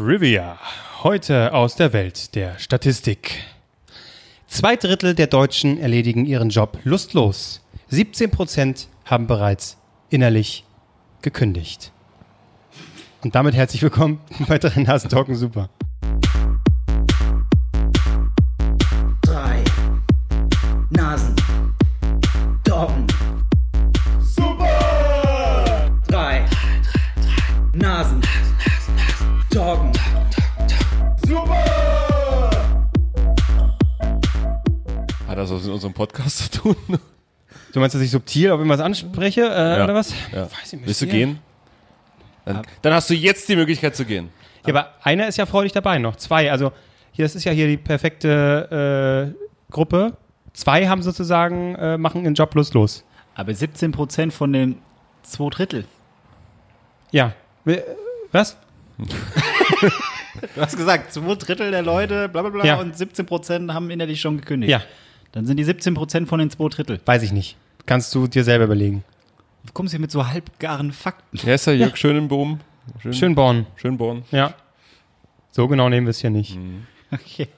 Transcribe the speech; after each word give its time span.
Trivia. 0.00 0.58
Heute 1.02 1.52
aus 1.52 1.76
der 1.76 1.92
Welt 1.92 2.34
der 2.34 2.58
Statistik. 2.58 3.44
Zwei 4.46 4.74
Drittel 4.76 5.14
der 5.14 5.26
Deutschen 5.26 5.78
erledigen 5.78 6.24
ihren 6.24 6.48
Job 6.48 6.78
lustlos. 6.84 7.60
17 7.88 8.30
Prozent 8.30 8.88
haben 9.04 9.26
bereits 9.26 9.76
innerlich 10.08 10.64
gekündigt. 11.20 11.92
Und 13.20 13.34
damit 13.34 13.54
herzlich 13.54 13.82
willkommen 13.82 14.22
bei 14.48 14.58
Nasen 14.76 15.10
Talken 15.10 15.34
Super. 15.34 15.68
Podcast 36.00 36.38
zu 36.38 36.62
tun? 36.62 36.76
Du 37.74 37.78
meinst, 37.78 37.94
dass 37.94 38.00
ich 38.00 38.10
subtil 38.10 38.50
auf 38.52 38.58
irgendwas 38.58 38.80
anspreche 38.80 39.42
äh, 39.42 39.84
oder 39.84 39.94
was? 39.94 40.14
Ja. 40.32 40.44
Weiß 40.44 40.72
ich 40.72 40.72
nicht. 40.72 40.86
Willst 40.86 41.02
du 41.02 41.06
gehen? 41.06 41.40
Dann, 42.46 42.62
dann 42.80 42.94
hast 42.94 43.10
du 43.10 43.14
jetzt 43.14 43.46
die 43.50 43.56
Möglichkeit 43.56 43.94
zu 43.94 44.06
gehen. 44.06 44.30
Ja, 44.66 44.72
aber 44.74 44.94
einer 45.02 45.28
ist 45.28 45.36
ja 45.36 45.44
freudig 45.44 45.72
dabei 45.72 45.98
noch. 45.98 46.16
Zwei. 46.16 46.50
Also, 46.50 46.72
hier, 47.12 47.26
das 47.26 47.34
ist 47.34 47.44
ja 47.44 47.52
hier 47.52 47.66
die 47.66 47.76
perfekte 47.76 49.34
äh, 49.36 49.70
Gruppe. 49.70 50.16
Zwei 50.54 50.88
haben 50.88 51.02
sozusagen, 51.02 51.74
äh, 51.74 51.98
machen 51.98 52.22
ihren 52.22 52.34
Job 52.34 52.54
lustlos. 52.54 53.04
Aber 53.34 53.52
17 53.52 53.92
Prozent 53.92 54.32
von 54.32 54.54
den 54.54 54.78
zwei 55.22 55.50
Drittel. 55.50 55.84
Ja. 57.10 57.34
Was? 58.32 58.56
Du 60.54 60.60
hast 60.60 60.76
gesagt, 60.76 61.12
zwei 61.12 61.34
Drittel 61.34 61.70
der 61.70 61.82
Leute, 61.82 62.28
bla 62.28 62.42
bla 62.42 62.50
bla, 62.50 62.64
Ja. 62.64 62.76
und 62.76 62.96
17 62.96 63.26
Prozent 63.26 63.74
haben 63.74 63.90
innerlich 63.90 64.20
schon 64.20 64.38
gekündigt. 64.38 64.70
Ja, 64.70 64.80
Dann 65.32 65.46
sind 65.46 65.56
die 65.56 65.64
17 65.64 65.94
Prozent 65.94 66.28
von 66.28 66.38
den 66.38 66.50
zwei 66.50 66.68
Drittel. 66.68 67.00
weiß 67.04 67.22
ich 67.22 67.32
nicht. 67.32 67.56
Kannst 67.86 68.14
du 68.14 68.26
dir 68.26 68.44
selber 68.44 68.64
überlegen. 68.64 69.04
Du 69.64 69.72
kommst 69.72 69.92
hier 69.92 70.00
mit 70.00 70.10
so 70.10 70.26
halbgaren 70.26 70.92
Fakten. 70.92 71.38
Wer 71.42 71.54
ist 71.54 71.66
der 71.66 71.76
Jörg 71.76 71.96
Schönenbohm? 71.96 72.60
Schön, 73.02 73.12
Schönborn. 73.12 73.66
Schönborn. 73.76 74.24
Ja. 74.30 74.54
So 75.52 75.68
genau 75.68 75.88
nehmen 75.88 76.06
wir 76.06 76.10
es 76.10 76.20
hier 76.20 76.30
nicht. 76.30 76.58
Okay. 77.12 77.48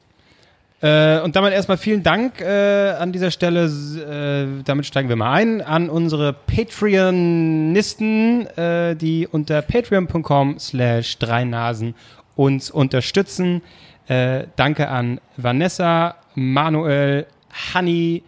Äh, 0.80 1.20
und 1.20 1.36
damit 1.36 1.52
erstmal 1.52 1.76
vielen 1.76 2.02
Dank 2.02 2.40
äh, 2.40 2.90
an 2.98 3.12
dieser 3.12 3.30
Stelle. 3.30 3.66
Äh, 3.66 4.62
damit 4.64 4.86
steigen 4.86 5.08
wir 5.08 5.16
mal 5.16 5.32
ein 5.32 5.62
an 5.62 5.88
unsere 5.88 6.32
Patreonisten, 6.32 8.46
äh, 8.56 8.96
die 8.96 9.28
unter 9.28 9.62
patreon.com 9.62 10.58
slash 10.58 11.18
drei 11.18 11.44
Nasen 11.44 11.94
uns 12.34 12.70
unterstützen. 12.70 13.62
Äh, 14.08 14.46
danke 14.56 14.88
an 14.88 15.20
Vanessa, 15.36 16.16
Manuel, 16.34 17.26
Honey, 17.74 18.22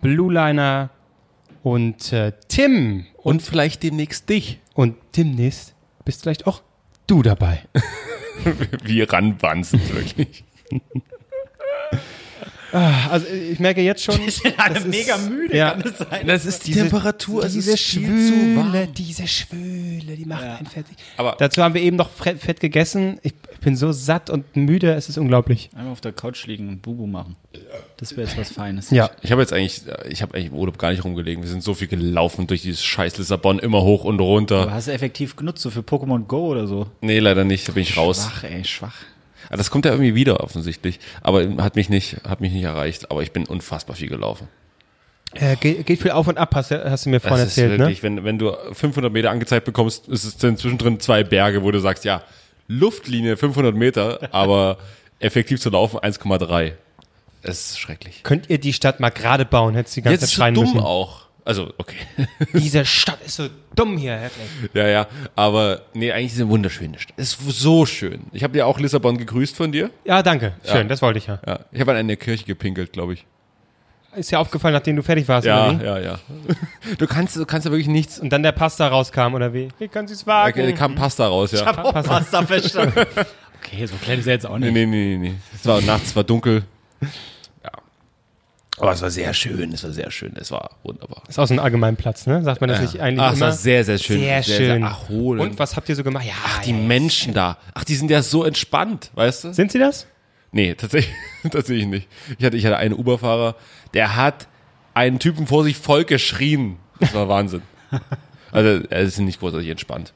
Blueliner 0.00 0.90
und 1.62 2.12
äh, 2.12 2.32
Tim. 2.48 3.06
Und 3.16 3.42
vielleicht 3.42 3.82
demnächst 3.82 4.28
dich. 4.28 4.60
Und 4.74 4.96
demnächst 5.16 5.74
bist 6.04 6.22
vielleicht 6.22 6.46
auch 6.46 6.62
du 7.06 7.22
dabei. 7.22 7.64
Wir 8.84 9.12
ranwanzen, 9.12 9.80
wirklich. 9.92 10.44
Also 12.72 13.26
ich 13.28 13.58
merke 13.60 13.80
jetzt 13.80 14.02
schon, 14.02 14.18
Wir 14.24 14.30
sind 14.30 14.58
alle 14.58 14.74
das 14.74 14.84
ist- 14.84 14.90
mega 14.90 15.16
müde, 15.18 15.56
ja. 15.56 15.70
kann 15.70 15.82
es 15.82 15.98
sein? 15.98 16.26
Das 16.26 16.44
ist 16.44 16.66
die 16.66 16.72
Diese- 16.72 16.80
Temperatur. 16.82 17.44
Es 17.44 17.52
diese 17.52 17.72
ist 17.74 17.80
viel 17.82 18.02
zu 18.06 18.56
warm. 18.56 18.70
Schwüle, 18.70 18.86
diese 18.88 19.26
Schwüle, 19.28 20.16
die 20.16 20.24
macht 20.24 20.42
Ja. 20.42 20.56
einen 20.56 20.66
fertig. 20.66 20.96
Aber- 21.16 21.36
Dazu 21.38 21.62
haben 21.62 21.74
wir 21.74 21.82
eben 21.82 21.96
noch 21.96 22.10
fett, 22.10 22.60
gegessen. 22.60 23.18
Ich 23.22 23.34
bin 23.60 23.76
so 23.76 23.92
satt 23.92 24.30
und 24.30 24.56
müde, 24.56 24.92
es 24.94 25.08
ist 25.08 25.16
unglaublich. 25.18 25.70
Einmal 25.74 25.92
auf 25.92 26.00
der 26.00 26.12
Couch 26.12 26.46
liegen 26.46 26.68
und 26.68 26.82
Bubu 26.82 27.06
machen. 27.06 27.36
Das 27.98 28.16
wäre 28.16 28.26
jetzt 28.26 28.36
was 28.38 28.50
Feines. 28.50 28.90
Ja, 28.90 29.10
Ich 29.22 29.32
habe 29.32 29.40
jetzt 29.42 29.52
eigentlich, 29.52 29.82
ich 30.08 30.22
habe 30.22 30.34
eigentlich 30.34 30.46
im 30.52 30.54
Urlaub 30.54 30.78
gar 30.78 30.90
nicht 30.90 31.04
rumgelegen. 31.04 31.42
Wir 31.42 31.50
sind 31.50 31.62
so 31.62 31.72
viel 31.74 31.88
gelaufen 31.88 32.46
durch 32.46 32.62
dieses 32.62 32.82
scheiß 32.84 33.16
Lissabon, 33.18 33.58
immer 33.58 33.82
hoch 33.82 34.04
und 34.04 34.16
Aber 34.16 34.24
runter. 34.24 34.70
hast 34.72 34.88
du 34.88 34.92
effektiv 34.92 35.36
genutzt, 35.36 35.62
so 35.62 35.70
für 35.70 35.80
Pokémon 35.80 36.24
Go 36.26 36.48
oder 36.48 36.66
so? 36.66 36.88
Nee, 37.00 37.18
leider 37.20 37.44
nicht, 37.44 37.66
da 37.68 37.72
bin 37.72 37.82
ich 37.84 37.96
raus. 37.96 38.24
Schwach, 38.30 38.44
ey, 38.44 38.64
schwach. 38.64 38.94
Ah, 39.50 39.56
Das 39.56 39.70
kommt 39.70 39.84
ja 39.84 39.92
irgendwie 39.92 40.14
wieder 40.14 40.40
offensichtlich. 40.40 40.98
Aber 41.22 41.44
hat 41.58 41.76
mich 41.76 41.88
nicht, 41.88 42.16
hat 42.28 42.40
mich 42.40 42.52
nicht 42.52 42.64
erreicht. 42.64 43.10
Aber 43.10 43.22
ich 43.22 43.32
bin 43.32 43.44
unfassbar 43.46 43.96
viel 43.96 44.08
gelaufen. 44.08 44.48
äh, 45.34 45.56
geht, 45.56 45.84
geht 45.86 46.00
viel 46.02 46.12
auf 46.12 46.28
und 46.28 46.38
ab, 46.38 46.54
hast, 46.54 46.70
du- 46.70 46.90
hast 46.90 47.06
du 47.06 47.10
mir 47.10 47.20
vorhin 47.20 47.38
Das 47.40 47.48
ist 47.48 47.58
erzählt, 47.58 47.72
ne? 47.78 47.84
wirklich, 47.86 48.02
wenn, 48.02 48.24
wenn 48.24 48.38
du 48.38 48.52
500 48.72 49.12
Meter 49.12 49.30
angezeigt 49.30 49.64
bekommst, 49.66 50.08
ist 50.08 50.24
es 50.24 50.36
dann 50.36 50.56
zwischendrin 50.56 51.00
zwei 51.00 51.24
Berge, 51.24 51.62
wo 51.62 51.70
du 51.70 51.78
sagst, 51.80 52.04
ja, 52.04 52.22
Luftlinie 52.68 53.36
500 53.36 53.74
Meter, 53.74 54.28
aber 54.32 54.78
effektiv 55.18 55.60
zu 55.60 55.70
laufen 55.70 55.98
1,3. 55.98 56.72
Es 57.42 57.70
ist 57.70 57.78
schrecklich. 57.78 58.22
Könnt 58.24 58.50
ihr 58.50 58.58
die 58.58 58.72
Stadt 58.72 58.98
mal 58.98 59.10
gerade 59.10 59.44
bauen, 59.44 59.74
hättest 59.74 59.96
du 59.96 60.00
die 60.00 60.04
ganze 60.04 60.14
Jetzt 60.14 60.20
Zeit 60.22 60.28
ist 60.30 60.34
schreien 60.34 60.54
so 60.54 60.62
dumm 60.62 60.72
müssen. 60.74 60.84
auch. 60.84 61.25
Also, 61.46 61.72
okay. 61.78 61.96
Diese 62.52 62.84
Stadt 62.84 63.20
ist 63.24 63.36
so 63.36 63.48
dumm 63.74 63.96
hier. 63.96 64.12
Herrlich. 64.16 64.34
ja, 64.74 64.86
ja. 64.88 65.06
Aber 65.36 65.82
nee, 65.94 66.10
eigentlich 66.12 66.26
ist 66.26 66.32
es 66.34 66.40
eine 66.40 66.50
wunderschöne 66.50 66.98
Stadt. 66.98 67.14
Es 67.16 67.34
ist 67.34 67.60
so 67.60 67.86
schön. 67.86 68.22
Ich 68.32 68.42
habe 68.42 68.58
ja 68.58 68.64
auch 68.66 68.80
Lissabon 68.80 69.16
gegrüßt 69.16 69.56
von 69.56 69.70
dir. 69.72 69.90
Ja, 70.04 70.22
danke. 70.22 70.54
Schön, 70.64 70.76
Ja. 70.78 70.84
das 70.84 71.02
wollte 71.02 71.18
ich 71.18 71.28
ja. 71.28 71.38
Ja. 71.46 71.60
Ich 71.70 71.80
habe 71.80 71.92
an 71.92 71.96
eine 71.98 72.16
Kirche 72.16 72.44
gepinkelt, 72.44 72.92
glaube 72.92 73.14
ich. 73.14 73.24
Ist 74.16 74.30
ja 74.30 74.38
aufgefallen, 74.38 74.72
nachdem 74.74 74.96
du 74.96 75.02
fertig 75.02 75.28
warst, 75.28 75.46
Ja, 75.46 75.68
oder 75.68 75.80
wie? 75.80 75.84
ja, 75.84 75.98
ja. 75.98 76.18
Du 76.98 77.06
kannst, 77.06 77.36
du 77.36 77.44
kannst 77.46 77.66
ja 77.66 77.70
wirklich 77.70 77.86
nichts. 77.88 78.18
Und 78.18 78.30
dann 78.30 78.42
der 78.42 78.52
Pasta 78.52 78.88
rauskam, 78.88 79.34
oder 79.34 79.52
wie? 79.54 79.68
Wie 79.78 79.88
können 79.88 80.08
Sie 80.08 80.14
es 80.14 80.24
Da 80.24 80.32
wagen? 80.46 80.74
kam 80.74 80.94
Pasta 80.94 81.28
raus, 81.28 81.52
ja. 81.52 81.64
hab 81.66 81.78
auch 81.84 81.92
Pasta 81.92 82.42
verstanden. 82.44 82.94
Okay, 83.62 83.84
so 83.86 83.96
klein 83.96 84.18
ist 84.20 84.26
er 84.26 84.34
jetzt 84.34 84.46
auch 84.46 84.58
Nee, 84.58 84.70
nicht. 84.70 84.86
nee, 84.88 85.16
nee, 85.16 85.16
nee. 85.18 85.34
Es 85.54 85.66
war 85.66 85.80
nachts, 85.80 86.08
es 86.10 86.16
war 86.16 86.22
dunkel. 86.22 86.62
Ja. 88.76 88.82
Aber 88.82 88.92
es 88.92 89.00
war 89.02 89.10
sehr 89.10 89.32
schön, 89.32 89.72
es 89.72 89.84
war 89.84 89.90
sehr 89.92 90.10
schön, 90.10 90.34
es 90.36 90.50
war 90.50 90.70
wunderbar. 90.82 91.22
ist 91.28 91.38
aus 91.38 91.50
einem 91.50 91.60
allgemeinen 91.60 91.96
Platz, 91.96 92.26
ne? 92.26 92.42
Sagt 92.42 92.60
man 92.60 92.68
das 92.68 92.80
nicht 92.80 93.00
eigentlich 93.00 93.22
Ach, 93.22 93.32
es 93.32 93.38
immer? 93.38 93.46
war 93.46 93.52
sehr, 93.52 93.84
sehr 93.84 93.98
schön. 93.98 94.20
Sehr 94.20 94.42
schön. 94.42 94.82
erholend. 94.82 95.50
Und 95.52 95.58
was 95.58 95.76
habt 95.76 95.88
ihr 95.88 95.96
so 95.96 96.04
gemacht? 96.04 96.26
Ja, 96.26 96.34
Ach, 96.44 96.62
die 96.62 96.72
ja. 96.72 96.76
Menschen 96.76 97.32
da. 97.32 97.56
Ach, 97.74 97.84
die 97.84 97.94
sind 97.94 98.10
ja 98.10 98.22
so 98.22 98.44
entspannt, 98.44 99.10
weißt 99.14 99.44
du? 99.44 99.52
Sind 99.54 99.72
sie 99.72 99.78
das? 99.78 100.06
Nee, 100.52 100.74
tatsächlich, 100.74 101.14
tatsächlich 101.50 101.86
nicht. 101.86 102.08
Ich 102.38 102.44
hatte, 102.44 102.56
ich 102.56 102.66
hatte 102.66 102.76
einen 102.76 102.94
Uber-Fahrer, 102.94 103.56
der 103.94 104.14
hat 104.16 104.46
einen 104.94 105.18
Typen 105.18 105.46
vor 105.46 105.64
sich 105.64 105.76
voll 105.76 106.04
geschrien. 106.04 106.76
Das 107.00 107.14
war 107.14 107.28
Wahnsinn. 107.28 107.62
Also, 108.52 108.86
er 108.88 109.00
ist 109.02 109.18
nicht 109.18 109.40
großartig 109.40 109.68
entspannt. 109.68 110.14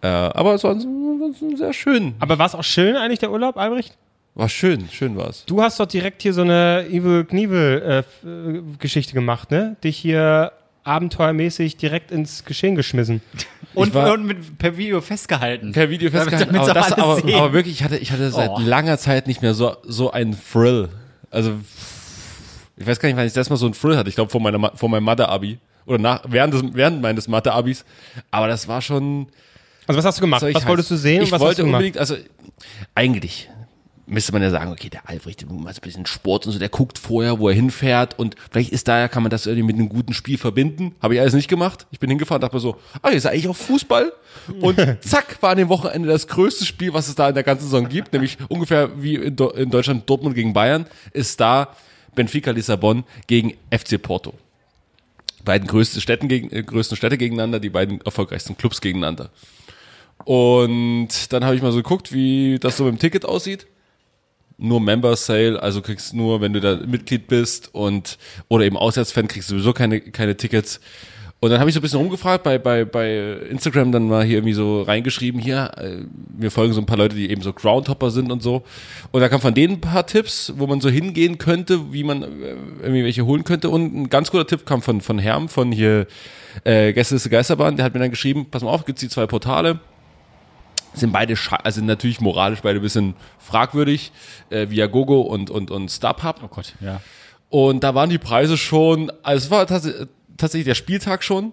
Äh, 0.00 0.06
aber 0.06 0.54
es 0.54 0.62
war 0.62 0.72
ansonsten 0.72 1.56
sehr 1.56 1.72
schön. 1.72 2.14
Aber 2.20 2.38
war 2.38 2.46
es 2.46 2.54
auch 2.54 2.62
schön 2.62 2.94
eigentlich, 2.94 3.18
der 3.18 3.32
Urlaub, 3.32 3.56
Albrecht? 3.56 3.96
War 4.34 4.48
schön, 4.48 4.88
schön 4.90 5.16
war 5.16 5.28
es. 5.28 5.44
Du 5.44 5.60
hast 5.62 5.78
doch 5.78 5.86
direkt 5.86 6.22
hier 6.22 6.32
so 6.32 6.40
eine 6.42 6.86
Evil 6.88 7.24
Knievel 7.24 8.04
äh, 8.24 8.26
äh, 8.26 8.62
Geschichte 8.78 9.12
gemacht, 9.12 9.50
ne? 9.50 9.76
Dich 9.84 9.98
hier 9.98 10.52
abenteuermäßig 10.84 11.76
direkt 11.76 12.10
ins 12.10 12.44
Geschehen 12.44 12.74
geschmissen. 12.74 13.20
Und, 13.74 13.94
war- 13.94 14.12
und 14.12 14.26
mit, 14.26 14.58
per 14.58 14.76
Video 14.76 15.00
festgehalten. 15.00 15.72
per 15.72 15.88
Video 15.88 16.10
festgehalten. 16.10 16.52
Damit's 16.52 16.68
Aber, 16.68 16.80
das, 16.80 16.92
aber, 16.92 17.34
aber 17.36 17.52
wirklich, 17.54 17.76
ich 17.76 17.84
hatte, 17.84 17.96
ich 17.96 18.12
hatte 18.12 18.30
seit 18.30 18.50
Oh. 18.50 18.58
langer 18.60 18.98
Zeit 18.98 19.26
nicht 19.26 19.40
mehr 19.40 19.54
so, 19.54 19.76
so 19.82 20.10
einen 20.10 20.36
Thrill. 20.52 20.90
Also, 21.30 21.52
ich 22.76 22.86
weiß 22.86 23.00
gar 23.00 23.08
nicht, 23.08 23.16
wann 23.16 23.26
ich 23.26 23.32
das 23.32 23.48
mal 23.48 23.56
so 23.56 23.64
einen 23.64 23.74
Thrill 23.74 23.96
hatte. 23.96 24.10
Ich 24.10 24.14
glaube, 24.14 24.30
vor, 24.30 24.42
meiner 24.42 24.72
vor 24.76 24.90
meinem 24.90 25.04
Mathe-Abi. 25.04 25.58
Oder 25.86 25.96
nach, 25.98 26.20
während, 26.28 26.52
des, 26.52 26.62
während 26.74 27.00
meines 27.00 27.28
Mathe-Abis. 27.28 27.86
Aber 28.30 28.46
das 28.46 28.68
war 28.68 28.82
schon. 28.82 29.28
Also 29.86 29.96
was 29.96 30.04
hast 30.04 30.18
du 30.18 30.20
gemacht? 30.20 30.42
Was 30.52 30.66
wolltest 30.66 30.90
du 30.90 30.96
sehen 30.96 31.22
Ich 31.22 31.30
was 31.32 31.36
hast 31.36 31.46
wollte 31.46 31.62
du 31.62 31.66
gemacht? 31.68 31.78
unbedingt, 31.78 31.96
also, 31.98 32.16
eigentlich 32.94 33.48
müsste 34.12 34.32
man 34.32 34.42
ja 34.42 34.50
sagen, 34.50 34.70
okay, 34.70 34.88
der 34.88 35.08
Albrecht, 35.08 35.40
der 35.40 35.48
macht 35.48 35.76
ein 35.76 35.80
bisschen 35.80 36.06
Sport 36.06 36.46
und 36.46 36.52
so, 36.52 36.58
der 36.58 36.68
guckt 36.68 36.98
vorher, 36.98 37.38
wo 37.38 37.48
er 37.48 37.54
hinfährt 37.54 38.18
und 38.18 38.36
vielleicht 38.50 38.70
ist 38.70 38.86
daher, 38.88 39.08
kann 39.08 39.22
man 39.22 39.30
das 39.30 39.46
irgendwie 39.46 39.66
mit 39.66 39.76
einem 39.76 39.88
guten 39.88 40.12
Spiel 40.12 40.38
verbinden. 40.38 40.94
Habe 41.00 41.14
ich 41.14 41.20
alles 41.20 41.34
nicht 41.34 41.48
gemacht. 41.48 41.86
Ich 41.90 41.98
bin 41.98 42.10
hingefahren, 42.10 42.40
dachte 42.40 42.56
mir 42.56 42.60
so, 42.60 42.76
ah, 43.00 43.08
jetzt 43.08 43.24
ist 43.24 43.26
eigentlich 43.26 43.48
auf 43.48 43.56
Fußball. 43.56 44.12
Und 44.60 44.76
zack, 45.00 45.40
war 45.40 45.50
an 45.50 45.58
dem 45.58 45.68
Wochenende 45.68 46.08
das 46.08 46.26
größte 46.28 46.64
Spiel, 46.64 46.92
was 46.92 47.08
es 47.08 47.14
da 47.14 47.28
in 47.28 47.34
der 47.34 47.42
ganzen 47.42 47.64
Saison 47.64 47.88
gibt, 47.88 48.12
nämlich 48.12 48.38
ungefähr 48.48 48.90
wie 49.02 49.16
in, 49.16 49.36
Do 49.36 49.50
in 49.50 49.70
Deutschland 49.70 50.08
Dortmund 50.08 50.34
gegen 50.34 50.52
Bayern, 50.52 50.86
ist 51.12 51.40
da 51.40 51.74
Benfica 52.14 52.50
Lissabon 52.50 53.04
gegen 53.26 53.54
FC 53.70 54.00
Porto. 54.00 54.34
Beiden 55.44 55.66
größten, 55.66 56.00
Städten 56.00 56.28
gegen, 56.28 56.54
äh, 56.54 56.62
größten 56.62 56.96
Städte 56.96 57.18
gegeneinander, 57.18 57.58
die 57.58 57.70
beiden 57.70 58.00
erfolgreichsten 58.02 58.56
Clubs 58.56 58.80
gegeneinander. 58.80 59.30
Und 60.24 61.32
dann 61.32 61.44
habe 61.44 61.56
ich 61.56 61.62
mal 61.62 61.72
so 61.72 61.78
geguckt, 61.78 62.12
wie 62.12 62.58
das 62.60 62.76
so 62.76 62.84
mit 62.84 62.94
dem 62.94 62.98
Ticket 62.98 63.24
aussieht. 63.24 63.66
Nur 64.62 64.80
Member 64.80 65.16
Sale, 65.16 65.60
also 65.60 65.82
kriegst 65.82 66.14
nur, 66.14 66.40
wenn 66.40 66.52
du 66.52 66.60
da 66.60 66.76
Mitglied 66.76 67.26
bist 67.26 67.70
und 67.72 68.16
oder 68.48 68.64
eben 68.64 68.76
Auswärtsfan, 68.76 69.26
kriegst 69.26 69.50
du 69.50 69.54
sowieso 69.54 69.72
keine, 69.72 70.00
keine 70.00 70.36
Tickets. 70.36 70.80
Und 71.40 71.50
dann 71.50 71.58
habe 71.58 71.68
ich 71.68 71.74
so 71.74 71.80
ein 71.80 71.82
bisschen 71.82 71.98
rumgefragt, 71.98 72.44
bei, 72.44 72.56
bei, 72.58 72.84
bei 72.84 73.16
Instagram 73.50 73.90
dann 73.90 74.06
mal 74.06 74.22
hier 74.22 74.36
irgendwie 74.36 74.52
so 74.52 74.82
reingeschrieben, 74.82 75.40
hier, 75.40 75.72
äh, 75.76 75.96
mir 76.38 76.52
folgen 76.52 76.72
so 76.72 76.80
ein 76.80 76.86
paar 76.86 76.96
Leute, 76.96 77.16
die 77.16 77.28
eben 77.28 77.42
so 77.42 77.52
Groundhopper 77.52 78.12
sind 78.12 78.30
und 78.30 78.44
so. 78.44 78.62
Und 79.10 79.20
da 79.20 79.28
kam 79.28 79.40
von 79.40 79.52
denen 79.52 79.74
ein 79.74 79.80
paar 79.80 80.06
Tipps, 80.06 80.52
wo 80.56 80.68
man 80.68 80.80
so 80.80 80.88
hingehen 80.88 81.38
könnte, 81.38 81.92
wie 81.92 82.04
man 82.04 82.22
äh, 82.22 82.26
irgendwie 82.82 83.02
welche 83.02 83.26
holen 83.26 83.42
könnte. 83.42 83.70
Und 83.70 83.92
ein 83.92 84.08
ganz 84.08 84.30
guter 84.30 84.46
Tipp 84.46 84.64
kam 84.64 84.82
von, 84.82 85.00
von 85.00 85.18
Herm, 85.18 85.48
von 85.48 85.72
hier 85.72 86.06
äh, 86.62 86.92
Gästeliste 86.92 87.28
Geisterbahn, 87.28 87.74
der 87.74 87.86
hat 87.86 87.94
mir 87.94 87.98
dann 87.98 88.10
geschrieben, 88.10 88.46
pass 88.48 88.62
mal 88.62 88.70
auf, 88.70 88.84
gibt's 88.84 89.00
die 89.00 89.08
zwei 89.08 89.26
Portale 89.26 89.80
Sind 90.94 91.12
beide, 91.12 91.34
also 91.64 91.82
natürlich 91.82 92.20
moralisch 92.20 92.60
beide 92.60 92.78
ein 92.78 92.82
bisschen 92.82 93.14
fragwürdig, 93.38 94.12
äh, 94.50 94.68
Viagogo 94.68 95.22
und, 95.22 95.50
und, 95.50 95.70
und 95.70 95.90
StubHub. 95.90 96.40
Oh 96.44 96.48
Gott, 96.48 96.74
ja. 96.80 97.00
Und 97.48 97.84
da 97.84 97.94
waren 97.94 98.10
die 98.10 98.18
Preise 98.18 98.56
schon, 98.56 99.12
also 99.22 99.44
es 99.44 99.50
war 99.50 99.66
tats 99.66 99.88
tatsächlich 100.36 100.66
der 100.66 100.74
Spieltag 100.74 101.22
schon. 101.22 101.52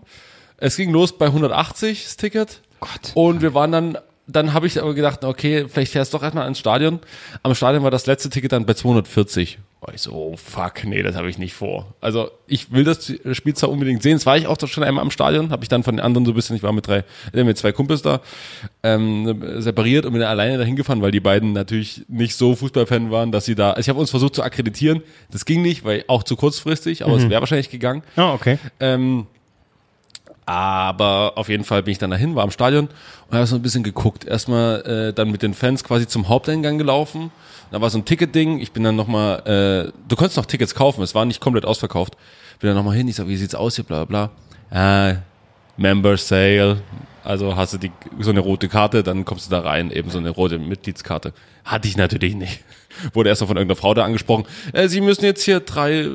Es 0.57 0.75
ging 0.77 0.91
los 0.91 1.17
bei 1.17 1.27
180 1.27 2.03
das 2.03 2.17
Ticket. 2.17 2.61
Gott. 2.79 3.11
Und 3.13 3.41
wir 3.41 3.53
waren 3.53 3.71
dann, 3.71 3.97
dann 4.27 4.53
habe 4.53 4.67
ich 4.67 4.81
aber 4.81 4.93
gedacht, 4.93 5.23
okay, 5.23 5.67
vielleicht 5.67 5.91
fährst 5.91 6.13
du 6.13 6.17
doch 6.17 6.23
erstmal 6.23 6.47
ins 6.47 6.59
Stadion. 6.59 6.99
Am 7.43 7.53
Stadion 7.55 7.83
war 7.83 7.91
das 7.91 8.05
letzte 8.05 8.29
Ticket 8.29 8.51
dann 8.51 8.65
bei 8.65 8.73
240. 8.73 9.59
War 9.81 9.93
ich 9.93 10.01
so, 10.01 10.11
oh 10.11 10.35
fuck, 10.35 10.83
nee, 10.83 11.01
das 11.01 11.15
habe 11.15 11.29
ich 11.29 11.37
nicht 11.37 11.53
vor. 11.53 11.93
Also 12.01 12.31
ich 12.47 12.71
will 12.73 12.83
das 12.83 13.13
Spiel 13.31 13.53
zwar 13.53 13.69
unbedingt 13.69 14.03
sehen. 14.03 14.17
Das 14.17 14.25
war 14.25 14.37
ich 14.37 14.45
auch 14.45 14.57
schon 14.67 14.83
einmal 14.83 15.03
am 15.03 15.11
Stadion, 15.11 15.51
habe 15.51 15.63
ich 15.63 15.69
dann 15.69 15.83
von 15.83 15.95
den 15.95 16.03
anderen 16.03 16.25
so 16.25 16.31
ein 16.31 16.35
bisschen, 16.35 16.57
ich 16.57 16.63
war 16.63 16.73
mit 16.73 16.85
drei, 16.85 17.05
äh, 17.33 17.43
mit 17.45 17.57
zwei 17.57 17.71
Kumpels 17.71 18.01
da, 18.01 18.19
ähm, 18.83 19.41
separiert 19.61 20.05
und 20.05 20.11
bin 20.11 20.21
dann 20.21 20.31
alleine 20.31 20.57
dahin 20.57 20.75
gefahren, 20.75 21.01
weil 21.01 21.11
die 21.11 21.21
beiden 21.21 21.53
natürlich 21.53 22.03
nicht 22.09 22.35
so 22.35 22.55
Fußballfan 22.55 23.09
waren, 23.09 23.31
dass 23.31 23.45
sie 23.45 23.55
da, 23.55 23.69
also 23.69 23.79
ich 23.79 23.89
habe 23.89 23.99
uns 23.99 24.09
versucht 24.09 24.35
zu 24.35 24.43
akkreditieren. 24.43 25.01
Das 25.31 25.45
ging 25.45 25.61
nicht, 25.61 25.85
weil 25.85 26.03
auch 26.07 26.23
zu 26.23 26.35
kurzfristig, 26.35 27.05
aber 27.05 27.15
es 27.15 27.29
wäre 27.29 27.39
wahrscheinlich 27.39 27.69
gegangen. 27.69 28.03
Oh, 28.17 28.33
okay. 28.33 28.59
Ähm, 28.81 29.27
aber 30.49 31.33
auf 31.35 31.47
jeden 31.47 31.63
Fall 31.63 31.83
bin 31.83 31.91
ich 31.91 31.99
dann 31.99 32.09
dahin, 32.09 32.33
war 32.33 32.43
am 32.43 32.49
Stadion 32.49 32.87
und 33.27 33.37
habe 33.37 33.45
so 33.45 33.55
ein 33.55 33.61
bisschen 33.61 33.83
geguckt. 33.83 34.25
Erstmal 34.25 34.81
äh, 34.81 35.13
dann 35.13 35.29
mit 35.29 35.43
den 35.43 35.53
Fans 35.53 35.83
quasi 35.83 36.07
zum 36.07 36.27
Haupteingang 36.27 36.79
gelaufen. 36.79 37.29
Da 37.69 37.81
war 37.81 37.91
so 37.91 37.99
ein 37.99 38.05
Ticketding. 38.05 38.59
Ich 38.59 38.71
bin 38.71 38.83
dann 38.83 38.95
nochmal, 38.95 39.41
äh, 39.45 39.91
du 40.07 40.15
konntest 40.15 40.37
noch 40.37 40.47
Tickets 40.47 40.73
kaufen, 40.73 41.03
es 41.03 41.13
war 41.13 41.25
nicht 41.25 41.39
komplett 41.39 41.65
ausverkauft. 41.65 42.17
Bin 42.59 42.67
dann 42.67 42.77
nochmal 42.77 42.95
hin, 42.95 43.07
ich 43.07 43.17
sag, 43.17 43.27
wie 43.27 43.37
sieht's 43.37 43.53
aus 43.53 43.75
hier, 43.75 43.83
bla 43.83 44.05
bla. 44.05 44.31
Äh, 44.71 45.17
Member 45.77 46.17
Sale. 46.17 46.81
Also 47.23 47.55
hast 47.55 47.75
du 47.75 47.77
die, 47.77 47.91
so 48.19 48.31
eine 48.31 48.39
rote 48.39 48.69
Karte, 48.69 49.03
dann 49.03 49.25
kommst 49.25 49.45
du 49.45 49.51
da 49.51 49.59
rein, 49.59 49.91
eben 49.91 50.09
so 50.09 50.17
eine 50.17 50.31
rote 50.31 50.57
Mitgliedskarte. 50.57 51.31
Hatte 51.63 51.87
ich 51.87 51.95
natürlich 51.95 52.33
nicht. 52.33 52.63
Wurde 53.13 53.29
erst 53.29 53.41
mal 53.41 53.47
von 53.47 53.57
irgendeiner 53.57 53.79
Frau 53.79 53.93
da 53.93 54.03
angesprochen. 54.03 54.45
Äh, 54.73 54.87
Sie 54.87 55.01
müssen 55.01 55.25
jetzt 55.25 55.43
hier 55.43 55.59
drei 55.59 55.99
äh, 55.99 56.09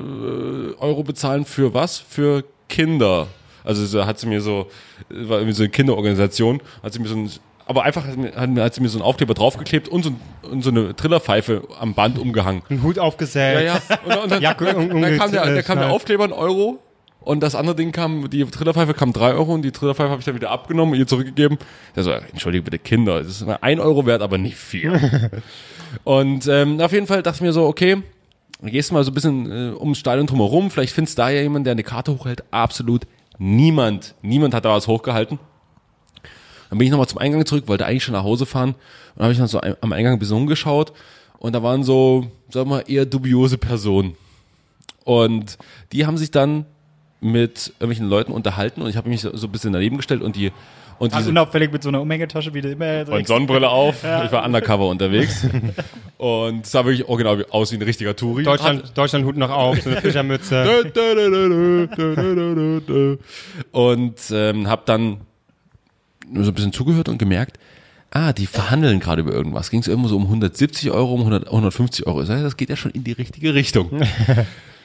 Euro 0.80 1.04
bezahlen 1.04 1.44
für 1.44 1.72
was? 1.72 1.98
Für 1.98 2.42
Kinder. 2.68 3.28
Also 3.64 3.84
so 3.86 4.04
hat 4.06 4.18
sie 4.20 4.26
mir 4.26 4.40
so, 4.40 4.70
war 5.08 5.38
irgendwie 5.38 5.54
so 5.54 5.62
eine 5.62 5.70
Kinderorganisation, 5.70 6.60
hat 6.82 6.92
sie 6.92 7.00
mir 7.00 7.08
so 7.08 7.16
ein, 7.16 7.30
aber 7.66 7.82
einfach 7.84 8.04
hat, 8.06 8.56
hat, 8.56 8.74
sie 8.74 8.82
mir 8.82 8.88
so 8.90 8.98
einen 8.98 9.04
Aufkleber 9.06 9.32
draufgeklebt 9.34 9.88
und 9.88 10.02
so, 10.04 10.12
und 10.50 10.62
so 10.62 10.70
eine 10.70 10.94
Trillerpfeife 10.94 11.62
am 11.80 11.94
Band 11.94 12.18
umgehangen. 12.18 12.62
Ein 12.68 12.82
Hut 12.82 12.98
aufgesetzt. 12.98 13.60
Ja, 13.60 13.60
ja. 13.60 13.80
Und, 14.04 14.16
und 14.24 14.30
dann, 14.32 14.42
Jacke 14.42 14.66
dann, 14.66 14.76
um- 14.90 15.00
dann 15.00 15.16
kam, 15.16 15.32
der, 15.32 15.46
der 15.52 15.62
kam 15.62 15.78
der 15.78 15.90
Aufkleber 15.90 16.24
ein 16.24 16.32
Euro 16.32 16.78
und 17.20 17.42
das 17.42 17.54
andere 17.54 17.74
Ding 17.74 17.90
kam, 17.90 18.28
die 18.28 18.44
Trillerpfeife 18.44 18.92
kam 18.92 19.14
drei 19.14 19.32
Euro 19.32 19.54
und 19.54 19.62
die 19.62 19.72
Trillerpfeife 19.72 20.10
habe 20.10 20.20
ich 20.20 20.26
dann 20.26 20.34
wieder 20.34 20.50
abgenommen 20.50 20.92
und 20.92 20.98
ihr 21.00 21.06
zurückgegeben. 21.06 21.56
Der 21.96 22.02
so, 22.02 22.10
entschuldige 22.10 22.64
bitte 22.64 22.78
Kinder, 22.78 23.22
das 23.22 23.40
ist 23.40 23.48
ein 23.48 23.80
Euro 23.80 24.04
wert, 24.04 24.20
aber 24.20 24.36
nicht 24.36 24.56
viel. 24.56 24.92
und 26.04 26.46
ähm, 26.48 26.80
auf 26.80 26.92
jeden 26.92 27.06
Fall 27.06 27.22
dachte 27.22 27.36
ich 27.36 27.40
mir 27.42 27.54
so, 27.54 27.64
okay, 27.66 28.02
dann 28.60 28.70
gehst 28.70 28.90
du 28.90 28.94
mal 28.94 29.04
so 29.04 29.10
ein 29.10 29.14
bisschen 29.14 29.50
äh, 29.50 29.74
ums 29.74 29.98
Stadion 29.98 30.26
drumherum, 30.26 30.70
vielleicht 30.70 30.92
findest 30.92 31.16
du 31.16 31.22
da 31.22 31.30
ja 31.30 31.40
jemand, 31.40 31.66
der 31.66 31.72
eine 31.72 31.82
Karte 31.82 32.12
hochhält. 32.12 32.44
Absolut 32.50 33.06
niemand, 33.38 34.14
niemand 34.22 34.54
hat 34.54 34.64
da 34.64 34.70
was 34.70 34.88
hochgehalten. 34.88 35.38
Dann 36.70 36.78
bin 36.78 36.86
ich 36.86 36.90
nochmal 36.90 37.08
zum 37.08 37.18
Eingang 37.18 37.44
zurück, 37.46 37.68
wollte 37.68 37.86
eigentlich 37.86 38.04
schon 38.04 38.14
nach 38.14 38.24
Hause 38.24 38.46
fahren. 38.46 38.74
Und 39.14 39.22
habe 39.22 39.32
ich 39.32 39.38
dann 39.38 39.48
so 39.48 39.60
am 39.60 39.92
Eingang 39.92 40.14
ein 40.14 40.18
bisschen 40.18 40.36
umgeschaut 40.36 40.92
und 41.38 41.52
da 41.52 41.62
waren 41.62 41.84
so, 41.84 42.26
sag 42.48 42.66
mal, 42.66 42.84
eher 42.86 43.06
dubiose 43.06 43.58
Personen. 43.58 44.16
Und 45.04 45.58
die 45.92 46.06
haben 46.06 46.16
sich 46.16 46.30
dann 46.30 46.66
mit 47.20 47.68
irgendwelchen 47.74 48.08
Leuten 48.08 48.32
unterhalten 48.32 48.82
und 48.82 48.88
ich 48.88 48.96
habe 48.96 49.08
mich 49.08 49.20
so 49.20 49.30
ein 49.30 49.52
bisschen 49.52 49.72
daneben 49.72 49.96
gestellt 49.96 50.22
und 50.22 50.36
die 50.36 50.52
und 51.04 51.12
Also 51.12 51.24
diese 51.24 51.30
unauffällig 51.30 51.72
mit 51.72 51.82
so 51.82 51.90
einer 51.90 52.00
Umhängetasche, 52.00 52.52
wie 52.54 52.60
du 52.60 52.72
immer 52.72 53.08
und 53.08 53.26
Sonnenbrille 53.26 53.68
auf. 53.68 53.98
Ich 53.98 54.32
war 54.32 54.44
undercover 54.44 54.88
unterwegs 54.88 55.46
und 56.18 56.64
es 56.64 56.72
sah 56.72 56.84
wirklich 56.84 57.08
original 57.08 57.46
aus 57.50 57.72
wie 57.72 57.76
ein 57.76 57.82
richtiger 57.82 58.16
Touri. 58.16 58.42
Deutschland, 58.42 58.92
Deutschland 58.94 59.24
Hut 59.24 59.36
noch 59.36 59.50
auf, 59.50 59.80
so 59.80 59.90
eine 59.90 60.00
Fischermütze. 60.00 60.92
und 63.72 64.14
ähm, 64.32 64.68
habe 64.68 64.82
dann 64.86 65.18
nur 66.28 66.44
so 66.44 66.50
ein 66.50 66.54
bisschen 66.54 66.72
zugehört 66.72 67.08
und 67.08 67.18
gemerkt, 67.18 67.58
ah, 68.10 68.32
die 68.32 68.46
verhandeln 68.46 69.00
gerade 69.00 69.20
über 69.20 69.32
irgendwas. 69.32 69.70
Ging 69.70 69.80
es 69.80 69.88
irgendwo 69.88 70.08
so 70.08 70.16
um 70.16 70.24
170 70.24 70.90
Euro, 70.90 71.14
um 71.14 71.20
100, 71.20 71.46
150 71.46 72.06
Euro. 72.06 72.20
Das 72.20 72.30
heißt, 72.30 72.44
das 72.44 72.56
geht 72.56 72.70
ja 72.70 72.76
schon 72.76 72.92
in 72.92 73.04
die 73.04 73.12
richtige 73.12 73.54
Richtung. 73.54 74.02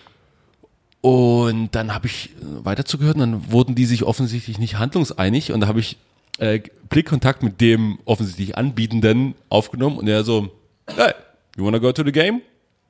und 1.01 1.75
dann 1.75 1.93
habe 1.93 2.07
ich 2.07 2.31
weiter 2.41 2.85
zugehört 2.85 3.15
und 3.15 3.21
dann 3.21 3.51
wurden 3.51 3.75
die 3.75 3.85
sich 3.85 4.03
offensichtlich 4.03 4.57
nicht 4.57 4.77
handlungseinig 4.77 5.51
und 5.51 5.61
da 5.61 5.67
habe 5.67 5.79
ich 5.79 5.97
äh, 6.39 6.61
Blickkontakt 6.89 7.43
mit 7.43 7.61
dem 7.61 7.99
offensichtlich 8.05 8.57
Anbietenden 8.57 9.35
aufgenommen 9.49 9.97
und 9.97 10.07
er 10.07 10.23
so, 10.23 10.49
hey, 10.87 11.13
you 11.55 11.65
wanna 11.65 11.77
go 11.77 11.91
to 11.91 12.03
the 12.03 12.11
game? 12.11 12.41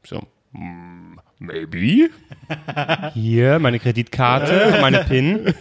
Ich 0.04 0.10
so, 0.10 0.22
"Mm, 0.54 1.18
maybe. 1.40 2.10
Hier, 3.13 3.60
meine 3.60 3.80
Kreditkarte, 3.80 4.78
meine 4.81 5.04
PIN. 5.04 5.48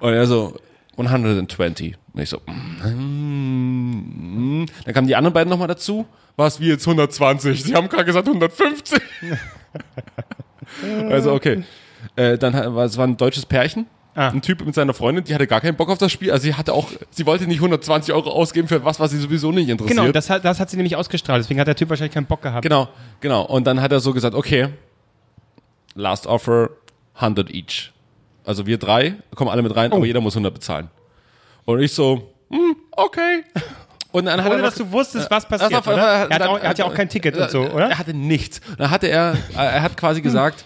Und 0.00 0.12
er 0.12 0.26
so, 0.26 0.58
120. 0.96 1.96
Und 2.12 2.20
ich 2.20 2.28
so, 2.28 2.40
mm, 2.46 4.62
mm. 4.62 4.66
dann 4.84 4.94
kamen 4.94 5.06
die 5.06 5.16
anderen 5.16 5.34
beiden 5.34 5.50
nochmal 5.50 5.68
dazu. 5.68 6.06
Was, 6.36 6.60
wie 6.60 6.68
jetzt 6.68 6.86
120? 6.86 7.64
Sie 7.64 7.74
haben 7.74 7.88
gerade 7.88 8.04
gesagt 8.04 8.28
150. 8.28 9.00
also, 11.10 11.32
okay. 11.32 11.64
Äh, 12.16 12.38
dann 12.38 12.54
war 12.74 12.84
es 12.84 12.96
war 12.96 13.06
ein 13.06 13.16
deutsches 13.16 13.44
Pärchen. 13.44 13.86
Ah. 14.18 14.30
Ein 14.30 14.42
Typ 14.42 14.66
mit 14.66 14.74
seiner 14.74 14.94
Freundin, 14.94 15.22
die 15.22 15.32
hatte 15.32 15.46
gar 15.46 15.60
keinen 15.60 15.76
Bock 15.76 15.88
auf 15.90 15.98
das 15.98 16.10
Spiel. 16.10 16.32
Also 16.32 16.42
sie 16.42 16.54
hatte 16.54 16.72
auch, 16.72 16.88
sie 17.10 17.24
wollte 17.24 17.46
nicht 17.46 17.58
120 17.58 18.12
Euro 18.12 18.30
ausgeben 18.30 18.66
für 18.66 18.84
was, 18.84 18.98
was 18.98 19.12
sie 19.12 19.18
sowieso 19.18 19.52
nicht 19.52 19.68
interessiert. 19.68 19.96
Genau, 19.96 20.10
das 20.10 20.28
hat, 20.28 20.44
das 20.44 20.58
hat 20.58 20.68
sie 20.70 20.76
nämlich 20.76 20.96
ausgestrahlt. 20.96 21.40
Deswegen 21.44 21.60
hat 21.60 21.68
der 21.68 21.76
Typ 21.76 21.88
wahrscheinlich 21.88 22.14
keinen 22.14 22.26
Bock 22.26 22.42
gehabt. 22.42 22.62
Genau, 22.62 22.88
genau. 23.20 23.42
Und 23.44 23.64
dann 23.68 23.80
hat 23.80 23.92
er 23.92 24.00
so 24.00 24.12
gesagt, 24.12 24.34
okay, 24.34 24.70
last 25.94 26.26
offer, 26.26 26.70
100 27.14 27.48
each. 27.54 27.92
Also 28.44 28.66
wir 28.66 28.78
drei 28.78 29.14
kommen 29.36 29.50
alle 29.50 29.62
mit 29.62 29.76
rein, 29.76 29.92
aber 29.92 30.04
jeder 30.04 30.20
muss 30.20 30.34
100 30.34 30.52
bezahlen. 30.52 30.88
Und 31.64 31.80
ich 31.80 31.92
so, 31.92 32.32
hm, 32.50 32.74
okay. 32.92 33.44
Und 34.10 34.24
dann 34.24 34.40
hat 34.42 34.50
Ohne 34.50 34.60
er 34.60 34.64
dass 34.64 34.74
du 34.76 34.90
wusstest, 34.90 35.30
was 35.30 35.46
passiert, 35.46 35.86
war- 35.86 35.96
Er 35.96 36.28
hat, 36.30 36.42
auch, 36.42 36.58
er 36.58 36.70
hat 36.70 36.78
ja 36.78 36.86
auch 36.86 36.94
kein 36.94 37.08
Ticket 37.08 37.36
und 37.36 37.50
so, 37.50 37.60
oder? 37.60 37.90
Er 37.90 37.98
hatte 37.98 38.14
nichts. 38.14 38.60
Dann 38.78 38.90
hatte 38.90 39.06
er, 39.06 39.34
äh, 39.54 39.56
er 39.56 39.82
hat 39.82 39.96
quasi 39.96 40.22
gesagt, 40.22 40.64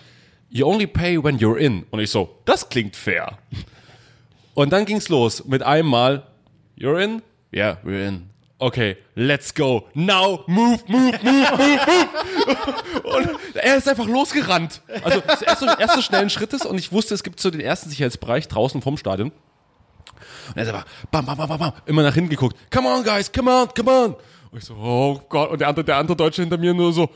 you 0.53 0.67
only 0.67 0.87
pay 0.87 1.17
when 1.17 1.39
you're 1.39 1.59
in. 1.59 1.85
Und 1.91 2.01
ich 2.01 2.11
so, 2.11 2.39
das 2.45 2.69
klingt 2.69 2.95
fair. 2.95 3.39
Und 4.55 4.73
dann 4.73 4.85
ging's 4.85 5.09
los 5.09 5.45
mit 5.45 5.63
einem 5.63 5.89
Mal, 5.89 6.27
you're 6.77 7.03
in? 7.03 7.23
Yeah, 7.53 7.79
we're 7.83 8.07
in. 8.07 8.29
Okay, 8.59 8.97
let's 9.17 9.53
go. 9.53 9.89
Now, 9.95 10.45
move, 10.47 10.85
move, 10.87 11.19
move, 11.23 11.51
move, 11.57 11.81
move. 11.87 12.09
Und 13.03 13.31
er 13.55 13.77
ist 13.77 13.89
einfach 13.89 14.07
losgerannt. 14.07 14.83
Also, 15.03 15.21
das 15.21 15.43
erste, 15.43 15.77
erste 15.81 16.03
schnellen 16.03 16.31
Schrittes 16.31 16.65
und 16.65 16.79
ich 16.79 16.93
wusste, 16.93 17.15
es 17.15 17.25
gibt 17.25 17.41
so 17.41 17.51
den 17.51 17.61
ersten 17.61 17.91
Sicherheitsbereich 17.91 18.47
draußen 18.47 18.81
vom 18.81 18.97
Stadion. 18.97 19.33
Und 20.49 20.57
er 20.57 20.63
ist 20.63 20.69
aber 20.69 20.85
bam, 21.11 21.27
bam, 21.27 21.37
bam, 21.37 21.49
bam, 21.49 21.59
bam, 21.59 21.73
immer 21.87 22.03
nach 22.05 22.15
hinten 22.15 22.31
geguckt. 22.31 22.57
Come 22.71 22.89
on, 22.89 23.03
guys, 23.03 23.33
come 23.33 23.51
on, 23.51 23.69
come 23.75 23.91
on. 23.91 24.15
Und 24.53 24.59
ich 24.59 24.65
so, 24.65 24.75
oh 24.75 25.21
Gott. 25.29 25.51
Und 25.51 25.61
der 25.61 25.69
andere, 25.69 25.85
der 25.85 25.97
andere 25.97 26.17
Deutsche 26.17 26.43
hinter 26.43 26.59
mir 26.59 26.73
nur 26.73 26.93
so, 26.93 27.11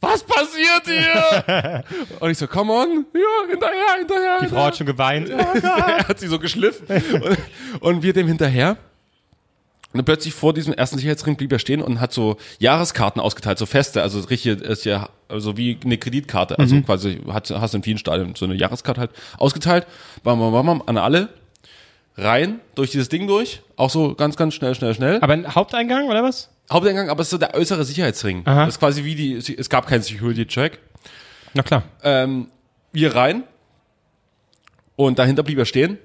was 0.00 0.22
passiert 0.22 0.82
hier? 0.86 1.84
und 2.20 2.30
ich 2.30 2.38
so, 2.38 2.46
come 2.46 2.72
on, 2.72 3.06
ja, 3.14 3.50
hinterher, 3.50 3.98
hinterher. 3.98 4.38
Die 4.42 4.48
Frau 4.48 4.64
hat 4.64 4.76
schon 4.76 4.86
geweint. 4.86 5.28
er 5.28 6.08
hat 6.08 6.18
sie 6.18 6.28
so 6.28 6.38
geschliffen. 6.38 6.86
Und, 6.88 7.38
und 7.80 8.02
wir 8.02 8.12
dem 8.12 8.26
hinterher. 8.26 8.78
Und 9.92 9.98
dann 9.98 10.04
plötzlich 10.04 10.32
vor 10.32 10.54
diesem 10.54 10.72
ersten 10.72 10.98
Sicherheitsring 10.98 11.36
blieb 11.36 11.50
er 11.50 11.58
stehen 11.58 11.82
und 11.82 12.00
hat 12.00 12.12
so 12.12 12.36
Jahreskarten 12.60 13.20
ausgeteilt, 13.20 13.58
so 13.58 13.66
feste, 13.66 14.02
also 14.02 14.20
richtig, 14.20 14.60
ist 14.60 14.84
ja, 14.84 15.08
also 15.28 15.56
wie 15.56 15.78
eine 15.84 15.98
Kreditkarte, 15.98 16.60
also 16.60 16.80
quasi, 16.82 17.20
hat, 17.28 17.50
hast 17.50 17.74
du 17.74 17.78
in 17.78 17.82
vielen 17.82 17.98
Stadien 17.98 18.36
so 18.36 18.44
eine 18.44 18.54
Jahreskarte 18.54 19.00
halt 19.00 19.10
ausgeteilt, 19.36 19.88
bam, 20.22 20.38
bam, 20.38 20.52
bam, 20.52 20.66
bam, 20.66 20.82
an 20.86 20.96
alle, 20.96 21.28
rein, 22.16 22.60
durch 22.76 22.92
dieses 22.92 23.08
Ding 23.08 23.26
durch, 23.26 23.62
auch 23.74 23.90
so 23.90 24.14
ganz, 24.14 24.36
ganz 24.36 24.54
schnell, 24.54 24.76
schnell, 24.76 24.94
schnell. 24.94 25.18
Aber 25.22 25.32
ein 25.32 25.56
Haupteingang, 25.56 26.08
oder 26.08 26.22
was? 26.22 26.50
Haupteingang, 26.72 27.08
aber 27.08 27.20
es 27.22 27.26
ist 27.28 27.30
so 27.32 27.38
der 27.38 27.54
äußere 27.54 27.84
Sicherheitsring. 27.84 28.42
Aha. 28.46 28.66
Das 28.66 28.74
ist 28.74 28.78
quasi 28.78 29.04
wie 29.04 29.14
die, 29.14 29.34
es 29.34 29.68
gab 29.68 29.86
keinen 29.86 30.02
Security-Check. 30.02 30.78
Na 31.54 31.62
klar. 31.62 31.82
Ähm, 32.02 32.48
wir 32.92 33.14
rein 33.14 33.44
und 34.96 35.18
dahinter 35.18 35.42
blieb 35.42 35.58
er 35.58 35.64
stehen. 35.64 35.98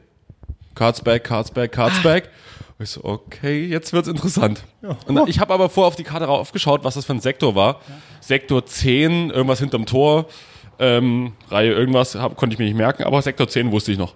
Cards 0.73 1.01
back, 1.01 1.23
Cards 1.23 1.51
back, 1.51 1.71
Cards 1.71 2.01
back. 2.03 2.29
Und 2.77 2.83
ich 2.83 2.89
so, 2.89 3.03
okay, 3.03 3.65
jetzt 3.65 3.93
wird's 3.93 4.07
interessant. 4.09 4.63
Und 5.07 5.15
dann- 5.15 5.27
ich 5.27 5.39
habe 5.39 5.53
aber 5.53 5.69
vorher 5.69 5.87
auf 5.87 5.95
die 5.95 6.03
Karte 6.03 6.25
raufgeschaut, 6.25 6.83
was 6.83 6.95
das 6.95 7.05
für 7.05 7.13
ein 7.13 7.21
Sektor 7.21 7.55
war. 7.55 7.79
Sektor 8.19 8.65
10, 8.65 9.29
irgendwas 9.29 9.59
hinterm 9.59 9.85
Tor, 9.85 10.25
ähm, 10.79 11.33
Reihe 11.49 11.71
irgendwas, 11.71 12.15
hab, 12.15 12.35
konnte 12.35 12.53
ich 12.55 12.59
mir 12.59 12.65
nicht 12.65 12.75
merken, 12.75 13.03
aber 13.03 13.21
Sektor 13.21 13.47
10 13.47 13.71
wusste 13.71 13.93
ich 13.93 13.97
noch. 13.97 14.13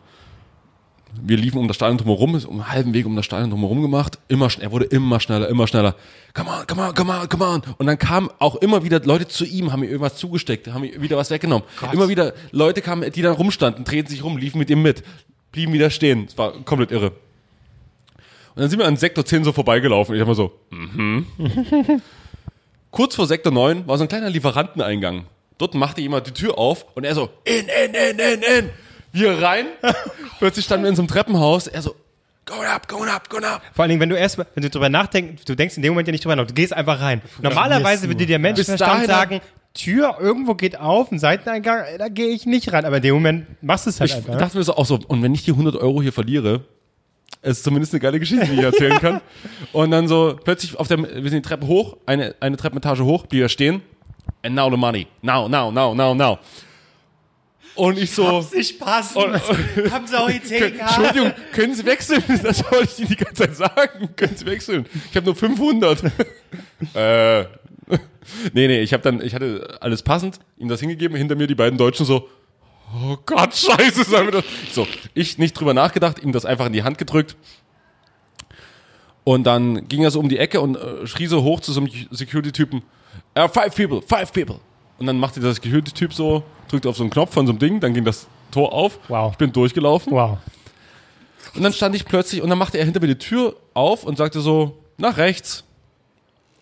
Wir 1.22 1.38
liefen 1.38 1.58
um 1.58 1.68
das 1.68 1.76
Stadion 1.76 1.98
drumherum, 1.98 2.36
ist 2.36 2.46
um 2.46 2.56
einen 2.56 2.72
halben 2.72 2.94
Weg 2.94 3.06
um 3.06 3.16
das 3.16 3.26
Stadion 3.26 3.50
drumherum 3.50 3.82
gemacht. 3.82 4.20
Immer, 4.28 4.50
er 4.60 4.72
wurde 4.72 4.86
immer 4.86 5.20
schneller, 5.20 5.48
immer 5.50 5.68
schneller. 5.68 5.96
Come 6.34 6.50
on, 6.50 6.68
come 6.68 6.88
on, 6.88 6.94
come 6.94 7.14
on, 7.14 7.30
come 7.30 7.46
on. 7.46 7.62
Und 7.78 7.88
dann 7.88 7.98
kamen 7.98 8.30
auch 8.40 8.56
immer 8.56 8.84
wieder 8.84 9.00
Leute 9.02 9.28
zu 9.28 9.46
ihm, 9.46 9.72
haben 9.72 9.84
ihm 9.84 9.90
irgendwas 9.90 10.16
zugesteckt, 10.18 10.68
haben 10.68 10.84
ihm 10.84 11.02
wieder 11.02 11.18
was 11.18 11.30
weggenommen. 11.30 11.68
Immer 11.92 12.10
wieder 12.10 12.34
Leute 12.52 12.82
kamen, 12.82 13.12
die 13.12 13.22
dann 13.22 13.34
rumstanden, 13.34 13.86
drehten 13.86 14.10
sich 14.10 14.24
rum, 14.24 14.38
liefen 14.38 14.60
mit 14.60 14.70
ihm 14.70 14.82
mit, 14.82 15.04
blieben 15.52 15.74
wieder 15.74 15.90
stehen. 15.90 16.26
Es 16.28 16.38
war 16.38 16.54
komplett 16.64 16.92
irre. 16.92 17.12
Und 18.56 18.64
dann 18.64 18.70
sind 18.70 18.80
wir 18.80 18.88
an 18.88 18.98
Sektor 18.98 19.26
10 19.26 19.44
so 19.44 19.52
vorbeigelaufen. 19.52 20.16
Ich 20.16 20.22
hab 20.22 20.28
mal 20.28 20.36
so, 20.36 20.52
mhm. 20.70 21.26
Kurz 22.92 23.16
vor 23.16 23.28
Sektor 23.28 23.54
9 23.54 23.88
war 23.88 23.98
so 23.98 24.04
ein 24.04 24.08
kleiner 24.08 24.30
Lieferanteneingang. 24.30 25.26
Dort 25.58 25.76
machte 25.76 26.02
jemand 26.02 26.26
die 26.26 26.32
Tür 26.32 26.58
auf 26.58 26.86
und 26.96 27.04
er 27.04 27.14
so, 27.14 27.30
in, 27.44 27.68
in, 27.68 27.94
in, 27.94 28.20
in, 28.20 28.42
in. 28.42 28.70
Wir 29.12 29.42
rein. 29.42 29.66
Plötzlich 30.40 30.66
standen 30.66 30.84
wir 30.84 30.90
in 30.90 30.96
so 30.96 31.02
einem 31.02 31.10
Treppenhaus. 31.10 31.68
Er 31.68 31.82
so, 31.82 31.96
going 32.46 32.68
up, 32.68 32.88
going 32.88 33.10
up, 33.10 33.30
going 33.30 33.44
up. 33.46 33.62
Vor 33.74 33.84
allen 33.84 33.90
Dingen, 33.90 34.02
wenn 34.02 34.10
du 34.10 34.18
erst, 34.18 34.38
mal- 34.38 34.48
wenn 34.56 34.64
du 34.64 34.70
drüber 34.70 34.90
nachdenkst, 34.90 35.46
du 35.46 35.56
denkst 35.56 35.78
in 35.78 35.84
dem 35.84 35.94
Moment 35.94 36.08
ja 36.08 36.12
nicht 36.12 36.24
drüber 36.24 36.36
nach, 36.36 36.48
du 36.48 36.54
gehst 36.54 36.74
einfach 36.74 37.00
rein. 37.02 37.22
Normalerweise 37.42 38.04
würde 38.08 38.18
dir 38.18 38.28
der 38.28 38.38
Bis 38.38 38.44
Menschenverstand 38.68 39.08
sagen, 39.08 39.42
Tür 39.74 40.18
irgendwo 40.20 40.56
geht 40.56 40.80
auf, 40.80 41.12
ein 41.12 41.20
Seiteneingang, 41.20 41.84
da 42.00 42.08
gehe 42.10 42.30
ich 42.30 42.46
nicht 42.46 42.74
rein. 42.74 42.86
Aber 42.86 42.98
in 42.98 43.04
dem 43.04 43.14
Moment 43.16 43.46
machst 43.64 43.86
du 43.86 43.92
es 43.92 44.00
halt 44.00 44.10
Ich 44.10 44.16
einfach. 44.18 44.38
dachte 44.38 44.58
mir 44.58 44.64
so 44.64 44.76
auch 44.76 44.86
so, 44.86 45.00
und 45.08 45.22
wenn 45.22 45.34
ich 45.34 45.44
die 45.46 45.52
100 45.52 45.76
Euro 45.76 46.02
hier 46.02 46.12
verliere, 46.12 46.62
es 47.42 47.58
ist 47.58 47.64
zumindest 47.64 47.94
eine 47.94 48.02
geile 48.02 48.20
Geschichte, 48.20 48.48
die 48.48 48.54
ich 48.56 48.62
erzählen 48.64 49.00
kann. 49.00 49.22
Und 49.72 49.92
dann 49.92 50.08
so 50.10 50.38
plötzlich 50.44 50.76
auf 50.78 50.88
der, 50.90 50.98
wir 50.98 51.30
sind 51.30 51.46
die 51.46 51.48
Treppe 51.48 51.68
hoch, 51.68 51.96
eine, 52.06 52.36
eine 52.42 52.58
Treppenetage 52.58 53.06
hoch, 53.06 53.28
die 53.28 53.38
wir 53.38 53.48
stehen. 53.48 53.82
And 54.44 54.56
now 54.56 54.70
the 54.70 54.76
money. 54.76 55.08
Now, 55.22 55.48
now, 55.48 55.72
now, 55.72 55.94
now, 55.94 56.14
now. 56.14 56.40
Und 57.76 57.98
ich 57.98 58.12
so, 58.12 58.46
nicht 58.54 58.80
passen. 58.80 59.18
und, 59.18 59.34
Haben 59.92 60.08
sie 60.08 60.20
auch 60.20 60.30
ETK? 60.30 60.80
Entschuldigung, 60.80 61.34
können 61.54 61.76
Sie 61.76 61.86
wechseln? 61.86 62.24
Das 62.44 62.64
wollte 62.72 62.90
ich 62.92 63.00
Ihnen 63.00 63.10
die 63.10 63.16
ganze 63.16 63.44
Zeit 63.44 63.56
sagen. 63.56 64.10
Können 64.16 64.36
Sie 64.36 64.46
wechseln? 64.46 64.86
Ich 65.10 65.16
habe 65.16 65.26
nur 65.26 65.36
500. 65.36 66.04
äh. 66.94 67.46
Nee, 68.54 68.68
nee, 68.68 68.82
ich 68.82 68.94
habe 68.94 69.02
dann, 69.02 69.22
ich 69.22 69.34
hatte 69.34 69.80
alles 69.82 70.04
passend, 70.04 70.40
ihm 70.58 70.68
das 70.68 70.80
hingegeben, 70.80 71.18
hinter 71.18 71.36
mir 71.36 71.48
die 71.48 71.56
beiden 71.56 71.80
Deutschen 71.80 72.06
so, 72.06 72.30
oh 72.94 73.18
Gott, 73.26 73.56
scheiße, 73.56 74.04
sagen 74.04 74.28
wir 74.28 74.32
das. 74.34 74.46
So, 74.72 74.88
ich 75.16 75.40
nicht 75.40 75.54
drüber 75.54 75.74
nachgedacht, 75.74 76.22
ihm 76.22 76.32
das 76.32 76.46
einfach 76.46 76.68
in 76.68 76.74
die 76.74 76.84
Hand 76.84 77.00
gedrückt. 77.00 77.36
Und 79.24 79.46
dann 79.46 79.88
ging 79.88 80.04
er 80.04 80.12
so 80.12 80.20
um 80.20 80.30
die 80.30 80.38
Ecke 80.38 80.62
und 80.62 80.76
äh, 80.76 81.08
schrie 81.08 81.28
so 81.28 81.44
hoch 81.44 81.60
zu 81.60 81.72
so 81.72 81.82
einem 81.82 81.90
Security-Typen, 82.12 82.84
uh, 83.38 83.48
five 83.48 83.76
people, 83.76 84.02
five 84.02 84.32
people. 84.32 84.60
Und 85.00 85.06
dann 85.06 85.18
machte 85.18 85.40
der 85.40 85.54
Security-Typ 85.54 86.14
so, 86.14 86.44
drückte 86.68 86.90
auf 86.90 86.98
so 86.98 87.04
einen 87.04 87.10
Knopf 87.10 87.34
von 87.34 87.46
so 87.46 87.52
einem 87.52 87.60
Ding, 87.60 87.80
dann 87.80 87.94
ging 87.94 88.06
das 88.06 88.28
Tor 88.52 88.74
auf. 88.74 89.00
Wow. 89.08 89.32
Ich 89.32 89.38
bin 89.38 89.52
durchgelaufen. 89.52 90.14
Wow. 90.14 90.38
Und 91.56 91.64
dann 91.64 91.74
stand 91.74 91.96
ich 91.96 92.06
plötzlich 92.06 92.42
und 92.42 92.50
dann 92.50 92.58
machte 92.58 92.78
er 92.78 92.86
hinter 92.86 93.00
mir 93.00 93.08
die 93.08 93.18
Tür 93.18 93.56
auf 93.74 94.04
und 94.04 94.18
sagte 94.18 94.42
so, 94.42 94.78
nach 94.98 95.18
rechts. 95.18 95.64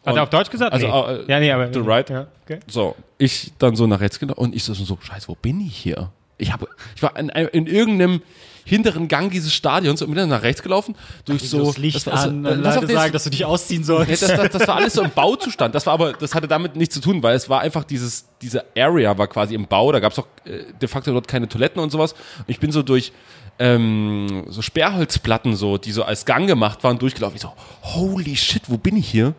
Hat 0.05 0.15
er 0.15 0.23
auf 0.23 0.29
Deutsch 0.29 0.49
gesagt? 0.49 0.71
Also, 0.71 0.87
nee. 0.87 0.93
äh, 0.93 1.25
ja, 1.27 1.39
nee, 1.39 1.51
aber. 1.51 1.71
to 1.71 1.81
right. 1.81 2.09
Ja, 2.09 2.27
okay. 2.45 2.59
So, 2.67 2.95
ich 3.17 3.51
dann 3.59 3.75
so 3.75 3.87
nach 3.87 3.99
rechts 3.99 4.19
genau 4.19 4.35
und 4.35 4.55
ich 4.55 4.63
so, 4.63 4.73
so 4.73 4.97
scheiße, 5.01 5.27
wo 5.27 5.35
bin 5.35 5.59
ich 5.59 5.75
hier? 5.75 6.11
Ich 6.37 6.53
habe, 6.53 6.67
ich 6.95 7.03
war 7.03 7.17
in, 7.17 7.29
in 7.29 7.67
irgendeinem 7.67 8.21
hinteren 8.67 9.07
Gang 9.07 9.31
dieses 9.31 9.53
Stadions 9.53 10.01
und 10.01 10.09
bin 10.09 10.17
dann 10.17 10.29
nach 10.29 10.43
rechts 10.43 10.61
gelaufen 10.61 10.95
durch 11.25 11.49
so 11.49 11.65
das 11.67 11.77
Licht 11.77 11.95
das 11.95 12.07
war 12.07 12.17
so- 12.17 12.29
an, 12.29 12.43
das 12.43 12.63
war 12.63 12.81
Leute 12.81 12.93
sagen, 12.93 13.13
dass 13.13 13.23
du 13.23 13.29
dich 13.29 13.45
ausziehen 13.45 13.83
sollst. 13.83 14.21
das, 14.21 14.35
das, 14.35 14.49
das 14.51 14.67
war 14.67 14.75
alles 14.75 14.93
so 14.93 15.01
im 15.03 15.11
Bauzustand. 15.15 15.73
Das 15.73 15.85
war 15.85 15.93
aber, 15.93 16.13
das 16.13 16.35
hatte 16.35 16.47
damit 16.47 16.75
nichts 16.75 16.93
zu 16.95 17.01
tun, 17.01 17.23
weil 17.23 17.35
es 17.35 17.49
war 17.49 17.61
einfach 17.61 17.83
dieses, 17.83 18.25
diese 18.41 18.65
Area 18.77 19.17
war 19.17 19.27
quasi 19.27 19.55
im 19.55 19.65
Bau. 19.67 19.91
Da 19.91 19.99
gab 19.99 20.11
es 20.11 20.19
auch 20.19 20.27
äh, 20.45 20.63
de 20.81 20.87
facto 20.87 21.11
dort 21.11 21.27
keine 21.27 21.47
Toiletten 21.47 21.81
und 21.81 21.91
sowas. 21.91 22.13
Und 22.13 22.45
ich 22.49 22.59
bin 22.59 22.71
so 22.71 22.83
durch 22.83 23.11
ähm, 23.59 24.45
so 24.49 24.61
Sperrholzplatten, 24.61 25.55
so, 25.55 25.77
die 25.77 25.91
so 25.91 26.03
als 26.03 26.25
Gang 26.25 26.47
gemacht 26.47 26.83
waren, 26.83 26.99
durchgelaufen. 26.99 27.37
Ich 27.37 27.41
so, 27.41 27.53
holy 27.81 28.35
shit, 28.35 28.63
wo 28.67 28.77
bin 28.77 28.97
ich 28.97 29.09
hier? 29.09 29.33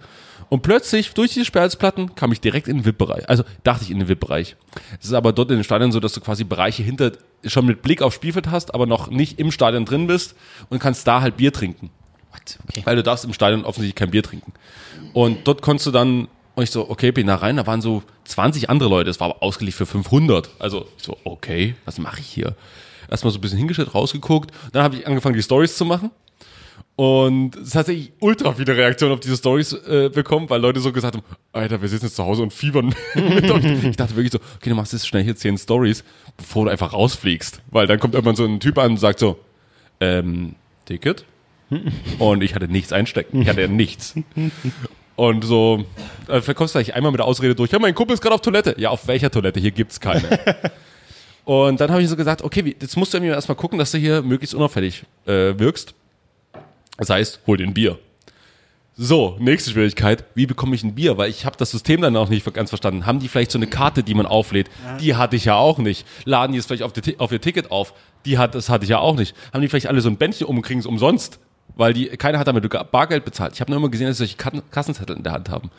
Und 0.48 0.62
plötzlich, 0.62 1.12
durch 1.12 1.32
diese 1.32 1.44
Sperrholzplatten, 1.44 2.14
kam 2.14 2.32
ich 2.32 2.40
direkt 2.40 2.68
in 2.68 2.78
den 2.78 2.84
VIP-Bereich. 2.84 3.28
Also 3.28 3.44
dachte 3.64 3.84
ich 3.84 3.90
in 3.90 3.98
den 3.98 4.08
VIP-Bereich. 4.08 4.56
Es 4.98 5.06
ist 5.06 5.12
aber 5.12 5.32
dort 5.32 5.50
in 5.50 5.58
den 5.58 5.64
Stadien 5.64 5.92
so, 5.92 6.00
dass 6.00 6.12
du 6.12 6.20
quasi 6.20 6.44
Bereiche 6.44 6.82
hinter 6.82 7.12
schon 7.44 7.66
mit 7.66 7.82
Blick 7.82 8.02
aufs 8.02 8.16
Spielfeld 8.16 8.50
hast, 8.50 8.74
aber 8.74 8.86
noch 8.86 9.10
nicht 9.10 9.38
im 9.38 9.52
Stadion 9.52 9.84
drin 9.84 10.06
bist 10.06 10.34
und 10.70 10.78
kannst 10.78 11.06
da 11.06 11.20
halt 11.20 11.36
Bier 11.36 11.52
trinken. 11.52 11.90
Okay. 12.68 12.82
Weil 12.84 12.96
du 12.96 13.02
darfst 13.02 13.24
im 13.24 13.32
Stadion 13.32 13.64
offensichtlich 13.64 13.94
kein 13.94 14.10
Bier 14.10 14.22
trinken. 14.22 14.52
Und 15.12 15.46
dort 15.46 15.60
konntest 15.60 15.86
du 15.86 15.90
dann, 15.90 16.28
und 16.54 16.62
ich 16.62 16.70
so, 16.70 16.88
okay, 16.88 17.12
bin 17.12 17.26
da 17.26 17.36
rein, 17.36 17.56
da 17.56 17.66
waren 17.66 17.82
so 17.82 18.02
20 18.24 18.70
andere 18.70 18.88
Leute, 18.88 19.10
es 19.10 19.20
war 19.20 19.30
aber 19.30 19.42
ausgelegt 19.42 19.76
für 19.76 19.86
500. 19.86 20.48
Also 20.58 20.86
ich 20.96 21.04
so, 21.04 21.16
okay, 21.24 21.74
was 21.84 21.98
mache 21.98 22.20
ich 22.20 22.26
hier? 22.26 22.54
Erstmal 23.10 23.32
so 23.32 23.38
ein 23.38 23.40
bisschen 23.40 23.58
hingestellt, 23.58 23.94
rausgeguckt, 23.94 24.50
dann 24.72 24.82
habe 24.82 24.96
ich 24.96 25.06
angefangen, 25.06 25.34
die 25.34 25.42
Stories 25.42 25.76
zu 25.76 25.84
machen. 25.84 26.10
Und 26.98 27.54
es 27.54 27.76
hat 27.76 27.86
tatsächlich 27.86 28.12
ultra 28.18 28.52
viele 28.54 28.76
Reaktionen 28.76 29.14
auf 29.14 29.20
diese 29.20 29.36
Stories 29.36 29.72
äh, 29.72 30.10
bekommen, 30.12 30.50
weil 30.50 30.60
Leute 30.60 30.80
so 30.80 30.90
gesagt 30.90 31.14
haben, 31.14 31.24
Alter, 31.52 31.80
wir 31.80 31.88
sitzen 31.88 32.06
jetzt 32.06 32.16
zu 32.16 32.24
Hause 32.24 32.42
und 32.42 32.52
fiebern 32.52 32.92
mit 33.14 33.48
euch. 33.52 33.84
Ich 33.84 33.96
dachte 33.96 34.16
wirklich 34.16 34.32
so, 34.32 34.40
okay, 34.56 34.70
du 34.70 34.74
machst 34.74 34.92
jetzt 34.92 35.06
schnell 35.06 35.22
hier 35.22 35.36
10 35.36 35.58
Stories, 35.58 36.02
bevor 36.36 36.64
du 36.64 36.72
einfach 36.72 36.92
rausfliegst. 36.92 37.60
Weil 37.70 37.86
dann 37.86 38.00
kommt 38.00 38.14
irgendwann 38.14 38.34
so 38.34 38.44
ein 38.44 38.58
Typ 38.58 38.78
an 38.78 38.90
und 38.90 38.96
sagt 38.96 39.20
so, 39.20 39.38
ähm, 40.00 40.56
Ticket? 40.86 41.24
Und 42.18 42.42
ich 42.42 42.56
hatte 42.56 42.66
nichts 42.66 42.92
einstecken. 42.92 43.42
Ich 43.42 43.48
hatte 43.48 43.68
nichts. 43.68 44.14
Und 45.14 45.44
so, 45.44 45.84
äh, 46.26 46.40
vielleicht 46.40 46.56
kommst 46.56 46.74
du 46.74 46.80
gleich 46.80 46.96
einmal 46.96 47.12
mit 47.12 47.20
der 47.20 47.26
Ausrede 47.26 47.54
durch. 47.54 47.70
Ja, 47.70 47.78
mein 47.78 47.94
Kumpel 47.94 48.14
ist 48.14 48.22
gerade 48.22 48.34
auf 48.34 48.40
Toilette. 48.40 48.74
Ja, 48.76 48.90
auf 48.90 49.06
welcher 49.06 49.30
Toilette? 49.30 49.60
Hier 49.60 49.70
gibt's 49.70 50.00
keine. 50.00 50.40
Und 51.44 51.80
dann 51.80 51.92
habe 51.92 52.02
ich 52.02 52.08
so 52.08 52.16
gesagt, 52.16 52.42
okay, 52.42 52.74
jetzt 52.80 52.96
musst 52.96 53.14
du 53.14 53.20
mir 53.20 53.34
erstmal 53.34 53.54
gucken, 53.56 53.78
dass 53.78 53.92
du 53.92 53.98
hier 53.98 54.20
möglichst 54.20 54.52
unauffällig 54.56 55.04
äh, 55.26 55.56
wirkst. 55.56 55.94
Das 56.98 57.08
heißt, 57.08 57.40
hol 57.46 57.56
dir 57.56 57.66
ein 57.66 57.74
Bier. 57.74 57.98
So, 59.00 59.36
nächste 59.38 59.70
Schwierigkeit. 59.70 60.24
Wie 60.34 60.46
bekomme 60.46 60.74
ich 60.74 60.82
ein 60.82 60.96
Bier? 60.96 61.16
Weil 61.16 61.30
ich 61.30 61.46
habe 61.46 61.56
das 61.56 61.70
System 61.70 62.02
dann 62.02 62.16
auch 62.16 62.28
nicht 62.28 62.52
ganz 62.52 62.70
verstanden. 62.70 63.06
Haben 63.06 63.20
die 63.20 63.28
vielleicht 63.28 63.52
so 63.52 63.58
eine 63.58 63.68
Karte, 63.68 64.02
die 64.02 64.12
man 64.12 64.26
auflädt? 64.26 64.68
Die 65.00 65.14
hatte 65.14 65.36
ich 65.36 65.44
ja 65.44 65.54
auch 65.54 65.78
nicht. 65.78 66.04
Laden 66.24 66.52
die 66.52 66.58
es 66.58 66.66
vielleicht 66.66 66.82
auf, 66.82 66.92
die, 66.92 67.18
auf 67.20 67.30
ihr 67.30 67.40
Ticket 67.40 67.70
auf? 67.70 67.94
Die 68.24 68.38
hat, 68.38 68.56
das 68.56 68.68
hatte 68.68 68.82
ich 68.82 68.90
ja 68.90 68.98
auch 68.98 69.14
nicht. 69.14 69.36
Haben 69.52 69.62
die 69.62 69.68
vielleicht 69.68 69.86
alle 69.86 70.00
so 70.00 70.10
ein 70.10 70.16
Bändchen 70.16 70.48
um 70.48 70.56
und 70.56 70.62
kriegen 70.62 70.80
es 70.80 70.86
umsonst? 70.86 71.38
Weil 71.76 71.92
die, 71.92 72.08
keiner 72.08 72.40
hat 72.40 72.48
damit 72.48 72.68
Bargeld 72.90 73.24
bezahlt. 73.24 73.54
Ich 73.54 73.60
habe 73.60 73.70
nur 73.70 73.78
immer 73.78 73.88
gesehen, 73.88 74.08
dass 74.08 74.18
sie 74.18 74.26
solche 74.26 74.62
Kassenzettel 74.72 75.16
in 75.16 75.22
der 75.22 75.32
Hand 75.32 75.48
haben. 75.48 75.70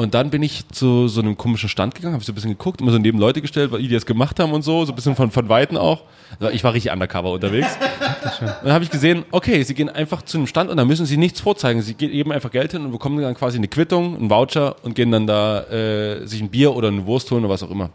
Und 0.00 0.14
dann 0.14 0.30
bin 0.30 0.42
ich 0.42 0.66
zu 0.68 1.08
so 1.08 1.20
einem 1.20 1.36
komischen 1.36 1.68
Stand 1.68 1.94
gegangen, 1.94 2.14
habe 2.14 2.24
so 2.24 2.32
ein 2.32 2.34
bisschen 2.34 2.52
geguckt, 2.52 2.80
immer 2.80 2.90
so 2.90 2.96
neben 2.96 3.18
Leute 3.18 3.42
gestellt, 3.42 3.70
weil 3.70 3.82
die 3.82 3.88
das 3.88 4.06
gemacht 4.06 4.40
haben 4.40 4.52
und 4.52 4.62
so, 4.62 4.86
so 4.86 4.92
ein 4.92 4.94
bisschen 4.94 5.14
von, 5.14 5.30
von 5.30 5.48
Weitem 5.50 5.76
auch. 5.76 6.04
Also 6.38 6.54
ich 6.54 6.64
war 6.64 6.72
richtig 6.72 6.90
undercover 6.90 7.32
unterwegs. 7.32 7.68
Und 8.40 8.48
dann 8.64 8.72
habe 8.72 8.82
ich 8.84 8.90
gesehen, 8.90 9.24
okay, 9.30 9.62
sie 9.62 9.74
gehen 9.74 9.90
einfach 9.90 10.22
zu 10.22 10.38
einem 10.38 10.46
Stand 10.46 10.70
und 10.70 10.76
da 10.78 10.84
müssen 10.86 11.04
sie 11.04 11.16
nichts 11.18 11.40
vorzeigen. 11.40 11.82
Sie 11.82 11.94
ge- 11.94 12.08
geben 12.08 12.32
einfach 12.32 12.50
Geld 12.50 12.72
hin 12.72 12.84
und 12.84 12.92
bekommen 12.92 13.20
dann 13.20 13.34
quasi 13.34 13.58
eine 13.58 13.68
Quittung, 13.68 14.16
einen 14.16 14.30
Voucher 14.30 14.76
und 14.84 14.94
gehen 14.94 15.10
dann 15.10 15.26
da 15.26 15.64
äh, 15.64 16.26
sich 16.26 16.40
ein 16.40 16.48
Bier 16.48 16.74
oder 16.74 16.88
eine 16.88 17.04
Wurst 17.06 17.30
holen 17.30 17.44
oder 17.44 17.52
was 17.52 17.62
auch 17.62 17.70
immer. 17.70 17.90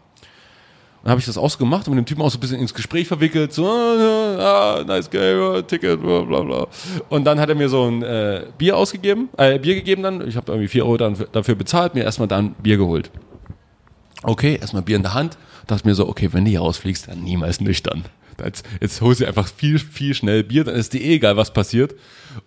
Dann 1.06 1.12
habe 1.12 1.20
ich 1.20 1.26
das 1.26 1.38
auch 1.38 1.48
so 1.48 1.58
gemacht 1.58 1.86
und 1.86 1.94
mit 1.94 2.04
dem 2.04 2.08
Typen 2.08 2.22
auch 2.22 2.32
so 2.32 2.36
ein 2.36 2.40
bisschen 2.40 2.58
ins 2.58 2.74
Gespräch 2.74 3.06
verwickelt. 3.06 3.52
So, 3.52 3.64
ah, 3.68 4.82
nice 4.84 5.08
game, 5.08 5.64
Ticket, 5.64 6.02
bla 6.02 6.22
bla 6.22 6.40
bla. 6.40 6.66
Und 7.10 7.22
dann 7.22 7.38
hat 7.38 7.48
er 7.48 7.54
mir 7.54 7.68
so 7.68 7.84
ein 7.84 8.02
äh, 8.02 8.42
Bier 8.58 8.76
ausgegeben, 8.76 9.28
äh, 9.38 9.56
Bier 9.60 9.76
gegeben 9.76 10.02
dann. 10.02 10.26
Ich 10.26 10.34
habe 10.36 10.50
irgendwie 10.50 10.66
4 10.66 10.84
Euro 10.84 10.96
dann 10.96 11.14
für- 11.14 11.28
dafür 11.30 11.54
bezahlt, 11.54 11.94
mir 11.94 12.02
erstmal 12.02 12.26
dann 12.26 12.54
Bier 12.54 12.76
geholt. 12.76 13.12
Okay, 14.24 14.58
erstmal 14.60 14.82
Bier 14.82 14.96
in 14.96 15.02
der 15.02 15.14
Hand. 15.14 15.38
Dachte 15.68 15.86
mir 15.86 15.94
so, 15.94 16.08
okay, 16.08 16.28
wenn 16.32 16.44
du 16.44 16.50
hier 16.50 16.58
rausfliegst, 16.58 17.06
dann 17.06 17.22
niemals 17.22 17.60
nüchtern. 17.60 18.04
Jetzt, 18.44 18.66
jetzt 18.80 19.00
holst 19.00 19.20
du 19.20 19.26
einfach 19.26 19.46
viel, 19.46 19.78
viel 19.78 20.12
schnell 20.12 20.42
Bier, 20.42 20.64
dann 20.64 20.74
ist 20.74 20.92
dir 20.92 21.00
eh 21.02 21.14
egal, 21.14 21.36
was 21.36 21.52
passiert. 21.52 21.94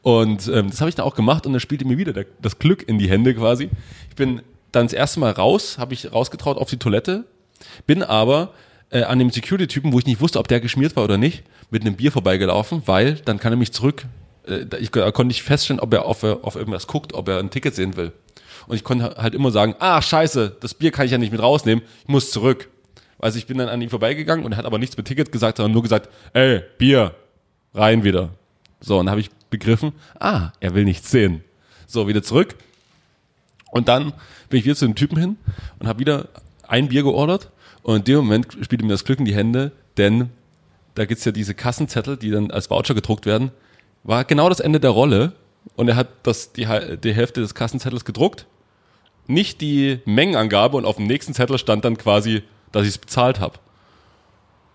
Und 0.01 0.49
ähm, 0.53 0.69
das 0.69 0.81
habe 0.81 0.89
ich 0.89 0.95
dann 0.95 1.05
auch 1.05 1.15
gemacht 1.15 1.45
und 1.45 1.53
dann 1.53 1.61
spielte 1.61 1.85
mir 1.85 1.97
wieder 1.97 2.11
der, 2.11 2.25
das 2.41 2.59
Glück 2.59 2.85
in 2.89 2.99
die 2.99 3.09
Hände 3.09 3.33
quasi. 3.33 3.69
Ich 4.09 4.15
bin 4.17 4.41
dann 4.73 4.85
das 4.87 4.91
erste 4.93 5.21
Mal 5.21 5.31
raus, 5.31 5.77
habe 5.77 5.93
ich 5.93 6.11
rausgetraut 6.11 6.57
auf 6.57 6.69
die 6.69 6.75
Toilette, 6.77 7.23
bin 7.85 8.03
aber 8.03 8.53
äh, 8.91 9.03
an 9.03 9.19
dem 9.19 9.29
Security-Typen, 9.29 9.93
wo 9.93 9.99
ich 9.99 10.05
nicht 10.05 10.21
wusste, 10.21 10.39
ob 10.39 10.47
der 10.47 10.59
geschmiert 10.59 10.95
war 10.95 11.03
oder 11.03 11.17
nicht, 11.17 11.43
mit 11.69 11.83
einem 11.83 11.95
Bier 11.95 12.11
vorbeigelaufen, 12.11 12.83
weil 12.85 13.15
dann 13.25 13.39
kann 13.39 13.53
er 13.53 13.57
mich 13.57 13.71
zurück, 13.71 14.05
äh, 14.47 14.65
ich 14.79 14.91
da 14.91 15.11
konnte 15.11 15.27
nicht 15.27 15.43
feststellen, 15.43 15.79
ob 15.79 15.93
er 15.93 16.05
auf, 16.05 16.23
äh, 16.23 16.35
auf 16.41 16.55
irgendwas 16.55 16.87
guckt, 16.87 17.13
ob 17.13 17.27
er 17.27 17.39
ein 17.39 17.49
Ticket 17.49 17.75
sehen 17.75 17.95
will. 17.95 18.11
Und 18.67 18.75
ich 18.75 18.83
konnte 18.83 19.15
halt 19.17 19.33
immer 19.33 19.51
sagen, 19.51 19.75
ah, 19.79 20.01
scheiße, 20.01 20.57
das 20.59 20.73
Bier 20.73 20.91
kann 20.91 21.05
ich 21.05 21.11
ja 21.11 21.17
nicht 21.17 21.31
mit 21.31 21.41
rausnehmen, 21.41 21.83
ich 22.03 22.07
muss 22.07 22.31
zurück. 22.31 22.69
Also 23.17 23.37
ich 23.37 23.47
bin 23.47 23.57
dann 23.57 23.67
an 23.67 23.81
ihm 23.81 23.89
vorbeigegangen 23.89 24.45
und 24.45 24.53
er 24.53 24.57
hat 24.57 24.65
aber 24.65 24.77
nichts 24.77 24.95
mit 24.95 25.07
Ticket 25.07 25.31
gesagt, 25.31 25.57
sondern 25.57 25.73
nur 25.73 25.83
gesagt, 25.83 26.09
ey, 26.33 26.61
Bier, 26.77 27.13
rein 27.73 28.03
wieder. 28.03 28.29
So, 28.79 28.97
und 28.97 29.05
dann 29.05 29.11
habe 29.11 29.21
ich 29.21 29.29
begriffen, 29.49 29.91
ah, 30.19 30.51
er 30.59 30.73
will 30.73 30.85
nichts 30.85 31.11
sehen. 31.11 31.43
So, 31.85 32.07
wieder 32.07 32.23
zurück. 32.23 32.55
Und 33.71 33.87
dann 33.87 34.13
bin 34.49 34.59
ich 34.59 34.65
wieder 34.65 34.75
zu 34.75 34.85
dem 34.85 34.95
Typen 34.95 35.17
hin 35.17 35.37
und 35.79 35.87
habe 35.87 35.99
wieder 35.99 36.29
ein 36.69 36.87
Bier 36.87 37.03
geordert. 37.03 37.51
Und 37.83 37.97
in 37.97 38.03
dem 38.03 38.15
Moment 38.17 38.57
spielte 38.61 38.85
mir 38.85 38.91
das 38.91 39.03
Glück 39.03 39.19
in 39.19 39.25
die 39.25 39.35
Hände, 39.35 39.71
denn 39.97 40.29
da 40.95 41.05
gibt's 41.05 41.25
ja 41.25 41.31
diese 41.31 41.53
Kassenzettel, 41.53 42.17
die 42.17 42.31
dann 42.31 42.51
als 42.51 42.69
Voucher 42.69 42.93
gedruckt 42.93 43.25
werden. 43.25 43.51
War 44.03 44.23
genau 44.25 44.49
das 44.49 44.59
Ende 44.59 44.79
der 44.79 44.91
Rolle. 44.91 45.33
Und 45.75 45.87
er 45.87 45.95
hat 45.95 46.07
das, 46.23 46.53
die, 46.53 46.67
die 47.03 47.13
Hälfte 47.13 47.41
des 47.41 47.53
Kassenzettels 47.53 48.05
gedruckt. 48.05 48.45
Nicht 49.27 49.61
die 49.61 49.99
Mengenangabe 50.05 50.77
und 50.77 50.85
auf 50.85 50.95
dem 50.95 51.07
nächsten 51.07 51.33
Zettel 51.33 51.57
stand 51.57 51.85
dann 51.85 51.97
quasi, 51.97 52.43
dass 52.71 52.83
ich 52.83 52.89
es 52.89 52.97
bezahlt 52.97 53.39
habe. 53.39 53.59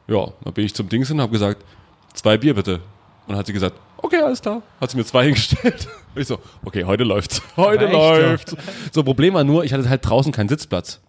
Ja, 0.07 0.29
dann 0.45 0.53
bin 0.53 0.65
ich 0.65 0.75
zum 0.75 0.89
Dings 0.89 1.09
hin 1.09 1.17
und 1.17 1.23
habe 1.23 1.33
gesagt, 1.33 1.65
zwei 2.13 2.37
Bier 2.37 2.55
bitte. 2.55 2.75
Und 2.75 3.31
dann 3.31 3.39
hat 3.39 3.47
sie 3.47 3.53
gesagt, 3.53 3.77
okay, 3.97 4.21
alles 4.21 4.41
klar. 4.41 4.63
Hat 4.81 4.91
sie 4.91 4.97
mir 4.97 5.05
zwei 5.05 5.25
hingestellt. 5.27 5.89
Und 6.15 6.21
ich 6.23 6.29
so, 6.29 6.39
okay, 6.65 6.85
heute 6.85 7.05
läuft's. 7.05 7.43
Heute 7.57 7.87
läuft's. 7.87 8.55
So, 8.93 9.03
Problem 9.03 9.35
war 9.35 9.45
nur, 9.45 9.65
ich 9.65 9.73
hatte 9.73 9.89
halt 9.89 10.07
draußen 10.07 10.31
keinen 10.31 10.49
Sitzplatz. 10.49 11.01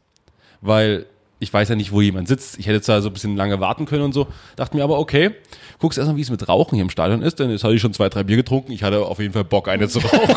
Weil 0.62 1.06
ich 1.40 1.54
weiß 1.54 1.70
ja 1.70 1.76
nicht, 1.76 1.92
wo 1.92 2.02
jemand 2.02 2.28
sitzt. 2.28 2.58
Ich 2.60 2.68
hätte 2.68 2.82
zwar 2.82 3.02
so 3.02 3.10
ein 3.10 3.14
bisschen 3.14 3.36
lange 3.36 3.60
warten 3.60 3.86
können 3.86 4.04
und 4.04 4.14
so. 4.14 4.28
Dachte 4.56 4.78
mir 4.78 4.84
aber, 4.84 4.98
okay, 5.00 5.32
guckst 5.80 5.98
erstmal, 5.98 6.18
wie 6.18 6.22
es 6.22 6.30
mit 6.30 6.48
Rauchen 6.48 6.76
hier 6.76 6.84
im 6.84 6.90
Stadion 6.90 7.22
ist, 7.22 7.40
denn 7.40 7.50
jetzt 7.50 7.64
hatte 7.64 7.76
ich 7.76 7.82
schon 7.82 7.94
zwei, 7.94 8.10
drei 8.10 8.24
Bier 8.24 8.38
getrunken. 8.38 8.72
Ich 8.72 8.84
hatte 8.84 9.06
auf 9.06 9.20
jeden 9.20 9.34
Fall 9.34 9.44
Bock, 9.44 9.68
eine 9.68 9.88
zu 9.88 10.00
rauchen. 10.00 10.36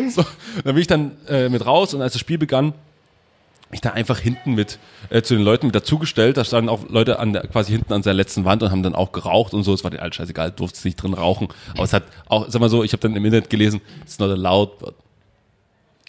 so, 0.10 0.24
dann 0.64 0.74
bin 0.74 0.78
ich 0.78 0.86
dann 0.86 1.12
äh, 1.28 1.48
mit 1.48 1.64
raus 1.64 1.94
und 1.94 2.02
als 2.02 2.12
das 2.12 2.20
Spiel 2.20 2.38
begann, 2.38 2.74
ich 3.72 3.80
da 3.80 3.90
einfach 3.90 4.18
hinten 4.18 4.54
mit 4.54 4.78
äh, 5.10 5.22
zu 5.22 5.34
den 5.34 5.42
Leuten 5.42 5.66
mit 5.66 5.74
dazugestellt. 5.74 6.36
Da 6.36 6.44
standen 6.44 6.68
auch 6.68 6.88
Leute 6.88 7.18
an 7.18 7.32
der, 7.32 7.46
quasi 7.48 7.72
hinten 7.72 7.92
an 7.92 8.02
seiner 8.02 8.14
letzten 8.14 8.44
Wand 8.44 8.62
und 8.62 8.70
haben 8.70 8.82
dann 8.82 8.94
auch 8.94 9.10
geraucht 9.10 9.54
und 9.54 9.64
so. 9.64 9.74
Es 9.74 9.82
war 9.82 9.90
den 9.90 10.00
allen 10.00 10.12
scheißegal, 10.12 10.52
durfte 10.52 10.86
nicht 10.86 10.96
drin 10.96 11.14
rauchen. 11.14 11.48
Aber 11.74 11.82
es 11.82 11.92
hat 11.92 12.04
auch, 12.28 12.46
sag 12.48 12.60
mal 12.60 12.70
so, 12.70 12.84
ich 12.84 12.92
habe 12.92 13.00
dann 13.00 13.16
im 13.16 13.24
Internet 13.24 13.50
gelesen, 13.50 13.80
it's 14.02 14.18
not 14.18 14.30
allowed, 14.30 14.78
but 14.78 14.94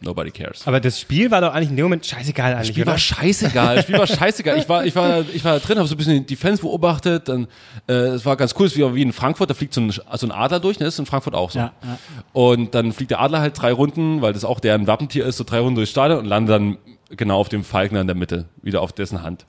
nobody 0.01 0.31
cares. 0.31 0.65
Aber 0.67 0.79
das 0.79 0.99
Spiel 0.99 1.31
war 1.31 1.41
doch 1.41 1.53
eigentlich 1.53 1.69
in 1.69 1.75
dem 1.75 1.85
Moment 1.85 2.05
scheißegal 2.05 2.53
eigentlich, 2.53 2.69
Spiel 2.69 2.83
oder? 2.83 2.91
war 2.91 2.97
scheißegal. 2.97 3.75
Das 3.75 3.83
Spiel 3.85 3.97
war 3.97 4.07
scheißegal. 4.07 4.57
Ich 4.57 4.69
war, 4.69 4.85
ich 4.85 4.95
war, 4.95 5.23
ich 5.33 5.43
war 5.43 5.53
da 5.53 5.59
drin, 5.59 5.77
habe 5.77 5.87
so 5.87 5.95
ein 5.95 5.97
bisschen 5.97 6.25
die 6.25 6.35
Fans 6.35 6.61
beobachtet. 6.61 7.27
Dann, 7.29 7.47
äh, 7.87 7.93
es 7.93 8.25
war 8.25 8.37
ganz 8.37 8.53
cool, 8.59 8.67
es 8.67 8.75
ist 8.75 8.95
wie, 8.95 9.01
in 9.01 9.13
Frankfurt. 9.13 9.49
Da 9.49 9.53
fliegt 9.53 9.73
so 9.73 9.81
ein, 9.81 9.91
so 9.91 10.01
ein 10.27 10.31
Adler 10.31 10.59
durch. 10.59 10.79
Ne, 10.79 10.85
das 10.85 10.95
ist 10.95 10.99
in 10.99 11.05
Frankfurt 11.05 11.35
auch 11.35 11.51
so. 11.51 11.59
Ja, 11.59 11.71
ja. 11.83 11.97
Und 12.33 12.75
dann 12.75 12.93
fliegt 12.93 13.11
der 13.11 13.21
Adler 13.21 13.39
halt 13.39 13.59
drei 13.59 13.71
Runden, 13.71 14.21
weil 14.21 14.33
das 14.33 14.45
auch 14.45 14.59
deren 14.59 14.87
Wappentier 14.87 15.25
ist, 15.25 15.37
so 15.37 15.43
drei 15.43 15.59
Runden 15.59 15.75
durchs 15.75 15.91
Stadion 15.91 16.19
und 16.19 16.25
landet 16.25 16.53
dann 16.55 16.77
genau 17.15 17.39
auf 17.39 17.49
dem 17.49 17.63
Falkner 17.63 18.01
in 18.01 18.07
der 18.07 18.15
Mitte, 18.15 18.45
wieder 18.61 18.81
auf 18.81 18.91
dessen 18.91 19.23
Hand. 19.23 19.45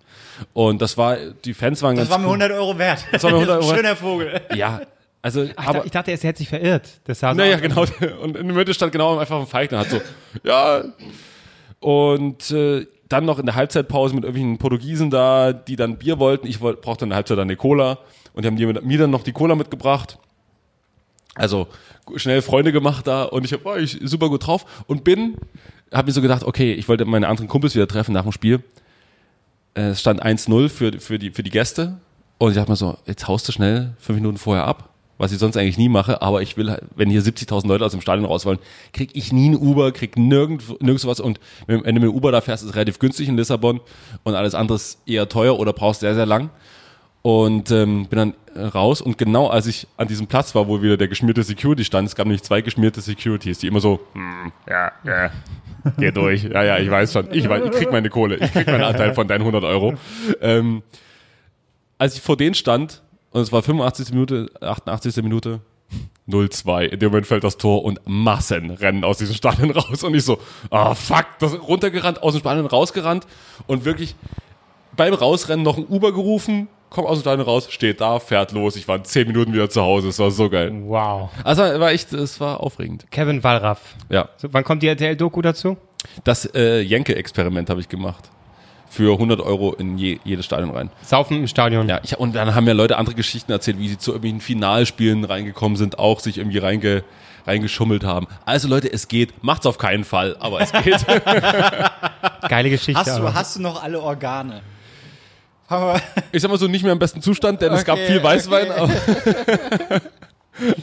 Und 0.52 0.80
das 0.80 0.96
war, 0.96 1.16
die 1.16 1.54
Fans 1.54 1.82
waren 1.82 1.96
Das 1.96 2.08
ganz 2.08 2.10
war 2.10 2.18
mir 2.18 2.26
cool. 2.26 2.42
100 2.42 2.52
Euro 2.52 2.78
wert. 2.78 3.04
Das 3.10 3.22
war 3.24 3.30
mir 3.32 3.38
100 3.38 3.56
Euro 3.62 3.68
wert. 3.68 3.76
Schöner 3.78 3.96
Vogel. 3.96 4.40
Ja, 4.54 4.80
also, 5.22 5.42
Ach, 5.42 5.46
ich 5.46 5.58
aber, 5.58 5.72
dachte- 5.72 5.86
ich 5.86 5.92
dachte, 5.92 6.10
er 6.12 6.18
hätte 6.18 6.38
sich 6.38 6.48
verirrt. 6.48 7.00
Das 7.04 7.20
sah 7.20 7.32
so 7.32 7.38
naja, 7.38 7.58
genau. 7.58 7.84
Und 8.22 8.36
in 8.36 8.46
der 8.48 8.56
Mitte 8.56 8.72
stand 8.74 8.92
genau 8.92 9.18
einfach 9.18 9.40
ein 9.40 9.46
Falkner, 9.46 9.78
hat 9.80 9.90
so, 9.90 10.00
ja. 10.44 10.84
Und 11.80 12.50
äh, 12.50 12.86
dann 13.08 13.24
noch 13.24 13.38
in 13.38 13.46
der 13.46 13.54
Halbzeitpause 13.54 14.14
mit 14.14 14.24
irgendwelchen 14.24 14.58
Portugiesen 14.58 15.10
da, 15.10 15.52
die 15.52 15.76
dann 15.76 15.96
Bier 15.98 16.18
wollten. 16.18 16.46
Ich 16.46 16.60
wollt, 16.60 16.80
brauchte 16.82 17.04
in 17.04 17.10
der 17.10 17.16
Halbzeit 17.16 17.38
dann 17.38 17.48
eine 17.48 17.56
Cola. 17.56 17.98
Und 18.34 18.42
die 18.44 18.46
haben 18.48 18.56
die 18.56 18.66
mit, 18.66 18.84
mir 18.84 18.98
dann 18.98 19.10
noch 19.10 19.22
die 19.22 19.32
Cola 19.32 19.54
mitgebracht. 19.54 20.18
Also 21.34 21.68
schnell 22.16 22.42
Freunde 22.42 22.72
gemacht 22.72 23.06
da 23.06 23.24
und 23.24 23.44
ich 23.44 23.64
war 23.64 23.78
ich 23.78 23.98
super 24.02 24.28
gut 24.28 24.46
drauf 24.46 24.84
und 24.86 25.04
bin, 25.04 25.36
habe 25.92 26.06
mir 26.06 26.12
so 26.12 26.20
gedacht, 26.22 26.42
okay, 26.42 26.72
ich 26.72 26.88
wollte 26.88 27.04
meine 27.04 27.28
anderen 27.28 27.48
Kumpels 27.48 27.74
wieder 27.74 27.86
treffen 27.86 28.12
nach 28.12 28.22
dem 28.22 28.32
Spiel. 28.32 28.62
Es 29.74 30.00
stand 30.00 30.22
1-0 30.24 30.68
für, 30.68 30.92
für, 31.00 31.18
die, 31.18 31.30
für 31.30 31.42
die 31.42 31.50
Gäste 31.50 31.98
und 32.38 32.50
ich 32.50 32.56
dachte 32.56 32.70
mir 32.70 32.76
so, 32.76 32.96
jetzt 33.06 33.28
haust 33.28 33.46
du 33.46 33.52
schnell 33.52 33.94
fünf 33.98 34.16
Minuten 34.18 34.38
vorher 34.38 34.64
ab, 34.66 34.87
was 35.18 35.32
ich 35.32 35.38
sonst 35.38 35.56
eigentlich 35.56 35.78
nie 35.78 35.88
mache, 35.88 36.22
aber 36.22 36.42
ich 36.42 36.56
will, 36.56 36.80
wenn 36.94 37.10
hier 37.10 37.22
70.000 37.22 37.66
Leute 37.66 37.84
aus 37.84 37.92
dem 37.92 38.00
Stadion 38.00 38.24
raus 38.24 38.46
wollen, 38.46 38.58
krieg 38.92 39.10
ich 39.12 39.32
nie 39.32 39.50
ein 39.50 39.56
Uber, 39.56 39.92
krieg 39.92 40.16
nirgend, 40.16 40.62
nirgends 40.80 41.06
was 41.06 41.20
und 41.20 41.40
wenn 41.66 41.82
du 41.82 41.92
mit 41.92 42.02
dem 42.04 42.14
Uber 42.14 42.32
da 42.32 42.40
fährst, 42.40 42.62
ist 42.62 42.70
es 42.70 42.76
relativ 42.76 42.98
günstig 42.98 43.28
in 43.28 43.36
Lissabon 43.36 43.80
und 44.22 44.34
alles 44.34 44.54
andere 44.54 44.76
ist 44.76 45.00
eher 45.06 45.28
teuer 45.28 45.58
oder 45.58 45.72
brauchst 45.72 46.00
sehr, 46.00 46.14
sehr 46.14 46.26
lang. 46.26 46.50
Und 47.20 47.72
ähm, 47.72 48.06
bin 48.06 48.16
dann 48.16 48.34
äh, 48.54 48.60
raus. 48.60 49.02
Und 49.02 49.18
genau 49.18 49.48
als 49.48 49.66
ich 49.66 49.88
an 49.96 50.06
diesem 50.06 50.28
Platz 50.28 50.54
war, 50.54 50.68
wo 50.68 50.82
wieder 50.82 50.96
der 50.96 51.08
geschmierte 51.08 51.42
Security 51.42 51.84
stand, 51.84 52.08
es 52.08 52.14
gab 52.14 52.26
nämlich 52.26 52.44
zwei 52.44 52.62
geschmierte 52.62 53.00
Securities, 53.00 53.58
die 53.58 53.66
immer 53.66 53.80
so, 53.80 54.00
hm, 54.12 54.52
ja, 54.68 54.92
ja, 55.04 55.30
geh 55.98 56.12
durch, 56.12 56.44
ja, 56.44 56.62
ja, 56.62 56.78
ich 56.78 56.90
weiß 56.90 57.12
schon, 57.12 57.28
ich, 57.32 57.48
weiß, 57.48 57.64
ich 57.64 57.70
krieg 57.72 57.90
meine 57.90 58.08
Kohle, 58.08 58.36
ich 58.36 58.52
krieg 58.52 58.66
meinen 58.68 58.84
Anteil 58.84 59.14
von 59.14 59.26
deinen 59.26 59.40
100 59.40 59.64
Euro. 59.64 59.94
Ähm, 60.40 60.82
als 61.98 62.14
ich 62.14 62.22
vor 62.22 62.36
denen 62.36 62.54
stand, 62.54 63.02
und 63.30 63.42
es 63.42 63.52
war 63.52 63.62
85. 63.62 64.10
Minute, 64.10 64.50
88. 64.60 65.16
Minute, 65.22 65.60
0-2. 66.28 66.86
In 66.86 66.98
dem 66.98 67.10
Moment 67.10 67.26
fällt 67.26 67.44
das 67.44 67.56
Tor 67.56 67.84
und 67.84 68.00
Massen 68.04 68.70
rennen 68.70 69.04
aus 69.04 69.18
diesem 69.18 69.34
Stadion 69.34 69.70
raus. 69.70 70.04
Und 70.04 70.14
ich 70.14 70.24
so, 70.24 70.38
ah 70.70 70.94
fuck, 70.94 71.26
das 71.38 71.58
runtergerannt, 71.60 72.22
aus 72.22 72.34
dem 72.34 72.40
Stadion 72.40 72.66
rausgerannt 72.66 73.26
und 73.66 73.84
wirklich 73.84 74.14
beim 74.96 75.14
Rausrennen 75.14 75.64
noch 75.64 75.78
ein 75.78 75.86
Uber 75.86 76.12
gerufen, 76.12 76.68
komm 76.90 77.06
aus 77.06 77.18
dem 77.18 77.22
Stadion 77.22 77.46
raus, 77.46 77.68
steht 77.70 78.00
da, 78.00 78.18
fährt 78.18 78.52
los. 78.52 78.76
Ich 78.76 78.88
war 78.88 78.96
in 78.96 79.04
10 79.04 79.28
Minuten 79.28 79.52
wieder 79.52 79.70
zu 79.70 79.80
Hause. 79.82 80.08
Es 80.08 80.18
war 80.18 80.30
so 80.30 80.50
geil. 80.50 80.72
Wow. 80.84 81.30
Also 81.44 81.62
war 81.62 81.92
echt, 81.92 82.12
es 82.12 82.40
war 82.40 82.60
aufregend. 82.60 83.10
Kevin 83.10 83.42
Wallraff. 83.42 83.94
Ja. 84.10 84.28
So, 84.36 84.48
wann 84.52 84.64
kommt 84.64 84.82
die 84.82 84.88
RTL-Doku 84.88 85.40
dazu? 85.40 85.76
Das 86.24 86.46
äh, 86.54 86.80
Jenke-Experiment 86.80 87.70
habe 87.70 87.80
ich 87.80 87.88
gemacht. 87.88 88.30
Für 88.90 89.12
100 89.12 89.40
Euro 89.40 89.74
in 89.74 89.98
je, 89.98 90.18
jedes 90.24 90.46
Stadion 90.46 90.70
rein. 90.70 90.90
Saufen 91.02 91.36
im 91.36 91.46
Stadion. 91.46 91.88
Ja, 91.88 92.00
ich, 92.02 92.18
und 92.18 92.34
dann 92.34 92.54
haben 92.54 92.66
ja 92.66 92.72
Leute 92.72 92.96
andere 92.96 93.14
Geschichten 93.14 93.52
erzählt, 93.52 93.78
wie 93.78 93.88
sie 93.88 93.98
zu 93.98 94.12
irgendwelchen 94.12 94.40
Finalspielen 94.40 95.24
reingekommen 95.24 95.76
sind, 95.76 95.98
auch 95.98 96.20
sich 96.20 96.38
irgendwie 96.38 96.58
reinge, 96.58 97.04
reingeschummelt 97.46 98.04
haben. 98.04 98.26
Also 98.46 98.66
Leute, 98.66 98.90
es 98.92 99.08
geht. 99.08 99.44
Macht's 99.44 99.66
auf 99.66 99.76
keinen 99.78 100.04
Fall, 100.04 100.36
aber 100.40 100.60
es 100.62 100.72
geht. 100.72 101.04
Geile 102.48 102.70
Geschichte. 102.70 102.98
Hast 102.98 103.18
du, 103.18 103.34
hast 103.34 103.56
du 103.56 103.62
noch 103.62 103.82
alle 103.82 104.00
Organe? 104.00 104.62
Ich 106.32 106.40
sag 106.40 106.50
mal 106.50 106.56
so, 106.56 106.66
nicht 106.66 106.82
mehr 106.82 106.92
im 106.92 106.98
besten 106.98 107.20
Zustand, 107.20 107.60
denn 107.60 107.72
es 107.74 107.84
gab 107.84 107.96
Okay, 107.96 108.06
viel 108.06 108.22
Weißwein. 108.22 108.70
okay. 108.70 110.00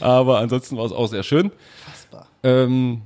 aber 0.06 0.38
ansonsten 0.38 0.76
war 0.76 0.86
es 0.86 0.92
auch 0.92 1.08
sehr 1.08 1.24
schön. 1.24 1.50
Fassbar. 1.84 2.28
Ähm, 2.44 3.02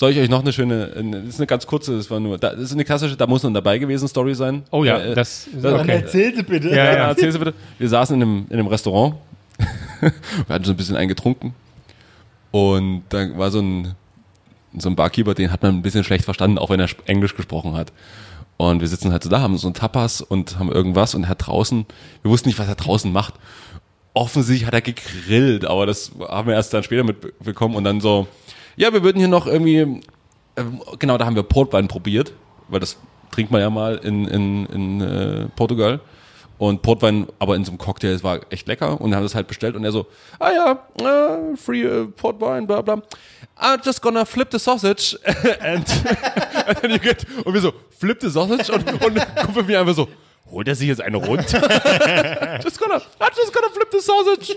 soll 0.00 0.12
ich 0.12 0.18
euch 0.18 0.30
noch 0.30 0.40
eine 0.40 0.50
schöne, 0.52 0.92
eine- 0.96 1.20
das 1.20 1.34
ist 1.34 1.40
eine 1.40 1.46
ganz 1.46 1.66
kurze, 1.66 1.94
das 1.94 2.10
war 2.10 2.18
nur, 2.20 2.38
da- 2.38 2.52
das 2.52 2.60
ist 2.62 2.72
eine 2.72 2.86
klassische, 2.86 3.16
da 3.18 3.26
muss 3.26 3.42
man 3.42 3.52
dabei 3.52 3.76
gewesen 3.76 4.08
Story 4.08 4.34
sein. 4.34 4.62
oh 4.70 4.82
ja, 4.82 4.98
Äh, 4.98 5.14
das, 5.14 5.46
dann 5.52 5.74
okay. 5.80 6.00
Erzähl 6.02 6.34
sie 6.34 6.42
bitte. 6.42 6.70
Ja, 6.70 6.76
Ja, 6.76 6.84
ja. 6.94 7.08
erzähl 7.08 7.30
sie 7.30 7.38
bitte. 7.38 7.52
Wir 7.78 7.88
saßen 7.88 8.16
in 8.16 8.22
einem, 8.22 8.46
in 8.48 8.54
einem 8.58 8.66
Restaurant. 8.68 9.16
Wir 10.00 10.10
hatten 10.54 10.64
so 10.64 10.72
ein 10.72 10.76
bisschen 10.78 10.96
eingetrunken. 10.96 11.52
Und 12.50 13.02
da 13.10 13.36
war 13.38 13.50
so 13.50 13.60
ein, 13.60 13.94
so 14.78 14.88
ein 14.88 14.96
Barkeeper, 14.96 15.34
den 15.34 15.52
hat 15.52 15.62
man 15.62 15.74
ein 15.76 15.82
bisschen 15.82 16.02
schlecht 16.04 16.24
verstanden, 16.24 16.56
auch 16.58 16.70
wenn 16.70 16.80
er 16.80 16.88
Englisch 17.04 17.36
gesprochen 17.36 17.74
hat. 17.74 17.92
Und 18.56 18.80
wir 18.80 18.88
sitzen 18.88 19.12
halt 19.12 19.22
so 19.22 19.28
da, 19.28 19.40
haben 19.40 19.58
so 19.58 19.68
ein 19.68 19.74
Tapas 19.74 20.22
und 20.22 20.58
haben 20.58 20.72
irgendwas 20.72 21.14
und 21.14 21.24
er 21.24 21.28
hat 21.28 21.46
draußen, 21.46 21.84
wir 22.22 22.30
wussten 22.30 22.48
nicht, 22.48 22.58
was 22.58 22.68
er 22.68 22.74
draußen 22.74 23.12
macht. 23.12 23.34
Offensichtlich 24.14 24.66
hat 24.66 24.74
er 24.74 24.80
gegrillt, 24.80 25.64
aber 25.64 25.86
das 25.86 26.10
haben 26.28 26.48
wir 26.48 26.54
erst 26.54 26.72
dann 26.74 26.82
später 26.82 27.04
mitbekommen 27.04 27.76
und 27.76 27.84
dann 27.84 28.00
so, 28.00 28.26
ja, 28.80 28.94
wir 28.94 29.02
würden 29.02 29.18
hier 29.18 29.28
noch 29.28 29.46
irgendwie, 29.46 30.00
ähm, 30.56 30.82
genau, 30.98 31.18
da 31.18 31.26
haben 31.26 31.36
wir 31.36 31.42
Portwein 31.42 31.86
probiert, 31.86 32.32
weil 32.68 32.80
das 32.80 32.96
trinkt 33.30 33.52
man 33.52 33.60
ja 33.60 33.68
mal 33.68 33.96
in, 33.96 34.26
in, 34.26 34.66
in 34.66 35.00
äh, 35.02 35.48
Portugal. 35.54 36.00
Und 36.56 36.82
Portwein, 36.82 37.26
aber 37.38 37.56
in 37.56 37.64
so 37.64 37.72
einem 37.72 37.78
Cocktail, 37.78 38.12
es 38.12 38.24
war 38.24 38.40
echt 38.50 38.66
lecker. 38.68 39.00
Und 39.00 39.14
haben 39.14 39.22
das 39.22 39.34
halt 39.34 39.48
bestellt 39.48 39.76
und 39.76 39.84
er 39.84 39.92
so, 39.92 40.06
ah 40.38 40.50
ja, 40.50 41.52
äh, 41.52 41.56
free 41.56 41.82
äh, 41.82 42.06
Portwein, 42.06 42.66
bla 42.66 42.80
bla. 42.80 43.02
I'm 43.58 43.84
just 43.84 44.00
gonna 44.00 44.24
flip 44.24 44.48
the 44.50 44.58
sausage 44.58 45.18
and, 45.60 45.86
and 46.66 46.80
then 46.80 46.90
you 46.90 46.98
get, 46.98 47.26
und 47.44 47.52
wir 47.52 47.60
so, 47.60 47.72
flip 47.98 48.18
the 48.20 48.30
sausage 48.30 48.70
und, 48.72 48.90
und 48.92 49.36
gucken 49.36 49.68
wir 49.68 49.80
einfach 49.80 49.94
so, 49.94 50.08
holt 50.50 50.68
er 50.68 50.74
sich 50.74 50.88
jetzt 50.88 51.02
eine 51.02 51.18
runter? 51.18 51.60
just 52.62 52.78
gonna, 52.78 52.96
I'm 52.96 53.36
just 53.36 53.52
gonna 53.52 53.68
flip 53.72 53.88
the 53.92 54.00
sausage. 54.00 54.56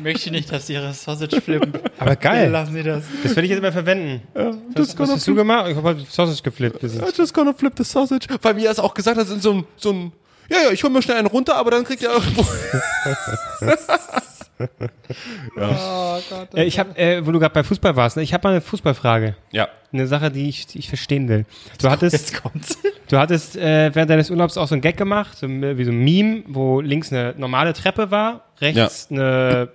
Ich 0.00 0.04
möchte 0.04 0.30
nicht, 0.30 0.50
dass 0.50 0.66
sie 0.66 0.72
ihre 0.72 0.94
Sausage 0.94 1.42
flippen. 1.42 1.74
Aber 1.98 2.16
geil. 2.16 2.48
Lassen 2.48 2.72
sie 2.72 2.82
das. 2.82 3.04
Das 3.22 3.36
werde 3.36 3.42
ich 3.42 3.50
jetzt 3.50 3.58
immer 3.58 3.70
verwenden. 3.70 4.22
just 4.34 4.48
Was, 4.74 4.88
was 4.88 4.96
gonna 4.96 5.12
hast 5.12 5.28
du 5.28 5.34
gemacht? 5.34 5.68
Ich 5.68 5.76
habe 5.76 5.88
halt 5.88 6.10
Sausage 6.10 6.42
geflippt. 6.42 6.82
I'm 6.82 7.14
just 7.14 7.34
gonna 7.34 7.52
flip 7.52 7.74
the 7.76 7.84
sausage. 7.84 8.26
Weil 8.40 8.54
mir 8.54 8.64
das 8.64 8.78
auch 8.78 8.94
gesagt 8.94 9.18
hat, 9.18 9.28
in 9.28 9.40
so 9.42 9.52
ein, 9.52 9.66
so 9.76 9.92
ein, 9.92 10.12
ja, 10.48 10.56
ja, 10.64 10.70
ich 10.70 10.82
hol 10.82 10.88
mir 10.88 11.02
schnell 11.02 11.18
einen 11.18 11.26
runter, 11.26 11.54
aber 11.56 11.72
dann 11.72 11.84
kriegt 11.84 12.00
er 14.60 14.90
irgendwo. 15.56 16.56
Äh, 16.56 16.64
ich 16.64 16.78
habe, 16.78 16.96
äh, 16.96 17.26
wo 17.26 17.32
du 17.32 17.38
gerade 17.38 17.54
bei 17.54 17.62
Fußball 17.64 17.96
warst, 17.96 18.16
ne? 18.16 18.22
ich 18.22 18.32
habe 18.34 18.46
mal 18.46 18.50
eine 18.52 18.60
Fußballfrage. 18.60 19.36
Ja. 19.50 19.68
Eine 19.92 20.06
Sache, 20.06 20.30
die 20.30 20.48
ich, 20.48 20.66
die 20.66 20.78
ich 20.78 20.88
verstehen 20.88 21.28
will. 21.28 21.46
Du 21.80 21.90
hattest, 21.90 22.12
Jetzt 22.12 22.42
kommt's. 22.42 22.78
du 23.08 23.18
hattest 23.18 23.56
äh, 23.56 23.94
während 23.94 24.10
deines 24.10 24.30
Urlaubs 24.30 24.56
auch 24.56 24.68
so 24.68 24.74
ein 24.74 24.80
Gag 24.80 24.96
gemacht, 24.96 25.36
so, 25.36 25.48
wie 25.48 25.84
so 25.84 25.90
ein 25.90 25.98
Meme, 25.98 26.44
wo 26.46 26.80
links 26.80 27.12
eine 27.12 27.34
normale 27.36 27.72
Treppe 27.72 28.10
war, 28.10 28.44
rechts 28.60 29.08
eine 29.10 29.70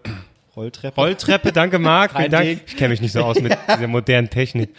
Rolltreppe. 0.56 0.96
Rolltreppe. 0.96 1.52
Danke, 1.52 1.80
Marc. 1.80 2.16
Vielen 2.16 2.32
Dank. 2.32 2.62
Ich 2.66 2.78
kenne 2.78 2.90
mich 2.90 3.02
nicht 3.02 3.12
so 3.12 3.22
aus 3.22 3.42
mit 3.42 3.58
dieser 3.68 3.88
modernen 3.88 4.30
Technik. 4.30 4.70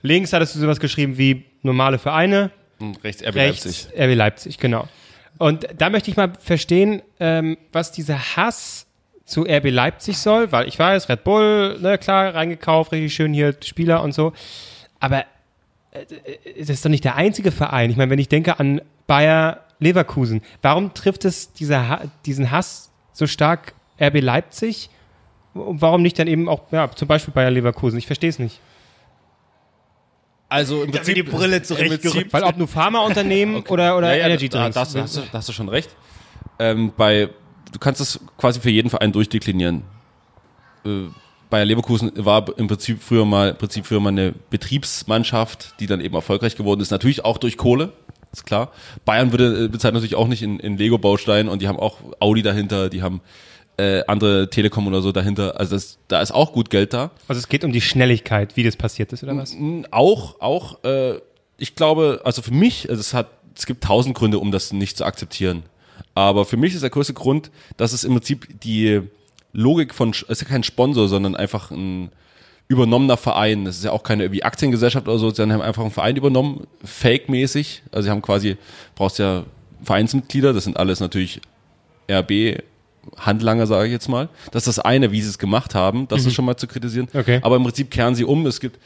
Links 0.00 0.32
hattest 0.32 0.54
du 0.54 0.58
sowas 0.60 0.80
geschrieben 0.80 1.18
wie 1.18 1.44
normale 1.62 1.98
Vereine, 1.98 2.50
Rechts 3.04 3.22
RB 3.22 3.34
rechts 3.36 3.64
Leipzig. 3.64 3.88
RB 3.96 4.14
Leipzig, 4.16 4.58
genau. 4.58 4.88
Und 5.38 5.66
da 5.76 5.90
möchte 5.90 6.10
ich 6.10 6.16
mal 6.16 6.32
verstehen, 6.38 7.02
ähm, 7.20 7.56
was 7.72 7.92
dieser 7.92 8.36
Hass 8.36 8.86
zu 9.32 9.44
RB 9.44 9.70
Leipzig 9.70 10.18
soll, 10.18 10.52
weil 10.52 10.68
ich 10.68 10.78
weiß, 10.78 11.08
Red 11.08 11.24
Bull, 11.24 11.78
ne, 11.80 11.96
klar, 11.96 12.34
reingekauft, 12.34 12.92
richtig 12.92 13.14
schön 13.14 13.32
hier 13.32 13.56
Spieler 13.64 14.02
und 14.02 14.12
so. 14.12 14.32
Aber 15.00 15.24
äh, 15.92 16.04
das 16.58 16.68
ist 16.68 16.84
doch 16.84 16.90
nicht 16.90 17.04
der 17.04 17.16
einzige 17.16 17.50
Verein. 17.50 17.90
Ich 17.90 17.96
meine, 17.96 18.10
wenn 18.10 18.18
ich 18.18 18.28
denke 18.28 18.60
an 18.60 18.82
Bayer 19.06 19.62
Leverkusen, 19.78 20.42
warum 20.60 20.92
trifft 20.94 21.24
es 21.24 21.52
dieser, 21.52 22.02
diesen 22.26 22.50
Hass 22.50 22.92
so 23.12 23.26
stark 23.26 23.74
RB 24.00 24.20
Leipzig? 24.20 24.90
Und 25.54 25.80
warum 25.80 26.02
nicht 26.02 26.18
dann 26.18 26.28
eben 26.28 26.48
auch, 26.48 26.70
ja, 26.70 26.90
zum 26.90 27.08
Beispiel 27.08 27.32
Bayer 27.32 27.50
Leverkusen? 27.50 27.98
Ich 27.98 28.06
verstehe 28.06 28.30
es 28.30 28.38
nicht. 28.38 28.60
Also 30.48 30.82
im 30.82 30.90
mir 30.90 30.96
Prinzip 30.96 31.14
die 31.14 31.22
Brille 31.22 31.62
zurechtgerückt. 31.62 32.30
Weil 32.32 32.42
ob 32.44 32.58
nur 32.58 32.68
Pharmaunternehmen 32.68 33.62
oder, 33.68 33.96
oder 33.96 34.10
Ja, 34.10 34.18
ja, 34.18 34.26
Energy 34.26 34.50
da, 34.50 34.60
Drinks. 34.60 34.74
da, 34.74 34.80
hast 34.82 34.94
du, 34.94 34.98
da, 34.98 35.04
hast 35.04 35.16
du, 35.16 35.20
da 35.20 35.38
hast 35.38 35.48
du 35.48 35.52
schon 35.54 35.70
recht. 35.70 35.96
Ähm, 36.58 36.92
bei, 36.94 37.30
du 37.72 37.78
kannst 37.78 38.00
es 38.00 38.20
quasi 38.38 38.60
für 38.60 38.70
jeden 38.70 38.90
Verein 38.90 39.12
durchdeklinieren. 39.12 39.82
Äh, 40.84 41.08
Bayer 41.50 41.64
Leverkusen 41.66 42.12
war 42.16 42.46
im 42.56 42.66
Prinzip 42.66 43.02
früher 43.02 43.26
mal, 43.26 43.50
im 43.50 43.56
Prinzip 43.56 43.84
früher 43.84 44.00
mal 44.00 44.08
eine 44.08 44.32
Betriebsmannschaft, 44.50 45.74
die 45.80 45.86
dann 45.86 46.00
eben 46.00 46.14
erfolgreich 46.14 46.56
geworden 46.56 46.80
ist. 46.80 46.90
Natürlich 46.90 47.24
auch 47.24 47.36
durch 47.36 47.58
Kohle, 47.58 47.92
ist 48.32 48.46
klar. 48.46 48.72
Bayern 49.04 49.32
würde 49.32 49.64
äh, 49.64 49.68
bezahlt 49.68 49.92
natürlich 49.94 50.14
auch 50.14 50.28
nicht 50.28 50.42
in, 50.42 50.58
in 50.60 50.78
Lego-Bausteinen 50.78 51.50
und 51.50 51.60
die 51.60 51.68
haben 51.68 51.78
auch 51.78 51.98
Audi 52.20 52.42
dahinter, 52.42 52.88
die 52.88 53.02
haben 53.02 53.20
äh, 53.76 54.02
andere 54.06 54.48
Telekom 54.48 54.86
oder 54.86 55.02
so 55.02 55.12
dahinter. 55.12 55.58
Also 55.60 55.76
das, 55.76 55.98
da 56.08 56.22
ist 56.22 56.32
auch 56.32 56.52
gut 56.52 56.70
Geld 56.70 56.94
da. 56.94 57.10
Also 57.28 57.38
es 57.38 57.48
geht 57.48 57.64
um 57.64 57.72
die 57.72 57.80
Schnelligkeit, 57.80 58.56
wie 58.56 58.62
das 58.62 58.76
passiert 58.76 59.12
ist, 59.12 59.22
oder 59.22 59.36
was? 59.36 59.54
Auch, 59.90 60.40
auch, 60.40 60.82
äh, 60.84 61.18
ich 61.58 61.74
glaube, 61.74 62.22
also 62.24 62.42
für 62.42 62.54
mich, 62.54 62.88
also 62.88 63.00
es 63.00 63.12
hat, 63.12 63.28
es 63.54 63.66
gibt 63.66 63.84
tausend 63.84 64.16
Gründe, 64.16 64.38
um 64.38 64.50
das 64.50 64.72
nicht 64.72 64.96
zu 64.96 65.04
akzeptieren. 65.04 65.64
Aber 66.14 66.44
für 66.44 66.56
mich 66.56 66.74
ist 66.74 66.82
der 66.82 66.90
größte 66.90 67.14
Grund, 67.14 67.50
dass 67.76 67.92
es 67.92 68.04
im 68.04 68.12
Prinzip 68.12 68.60
die 68.60 69.00
Logik 69.52 69.94
von, 69.94 70.10
es 70.10 70.22
ist 70.22 70.42
ja 70.42 70.48
kein 70.48 70.62
Sponsor, 70.62 71.08
sondern 71.08 71.36
einfach 71.36 71.70
ein 71.70 72.10
übernommener 72.68 73.16
Verein. 73.16 73.64
Das 73.64 73.76
ist 73.76 73.84
ja 73.84 73.92
auch 73.92 74.02
keine 74.02 74.24
irgendwie 74.24 74.42
Aktiengesellschaft 74.42 75.06
oder 75.06 75.18
so, 75.18 75.30
sondern 75.30 75.58
haben 75.58 75.66
einfach 75.66 75.82
einen 75.82 75.90
Verein 75.90 76.16
übernommen, 76.16 76.66
fake-mäßig. 76.84 77.82
Also 77.92 78.04
sie 78.04 78.10
haben 78.10 78.22
quasi, 78.22 78.56
brauchst 78.94 79.18
ja 79.18 79.44
Vereinsmitglieder, 79.82 80.52
das 80.52 80.64
sind 80.64 80.76
alles 80.76 81.00
natürlich 81.00 81.40
RB, 82.10 82.62
Handlanger, 83.16 83.66
sage 83.66 83.86
ich 83.86 83.92
jetzt 83.92 84.08
mal. 84.08 84.28
Das 84.52 84.66
ist 84.66 84.78
das 84.78 84.84
eine, 84.84 85.12
wie 85.12 85.20
sie 85.20 85.28
es 85.28 85.38
gemacht 85.38 85.74
haben, 85.74 86.08
das 86.08 86.24
ist 86.24 86.34
schon 86.34 86.44
mal 86.44 86.56
zu 86.56 86.66
kritisieren. 86.66 87.08
Okay. 87.12 87.40
Aber 87.42 87.56
im 87.56 87.64
Prinzip 87.64 87.90
kehren 87.90 88.14
sie 88.14 88.24
um. 88.24 88.46
Es 88.46 88.60
gibt, 88.60 88.78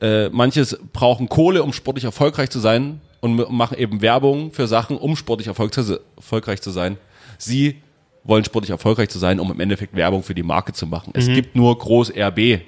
äh, 0.00 0.28
manches 0.28 0.78
brauchen 0.92 1.28
Kohle, 1.28 1.62
um 1.62 1.72
sportlich 1.72 2.04
erfolgreich 2.04 2.50
zu 2.50 2.60
sein 2.60 3.00
und 3.24 3.50
machen 3.50 3.78
eben 3.78 4.02
Werbung 4.02 4.52
für 4.52 4.66
Sachen, 4.66 4.98
um 4.98 5.16
sportlich 5.16 5.48
erfolgreich 5.48 6.60
zu 6.60 6.70
sein. 6.70 6.98
Sie 7.38 7.80
wollen 8.22 8.44
sportlich 8.44 8.70
erfolgreich 8.70 9.08
zu 9.08 9.18
sein, 9.18 9.40
um 9.40 9.50
im 9.50 9.58
Endeffekt 9.60 9.96
Werbung 9.96 10.22
für 10.22 10.34
die 10.34 10.42
Marke 10.42 10.74
zu 10.74 10.86
machen. 10.86 11.10
Es 11.16 11.26
gibt 11.28 11.56
nur 11.56 11.78
Groß 11.78 12.12
RB. 12.14 12.60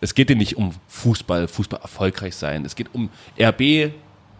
Es 0.00 0.14
geht 0.14 0.30
dir 0.30 0.36
nicht 0.36 0.56
um 0.56 0.70
Fußball, 0.86 1.48
Fußball 1.48 1.80
erfolgreich 1.82 2.34
sein. 2.34 2.64
Es 2.64 2.76
geht 2.76 2.94
um 2.94 3.10
RB 3.38 3.92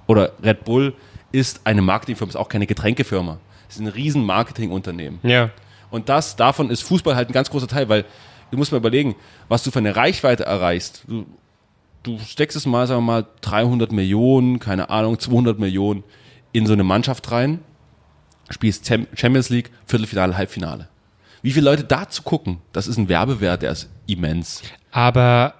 oder 0.06 0.32
Red 0.42 0.64
Bull 0.64 0.94
ist 1.30 1.60
eine 1.64 1.82
Marketingfirma, 1.82 2.30
ist 2.30 2.36
auch 2.36 2.48
keine 2.48 2.66
Getränkefirma. 2.66 3.38
Es 3.68 3.74
ist 3.74 3.82
ein 3.82 3.88
riesen 3.88 4.24
Marketingunternehmen. 4.24 5.18
Ja. 5.24 5.50
Und 5.90 6.08
das, 6.08 6.36
davon 6.36 6.70
ist 6.70 6.80
Fußball 6.84 7.16
halt 7.16 7.28
ein 7.28 7.34
ganz 7.34 7.50
großer 7.50 7.68
Teil, 7.68 7.90
weil 7.90 8.06
du 8.50 8.56
musst 8.56 8.72
mal 8.72 8.78
überlegen, 8.78 9.14
was 9.48 9.62
du 9.62 9.70
für 9.70 9.80
eine 9.80 9.94
Reichweite 9.94 10.44
erreichst. 10.44 11.02
Du, 11.06 11.26
du 12.02 12.18
steckst 12.18 12.56
es 12.56 12.66
mal, 12.66 12.86
sagen 12.86 13.00
wir 13.00 13.12
mal, 13.12 13.26
300 13.42 13.92
Millionen, 13.92 14.58
keine 14.58 14.90
Ahnung, 14.90 15.18
200 15.18 15.58
Millionen 15.58 16.04
in 16.52 16.66
so 16.66 16.72
eine 16.72 16.84
Mannschaft 16.84 17.30
rein, 17.30 17.60
spielst 18.50 18.86
Cham- 18.86 19.06
Champions 19.14 19.48
League, 19.50 19.70
Viertelfinale, 19.86 20.36
Halbfinale. 20.36 20.88
Wie 21.42 21.52
viele 21.52 21.66
Leute 21.70 21.84
dazu 21.84 22.22
gucken, 22.22 22.58
das 22.72 22.88
ist 22.88 22.96
ein 22.96 23.08
Werbewert, 23.08 23.62
der 23.62 23.72
ist 23.72 23.88
immens. 24.06 24.62
Aber 24.90 25.54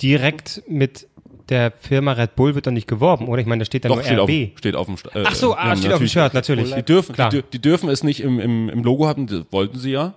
direkt 0.00 0.62
mit 0.68 1.06
der 1.48 1.72
Firma 1.78 2.12
Red 2.12 2.34
Bull 2.34 2.54
wird 2.54 2.66
doch 2.66 2.72
nicht 2.72 2.88
geworben, 2.88 3.28
oder? 3.28 3.40
Ich 3.40 3.46
meine, 3.46 3.60
da 3.60 3.64
steht 3.66 3.84
da 3.84 3.88
Doch, 3.88 3.96
nur 3.96 4.04
steht 4.04 4.18
auf, 4.18 4.28
RB. 4.28 4.58
steht 4.58 4.74
auf 4.76 4.86
dem 4.86 4.96
äh, 5.14 5.24
Ach 5.26 5.34
so, 5.34 5.54
ah, 5.54 5.68
ja, 5.68 5.76
steht 5.76 5.92
auf 5.92 5.98
dem 6.00 6.08
Shirt, 6.08 6.34
natürlich. 6.34 6.74
Die 6.74 6.82
dürfen, 6.82 7.14
die, 7.30 7.42
die 7.52 7.60
dürfen 7.60 7.88
es 7.88 8.02
nicht 8.02 8.20
im, 8.20 8.40
im, 8.40 8.68
im 8.68 8.82
Logo 8.82 9.06
haben, 9.06 9.26
das 9.26 9.44
wollten 9.50 9.78
sie 9.78 9.92
ja. 9.92 10.14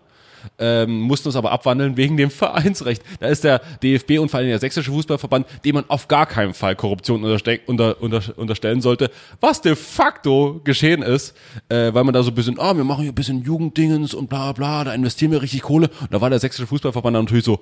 Ähm, 0.57 1.01
mussten 1.01 1.29
es 1.29 1.35
aber 1.35 1.51
abwandeln 1.51 1.97
wegen 1.97 2.17
dem 2.17 2.31
Vereinsrecht. 2.39 3.03
Da 3.19 3.27
ist 3.27 3.43
der 3.43 3.61
DFB 3.83 4.19
und 4.19 4.29
vor 4.29 4.39
allem 4.39 4.49
der 4.49 4.59
Sächsische 4.59 4.91
Fußballverband, 4.91 5.45
dem 5.65 5.75
man 5.75 5.85
auf 5.87 6.07
gar 6.07 6.25
keinen 6.25 6.53
Fall 6.53 6.75
Korruption 6.75 7.23
unterste 7.23 7.59
unter, 7.65 8.01
unter, 8.01 8.21
unterstellen 8.37 8.81
sollte, 8.81 9.09
was 9.39 9.61
de 9.61 9.75
facto 9.75 10.61
geschehen 10.63 11.01
ist, 11.01 11.35
äh, 11.69 11.93
weil 11.93 12.03
man 12.03 12.13
da 12.13 12.23
so 12.23 12.31
ein 12.31 12.35
bisschen, 12.35 12.59
ah, 12.59 12.75
wir 12.75 12.83
machen 12.83 13.01
hier 13.01 13.11
ein 13.11 13.15
bisschen 13.15 13.43
Jugenddingens 13.43 14.13
und 14.13 14.29
bla 14.29 14.51
bla, 14.51 14.83
da 14.83 14.93
investieren 14.93 15.31
wir 15.31 15.41
richtig 15.41 15.61
Kohle. 15.61 15.89
Und 16.01 16.13
da 16.13 16.21
war 16.21 16.29
der 16.29 16.39
Sächsische 16.39 16.67
Fußballverband 16.67 17.15
dann 17.15 17.25
natürlich 17.25 17.45
so! 17.45 17.59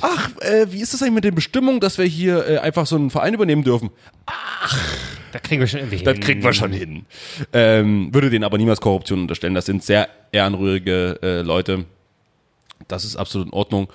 Ach, 0.00 0.30
äh, 0.40 0.66
wie 0.70 0.80
ist 0.80 0.92
das 0.94 1.02
eigentlich 1.02 1.14
mit 1.14 1.24
den 1.24 1.34
Bestimmungen, 1.34 1.80
dass 1.80 1.98
wir 1.98 2.04
hier 2.04 2.46
äh, 2.46 2.58
einfach 2.58 2.86
so 2.86 2.96
einen 2.96 3.10
Verein 3.10 3.34
übernehmen 3.34 3.64
dürfen? 3.64 3.90
Da 5.32 5.38
kriegen 5.38 5.60
wir 5.60 5.66
schon 5.66 5.80
irgendwie 5.80 6.02
Das 6.04 6.14
hin. 6.14 6.22
kriegen 6.22 6.42
wir 6.42 6.52
schon 6.52 6.72
hin. 6.72 7.06
Ähm, 7.52 8.12
würde 8.12 8.30
denen 8.30 8.44
aber 8.44 8.58
niemals 8.58 8.80
Korruption 8.80 9.20
unterstellen. 9.20 9.54
Das 9.54 9.66
sind 9.66 9.82
sehr 9.82 10.08
ehrenrührige 10.32 11.18
äh, 11.22 11.40
Leute. 11.42 11.84
Das 12.88 13.04
ist 13.04 13.16
absolut 13.16 13.48
in 13.48 13.52
Ordnung. 13.54 13.88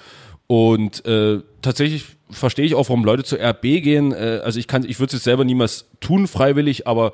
Und 0.47 1.05
äh, 1.05 1.39
tatsächlich 1.61 2.05
verstehe 2.29 2.65
ich 2.65 2.73
auch, 2.75 2.89
warum 2.89 3.03
Leute 3.03 3.23
zur 3.23 3.39
RB 3.39 3.61
gehen. 3.61 4.13
Äh, 4.13 4.41
also 4.43 4.59
ich 4.59 4.67
kann, 4.67 4.83
ich 4.83 4.99
würde 4.99 5.07
es 5.07 5.13
jetzt 5.13 5.23
selber 5.25 5.43
niemals 5.43 5.85
tun, 5.99 6.27
freiwillig, 6.27 6.87
aber 6.87 7.13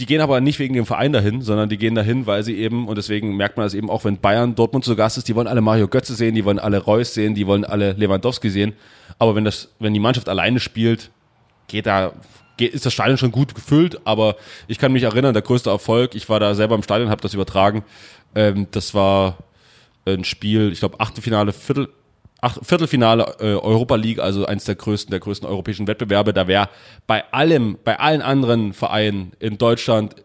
die 0.00 0.06
gehen 0.06 0.22
aber 0.22 0.40
nicht 0.40 0.58
wegen 0.58 0.72
dem 0.72 0.86
Verein 0.86 1.12
dahin, 1.12 1.42
sondern 1.42 1.68
die 1.68 1.76
gehen 1.76 1.94
dahin, 1.94 2.26
weil 2.26 2.42
sie 2.42 2.56
eben, 2.56 2.88
und 2.88 2.96
deswegen 2.96 3.36
merkt 3.36 3.58
man 3.58 3.66
das 3.66 3.74
eben 3.74 3.90
auch, 3.90 4.04
wenn 4.04 4.18
Bayern 4.18 4.54
Dortmund 4.54 4.82
zu 4.82 4.96
Gast 4.96 5.18
ist, 5.18 5.28
die 5.28 5.34
wollen 5.34 5.46
alle 5.46 5.60
Mario 5.60 5.88
Götze 5.88 6.14
sehen, 6.14 6.34
die 6.34 6.46
wollen 6.46 6.58
alle 6.58 6.78
Reus 6.78 7.12
sehen, 7.12 7.34
die 7.34 7.46
wollen 7.46 7.66
alle 7.66 7.92
Lewandowski 7.92 8.48
sehen. 8.48 8.72
Aber 9.18 9.34
wenn 9.34 9.44
das, 9.44 9.68
wenn 9.78 9.92
die 9.92 10.00
Mannschaft 10.00 10.30
alleine 10.30 10.58
spielt, 10.58 11.10
geht 11.68 11.84
da, 11.84 12.14
geht, 12.56 12.72
ist 12.72 12.86
das 12.86 12.94
Stadion 12.94 13.18
schon 13.18 13.30
gut 13.30 13.54
gefüllt, 13.54 14.00
aber 14.04 14.36
ich 14.68 14.78
kann 14.78 14.90
mich 14.90 15.02
erinnern, 15.02 15.34
der 15.34 15.42
größte 15.42 15.68
Erfolg, 15.68 16.14
ich 16.14 16.30
war 16.30 16.40
da 16.40 16.54
selber 16.54 16.76
im 16.76 16.82
Stadion, 16.82 17.10
habe 17.10 17.20
das 17.20 17.34
übertragen, 17.34 17.84
ähm, 18.34 18.68
das 18.70 18.94
war 18.94 19.36
ein 20.06 20.24
Spiel, 20.24 20.72
ich 20.72 20.78
glaube 20.78 20.98
Achtelfinale, 20.98 21.52
Viertel, 21.52 21.90
Ach, 22.40 22.58
Viertelfinale 22.62 23.34
äh, 23.40 23.54
Europa 23.54 23.96
League, 23.96 24.18
also 24.18 24.46
eins 24.46 24.64
der 24.64 24.74
größten, 24.74 25.10
der 25.10 25.20
größten 25.20 25.48
europäischen 25.48 25.86
Wettbewerbe, 25.86 26.32
da 26.32 26.46
wäre 26.46 26.68
bei 27.06 27.24
allem, 27.32 27.78
bei 27.84 27.98
allen 27.98 28.22
anderen 28.22 28.72
Vereinen 28.72 29.32
in 29.38 29.58
Deutschland, 29.58 30.16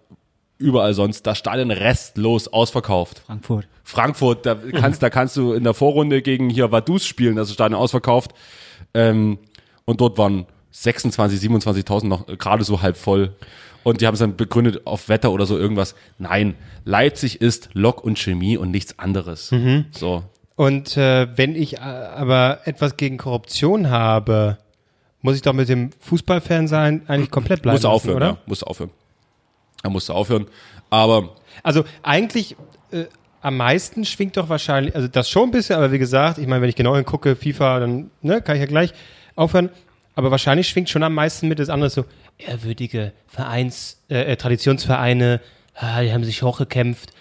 überall 0.58 0.93
sonst, 0.93 1.23
das 1.28 1.38
Stadion 1.38 1.71
restlos 1.71 2.47
ausverkauft. 2.47 3.23
Frankfurt. 3.25 3.67
Frankfurt, 3.84 4.45
da 4.45 4.56
kannst, 4.56 5.04
da 5.04 5.10
kannst 5.10 5.36
du 5.36 5.54
in 5.54 5.63
der 5.63 5.73
Vorrunde 5.73 6.21
gegen 6.21 6.49
hier 6.49 6.71
Vaduz 6.71 7.06
spielen, 7.06 7.36
das 7.36 7.49
ist 7.49 7.56
Stadion 7.56 7.80
ausverkauft. 7.80 8.32
Ähm, 8.93 9.38
und 9.84 10.01
dort 10.01 10.17
waren 10.17 10.45
26, 10.71 11.39
27.000 11.49 12.08
noch 12.08 12.25
gerade 12.25 12.63
so 12.63 12.82
halb 12.82 12.97
voll. 12.97 13.36
Und 13.84 14.01
die 14.01 14.08
haben 14.08 14.15
es 14.15 14.19
dann 14.19 14.36
begründet 14.36 14.88
auf 14.88 15.10
Wetter 15.10 15.32
oder 15.32 15.45
so 15.45 15.58
irgendwas. 15.58 15.93
Nein, 16.17 16.56
Leipzig 16.86 17.39
ist 17.39 17.69
Lok 17.73 18.04
und 18.04 18.17
Chemie 18.17 18.58
und 18.58 18.71
nichts 18.71 18.97
anderes. 18.97 19.49
So. 19.91 20.23
Und 20.56 20.96
äh, 20.98 21.28
wenn 21.38 21.56
ich 21.56 21.78
äh, 21.78 21.80
aber 21.80 22.60
etwas 22.65 22.98
gegen 22.98 23.18
Korruption 23.18 23.89
habe, 23.89 24.58
muss 25.22 25.36
ich 25.36 25.41
doch 25.41 25.54
mit 25.54 25.68
dem 25.70 25.91
Fußballfan 26.00 26.68
sein 26.68 27.02
eigentlich 27.08 27.32
komplett 27.32 27.62
bleiben 27.62 27.76
lassen, 27.76 27.88
aufhören, 27.88 28.15
oder? 28.18 28.26
ja. 28.28 28.38
Musst 28.46 28.62
du 28.62 28.68
aufhören. 28.68 28.91
Er 29.84 29.89
musste 29.89 30.13
aufhören. 30.13 30.48
Aber 30.89 31.36
Also 31.63 31.84
eigentlich 32.04 32.56
äh, 32.91 33.06
am 33.41 33.58
meisten 33.58 34.06
schwingt 34.06 34.38
doch 34.38 34.50
wahrscheinlich, 34.50 34.96
also 34.96 35.08
das 35.08 35.30
schon 35.30 35.50
ein 35.50 35.52
bisschen, 35.52 35.76
aber 35.76 35.91
wie 35.91 36.00
gesagt, 36.00 36.38
ich 36.38 36.48
meine, 36.48 36.62
wenn 36.62 36.70
ich 36.70 36.76
genau 36.76 36.96
hingucke, 36.96 37.36
FIFA, 37.36 37.80
dann 37.80 38.10
ne, 38.22 38.41
kann 38.41 38.56
ich 38.56 38.62
ja 38.62 38.65
gleich 38.68 38.94
aufhören. 39.36 39.70
Aber 40.15 40.32
wahrscheinlich 40.32 40.70
schwingt 40.70 40.89
schon 40.89 41.04
am 41.04 41.13
meisten 41.13 41.48
mit 41.48 41.60
das 41.60 41.70
andere 41.70 41.89
so 41.89 42.06
ehrwürdige 42.38 43.12
Vereins, 43.28 44.02
äh, 44.10 44.32
äh, 44.32 44.36
Traditionsvereine, 44.38 45.41
ah, 45.76 46.02
die 46.02 46.13
haben 46.13 46.24
sich 46.24 46.41
hochgekämpft. 46.41 47.12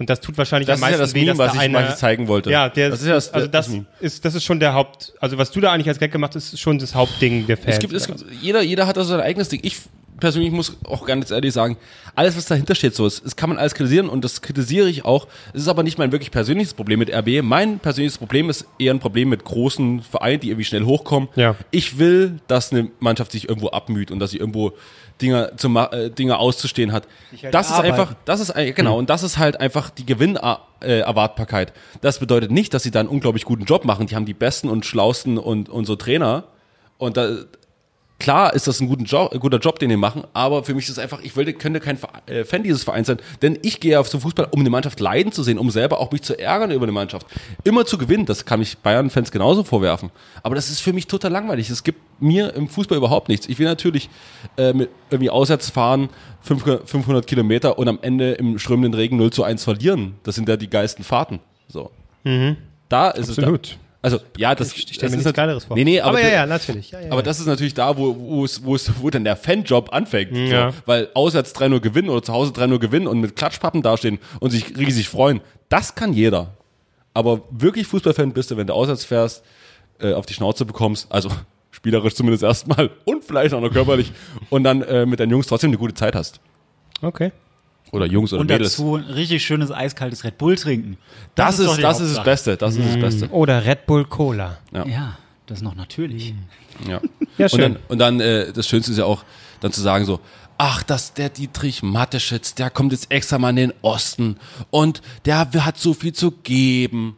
Und 0.00 0.08
das 0.08 0.20
tut 0.20 0.38
wahrscheinlich 0.38 0.66
das 0.66 0.80
am 0.80 0.88
ist 0.88 0.92
ja 0.92 0.98
meisten 0.98 1.00
das 1.02 1.14
weh, 1.14 1.24
Meme, 1.26 1.38
was 1.38 1.52
da 1.52 1.62
ich, 1.62 1.90
ich 1.90 1.96
zeigen 1.96 2.26
wollte. 2.26 2.50
Ja, 2.50 2.70
der 2.70 2.88
das 2.88 3.02
ist 3.02 3.06
ja 3.06 3.14
das, 3.14 3.34
also 3.34 3.46
das, 3.46 3.68
Meme. 3.68 3.84
ist 4.00 4.24
das 4.24 4.34
ist 4.34 4.44
schon 4.44 4.58
der 4.58 4.72
Haupt, 4.72 5.12
also 5.20 5.36
was 5.36 5.50
du 5.50 5.60
da 5.60 5.72
eigentlich 5.72 5.88
als 5.88 5.98
Gag 5.98 6.10
gemacht 6.10 6.34
hast, 6.34 6.54
ist 6.54 6.58
schon 6.58 6.78
das 6.78 6.94
Hauptding 6.94 7.46
der 7.46 7.58
Fans. 7.58 7.74
Es 7.74 7.78
gibt, 7.80 7.92
es 7.92 8.06
gibt, 8.06 8.24
jeder, 8.40 8.62
jeder 8.62 8.86
hat 8.86 8.96
da 8.96 9.04
sein 9.04 9.20
eigenes 9.20 9.50
Ding. 9.50 9.60
Ich 9.62 9.76
persönlich 10.18 10.52
muss 10.52 10.76
auch 10.84 11.04
ganz 11.04 11.30
ehrlich 11.30 11.52
sagen, 11.52 11.76
alles, 12.14 12.36
was 12.36 12.46
dahinter 12.46 12.74
steht, 12.74 12.94
so 12.94 13.06
ist, 13.06 13.24
das 13.24 13.36
kann 13.36 13.48
man 13.48 13.58
alles 13.58 13.74
kritisieren 13.74 14.08
und 14.08 14.24
das 14.24 14.42
kritisiere 14.42 14.88
ich 14.88 15.04
auch. 15.04 15.26
Es 15.52 15.62
ist 15.62 15.68
aber 15.68 15.82
nicht 15.82 15.98
mein 15.98 16.12
wirklich 16.12 16.30
persönliches 16.30 16.74
Problem 16.74 16.98
mit 16.98 17.12
RB. 17.12 17.42
Mein 17.42 17.78
persönliches 17.78 18.18
Problem 18.18 18.48
ist 18.48 18.66
eher 18.78 18.94
ein 18.94 19.00
Problem 19.00 19.28
mit 19.28 19.44
großen 19.44 20.02
Vereinen, 20.02 20.40
die 20.40 20.48
irgendwie 20.48 20.64
schnell 20.64 20.84
hochkommen. 20.84 21.28
Ja. 21.36 21.56
Ich 21.70 21.98
will, 21.98 22.38
dass 22.46 22.72
eine 22.72 22.90
Mannschaft 23.00 23.32
sich 23.32 23.48
irgendwo 23.48 23.68
abmüht 23.68 24.10
und 24.10 24.18
dass 24.18 24.30
sie 24.30 24.38
irgendwo 24.38 24.72
Dinge, 25.22 25.52
zu, 25.56 25.68
ma- 25.68 25.86
äh, 25.92 26.10
Dinge 26.10 26.38
auszustehen 26.38 26.92
hat. 26.92 27.06
halt 27.42 27.54
das 27.54 27.66
ist 27.68 27.72
arbeiten. 27.74 27.92
einfach, 27.94 28.14
das 28.24 28.40
ist 28.40 28.50
ein- 28.50 28.74
genau, 28.74 28.98
und 28.98 29.10
das 29.10 29.22
ist 29.22 29.38
halt 29.38 29.60
einfach 29.60 29.90
die 29.90 30.06
Gewinnerwartbarkeit. 30.06 31.72
Das 32.00 32.18
bedeutet 32.18 32.50
nicht, 32.50 32.74
dass 32.74 32.82
sie 32.82 32.90
da 32.90 33.00
einen 33.00 33.08
unglaublich 33.08 33.44
guten 33.44 33.64
Job 33.64 33.84
machen. 33.84 34.06
Die 34.06 34.14
haben 34.16 34.26
die 34.26 34.34
besten 34.34 34.68
und 34.68 34.86
schlausten 34.86 35.38
und, 35.38 35.68
und 35.68 35.84
so 35.84 35.96
Trainer. 35.96 36.44
Und 36.98 37.16
da, 37.16 37.28
klar 38.20 38.54
ist 38.54 38.68
das 38.68 38.80
ein 38.80 38.86
guter 38.86 39.02
Job, 39.02 39.32
ein 39.32 39.40
guter 39.40 39.58
Job, 39.58 39.78
den 39.80 39.88
die 39.88 39.96
machen, 39.96 40.22
aber 40.32 40.62
für 40.62 40.74
mich 40.74 40.84
ist 40.84 40.92
es 40.92 40.98
einfach, 40.98 41.20
ich 41.22 41.36
wollte, 41.36 41.52
könnte 41.54 41.80
kein 41.80 41.98
äh, 42.26 42.44
Fan 42.44 42.62
dieses 42.62 42.84
Vereins 42.84 43.08
sein, 43.08 43.18
denn 43.42 43.58
ich 43.62 43.80
gehe 43.80 43.98
auf 43.98 44.08
zum 44.08 44.20
Fußball, 44.20 44.48
um 44.52 44.60
eine 44.60 44.70
Mannschaft 44.70 45.00
leiden 45.00 45.32
zu 45.32 45.42
sehen, 45.42 45.58
um 45.58 45.70
selber 45.70 45.98
auch 45.98 46.12
mich 46.12 46.22
zu 46.22 46.38
ärgern 46.38 46.70
über 46.70 46.84
eine 46.84 46.92
Mannschaft. 46.92 47.26
Immer 47.64 47.84
zu 47.84 47.98
gewinnen, 47.98 48.26
das 48.26 48.44
kann 48.44 48.62
ich 48.62 48.78
Bayern-Fans 48.78 49.32
genauso 49.32 49.64
vorwerfen. 49.64 50.10
Aber 50.42 50.54
das 50.54 50.70
ist 50.70 50.80
für 50.80 50.92
mich 50.92 51.08
total 51.08 51.32
langweilig. 51.32 51.70
Es 51.70 51.82
gibt 51.82 51.98
mir 52.20 52.54
im 52.54 52.68
Fußball 52.68 52.98
überhaupt 52.98 53.28
nichts. 53.28 53.48
Ich 53.48 53.58
will 53.58 53.66
natürlich 53.66 54.08
äh, 54.56 54.72
mit 54.72 54.90
irgendwie 55.10 55.30
auswärts 55.30 55.70
fahren, 55.70 56.10
500 56.42 56.88
500 56.88 57.26
Kilometer 57.26 57.78
und 57.78 57.88
am 57.88 57.98
Ende 58.02 58.32
im 58.32 58.58
strömenden 58.58 58.94
Regen 58.94 59.16
0 59.16 59.32
zu 59.32 59.42
1 59.42 59.64
verlieren. 59.64 60.14
Das 60.22 60.34
sind 60.34 60.48
ja 60.48 60.56
die 60.56 60.70
geilsten 60.70 61.04
Fahrten. 61.04 61.40
So. 61.68 61.90
Da 62.88 63.10
ist 63.10 63.28
es. 63.28 63.38
Absolut. 63.38 63.78
Also, 64.02 64.18
ja, 64.38 64.54
das, 64.54 64.74
Ich 64.74 64.80
stelle 64.82 64.92
das 64.94 65.00
mir 65.02 65.06
ist 65.08 65.12
nichts 65.16 65.24
nat- 65.26 65.34
Geileres 65.36 65.64
vor. 65.64 65.76
Nee, 65.76 65.84
nee, 65.84 66.00
aber, 66.00 66.10
aber 66.18 66.22
ja, 66.22 66.28
ja, 66.30 66.46
natürlich. 66.46 66.90
Ja, 66.90 67.00
ja, 67.00 67.12
aber 67.12 67.22
das 67.22 67.38
ist 67.38 67.46
natürlich 67.46 67.74
da, 67.74 67.98
wo, 67.98 68.16
wo, 68.18 68.44
es, 68.46 68.64
wo, 68.64 68.74
es, 68.74 68.90
wo 69.00 69.10
dann 69.10 69.24
der 69.24 69.36
Fanjob 69.36 69.92
anfängt. 69.92 70.34
Ja. 70.34 70.70
So. 70.70 70.76
Weil 70.86 71.08
auswärts 71.14 71.54
3-0 71.54 71.80
gewinnen 71.80 72.08
oder 72.08 72.22
zu 72.22 72.32
Hause 72.32 72.52
3-0 72.52 72.78
gewinnen 72.78 73.06
und 73.06 73.20
mit 73.20 73.36
Klatschpappen 73.36 73.82
dastehen 73.82 74.18
und 74.40 74.50
sich 74.52 74.76
riesig 74.78 75.08
freuen, 75.10 75.40
das 75.68 75.94
kann 75.94 76.12
jeder. 76.14 76.54
aber 77.12 77.42
wirklich 77.50 77.86
Fußballfan 77.88 78.32
bist 78.32 78.50
du, 78.50 78.56
wenn 78.56 78.66
du 78.68 78.72
auswärts 78.72 79.04
fährst, 79.04 79.44
äh, 80.00 80.14
auf 80.14 80.24
die 80.24 80.32
Schnauze 80.34 80.64
bekommst, 80.64 81.06
also 81.12 81.28
spielerisch 81.70 82.14
zumindest 82.14 82.42
erstmal 82.42 82.88
und 83.04 83.22
vielleicht 83.24 83.52
auch 83.52 83.60
noch 83.60 83.70
körperlich 83.72 84.12
und 84.48 84.64
dann 84.64 84.80
äh, 84.82 85.04
mit 85.04 85.20
deinen 85.20 85.30
Jungs 85.30 85.46
trotzdem 85.46 85.70
eine 85.70 85.78
gute 85.78 85.92
Zeit 85.94 86.14
hast. 86.14 86.40
Okay. 87.02 87.32
Oder 87.92 88.06
Jungs 88.06 88.32
oder 88.32 88.40
Und 88.42 88.50
Mädels. 88.50 88.72
dazu 88.76 88.96
ein 88.96 89.04
richtig 89.04 89.44
schönes 89.44 89.70
eiskaltes 89.72 90.22
Red 90.24 90.38
Bull 90.38 90.56
trinken. 90.56 90.96
das 91.34 91.56
doch 91.56 91.74
ist, 91.76 91.82
das 91.82 92.00
ist 92.00 92.16
das. 92.16 92.24
Beste, 92.24 92.56
das 92.56 92.76
ist 92.76 92.86
das 92.86 92.96
Beste. 93.00 93.28
Oder 93.30 93.64
Red 93.66 93.86
Bull 93.86 94.04
Cola. 94.04 94.58
Ja, 94.72 95.18
das 95.46 95.58
ist 95.58 95.64
noch 95.64 95.74
natürlich. 95.74 96.34
Ja. 96.88 97.00
Ja, 97.36 97.46
Und 97.46 97.50
schön. 97.50 97.60
dann, 97.60 97.76
und 97.88 97.98
dann 97.98 98.20
äh, 98.20 98.52
das 98.52 98.68
Schönste 98.68 98.92
ist 98.92 98.98
ja 98.98 99.04
auch, 99.04 99.24
dann 99.60 99.72
zu 99.72 99.80
sagen 99.80 100.04
so, 100.04 100.20
ach, 100.58 100.82
das, 100.82 101.14
der 101.14 101.28
Dietrich 101.30 101.82
Mateschitz, 101.82 102.54
der 102.54 102.70
kommt 102.70 102.92
jetzt 102.92 103.10
extra 103.10 103.38
mal 103.38 103.50
in 103.50 103.56
den 103.56 103.72
Osten 103.82 104.36
und 104.70 105.02
der 105.24 105.38
hat 105.52 105.78
so 105.78 105.92
viel 105.94 106.12
zu 106.12 106.30
geben. 106.30 107.16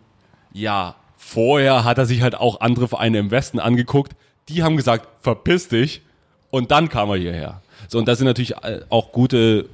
Ja, 0.53 0.97
vorher 1.17 1.85
hat 1.85 1.99
er 1.99 2.07
sich 2.07 2.23
halt 2.23 2.35
auch 2.35 2.61
andere 2.61 2.89
Vereine 2.89 3.19
im 3.19 3.31
Westen 3.31 3.59
angeguckt, 3.59 4.13
die 4.49 4.63
haben 4.63 4.77
gesagt, 4.77 5.07
verpiss 5.23 5.69
dich 5.69 6.03
und 6.51 6.71
dann 6.71 6.89
kam 6.89 7.11
er 7.11 7.17
hierher. 7.17 7.63
So, 7.89 7.99
und 7.99 8.07
das 8.09 8.19
sind 8.19 8.27
natürlich 8.27 8.57
äh, 8.63 8.81
auch 8.89 9.13
gute 9.13 9.69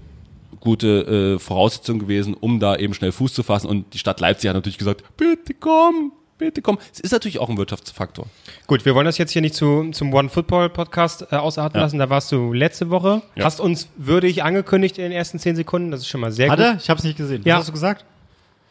gute 0.60 1.34
äh, 1.36 1.38
Voraussetzungen 1.38 1.98
gewesen, 2.00 2.34
um 2.34 2.60
da 2.60 2.76
eben 2.76 2.94
schnell 2.94 3.12
Fuß 3.12 3.32
zu 3.34 3.42
fassen. 3.42 3.66
Und 3.68 3.94
die 3.94 3.98
Stadt 3.98 4.20
Leipzig 4.20 4.48
hat 4.48 4.54
natürlich 4.56 4.78
gesagt, 4.78 5.04
bitte 5.16 5.54
komm, 5.54 6.12
bitte 6.38 6.62
komm. 6.62 6.78
Es 6.92 7.00
ist 7.00 7.12
natürlich 7.12 7.38
auch 7.38 7.48
ein 7.48 7.56
Wirtschaftsfaktor. 7.58 8.26
Gut, 8.66 8.84
wir 8.84 8.94
wollen 8.94 9.06
das 9.06 9.18
jetzt 9.18 9.32
hier 9.32 9.42
nicht 9.42 9.54
zu, 9.54 9.90
zum 9.92 10.12
One 10.12 10.28
Football 10.28 10.70
Podcast 10.70 11.26
äh, 11.30 11.36
ausarten 11.36 11.76
Ja. 11.78 11.84
lassen. 11.84 11.98
Da 11.98 12.10
warst 12.10 12.30
du 12.32 12.52
letzte 12.52 12.90
Woche. 12.90 13.22
Ja. 13.36 13.44
Hast 13.44 13.60
uns 13.60 13.88
würdig 13.96 14.42
angekündigt 14.42 14.98
in 14.98 15.04
den 15.04 15.12
ersten 15.12 15.38
zehn 15.38 15.56
Sekunden. 15.56 15.90
Das 15.90 16.00
ist 16.00 16.08
schon 16.08 16.20
mal 16.20 16.32
sehr 16.32 16.50
Hat 16.50 16.58
gut. 16.58 16.66
er? 16.66 16.76
Ich 16.76 16.90
hab's 16.90 17.04
nicht 17.04 17.16
gesehen. 17.16 17.42
Ja. 17.44 17.54
Was 17.54 17.60
hast 17.60 17.68
du 17.68 17.72
gesagt? 17.72 18.04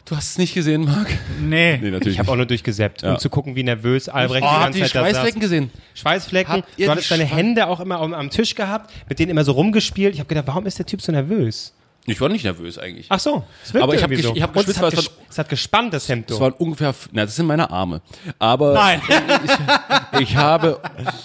Du 0.08 0.16
hast 0.16 0.32
es 0.32 0.38
nicht 0.38 0.54
gesehen, 0.54 0.86
Marc? 0.86 1.10
Nee. 1.42 1.78
Nee, 1.82 1.92
natürlich 1.92 2.14
Ich 2.16 2.20
habe 2.20 2.32
auch 2.32 2.38
nur 2.38 2.46
durchgesäppt, 2.46 3.02
Ja. 3.02 3.12
um 3.14 3.20
zu 3.20 3.30
gucken, 3.30 3.56
wie 3.58 3.64
nervös 3.64 4.08
Albrecht 4.08 4.46
Oh, 4.46 4.50
die 4.56 4.64
ganze 4.64 4.80
Zeit 4.80 4.96
da 4.96 5.02
saß. 5.02 5.10
Schweißflecken 5.12 5.42
gesehen? 5.42 5.70
Schweißflecken. 5.96 6.64
Du 6.78 6.90
hattest 6.90 7.12
deine 7.12 7.24
Schweiß- 7.26 7.36
Hände 7.36 7.68
auch 7.68 7.82
immer 7.82 8.00
am, 8.00 8.14
am 8.14 8.30
Tisch 8.30 8.56
gehabt, 8.56 8.94
mit 9.10 9.20
denen 9.20 9.32
immer 9.32 9.44
so 9.44 9.52
rumgespielt. 9.52 10.14
Ich 10.14 10.20
habe 10.20 10.30
gedacht, 10.30 10.48
warum 10.48 10.66
ist 10.66 10.80
der 10.80 10.86
Typ 10.86 11.02
so 11.02 11.12
nervös? 11.12 11.74
Ich 12.10 12.22
war 12.22 12.30
nicht 12.30 12.46
nervös 12.46 12.80
eigentlich. 12.80 13.08
Ach 13.10 13.20
so, 13.20 13.44
es 13.64 13.76
Aber 13.76 13.94
ich 13.94 14.02
hab 14.02 14.10
irgendwie 14.10 14.24
gesch- 14.24 14.30
so. 14.30 14.36
ich 14.36 14.42
hab 14.42 14.56
Und 14.56 14.66
geschwitzt, 14.66 14.78
es 14.78 14.84
hat, 14.84 14.92
ges 14.96 15.12
es 15.30 15.38
hat 15.38 15.50
gespannt, 15.50 15.94
das 15.94 16.08
Hemd. 16.08 16.32
Es 16.32 16.40
waren 16.40 16.54
ungefähr, 16.54 16.96
na, 17.12 17.26
das 17.26 17.36
sind 17.36 17.46
meine 17.48 17.70
Arme. 17.70 18.02
Aber 18.40 18.74
Nein. 18.74 19.02
ich, 20.14 20.20
ich 20.22 20.36
habe, 20.38 20.80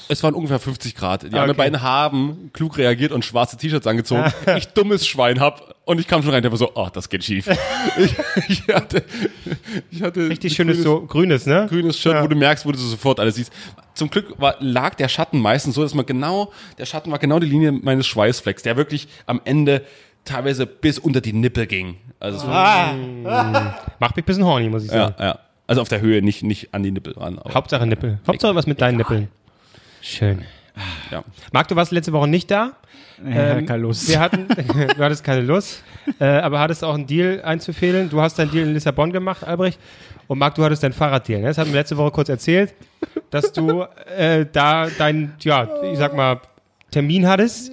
es 0.08 0.22
waren 0.24 0.34
ungefähr 0.34 0.58
50 0.58 0.94
Grad. 0.96 1.22
Die 1.22 1.26
anderen 1.26 1.50
Okay. 1.50 1.56
beiden 1.58 1.82
haben 1.82 2.50
klug 2.52 2.78
reagiert 2.78 3.12
und 3.12 3.24
schwarze 3.24 3.56
T-Shirts 3.56 3.86
angezogen. 3.86 4.24
ich 4.56 4.66
dummes 4.68 5.06
Schwein 5.06 5.38
hab 5.40 5.72
und 5.84 6.00
ich 6.00 6.08
kam 6.08 6.22
schon 6.22 6.32
rein, 6.32 6.42
der 6.42 6.50
war 6.50 6.58
so, 6.58 6.72
oh, 6.74 6.88
das 6.92 7.08
geht 7.08 7.22
schief. 7.24 7.46
ich, 7.98 8.14
ich 8.48 8.74
hatte, 8.74 9.04
ich 9.90 10.02
hatte 10.02 10.28
Richtig 10.28 10.54
schönes, 10.54 10.78
grünes, 10.78 10.84
so 10.84 11.06
grünes, 11.06 11.46
ne? 11.46 11.66
grünes 11.68 11.96
Shirt, 11.98 12.14
Ja. 12.14 12.22
wo 12.24 12.26
du 12.26 12.34
merkst, 12.36 12.66
wo 12.66 12.72
du 12.72 12.78
sofort 12.78 13.20
alles 13.20 13.36
siehst. 13.36 13.52
Zum 13.94 14.10
Glück 14.10 14.34
war, 14.40 14.56
lag 14.58 14.94
der 14.94 15.08
Schatten 15.08 15.38
meistens 15.38 15.74
so, 15.76 15.82
dass 15.82 15.94
man 15.94 16.06
genau, 16.06 16.52
der 16.78 16.86
Schatten 16.86 17.10
war 17.12 17.18
genau 17.20 17.38
die 17.38 17.46
Linie 17.46 17.70
meines 17.72 18.06
Schweißflecks, 18.06 18.62
der 18.62 18.76
wirklich 18.76 19.06
am 19.26 19.40
Ende 19.44 19.82
teilweise 20.24 20.66
bis 20.66 20.98
unter 20.98 21.20
die 21.20 21.32
Nippel 21.32 21.66
ging. 21.66 21.96
Also 22.20 22.38
es 22.38 22.46
war, 22.46 22.94
Macht 23.98 24.16
mich 24.16 24.22
ein 24.24 24.26
bisschen 24.26 24.44
horny, 24.44 24.68
muss 24.68 24.84
ich 24.84 24.90
sagen. 24.90 25.14
ja, 25.18 25.24
ja. 25.26 25.38
Also 25.66 25.80
auf 25.80 25.88
der 25.88 26.00
Höhe, 26.00 26.22
nicht, 26.22 26.42
nicht 26.42 26.74
an 26.74 26.82
die 26.82 26.90
Nippel 26.90 27.14
ran. 27.16 27.40
Hauptsache 27.52 27.86
Nippel. 27.86 28.18
Hauptsache 28.26 28.54
was 28.54 28.66
mit 28.66 28.80
deinen 28.80 28.96
Nippeln. 28.98 29.28
Schön. 30.00 30.42
Ja. 31.10 31.22
Marc, 31.52 31.68
du 31.68 31.76
warst 31.76 31.92
letzte 31.92 32.12
Woche 32.12 32.28
nicht 32.28 32.50
da. 32.50 32.72
Ja, 33.24 33.56
Ähm, 33.58 33.66
keine 33.66 33.82
Lust. 33.82 34.08
Wir 34.08 34.18
hatten, 34.20 34.48
du 34.96 34.98
hattest 35.04 35.22
keine 35.22 35.42
Lust, 35.42 35.82
äh, 36.18 36.24
aber 36.24 36.58
hattest 36.60 36.82
auch 36.82 36.94
einen 36.94 37.06
Deal 37.06 37.40
einzufehlen. 37.42 38.10
Du 38.10 38.20
hast 38.20 38.38
deinen 38.38 38.50
Deal 38.50 38.66
in 38.66 38.74
Lissabon 38.74 39.12
gemacht, 39.12 39.44
Albrecht. 39.44 39.78
Und 40.26 40.38
Marc, 40.38 40.54
du 40.56 40.64
hattest 40.64 40.82
deinen 40.82 40.92
Fahrraddeal. 40.92 41.40
Ne? 41.40 41.46
Das 41.48 41.58
hatten 41.58 41.70
wir 41.72 41.78
letzte 41.80 41.96
Woche 41.96 42.10
kurz 42.10 42.28
erzählt, 42.28 42.74
dass 43.30 43.52
du 43.52 43.84
äh, 44.16 44.46
da 44.50 44.88
deinen, 44.88 45.34
ja, 45.40 45.68
ich 45.84 45.98
sag 45.98 46.16
mal, 46.16 46.40
Termin 46.90 47.26
hattest 47.28 47.70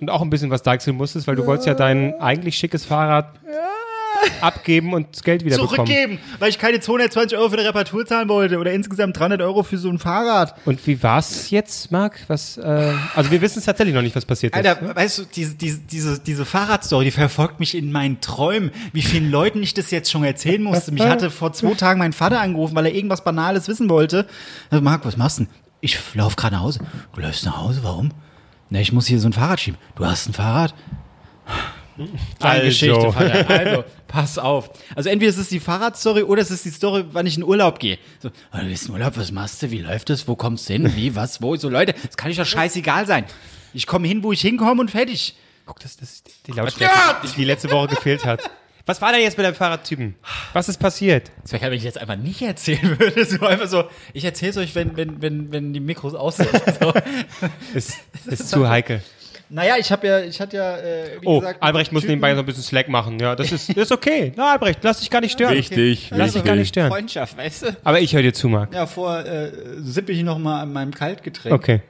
und 0.00 0.10
auch 0.10 0.22
ein 0.22 0.30
bisschen 0.30 0.50
was 0.50 0.62
deichseln 0.62 0.96
musstest, 0.96 1.26
weil 1.26 1.36
du 1.36 1.46
wolltest 1.46 1.66
ja 1.66 1.74
dein 1.74 2.18
eigentlich 2.20 2.56
schickes 2.56 2.84
Fahrrad 2.84 3.34
abgeben 4.40 4.94
und 4.94 5.08
das 5.12 5.22
Geld 5.22 5.44
wieder 5.44 5.56
bekommen. 5.56 5.86
Zurückgeben, 5.86 6.18
weil 6.38 6.50
ich 6.50 6.58
keine 6.58 6.80
220 6.80 7.38
Euro 7.38 7.50
für 7.50 7.58
eine 7.58 7.68
Reparatur 7.68 8.06
zahlen 8.06 8.28
wollte 8.28 8.58
oder 8.58 8.72
insgesamt 8.72 9.18
300 9.18 9.40
Euro 9.42 9.62
für 9.62 9.78
so 9.78 9.88
ein 9.88 9.98
Fahrrad. 9.98 10.54
Und 10.64 10.84
wie 10.86 11.02
war's 11.02 11.50
jetzt, 11.50 11.90
Marc? 11.90 12.18
Was, 12.28 12.56
äh, 12.56 12.92
also 13.14 13.30
wir 13.30 13.40
wissen 13.40 13.58
es 13.58 13.64
tatsächlich 13.64 13.94
noch 13.94 14.02
nicht, 14.02 14.16
was 14.16 14.24
passiert 14.24 14.54
ist. 14.56 14.66
Alter, 14.66 14.94
weißt 14.94 15.18
du, 15.18 15.22
diese, 15.24 15.54
diese, 15.54 15.80
diese, 15.80 16.18
diese 16.20 16.44
Fahrradstory, 16.44 17.06
die 17.06 17.10
verfolgt 17.10 17.60
mich 17.60 17.74
in 17.74 17.92
meinen 17.92 18.20
Träumen. 18.20 18.70
Wie 18.92 19.02
vielen 19.02 19.30
Leuten 19.30 19.62
ich 19.62 19.74
das 19.74 19.90
jetzt 19.90 20.10
schon 20.10 20.24
erzählen 20.24 20.62
musste. 20.62 20.92
Mich 20.92 21.04
hatte 21.04 21.30
vor 21.30 21.52
zwei 21.52 21.74
Tagen 21.74 21.98
mein 21.98 22.12
Vater 22.12 22.40
angerufen, 22.40 22.74
weil 22.74 22.86
er 22.86 22.94
irgendwas 22.94 23.24
Banales 23.24 23.68
wissen 23.68 23.88
wollte. 23.88 24.26
Also, 24.70 24.82
Marc, 24.82 25.04
was 25.04 25.16
machst 25.16 25.38
du 25.38 25.44
denn? 25.44 25.52
Ich 25.80 25.98
lauf 26.14 26.34
gerade 26.34 26.56
nach 26.56 26.62
Hause. 26.62 26.80
Du 27.14 27.20
läufst 27.20 27.44
nach 27.44 27.58
Hause, 27.58 27.80
warum? 27.84 28.10
Na, 28.70 28.80
ich 28.80 28.92
muss 28.92 29.06
hier 29.06 29.18
so 29.20 29.28
ein 29.28 29.32
Fahrrad 29.32 29.60
schieben. 29.60 29.78
Du 29.96 30.04
hast 30.06 30.28
ein 30.28 30.32
Fahrrad? 30.34 30.74
Eine 31.96 32.08
Also. 32.40 32.64
Geschichte, 32.66 33.12
Vater. 33.12 33.48
Also, 33.58 33.84
pass 34.06 34.38
auf. 34.38 34.70
Also 34.94 35.08
entweder 35.08 35.30
ist 35.30 35.38
es 35.38 35.48
die 35.48 35.58
Fahrradstory 35.60 36.22
oder 36.22 36.42
es 36.42 36.50
ist 36.50 36.64
die 36.64 36.70
Story, 36.70 37.04
wann 37.12 37.26
ich 37.26 37.36
in 37.36 37.42
Urlaub 37.42 37.78
gehe. 37.78 37.98
So, 38.20 38.28
oh, 38.52 38.58
du 38.58 38.66
bist 38.66 38.86
in 38.86 38.92
Urlaub, 38.94 39.16
was 39.16 39.32
machst 39.32 39.62
du? 39.62 39.70
Wie 39.70 39.78
läuft 39.80 40.10
das? 40.10 40.28
Wo 40.28 40.36
kommst 40.36 40.68
du 40.68 40.74
hin? 40.74 40.92
Wie, 40.94 41.14
was, 41.16 41.42
wo? 41.42 41.56
So, 41.56 41.68
Leute, 41.68 41.94
das 42.06 42.16
kann 42.16 42.30
ich 42.30 42.36
doch 42.36 42.46
scheißegal 42.46 43.06
sein. 43.06 43.24
Ich 43.74 43.86
komme 43.86 44.06
hin, 44.06 44.22
wo 44.22 44.32
ich 44.32 44.40
hinkomme 44.40 44.80
und 44.80 44.90
fertig. 44.90 45.34
Guck, 45.66 45.80
das 45.80 45.96
das 45.96 46.10
ist 46.10 46.30
die 46.46 46.52
Lautstärke, 46.52 46.94
die 47.36 47.44
letzte 47.44 47.70
Woche 47.70 47.88
gefehlt 47.88 48.24
hat. 48.24 48.48
Was 48.88 49.02
war 49.02 49.12
denn 49.12 49.20
jetzt 49.20 49.36
mit 49.36 49.44
deinem 49.46 49.54
Fahrradtypen? 49.54 50.14
Was 50.54 50.68
ist 50.70 50.78
passiert? 50.78 51.30
Das 51.42 51.52
wäre, 51.52 51.62
wenn 51.66 51.74
ich 51.74 51.84
jetzt 51.84 51.98
einfach 52.00 52.16
nicht 52.16 52.40
erzählen 52.40 52.98
würde. 52.98 53.24
So 53.26 53.44
einfach 53.44 53.66
so, 53.68 53.84
ich 54.14 54.24
erzähle 54.24 54.50
es 54.52 54.56
euch, 54.56 54.74
wenn, 54.74 54.96
wenn, 54.96 55.20
wenn, 55.20 55.52
wenn 55.52 55.72
die 55.74 55.80
Mikros 55.80 56.14
aus 56.14 56.38
sind. 56.38 56.48
So. 56.80 56.92
Ist, 57.74 57.98
ist 58.26 58.48
zu 58.48 58.66
heikel. 58.68 59.02
naja, 59.50 59.76
ich 59.78 59.92
habe 59.92 60.06
ja, 60.06 60.20
ich 60.20 60.40
hatte 60.40 60.56
ja, 60.56 60.76
äh, 60.78 61.18
wie 61.20 61.26
Oh, 61.26 61.40
gesagt, 61.40 61.62
Albrecht 61.62 61.92
muss 61.92 62.02
Typen- 62.02 62.12
nebenbei 62.12 62.34
so 62.34 62.40
ein 62.40 62.46
bisschen 62.46 62.62
Slack 62.62 62.88
machen. 62.88 63.18
Ja, 63.18 63.36
das 63.36 63.52
ist, 63.52 63.68
das 63.70 63.76
ist 63.76 63.92
okay. 63.92 64.32
Na, 64.36 64.52
Albrecht, 64.52 64.78
lass 64.82 65.00
dich 65.00 65.10
gar 65.10 65.20
nicht 65.20 65.32
stören. 65.32 65.54
Wichtig, 65.54 66.10
Lass 66.14 66.32
dich 66.32 66.44
gar 66.44 66.56
nicht 66.56 66.68
stören. 66.68 66.88
Freundschaft, 66.88 67.36
weißt 67.36 67.62
du? 67.64 67.76
Aber 67.84 68.00
ich 68.00 68.14
höre 68.14 68.22
dir 68.22 68.32
zu, 68.32 68.48
Marc. 68.48 68.72
Ja, 68.74 68.86
vor 68.86 69.18
äh, 69.24 69.52
sippe 69.80 70.12
ich 70.12 70.22
noch 70.22 70.38
mal 70.38 70.62
an 70.62 70.72
meinem 70.72 70.94
Kaltgetränk. 70.94 71.54
Okay. 71.54 71.82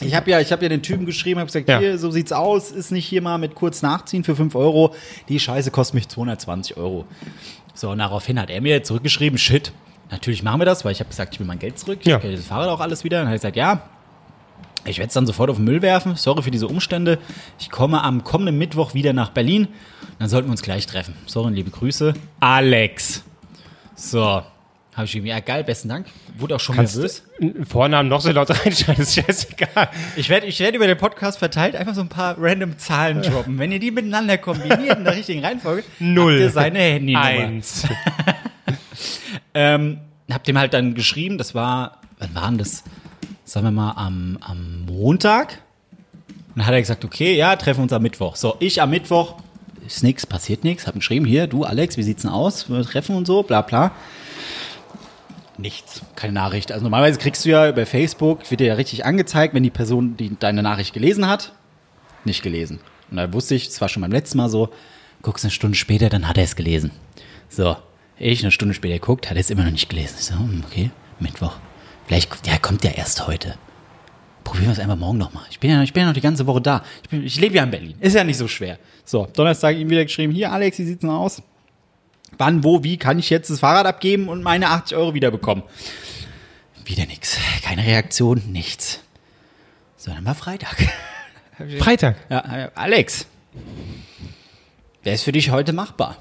Ich 0.00 0.14
habe 0.14 0.30
ja, 0.30 0.40
ich 0.40 0.52
habe 0.52 0.62
ja 0.62 0.68
den 0.70 0.82
Typen 0.82 1.04
geschrieben, 1.06 1.38
habe 1.40 1.46
gesagt, 1.46 1.68
Ja. 1.68 1.78
hier, 1.78 1.98
so 1.98 2.10
sieht's 2.10 2.32
aus, 2.32 2.70
ist 2.70 2.90
nicht 2.92 3.06
hier 3.06 3.20
mal 3.22 3.36
mit 3.38 3.54
kurz 3.54 3.82
nachziehen 3.82 4.24
für 4.24 4.34
5 4.34 4.54
Euro. 4.54 4.94
Die 5.28 5.38
Scheiße 5.38 5.70
kostet 5.70 5.94
mich 5.94 6.08
220 6.08 6.76
Euro. 6.76 7.04
So, 7.74 7.90
und 7.90 7.98
daraufhin 7.98 8.40
hat 8.40 8.48
er 8.48 8.60
mir 8.62 8.82
zurückgeschrieben, 8.82 9.38
shit, 9.38 9.72
natürlich 10.10 10.42
machen 10.42 10.60
wir 10.60 10.64
das, 10.64 10.84
weil 10.84 10.92
ich 10.92 11.00
habe 11.00 11.10
gesagt, 11.10 11.34
ich 11.34 11.40
will 11.40 11.46
mein 11.46 11.58
Geld 11.58 11.78
zurück, 11.78 11.98
ich 12.00 12.06
Ja. 12.06 12.18
kriege 12.18 12.36
das 12.36 12.46
Fahrrad 12.46 12.68
auch 12.68 12.80
alles 12.80 13.04
wieder. 13.04 13.18
Und 13.18 13.24
dann 13.26 13.28
hat 13.28 13.44
er 13.44 13.50
gesagt, 13.52 13.56
ja, 13.56 13.82
ich 14.86 14.96
werde 14.98 15.08
es 15.08 15.14
dann 15.14 15.26
sofort 15.26 15.50
auf 15.50 15.56
den 15.56 15.64
Müll 15.66 15.82
werfen, 15.82 16.16
sorry 16.16 16.42
für 16.42 16.50
diese 16.50 16.68
Umstände. 16.68 17.18
Ich 17.58 17.70
komme 17.70 18.02
am 18.02 18.24
kommenden 18.24 18.56
Mittwoch 18.56 18.94
wieder 18.94 19.12
nach 19.12 19.30
Berlin, 19.30 19.68
dann 20.18 20.28
sollten 20.30 20.48
wir 20.48 20.52
uns 20.52 20.62
gleich 20.62 20.86
treffen. 20.86 21.14
Sorry 21.26 21.48
und 21.48 21.54
liebe 21.54 21.70
Grüße, 21.70 22.14
Alex. 22.40 23.24
So, 23.94 24.42
habe 24.96 25.04
ich 25.04 25.14
ihm, 25.14 25.26
ja 25.26 25.40
geil, 25.40 25.62
besten 25.62 25.90
Dank. 25.90 26.06
Wurde 26.38 26.56
auch 26.56 26.60
schon 26.60 26.74
Kannst 26.74 26.96
nervös. 26.96 27.22
Vornamen 27.68 28.08
noch 28.08 28.22
so 28.22 28.32
laut 28.32 28.48
reinschreiben, 28.64 29.02
ist 29.02 29.14
scheißegal. 29.14 29.90
Ich 30.16 30.30
werde 30.30 30.46
ich 30.46 30.58
werd 30.58 30.74
über 30.74 30.86
den 30.86 30.96
Podcast 30.96 31.38
verteilt 31.38 31.76
einfach 31.76 31.94
so 31.94 32.00
ein 32.00 32.08
paar 32.08 32.36
random 32.38 32.78
Zahlen 32.78 33.20
droppen. 33.20 33.58
Wenn 33.58 33.72
ihr 33.72 33.78
die 33.78 33.90
miteinander 33.90 34.38
kombiniert 34.38 34.98
in 34.98 35.04
der 35.04 35.14
richtigen 35.14 35.44
Reihenfolge, 35.44 35.84
Null. 35.98 36.32
habt 36.32 36.40
ihr 36.40 36.50
seine 36.50 36.78
Handynummer. 36.78 37.24
Eins. 37.24 37.86
Ähm, 39.58 40.00
hab 40.30 40.44
dem 40.44 40.58
halt 40.58 40.74
dann 40.74 40.94
geschrieben, 40.94 41.38
das 41.38 41.54
war, 41.54 42.02
wann 42.18 42.34
war 42.34 42.48
denn 42.48 42.58
das? 42.58 42.84
Sagen 43.44 43.66
wir 43.66 43.70
mal 43.70 43.92
am, 43.92 44.36
am 44.42 44.84
Montag. 44.84 45.62
Und 46.28 46.56
dann 46.56 46.66
hat 46.66 46.74
er 46.74 46.80
gesagt, 46.80 47.06
okay, 47.06 47.34
ja, 47.36 47.56
treffen 47.56 47.78
wir 47.78 47.82
uns 47.84 47.92
am 47.94 48.02
Mittwoch. 48.02 48.36
So, 48.36 48.56
ich 48.60 48.82
am 48.82 48.90
Mittwoch, 48.90 49.36
ist 49.86 50.02
nix, 50.02 50.26
passiert 50.26 50.62
nix. 50.62 50.86
Hab 50.86 50.94
ihm 50.94 50.98
geschrieben, 50.98 51.24
hier, 51.24 51.46
du 51.46 51.64
Alex, 51.64 51.96
wie 51.96 52.02
sieht's 52.02 52.22
denn 52.22 52.30
aus? 52.30 52.68
Wir 52.68 52.82
treffen 52.82 53.16
und 53.16 53.26
so, 53.26 53.42
bla 53.44 53.62
bla. 53.62 53.92
Nichts, 55.58 56.02
keine 56.16 56.34
Nachricht. 56.34 56.70
Also 56.70 56.84
normalerweise 56.84 57.18
kriegst 57.18 57.44
du 57.44 57.48
ja 57.48 57.68
über 57.68 57.86
Facebook, 57.86 58.50
wird 58.50 58.60
dir 58.60 58.66
ja 58.66 58.74
richtig 58.74 59.06
angezeigt, 59.06 59.54
wenn 59.54 59.62
die 59.62 59.70
Person 59.70 60.16
die 60.16 60.36
deine 60.38 60.62
Nachricht 60.62 60.92
gelesen 60.92 61.26
hat. 61.26 61.52
Nicht 62.24 62.42
gelesen. 62.42 62.80
Und 63.10 63.16
da 63.16 63.32
wusste 63.32 63.54
ich, 63.54 63.68
es 63.68 63.80
war 63.80 63.88
schon 63.88 64.02
beim 64.02 64.12
letzten 64.12 64.38
Mal 64.38 64.48
so, 64.48 64.70
guckst 65.22 65.44
eine 65.44 65.50
Stunde 65.50 65.76
später, 65.76 66.08
dann 66.08 66.28
hat 66.28 66.36
er 66.36 66.44
es 66.44 66.56
gelesen. 66.56 66.90
So, 67.48 67.76
ich 68.18 68.42
eine 68.42 68.50
Stunde 68.50 68.74
später 68.74 68.94
geguckt, 68.94 69.30
hat 69.30 69.36
er 69.36 69.40
es 69.40 69.50
immer 69.50 69.64
noch 69.64 69.70
nicht 69.70 69.88
gelesen. 69.88 70.16
Ich 70.18 70.26
so, 70.26 70.34
hm, 70.34 70.64
okay, 70.66 70.90
Mittwoch. 71.20 71.56
Vielleicht, 72.06 72.46
ja, 72.46 72.58
kommt 72.58 72.84
ja 72.84 72.90
erst 72.90 73.26
heute. 73.26 73.54
Probieren 74.44 74.66
wir 74.66 74.72
es 74.72 74.78
einfach 74.78 74.96
morgen 74.96 75.18
nochmal. 75.18 75.44
Ich 75.50 75.58
bin 75.58 75.70
ja, 75.70 75.82
ich 75.82 75.92
bin 75.92 76.02
ja 76.02 76.06
noch 76.08 76.14
die 76.14 76.20
ganze 76.20 76.46
Woche 76.46 76.60
da. 76.60 76.82
Ich, 77.02 77.08
bin, 77.08 77.24
ich 77.24 77.40
lebe 77.40 77.56
ja 77.56 77.64
in 77.64 77.70
Berlin. 77.70 77.94
Ist 78.00 78.14
ja 78.14 78.22
nicht 78.22 78.36
so 78.36 78.46
schwer. 78.46 78.78
So, 79.04 79.26
Donnerstag 79.32 79.76
ihm 79.76 79.90
wieder 79.90 80.04
geschrieben, 80.04 80.32
hier 80.32 80.52
Alex, 80.52 80.78
wie 80.78 80.84
sieht's 80.84 81.00
denn 81.00 81.10
aus? 81.10 81.42
Wann, 82.38 82.64
wo, 82.64 82.82
wie 82.84 82.98
kann 82.98 83.18
ich 83.18 83.30
jetzt 83.30 83.50
das 83.50 83.60
Fahrrad 83.60 83.86
abgeben 83.86 84.28
und 84.28 84.42
meine 84.42 84.68
80 84.70 84.96
Euro 84.96 85.14
wiederbekommen? 85.14 85.64
Wieder 86.84 87.06
nix. 87.06 87.38
Keine 87.62 87.84
Reaktion, 87.84 88.42
nichts. 88.52 89.00
So, 89.96 90.12
dann 90.12 90.24
war 90.24 90.34
Freitag. 90.34 90.76
Freitag. 91.78 92.16
Ja, 92.28 92.70
Alex, 92.74 93.26
wer 95.02 95.14
ist 95.14 95.24
für 95.24 95.32
dich 95.32 95.50
heute 95.50 95.72
machbar? 95.72 96.18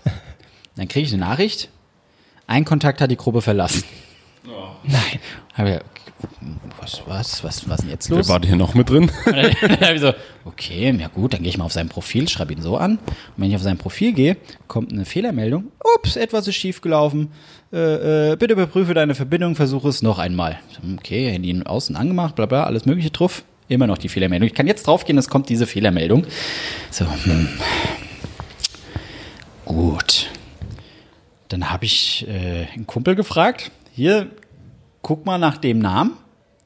Dann 0.76 0.88
kriege 0.88 1.06
ich 1.06 1.14
eine 1.14 1.22
Nachricht. 1.22 1.70
Ein 2.48 2.66
Kontakt 2.66 3.02
hat 3.02 3.12
die 3.12 3.18
Gruppe 3.18 3.42
verlassen. 3.42 3.84
Nein. 4.84 5.82
Was, 6.80 7.02
was, 7.08 7.44
was, 7.44 7.70
was 7.70 7.80
ist 7.80 7.84
denn 7.84 7.90
jetzt 7.90 8.10
Wer 8.10 8.18
los? 8.18 8.30
war 8.30 8.40
denn 8.40 8.50
hier 8.50 8.58
noch 8.58 8.74
mit 8.74 8.90
drin? 8.90 9.12
dann 9.26 9.96
ich 9.96 10.02
so, 10.02 10.14
okay, 10.46 10.96
ja 10.98 11.08
gut, 11.08 11.34
dann 11.34 11.42
gehe 11.42 11.50
ich 11.50 11.58
mal 11.58 11.66
auf 11.66 11.74
sein 11.74 11.90
Profil, 11.90 12.28
schreibe 12.30 12.54
ihn 12.54 12.62
so 12.62 12.78
an. 12.78 12.98
Und 12.98 13.12
wenn 13.38 13.50
ich 13.50 13.56
auf 13.56 13.62
sein 13.62 13.78
Profil 13.78 14.14
gehe, 14.14 14.38
kommt 14.68 14.92
eine 14.92 15.06
Fehlermeldung. 15.06 15.72
Ups, 15.98 16.16
etwas 16.16 16.48
ist 16.48 16.56
schiefgelaufen. 16.56 17.32
Äh, 17.74 18.32
äh, 18.32 18.36
bitte 18.38 18.54
überprüfe 18.54 18.94
deine 18.94 19.16
Verbindung, 19.16 19.56
versuche 19.56 19.90
es 19.90 20.02
noch 20.02 20.20
einmal. 20.20 20.60
Okay, 20.98 21.32
Handy 21.32 21.62
außen 21.64 21.96
angemacht, 21.96 22.36
bla 22.36 22.46
bla, 22.46 22.64
alles 22.64 22.86
mögliche 22.86 23.10
drauf. 23.10 23.44
Immer 23.68 23.88
noch 23.88 23.98
die 23.98 24.10
Fehlermeldung. 24.10 24.48
Ich 24.48 24.54
kann 24.54 24.68
jetzt 24.68 24.86
draufgehen, 24.86 25.18
es 25.18 25.28
kommt 25.28 25.50
diese 25.50 25.66
Fehlermeldung. 25.66 26.28
So, 26.92 27.06
hm. 27.06 27.50
Gut. 29.66 30.30
Dann 31.50 31.72
habe 31.72 31.86
ich 31.86 32.28
äh, 32.28 32.68
einen 32.74 32.86
Kumpel 32.86 33.16
gefragt. 33.16 33.72
Hier, 33.92 34.30
guck 35.06 35.24
mal 35.24 35.38
nach 35.38 35.58
dem 35.58 35.78
Namen. 35.78 36.18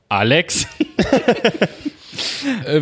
Alex. 0.08 0.66
äh, 2.66 2.82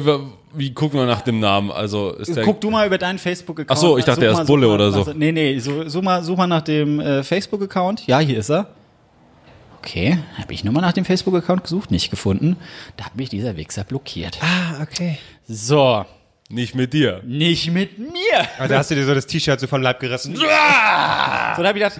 wie 0.54 0.72
gucken 0.72 1.00
wir 1.00 1.08
nach 1.08 1.22
dem 1.22 1.40
Namen? 1.40 1.72
Also 1.72 2.12
ist 2.12 2.36
der, 2.36 2.44
Guck 2.44 2.62
du 2.62 2.70
mal 2.70 2.86
über 2.86 3.00
deinen 3.00 3.18
Facebook-Account. 3.18 3.72
Ach 3.72 3.82
so, 3.82 3.98
ich 3.98 4.06
dachte, 4.06 4.22
Such 4.22 4.26
er 4.28 4.32
ist 4.34 4.38
mal, 4.38 4.46
Bulle 4.46 4.68
mal 4.68 4.76
oder 4.76 4.92
so. 4.92 5.12
Nee, 5.16 5.32
nee, 5.32 5.58
so, 5.58 5.90
such, 5.90 6.04
mal, 6.04 6.24
such 6.24 6.38
mal 6.38 6.46
nach 6.46 6.62
dem 6.62 7.00
äh, 7.00 7.24
Facebook-Account. 7.24 8.06
Ja, 8.06 8.20
hier 8.20 8.38
ist 8.38 8.52
er. 8.52 8.68
Okay, 9.80 10.20
habe 10.38 10.54
ich 10.54 10.64
nochmal 10.64 10.84
nach 10.84 10.94
dem 10.94 11.06
Facebook-Account 11.06 11.64
gesucht, 11.64 11.90
nicht 11.90 12.12
gefunden. 12.12 12.58
Da 12.96 13.06
hat 13.06 13.16
mich 13.16 13.30
dieser 13.30 13.58
Wichser 13.58 13.84
blockiert. 13.84 14.38
Ah, 14.44 14.84
okay. 14.84 15.18
So, 15.48 16.06
nicht 16.50 16.76
mit 16.76 16.94
dir. 16.94 17.24
nicht 17.26 17.72
mit 17.72 17.98
mir. 17.98 18.48
Also 18.60 18.76
hast 18.76 18.92
du 18.92 18.96
dir 18.96 19.06
so 19.06 19.16
das 19.16 19.26
T-Shirt 19.26 19.60
so 19.60 19.66
vom 19.66 19.82
Leib 19.82 20.00
gerissen. 20.00 20.36
So, 21.56 21.64
da 21.64 21.70
habe 21.70 21.80
ich 21.80 21.84
gedacht, 21.84 22.00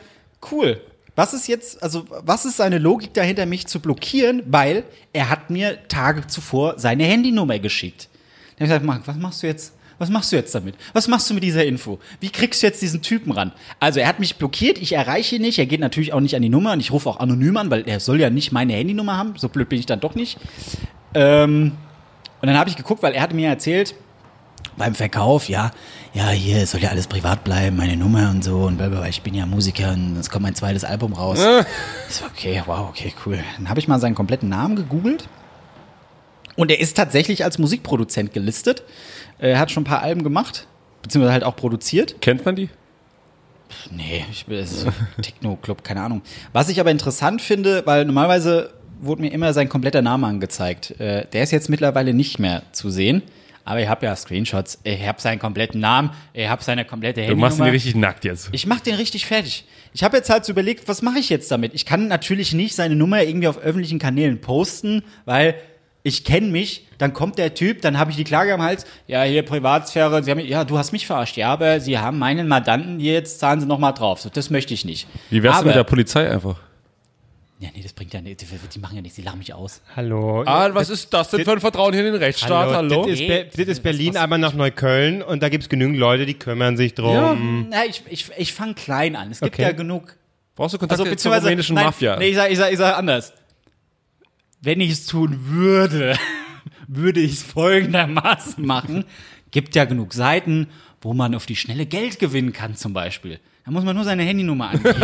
cool. 0.52 0.80
Was 1.18 1.34
ist 1.34 1.48
jetzt, 1.48 1.82
also 1.82 2.06
was 2.08 2.46
ist 2.46 2.58
seine 2.58 2.78
Logik 2.78 3.12
dahinter, 3.16 3.48
mich 3.48 3.66
zu 3.66 3.80
blockieren? 3.80 4.44
Weil 4.46 4.84
er 5.14 5.32
hat 5.32 5.50
mir 5.50 5.88
Tage 5.88 6.28
zuvor 6.28 6.76
seine 6.78 7.06
Handynummer 7.06 7.58
geschickt. 7.58 8.08
Dann 8.56 8.70
habe 8.70 8.76
ich 8.76 8.82
gesagt, 8.82 8.86
Marc, 8.86 9.08
was 9.08 9.18
machst 9.18 9.42
du 9.42 9.48
jetzt? 9.48 9.74
Was 9.98 10.12
machst 10.12 10.32
du 10.32 10.36
jetzt 10.36 10.54
damit? 10.54 10.76
Was 10.94 11.08
machst 11.08 11.28
du 11.28 11.34
mit 11.34 11.42
dieser 11.42 11.66
Info? 11.66 11.98
Wie 12.20 12.30
kriegst 12.30 12.62
du 12.62 12.68
jetzt 12.68 12.84
diesen 12.84 13.02
Typen 13.02 13.32
ran? 13.32 13.52
Also 13.80 14.00
er 14.00 14.08
hat 14.08 14.20
mich 14.20 14.36
blockiert, 14.36 14.78
ich 14.78 14.94
erreiche 14.94 15.38
ihn 15.38 15.42
nicht, 15.42 15.58
er 15.58 15.66
geht 15.66 15.80
natürlich 15.80 16.14
auch 16.14 16.20
nicht 16.20 16.36
an 16.36 16.44
die 16.44 16.50
Nummer 16.50 16.74
und 16.74 16.82
ich 16.82 16.92
rufe 16.92 17.10
auch 17.10 17.20
anonym 17.20 17.58
an, 17.58 17.72
weil 17.72 17.90
er 17.90 18.00
soll 18.00 18.22
ja 18.22 18.30
nicht 18.30 18.52
meine 18.52 18.74
Handynummer 18.74 19.18
haben. 19.18 19.34
So 19.38 19.50
blöd 19.50 19.70
bin 19.70 19.80
ich 19.80 19.88
dann 19.88 20.00
doch 20.00 20.14
nicht. 20.14 20.38
Ähm, 21.16 21.72
und 22.42 22.48
dann 22.48 22.60
habe 22.60 22.70
ich 22.70 22.76
geguckt, 22.76 23.02
weil 23.02 23.14
er 23.14 23.24
hat 23.24 23.34
mir 23.34 23.50
erzählt, 23.50 23.96
beim 24.78 24.94
Verkauf, 24.94 25.50
ja, 25.50 25.72
ja, 26.18 26.30
hier 26.30 26.66
soll 26.66 26.82
ja 26.82 26.90
alles 26.90 27.06
privat 27.06 27.44
bleiben, 27.44 27.76
meine 27.76 27.96
Nummer 27.96 28.32
und 28.32 28.44
so 28.44 28.62
und 28.62 28.78
blablabla. 28.78 29.08
Ich 29.08 29.22
bin 29.22 29.36
ja 29.36 29.46
Musiker 29.46 29.92
und 29.92 30.18
es 30.18 30.32
kommt 30.32 30.44
mein 30.44 30.56
zweites 30.56 30.84
Album 30.84 31.14
raus. 31.14 31.40
Ich 32.10 32.16
so, 32.16 32.26
okay, 32.26 32.64
wow, 32.66 32.90
okay, 32.90 33.14
cool. 33.26 33.40
Dann 33.58 33.70
habe 33.70 33.80
ich 33.80 33.88
mal 33.88 34.00
seinen 34.00 34.16
kompletten 34.16 34.50
Namen 34.50 34.76
gegoogelt. 34.76 35.30
Und 36.56 36.72
er 36.72 36.80
ist 36.80 36.98
tatsächlich 36.98 37.44
als 37.44 37.60
Musikproduzent 37.60 38.34
gelistet. 38.34 38.82
Er 39.38 39.60
hat 39.60 39.70
schon 39.70 39.82
ein 39.82 39.86
paar 39.86 40.02
Alben 40.02 40.24
gemacht, 40.24 40.66
beziehungsweise 41.04 41.34
halt 41.34 41.44
auch 41.44 41.56
produziert. 41.56 42.20
Kennt 42.20 42.44
man 42.46 42.56
die? 42.56 42.70
Nee, 43.92 44.26
ich 44.32 44.48
bin 44.48 44.58
das 44.58 44.72
ist 44.72 44.82
so 44.82 44.90
Techno-Club, 45.22 45.84
keine 45.84 46.02
Ahnung. 46.02 46.24
Was 46.52 46.70
ich 46.70 46.80
aber 46.80 46.90
interessant 46.90 47.44
finde, 47.44 47.86
weil 47.86 48.06
normalerweise 48.06 48.74
wurde 49.02 49.22
mir 49.22 49.32
immer 49.32 49.54
sein 49.54 49.70
kompletter 49.70 50.02
Name 50.02 50.26
angezeigt. 50.26 51.00
Äh, 51.00 51.28
der 51.28 51.44
ist 51.44 51.52
jetzt 51.52 51.70
mittlerweile 51.70 52.16
nicht 52.16 52.40
mehr 52.40 52.64
zu 52.72 52.90
sehen. 52.90 53.22
Aber 53.68 53.82
ich 53.82 53.88
habe 53.90 54.06
ja 54.06 54.16
Screenshots. 54.16 54.80
Ich 54.84 55.06
habe 55.06 55.20
seinen 55.20 55.40
kompletten 55.40 55.82
Namen. 55.82 56.12
Ich 56.34 56.48
habe 56.48 56.64
seine 56.64 56.86
komplette 56.86 57.26
Du 57.28 57.36
machst 57.36 57.58
ihn 57.58 57.66
Handynummer. 57.66 57.72
richtig 57.74 57.96
nackt 57.96 58.24
jetzt. 58.24 58.48
Ich 58.54 58.66
mache 58.66 58.82
den 58.82 58.96
richtig 58.96 59.26
fertig. 59.26 59.66
Ich 59.94 60.04
habe 60.04 60.16
jetzt 60.16 60.30
halt 60.30 60.46
so 60.46 60.54
überlegt, 60.54 60.88
was 60.88 61.02
mache 61.02 61.20
ich 61.20 61.30
jetzt 61.30 61.52
damit? 61.52 61.74
Ich 61.74 61.86
kann 61.86 62.08
natürlich 62.08 62.54
nicht 62.54 62.76
seine 62.76 62.96
Nummer 62.96 63.24
irgendwie 63.24 63.50
auf 63.50 63.58
öffentlichen 63.58 64.00
Kanälen 64.00 64.40
posten, 64.40 65.04
weil 65.26 65.56
ich 66.04 66.24
kenne 66.24 66.48
mich, 66.48 66.88
dann 66.98 67.12
kommt 67.12 67.38
der 67.38 67.56
Typ, 67.56 67.82
dann 67.82 68.00
habe 68.00 68.12
ich 68.12 68.16
die 68.16 68.24
Klage 68.24 68.54
am 68.54 68.62
Hals. 68.62 68.86
Ja, 69.08 69.24
hier 69.24 69.44
Privatsphäre, 69.44 70.24
Sie 70.24 70.32
haben, 70.32 70.40
ja, 70.40 70.64
du 70.64 70.78
hast 70.78 70.94
mich 70.94 71.06
verarscht. 71.06 71.36
Ja, 71.36 71.50
aber 71.50 71.82
Sie 71.82 72.00
haben 72.00 72.18
meinen 72.18 72.48
Mandanten, 72.48 73.02
jetzt 73.02 73.40
zahlen 73.40 73.60
Sie 73.60 73.66
noch 73.66 73.80
mal 73.80 73.92
drauf. 73.92 74.22
So, 74.22 74.30
das 74.30 74.50
möchte 74.50 74.74
ich 74.74 74.86
nicht. 74.86 75.08
Wie 75.30 75.44
wär's 75.44 75.58
aber, 75.58 75.66
mit 75.66 75.76
der 75.76 75.84
Polizei 75.84 76.32
einfach? 76.32 76.58
Ja, 77.60 77.70
nee, 77.76 77.82
das 77.82 77.94
bringt 77.94 78.14
ja 78.14 78.22
nicht. 78.22 78.42
Die, 78.42 78.46
die 78.46 78.80
machen 78.80 78.96
ja 78.98 79.02
nichts, 79.02 79.16
die 79.16 79.24
lachen 79.24 79.40
mich 79.40 79.52
aus. 79.54 79.82
Hallo. 79.96 80.44
Ah, 80.46 80.70
was 80.74 80.90
ist 80.92 81.12
das 81.12 81.32
denn 81.32 81.44
für 81.44 81.54
ein 81.54 81.60
Vertrauen 81.60 81.92
hier 81.92 82.06
in 82.06 82.14
den 82.14 82.22
Rechtsstaat? 82.22 82.70
Hallo? 82.70 83.04
Das 83.08 83.20
ist, 83.20 83.28
Be 83.28 83.48
das 83.58 83.68
ist 83.68 83.84
Berlin, 83.84 84.16
aber 84.16 84.38
nach 84.38 84.54
Neukölln 84.54 85.24
und 85.24 85.42
da 85.42 85.50
gibt 85.50 85.64
es 85.64 85.70
genügend 85.70 85.98
Leute, 85.98 86.28
die 86.28 86.36
kümmern 86.36 86.78
sich 86.78 86.94
drum. 86.94 87.68
Na, 87.72 87.86
ich, 87.86 88.04
ich, 88.10 88.30
ich 88.38 88.54
fange 88.54 88.76
klein 88.76 89.16
an. 89.16 89.32
Es 89.32 89.40
gibt 89.40 89.56
Okay. 89.56 89.64
ja 89.64 89.72
genug 89.72 90.16
Brauchst 90.56 90.74
du 90.76 90.78
Kontakte 90.80 91.02
Also 91.02 91.04
zur 91.06 91.12
beziehungsweise, 91.12 91.46
rumänischen 91.48 91.76
nein, 91.76 91.86
Mafia? 91.86 92.18
Nee, 92.18 92.30
ich 92.30 92.36
sag, 92.36 92.52
ich 92.52 92.58
sag, 92.58 92.72
ich 92.72 92.78
sag 92.78 92.98
anders. 92.98 93.34
Wenn 94.62 94.80
ich 94.80 94.92
es 94.92 95.06
tun 95.08 95.38
würde, 95.42 96.16
würde 96.88 97.20
ich 97.20 97.34
es 97.34 97.44
folgendermaßen 97.44 98.66
machen. 98.66 99.06
Gibt 99.52 99.76
ja 99.76 99.86
genug 99.86 100.14
Seiten, 100.14 100.68
wo 101.02 101.14
man 101.14 101.36
auf 101.36 101.46
die 101.46 101.56
schnelle 101.56 101.86
Geld 101.86 102.20
gewinnen 102.20 102.54
kann, 102.54 102.76
zum 102.76 102.94
Beispiel. 102.94 103.40
Da 103.66 103.72
muss 103.72 103.84
man 103.84 103.96
nur 103.96 104.06
seine 104.06 104.24
Handynummer 104.24 104.70
angeben. 104.70 105.02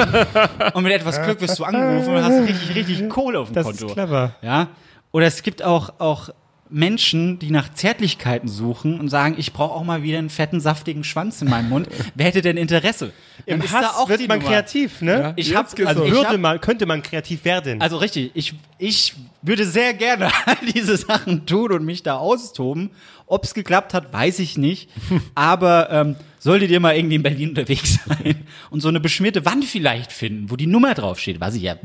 und 0.73 0.83
mit 0.83 0.93
etwas 0.93 1.21
Glück 1.21 1.41
wirst 1.41 1.59
du 1.59 1.63
angerufen 1.65 2.15
und 2.15 2.23
hast 2.23 2.47
richtig, 2.47 2.75
richtig 2.75 3.09
Kohle 3.09 3.39
auf 3.39 3.49
dem 3.49 3.55
Das 3.55 3.65
Konto. 3.65 3.87
ist 3.87 3.93
clever. 3.93 4.35
Ja. 4.41 4.69
Oder 5.11 5.27
es 5.27 5.43
gibt 5.43 5.61
auch, 5.63 5.99
auch 5.99 6.29
Menschen, 6.73 7.37
die 7.37 7.51
nach 7.51 7.71
Zärtlichkeiten 7.71 8.49
suchen 8.49 8.99
und 8.99 9.07
sagen, 9.07 9.35
ich 9.37 9.53
brauche 9.53 9.73
auch 9.75 9.83
mal 9.83 10.01
wieder 10.01 10.17
einen 10.17 10.31
fetten, 10.31 10.59
saftigen 10.59 11.03
Schwanz 11.03 11.39
in 11.43 11.49
meinem 11.49 11.69
Mund. 11.69 11.87
Wer 12.15 12.25
hätte 12.25 12.41
denn 12.41 12.57
Interesse? 12.57 13.13
Im 13.45 13.59
Dann 13.59 13.69
da 13.69 13.81
Hass 13.93 14.09
wird 14.09 14.27
man 14.27 14.39
Nummer. 14.39 14.49
kreativ, 14.49 15.01
ne? 15.01 15.33
Ich 15.35 15.55
hab, 15.55 15.67
also 15.85 16.03
ich 16.03 16.11
Würde 16.11 16.39
man, 16.39 16.59
könnte 16.59 16.87
man 16.87 17.03
kreativ 17.03 17.45
werden. 17.45 17.79
also 17.79 17.97
richtig, 17.97 18.31
ich, 18.33 18.55
ich 18.79 19.13
würde 19.43 19.65
sehr 19.65 19.93
gerne 19.93 20.31
all 20.45 20.57
diese 20.73 20.97
Sachen 20.97 21.45
tun 21.45 21.71
und 21.71 21.85
mich 21.85 22.01
da 22.01 22.17
austoben. 22.17 22.89
Ob 23.27 23.43
es 23.43 23.53
geklappt 23.53 23.93
hat, 23.93 24.11
weiß 24.11 24.39
ich 24.39 24.57
nicht. 24.57 24.89
Aber 25.35 25.91
ähm, 25.91 26.15
solltet 26.39 26.71
ihr 26.71 26.79
mal 26.79 26.95
irgendwie 26.95 27.15
in 27.15 27.23
Berlin 27.23 27.49
unterwegs 27.49 27.99
sein 28.05 28.35
und 28.71 28.81
so 28.81 28.87
eine 28.87 28.99
beschmierte 28.99 29.45
Wand 29.45 29.63
vielleicht 29.65 30.11
finden, 30.11 30.49
wo 30.49 30.55
die 30.55 30.67
Nummer 30.67 30.95
draufsteht, 30.95 31.39
was 31.39 31.53
ich 31.53 31.61
ja 31.61 31.75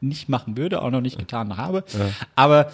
nicht 0.00 0.28
machen 0.28 0.56
würde, 0.58 0.82
auch 0.82 0.90
noch 0.90 1.00
nicht 1.00 1.18
getan 1.18 1.56
habe. 1.56 1.84
Aber 2.36 2.70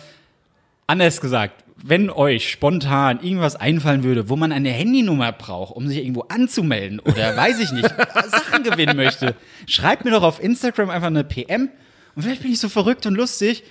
anders 0.86 1.20
gesagt, 1.20 1.64
wenn 1.86 2.08
euch 2.08 2.50
spontan 2.50 3.20
irgendwas 3.22 3.56
einfallen 3.56 4.04
würde, 4.04 4.28
wo 4.28 4.36
man 4.36 4.52
eine 4.52 4.70
Handynummer 4.70 5.32
braucht, 5.32 5.74
um 5.76 5.86
sich 5.88 5.98
irgendwo 5.98 6.22
anzumelden 6.22 7.00
oder 7.00 7.36
weiß 7.36 7.60
ich 7.60 7.72
nicht, 7.72 7.88
Sachen 8.30 8.62
gewinnen 8.62 8.96
möchte, 8.96 9.34
schreibt 9.66 10.04
mir 10.04 10.10
doch 10.12 10.22
auf 10.22 10.42
Instagram 10.42 10.90
einfach 10.90 11.08
eine 11.08 11.24
PM 11.24 11.68
und 12.14 12.22
vielleicht 12.22 12.42
bin 12.42 12.52
ich 12.52 12.60
so 12.60 12.68
verrückt 12.68 13.04
und 13.06 13.14
lustig 13.14 13.64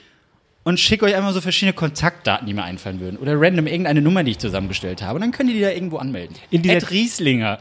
und 0.65 0.79
schicke 0.79 1.05
euch 1.05 1.15
einfach 1.15 1.31
so 1.33 1.41
verschiedene 1.41 1.73
Kontaktdaten, 1.73 2.45
die 2.45 2.53
mir 2.53 2.63
einfallen 2.63 2.99
würden 2.99 3.17
oder 3.17 3.33
random 3.39 3.67
irgendeine 3.67 4.01
Nummer, 4.01 4.23
die 4.23 4.31
ich 4.31 4.39
zusammengestellt 4.39 5.01
habe 5.01 5.15
und 5.15 5.21
dann 5.21 5.31
könnt 5.31 5.49
ihr 5.49 5.55
die 5.55 5.61
da 5.61 5.71
irgendwo 5.71 5.97
anmelden. 5.97 6.35
In 6.51 6.61
dieser- 6.61 6.75
Ed 6.77 6.91
Rieslinger. 6.91 7.59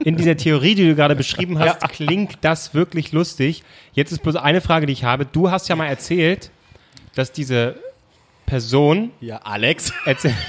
In 0.00 0.16
dieser 0.16 0.36
Theorie, 0.36 0.74
die 0.74 0.86
du 0.86 0.94
gerade 0.94 1.14
beschrieben 1.16 1.58
hast, 1.60 1.80
klingt 1.88 2.38
das 2.42 2.74
wirklich 2.74 3.12
lustig. 3.12 3.62
Jetzt 3.94 4.12
ist 4.12 4.22
bloß 4.22 4.36
eine 4.36 4.60
Frage, 4.60 4.86
die 4.86 4.92
ich 4.92 5.04
habe. 5.04 5.24
Du 5.24 5.50
hast 5.50 5.68
ja 5.68 5.76
mal 5.76 5.86
erzählt, 5.86 6.50
dass 7.14 7.32
diese 7.32 7.76
Person 8.46 9.10
Ja, 9.20 9.38
Alex. 9.38 9.92
erzählt. 10.04 10.34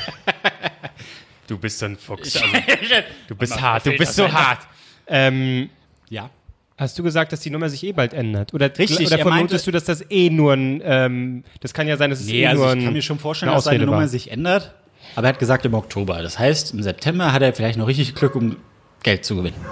Du 1.47 1.60
bist 1.60 1.77
so 1.77 1.86
ein 1.86 1.95
Fuchs. 1.95 2.36
Also, 2.38 2.47
du 3.27 3.36
bist 3.36 3.62
hart, 3.62 3.86
du 3.86 3.91
bist 3.95 4.15
so 4.15 4.31
hart. 4.34 4.62
Ähm, 5.05 5.69
Ja. 6.10 6.31
hast 6.75 6.97
du 6.97 7.03
gesagt, 7.03 7.31
dass 7.34 7.41
die 7.41 7.51
Nummer 7.51 7.69
sich 7.69 7.84
eh 7.84 7.91
bald 7.91 8.13
ändert? 8.15 8.51
Oder, 8.55 8.75
Richtig, 8.75 9.05
oder 9.05 9.19
er 9.19 9.25
meinte- 9.25 9.29
vermutest 9.31 9.67
du, 9.67 9.71
dass 9.71 9.84
das 9.84 10.10
eh 10.10 10.31
nur 10.31 10.53
ein, 10.53 10.81
ähm, 10.84 11.43
das 11.60 11.75
kann 11.75 11.88
ja 11.88 11.97
sein, 11.97 12.10
dass 12.10 12.21
es 12.21 12.25
Nee, 12.25 12.41
eh 12.41 12.47
also 12.47 12.63
nur 12.63 12.71
ich 12.73 12.79
ein, 12.79 12.84
kann 12.86 12.93
mir 12.93 13.01
schon 13.03 13.19
vorstellen, 13.19 13.51
dass 13.51 13.65
seine 13.65 13.86
Nummer 13.86 13.97
war. 13.99 14.08
sich 14.08 14.31
ändert. 14.31 14.73
Aber 15.15 15.27
er 15.27 15.34
hat 15.34 15.39
gesagt 15.39 15.63
im 15.65 15.75
Oktober. 15.75 16.19
Das 16.23 16.39
heißt, 16.39 16.73
im 16.73 16.81
September 16.81 17.31
hat 17.31 17.43
er 17.43 17.53
vielleicht 17.53 17.77
noch 17.77 17.86
richtig 17.88 18.15
Glück, 18.15 18.34
um 18.36 18.55
Geld 19.03 19.23
zu 19.23 19.36
gewinnen. 19.36 19.63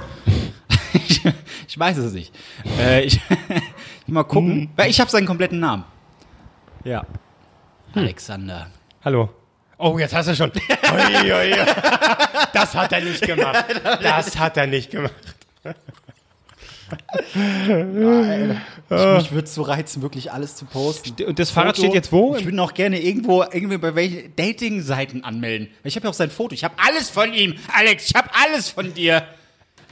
ich, 0.94 1.22
ich 1.68 1.80
weiß 1.80 1.98
es 1.98 2.14
nicht. 2.14 2.32
Äh, 2.80 3.02
ich, 3.06 3.20
mal 4.06 4.22
Hm. 4.22 4.28
gucken. 4.28 4.70
Weil 4.76 4.92
ich 4.92 5.00
habe 5.02 5.10
seinen 5.10 5.26
kompletten 5.26 5.60
Namen. 5.60 5.86
Ja. 6.84 7.04
Alexander. 7.94 8.68
Hallo. 9.04 9.30
Oh, 9.78 9.98
jetzt 10.00 10.14
hast 10.14 10.30
du 10.30 10.36
schon. 10.36 10.52
Ui, 10.94 11.32
ui. 11.32 11.56
Das 12.54 12.74
hat 12.74 12.92
er 12.94 13.02
nicht 13.02 13.22
gemacht. 13.22 13.66
Das 14.02 14.38
hat 14.38 14.58
er 14.58 14.68
nicht 14.68 14.92
gemacht. 14.92 15.14
Ich, 17.34 17.36
mich 18.90 19.32
würde 19.32 19.46
es 19.46 19.56
so 19.56 19.64
reizen, 19.64 20.02
wirklich 20.02 20.32
alles 20.32 20.56
zu 20.56 20.66
posten. 20.66 21.24
Und 21.24 21.40
das 21.40 21.50
Fahrrad 21.50 21.78
steht 21.78 21.94
jetzt 21.94 22.12
wo? 22.12 22.36
Ich 22.36 22.46
würde 22.46 22.62
auch 22.62 22.74
gerne 22.74 23.02
irgendwo, 23.02 23.42
irgendwie 23.42 23.78
bei 23.78 23.96
welchen 23.96 24.36
Dating-Seiten 24.36 25.24
anmelden. 25.24 25.70
Ich 25.84 25.96
habe 25.96 26.06
ja 26.06 26.12
auch 26.12 26.16
sein 26.16 26.30
Foto. 26.30 26.54
Ich 26.54 26.64
habe 26.64 26.76
alles 26.78 27.10
von 27.10 27.34
ihm. 27.34 27.56
Alex, 27.74 28.10
ich 28.10 28.16
habe 28.16 28.30
alles 28.46 28.70
von 28.70 28.94
dir. 28.94 29.26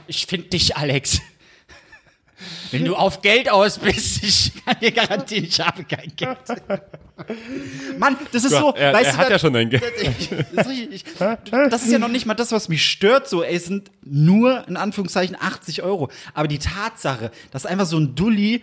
Ich 0.06 0.26
finde 0.26 0.48
dich, 0.48 0.76
Alex. 0.76 1.20
Wenn 2.70 2.84
du 2.84 2.94
auf 2.96 3.22
Geld 3.22 3.50
aus 3.50 3.78
bist, 3.78 4.22
ich 4.22 4.52
kann 4.64 4.76
dir 4.80 4.92
garantieren, 4.92 5.44
ich 5.44 5.60
habe 5.60 5.84
kein 5.84 6.12
Geld. 6.16 6.38
Mann, 7.98 8.16
das 8.32 8.44
ist 8.44 8.52
so, 8.52 8.72
er, 8.74 8.92
weißt 8.92 9.06
er 9.06 9.12
du, 9.12 9.18
hat 9.18 9.26
da- 9.26 9.30
ja 9.32 9.38
schon 9.38 9.56
ein 9.56 9.70
Geld. 9.70 9.82
das, 10.54 10.66
ich, 10.68 11.04
das 11.70 11.82
ist 11.84 11.92
ja 11.92 11.98
noch 11.98 12.08
nicht 12.08 12.26
mal 12.26 12.34
das, 12.34 12.52
was 12.52 12.68
mich 12.68 12.84
stört. 12.84 13.28
So, 13.28 13.42
ey, 13.42 13.54
es 13.56 13.66
sind 13.66 13.90
nur 14.04 14.66
in 14.68 14.76
Anführungszeichen 14.76 15.36
80 15.38 15.82
Euro. 15.82 16.10
Aber 16.34 16.48
die 16.48 16.58
Tatsache, 16.58 17.30
dass 17.50 17.66
einfach 17.66 17.86
so 17.86 17.98
ein 17.98 18.14
Dulli 18.14 18.62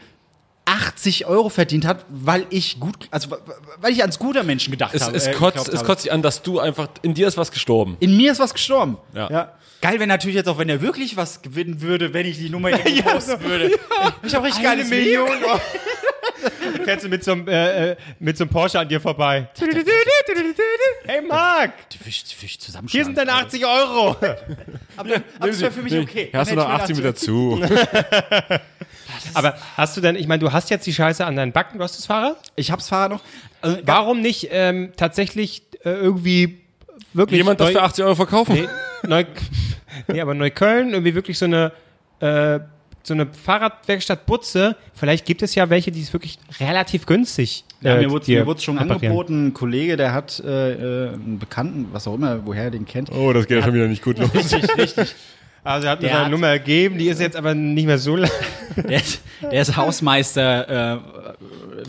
80 0.70 1.26
Euro 1.26 1.50
verdient 1.50 1.86
hat, 1.86 2.06
weil 2.10 2.46
ich 2.52 2.80
gut, 2.80 3.08
also 3.10 3.36
weil 3.78 3.92
ich 3.92 4.04
an 4.04 4.12
Scooter-Menschen 4.12 4.70
gedacht 4.70 4.94
Es, 4.94 5.02
habe. 5.02 5.18
es, 5.18 5.26
äh, 5.26 5.34
kotzt, 5.34 5.68
es 5.68 5.84
kotzt 5.84 6.06
dich 6.06 6.12
an, 6.12 6.22
dass 6.22 6.44
du 6.44 6.60
einfach, 6.60 6.90
in 7.02 7.16
dir 7.16 7.28
ist 7.28 7.38
was 7.38 7.52
gestorben. 7.52 7.98
In 8.00 8.16
mir 8.16 8.32
ist 8.32 8.40
was 8.40 8.54
gestorben. 8.54 8.98
Ja. 9.16 9.54
Geil 9.82 9.94
wäre 9.96 10.08
natürlich 10.08 10.36
jetzt 10.36 10.48
auch, 10.48 10.58
wenn 10.58 10.70
er 10.70 10.82
wirklich 10.82 11.18
was 11.18 11.42
gewinnen 11.42 11.82
würde, 11.82 12.14
wenn 12.14 12.28
ich 12.28 12.38
die 12.38 12.50
Nummer 12.50 12.70
hier 12.76 13.02
posten 13.04 13.42
würde. 13.44 13.72
Ich 14.24 14.36
habe 14.36 14.46
richtig 14.46 14.66
Eine 14.66 14.76
geiles 14.78 14.90
Million. 14.90 15.30
Fährst 16.86 17.06
du 17.06 17.10
mit 17.10 17.24
so 17.24 17.32
einem 17.32 17.48
äh, 17.48 17.92
äh, 17.92 17.96
mit 18.20 18.38
so 18.38 18.44
einem 18.44 18.52
Porsche 18.52 18.80
an 18.80 18.88
dir 18.88 19.02
vorbei. 19.02 19.50
Hey 21.06 21.22
Marc, 21.22 21.74
hier 22.88 23.06
sind 23.06 23.18
deine 23.18 23.34
80 23.34 23.66
Euro. 23.66 24.10
Aber, 24.96 25.16
aber 25.40 25.48
das 25.48 25.60
wäre 25.62 25.72
für 25.72 25.82
mich 25.82 25.98
okay. 25.98 26.30
Hast 26.34 26.52
du 26.52 26.56
noch 26.56 26.66
hätte 26.66 26.84
80 26.84 26.98
ich 26.98 27.04
mir 27.04 27.08
mit 27.08 27.16
dazu? 27.16 27.62
Aber 29.34 29.56
hast 29.78 29.96
du 29.98 30.02
denn, 30.02 30.16
ich 30.16 30.28
meine, 30.28 30.40
du 30.40 30.52
hast 30.52 30.70
jetzt 30.70 30.86
die 30.88 30.94
Scheiße 30.94 31.26
an 31.26 31.36
deinen 31.36 31.52
Backen, 31.52 31.78
du 31.78 31.84
hast 31.84 31.98
das 31.98 32.06
Fahrrad? 32.06 32.38
Ich 32.56 32.72
hab's 32.72 32.90
Fahrer 32.90 33.10
noch. 33.10 33.22
Äh, 33.62 33.78
Warum 33.86 34.22
nicht 34.22 34.48
ähm, 34.52 34.92
tatsächlich 34.98 35.64
äh, 35.84 35.90
irgendwie 35.92 36.62
wirklich 37.14 37.38
Jemand 37.38 37.60
das 37.60 37.72
für 37.72 37.82
80 37.82 38.04
Euro 38.06 38.16
verkaufen? 38.16 38.56
Nee, 38.56 38.68
Neu, 39.08 39.26
nee, 40.08 40.22
aber 40.22 40.34
Neukölln, 40.34 40.92
irgendwie 40.92 41.16
wirklich 41.16 41.38
so 41.38 41.46
eine, 41.46 41.72
äh, 42.20 42.60
so 43.04 43.14
eine 43.14 43.28
Fahrradwerkstatt 43.28 44.26
Butze. 44.26 44.76
Vielleicht 44.94 45.26
gibt 45.26 45.42
es 45.42 45.56
ja 45.56 45.70
welche, 45.70 45.92
die 45.92 46.02
es 46.02 46.12
wirklich 46.14 46.38
relativ 46.60 47.06
günstig 47.06 47.64
Ja, 47.82 47.96
äh, 47.96 48.02
mir 48.02 48.12
wurde 48.12 48.26
dir 48.26 48.40
mir 48.42 48.46
wurde 48.46 48.62
schon 48.62 48.78
reparieren. 48.78 49.06
angeboten, 49.06 49.48
ein 49.48 49.54
Kollege, 49.54 49.98
der 49.98 50.14
hat 50.14 50.40
äh, 50.46 50.74
äh, 50.74 51.14
einen 51.14 51.40
Bekannten, 51.40 51.88
was 51.92 52.08
auch 52.08 52.16
immer, 52.16 52.46
woher 52.46 52.66
er 52.66 52.72
den 52.72 52.86
kennt. 52.86 53.10
Oh, 53.12 53.32
das 53.34 53.48
geht 53.48 53.58
ja 53.58 53.64
schon 53.64 53.74
wieder 53.74 53.88
nicht 53.88 54.04
gut 54.04 54.20
los. 54.20 54.30
Richtig, 54.34 54.78
richtig. 54.78 55.16
Also 55.64 55.88
er 55.88 55.92
hat 55.92 56.02
mir 56.02 56.10
seine 56.10 56.30
Nummer 56.30 56.58
gegeben, 56.58 56.98
die 56.98 57.08
ist 57.08 57.20
jetzt 57.20 57.36
aber 57.36 57.54
nicht 57.54 57.86
mehr 57.86 57.98
so 57.98 58.16
lang. 58.16 58.32
Der 58.78 58.98
ist, 58.98 59.22
der 59.42 59.62
ist 59.62 59.76
Hausmeister 59.76 60.94
äh, 60.96 61.00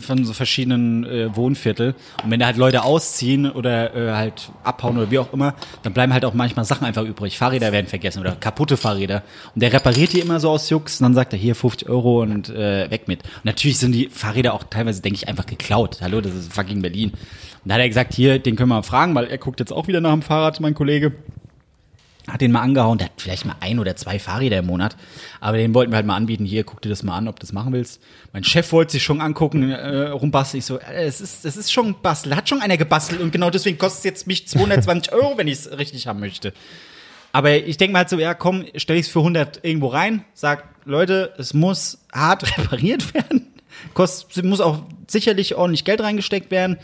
von 0.01 0.25
so 0.25 0.33
verschiedenen 0.33 1.05
äh, 1.05 1.35
Wohnviertel. 1.35 1.95
Und 2.23 2.31
wenn 2.31 2.39
da 2.39 2.47
halt 2.47 2.57
Leute 2.57 2.83
ausziehen 2.83 3.49
oder 3.49 3.95
äh, 3.95 4.11
halt 4.11 4.51
abhauen 4.63 4.97
oder 4.97 5.09
wie 5.11 5.19
auch 5.19 5.31
immer, 5.31 5.53
dann 5.83 5.93
bleiben 5.93 6.11
halt 6.11 6.25
auch 6.25 6.33
manchmal 6.33 6.65
Sachen 6.65 6.85
einfach 6.85 7.03
übrig. 7.03 7.37
Fahrräder 7.37 7.71
werden 7.71 7.87
vergessen 7.87 8.19
oder 8.19 8.33
kaputte 8.33 8.77
Fahrräder. 8.77 9.23
Und 9.53 9.61
der 9.61 9.71
repariert 9.71 10.13
die 10.13 10.19
immer 10.19 10.39
so 10.39 10.49
aus 10.49 10.69
Jux 10.69 10.99
und 10.99 11.05
dann 11.05 11.13
sagt 11.13 11.33
er 11.33 11.39
hier 11.39 11.55
50 11.55 11.87
Euro 11.87 12.21
und 12.21 12.49
äh, 12.49 12.89
weg 12.89 13.07
mit. 13.07 13.23
Und 13.23 13.45
natürlich 13.45 13.77
sind 13.77 13.93
die 13.93 14.09
Fahrräder 14.09 14.53
auch 14.53 14.63
teilweise, 14.69 15.01
denke 15.01 15.17
ich, 15.17 15.27
einfach 15.27 15.45
geklaut. 15.45 15.99
Hallo, 16.01 16.19
das 16.21 16.33
ist 16.33 16.53
fucking 16.53 16.81
Berlin. 16.81 17.11
Und 17.11 17.69
da 17.69 17.75
hat 17.75 17.81
er 17.81 17.87
gesagt, 17.87 18.13
hier, 18.13 18.39
den 18.39 18.55
können 18.55 18.69
wir 18.69 18.75
mal 18.75 18.83
fragen, 18.83 19.13
weil 19.15 19.25
er 19.25 19.37
guckt 19.37 19.59
jetzt 19.59 19.71
auch 19.71 19.87
wieder 19.87 20.01
nach 20.01 20.13
dem 20.13 20.23
Fahrrad, 20.23 20.59
mein 20.59 20.73
Kollege 20.73 21.13
hat 22.31 22.41
den 22.41 22.51
mal 22.51 22.61
angehauen, 22.61 22.97
der 22.97 23.07
hat 23.07 23.13
vielleicht 23.17 23.45
mal 23.45 23.55
ein 23.59 23.79
oder 23.79 23.95
zwei 23.95 24.19
Fahrräder 24.19 24.59
im 24.59 24.65
Monat, 24.65 24.95
aber 25.39 25.57
den 25.57 25.73
wollten 25.73 25.91
wir 25.91 25.97
halt 25.97 26.05
mal 26.05 26.15
anbieten, 26.15 26.45
hier, 26.45 26.63
guck 26.63 26.81
dir 26.81 26.89
das 26.89 27.03
mal 27.03 27.17
an, 27.17 27.27
ob 27.27 27.39
du 27.39 27.41
das 27.41 27.51
machen 27.51 27.73
willst. 27.73 28.01
Mein 28.31 28.43
Chef 28.43 28.71
wollte 28.71 28.93
sich 28.93 29.03
schon 29.03 29.21
angucken, 29.21 29.69
äh, 29.69 30.07
rumbasteln, 30.09 30.59
ich 30.59 30.65
so, 30.65 30.79
äh, 30.79 31.05
es 31.05 31.19
ist, 31.19 31.45
es 31.45 31.57
ist 31.57 31.71
schon 31.71 32.01
Bastel, 32.01 32.35
hat 32.35 32.47
schon 32.47 32.61
einer 32.61 32.77
gebastelt 32.77 33.21
und 33.21 33.31
genau 33.31 33.49
deswegen 33.49 33.77
kostet 33.77 33.99
es 33.99 34.03
jetzt 34.05 34.27
mich 34.27 34.47
220 34.47 35.11
Euro, 35.13 35.37
wenn 35.37 35.47
ich 35.47 35.59
es 35.59 35.77
richtig 35.77 36.07
haben 36.07 36.19
möchte. 36.19 36.53
Aber 37.33 37.55
ich 37.55 37.77
denke 37.77 37.93
mal 37.93 37.99
halt 37.99 38.09
so, 38.09 38.19
ja 38.19 38.33
komm, 38.33 38.65
stell 38.75 38.97
ich 38.97 39.07
es 39.07 39.11
für 39.11 39.19
100 39.19 39.63
irgendwo 39.63 39.87
rein, 39.87 40.25
sag, 40.33 40.63
Leute, 40.85 41.33
es 41.37 41.53
muss 41.53 41.99
hart 42.13 42.57
repariert 42.57 43.13
werden, 43.13 43.47
kostet, 43.93 44.45
muss 44.45 44.61
auch 44.61 44.83
sicherlich 45.11 45.55
ordentlich 45.55 45.85
Geld 45.85 46.01
reingesteckt 46.01 46.51
werden. 46.51 46.77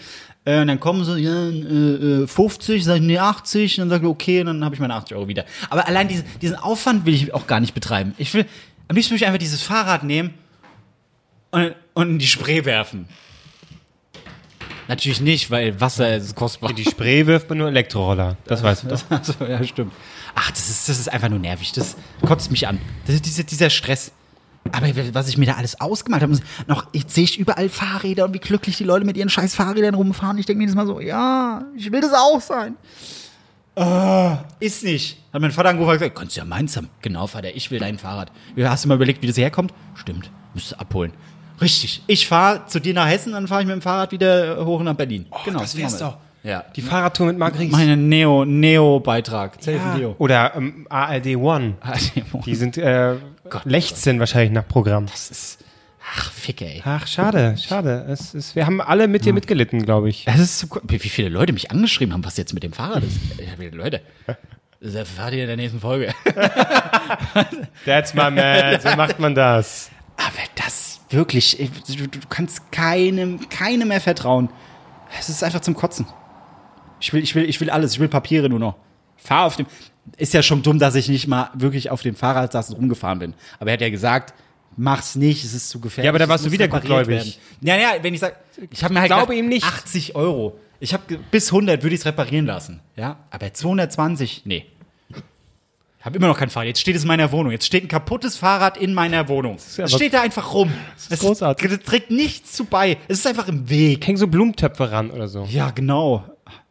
Äh, 0.45 0.61
und 0.61 0.67
dann 0.67 0.79
kommen 0.79 1.03
so, 1.03 1.15
ja, 1.15 1.49
äh, 1.49 2.23
äh, 2.23 2.27
50, 2.27 2.83
sag 2.83 2.95
ich, 2.97 3.01
nee, 3.01 3.19
80, 3.19 3.75
dann 3.77 3.89
sag 3.89 4.01
ich, 4.01 4.07
okay, 4.07 4.43
dann 4.43 4.63
habe 4.63 4.75
ich 4.75 4.81
meine 4.81 4.95
80 4.95 5.15
Euro 5.15 5.27
wieder. 5.27 5.45
Aber 5.69 5.87
allein 5.87 6.07
diesen, 6.07 6.25
diesen 6.41 6.55
Aufwand 6.55 7.05
will 7.05 7.13
ich 7.13 7.33
auch 7.33 7.47
gar 7.47 7.59
nicht 7.59 7.73
betreiben. 7.73 8.13
Ich 8.17 8.33
will, 8.33 8.45
am 8.87 8.95
liebsten 8.95 9.11
will 9.11 9.17
ich 9.17 9.25
einfach 9.25 9.39
dieses 9.39 9.61
Fahrrad 9.61 10.03
nehmen 10.03 10.33
und, 11.51 11.73
und 11.93 12.09
in 12.11 12.19
die 12.19 12.27
Spree 12.27 12.65
werfen. 12.65 13.07
Natürlich 14.87 15.19
nicht, 15.19 15.51
weil 15.51 15.79
Wasser 15.81 16.15
ist 16.15 16.35
kostbar. 16.35 16.71
Die 16.71 16.85
Spree 16.85 17.25
wirft 17.25 17.49
man 17.49 17.57
nur 17.57 17.67
Elektroroller. 17.67 18.37
Das 18.45 18.63
weißt 18.63 18.83
du 18.83 18.87
doch. 18.87 19.01
Also, 19.09 19.33
ja, 19.45 19.61
stimmt. 19.63 19.91
Ach, 20.33 20.49
das 20.51 20.69
ist, 20.69 20.87
das 20.87 20.99
ist 20.99 21.11
einfach 21.11 21.29
nur 21.29 21.39
nervig. 21.39 21.73
Das 21.73 21.97
kotzt 22.25 22.51
mich 22.51 22.67
an. 22.67 22.79
Das 23.05 23.15
ist 23.15 23.25
diese, 23.25 23.43
dieser 23.43 23.69
Stress. 23.69 24.13
Aber 24.71 24.87
was 25.13 25.29
ich 25.29 25.37
mir 25.37 25.45
da 25.45 25.53
alles 25.53 25.79
ausgemalt 25.79 26.23
habe, 26.23 26.37
noch, 26.67 26.87
jetzt 26.93 27.13
sehe 27.13 27.23
ich 27.23 27.39
überall 27.39 27.69
Fahrräder 27.69 28.25
und 28.25 28.33
wie 28.33 28.39
glücklich 28.39 28.77
die 28.77 28.83
Leute 28.83 29.05
mit 29.05 29.17
ihren 29.17 29.29
scheiß 29.29 29.55
Fahrrädern 29.55 29.95
rumfahren. 29.95 30.37
Ich 30.37 30.45
denke 30.45 30.57
mir 30.57 30.63
jedes 30.63 30.75
Mal 30.75 30.87
so, 30.87 30.99
ja, 30.99 31.63
ich 31.75 31.91
will 31.91 32.01
das 32.01 32.13
auch 32.13 32.41
sein. 32.41 32.75
Ah, 33.75 34.39
ist 34.59 34.83
nicht. 34.83 35.17
Hat 35.31 35.41
mein 35.41 35.51
Vater 35.51 35.69
angerufen 35.69 35.91
und 35.91 35.99
gesagt, 35.99 36.15
kannst 36.15 36.35
du 36.35 36.39
ja 36.39 36.45
meins 36.45 36.75
haben. 36.75 36.89
Genau, 37.01 37.27
Vater, 37.27 37.55
ich 37.55 37.69
will 37.69 37.79
dein 37.79 37.99
Fahrrad. 37.99 38.31
Hast 38.59 38.83
du 38.85 38.87
mal 38.89 38.95
überlegt, 38.95 39.21
wie 39.21 39.27
das 39.27 39.37
herkommt? 39.37 39.71
Stimmt, 39.93 40.31
müsst 40.55 40.71
du 40.71 40.79
abholen. 40.79 41.13
Richtig. 41.61 42.01
Ich 42.07 42.27
fahre 42.27 42.65
zu 42.67 42.79
dir 42.79 42.93
nach 42.93 43.07
Hessen, 43.07 43.33
dann 43.33 43.47
fahre 43.47 43.61
ich 43.61 43.67
mit 43.67 43.75
dem 43.75 43.81
Fahrrad 43.81 44.11
wieder 44.11 44.65
hoch 44.65 44.81
nach 44.81 44.95
Berlin. 44.95 45.27
genau, 45.45 45.59
das 45.59 45.77
wär's 45.77 45.97
doch. 45.97 46.17
Ja. 46.43 46.63
Die 46.75 46.81
Fahrradtour 46.81 47.27
mit 47.27 47.37
Marc 47.37 47.59
Ries. 47.59 47.71
Meine 47.71 47.97
Neo, 47.97 48.45
Neo-Beitrag. 48.45 49.57
Ja. 49.65 49.95
Neo. 49.95 50.15
Oder 50.17 50.55
ähm, 50.55 50.87
ARD 50.89 51.35
One. 51.35 51.75
Die 52.15 52.23
Die 52.45 52.55
sind 52.55 52.77
äh, 52.77 53.15
lechzen 53.65 54.19
wahrscheinlich 54.19 54.51
nach 54.51 54.67
Programm. 54.67 55.05
Das 55.07 55.31
ist. 55.31 55.59
Ach, 56.15 56.31
Fick, 56.31 56.61
ey. 56.61 56.81
Ach, 56.85 57.05
schade, 57.05 57.57
schade. 57.57 58.05
Es 58.09 58.33
ist, 58.33 58.55
wir 58.55 58.65
haben 58.65 58.79
alle 58.79 59.09
mit 59.09 59.25
dir 59.25 59.33
mitgelitten, 59.33 59.83
glaube 59.83 60.07
ich. 60.09 60.23
Das 60.25 60.39
ist 60.39 60.59
so, 60.59 60.67
wie 60.83 60.99
viele 60.99 61.27
Leute 61.27 61.51
mich 61.51 61.69
angeschrieben 61.69 62.13
haben, 62.13 62.23
was 62.23 62.37
jetzt 62.37 62.53
mit 62.53 62.63
dem 62.63 62.71
Fahrrad 62.71 63.03
ist. 63.03 63.17
Ja, 63.39 63.53
viele 63.57 63.75
Leute. 63.75 64.01
Das 64.79 64.95
erfahrt 64.95 65.33
ihr 65.33 65.41
in 65.41 65.47
der 65.47 65.57
nächsten 65.57 65.81
Folge. 65.81 66.13
That's 67.85 68.13
my 68.13 68.31
man, 68.31 68.79
so 68.79 68.95
macht 68.95 69.19
man 69.19 69.35
das. 69.35 69.91
Aber 70.15 70.43
das 70.55 71.01
wirklich, 71.09 71.57
du, 71.87 72.07
du 72.07 72.19
kannst 72.29 72.71
keinem, 72.71 73.49
keinem 73.49 73.89
mehr 73.89 74.01
vertrauen. 74.01 74.49
Es 75.19 75.29
ist 75.29 75.43
einfach 75.43 75.61
zum 75.61 75.75
Kotzen. 75.75 76.05
Ich 76.99 77.13
will, 77.13 77.23
ich 77.23 77.35
will, 77.35 77.43
ich 77.49 77.59
will 77.59 77.69
alles. 77.69 77.93
Ich 77.93 77.99
will 77.99 78.07
Papiere 78.07 78.49
nur 78.49 78.59
noch. 78.59 78.75
Fahr 79.17 79.45
auf 79.45 79.55
dem. 79.55 79.67
Ist 80.15 80.33
ja 80.33 80.41
schon 80.41 80.63
dumm, 80.63 80.79
dass 80.79 80.95
ich 80.95 81.09
nicht 81.09 81.27
mal 81.27 81.49
wirklich 81.53 81.89
auf 81.89 82.01
dem 82.01 82.15
Fahrrad 82.15 82.51
saß 82.53 82.69
und 82.69 82.77
rumgefahren 82.77 83.19
bin. 83.19 83.33
Aber 83.59 83.69
er 83.71 83.73
hat 83.73 83.81
ja 83.81 83.89
gesagt, 83.89 84.33
mach's 84.77 85.15
nicht, 85.15 85.43
es 85.43 85.53
ist 85.53 85.69
zu 85.69 85.79
gefährlich. 85.79 86.05
Ja, 86.05 86.11
aber 86.11 86.19
da 86.19 86.29
warst 86.29 86.45
du 86.45 86.51
wieder 86.51 86.67
gutgläubig. 86.67 87.39
Ja, 87.61 87.75
ja, 87.75 87.95
wenn 88.01 88.13
ich 88.13 88.19
sag, 88.19 88.39
ich 88.71 88.83
habe 88.83 88.93
mir 88.93 89.01
halt 89.01 89.09
glaube 89.09 89.35
ihm 89.35 89.49
nicht. 89.49 89.65
80 89.65 90.15
Euro. 90.15 90.57
Ich 90.79 90.93
habe 90.93 91.17
bis 91.31 91.51
100 91.51 91.83
würde 91.83 91.95
ich 91.95 92.01
es 92.01 92.05
reparieren 92.05 92.45
lassen. 92.45 92.79
Ja, 92.95 93.17
aber 93.31 93.53
220, 93.53 94.43
nee. 94.45 94.65
Ich 95.99 96.05
habe 96.05 96.17
immer 96.17 96.27
noch 96.27 96.37
kein 96.37 96.49
Fahrrad. 96.49 96.67
Jetzt 96.67 96.79
steht 96.79 96.95
es 96.95 97.01
in 97.01 97.07
meiner 97.07 97.31
Wohnung. 97.31 97.51
Jetzt 97.51 97.65
steht 97.65 97.83
ein 97.83 97.87
kaputtes 97.89 98.37
Fahrrad 98.37 98.77
in 98.77 98.93
meiner 98.93 99.27
Wohnung. 99.27 99.55
Es 99.55 99.91
steht 99.91 100.13
da 100.13 100.21
einfach 100.21 100.53
rum. 100.53 100.71
Es 101.09 101.19
großartig. 101.19 101.71
Es 101.71 101.79
trägt 101.79 102.11
nichts 102.11 102.53
zu 102.53 102.65
bei. 102.65 102.97
Es 103.07 103.19
ist 103.19 103.27
einfach 103.27 103.47
im 103.47 103.67
Weg. 103.69 104.05
Hängen 104.07 104.17
so 104.17 104.27
Blumentöpfe 104.27 104.91
ran 104.91 105.11
oder 105.11 105.27
so. 105.27 105.45
Ja, 105.49 105.71
genau. 105.71 106.23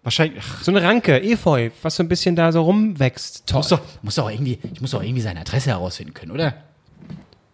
Wahrscheinlich. 0.06 0.40
Ach, 0.40 0.62
So 0.62 0.70
eine 0.70 0.84
Ranke, 0.84 1.20
Efeu, 1.20 1.70
was 1.82 1.96
so 1.96 2.04
ein 2.04 2.08
bisschen 2.08 2.36
da 2.36 2.52
so 2.52 2.62
rumwächst. 2.62 3.44
Toll. 3.44 3.58
muss 3.58 3.68
doch, 3.68 3.80
muss 4.02 4.14
doch 4.14 4.30
irgendwie, 4.30 4.60
ich 4.72 4.80
muss 4.80 4.92
doch 4.92 5.02
irgendwie 5.02 5.20
seine 5.20 5.40
Adresse 5.40 5.70
herausfinden 5.70 6.14
können, 6.14 6.30
oder? 6.30 6.54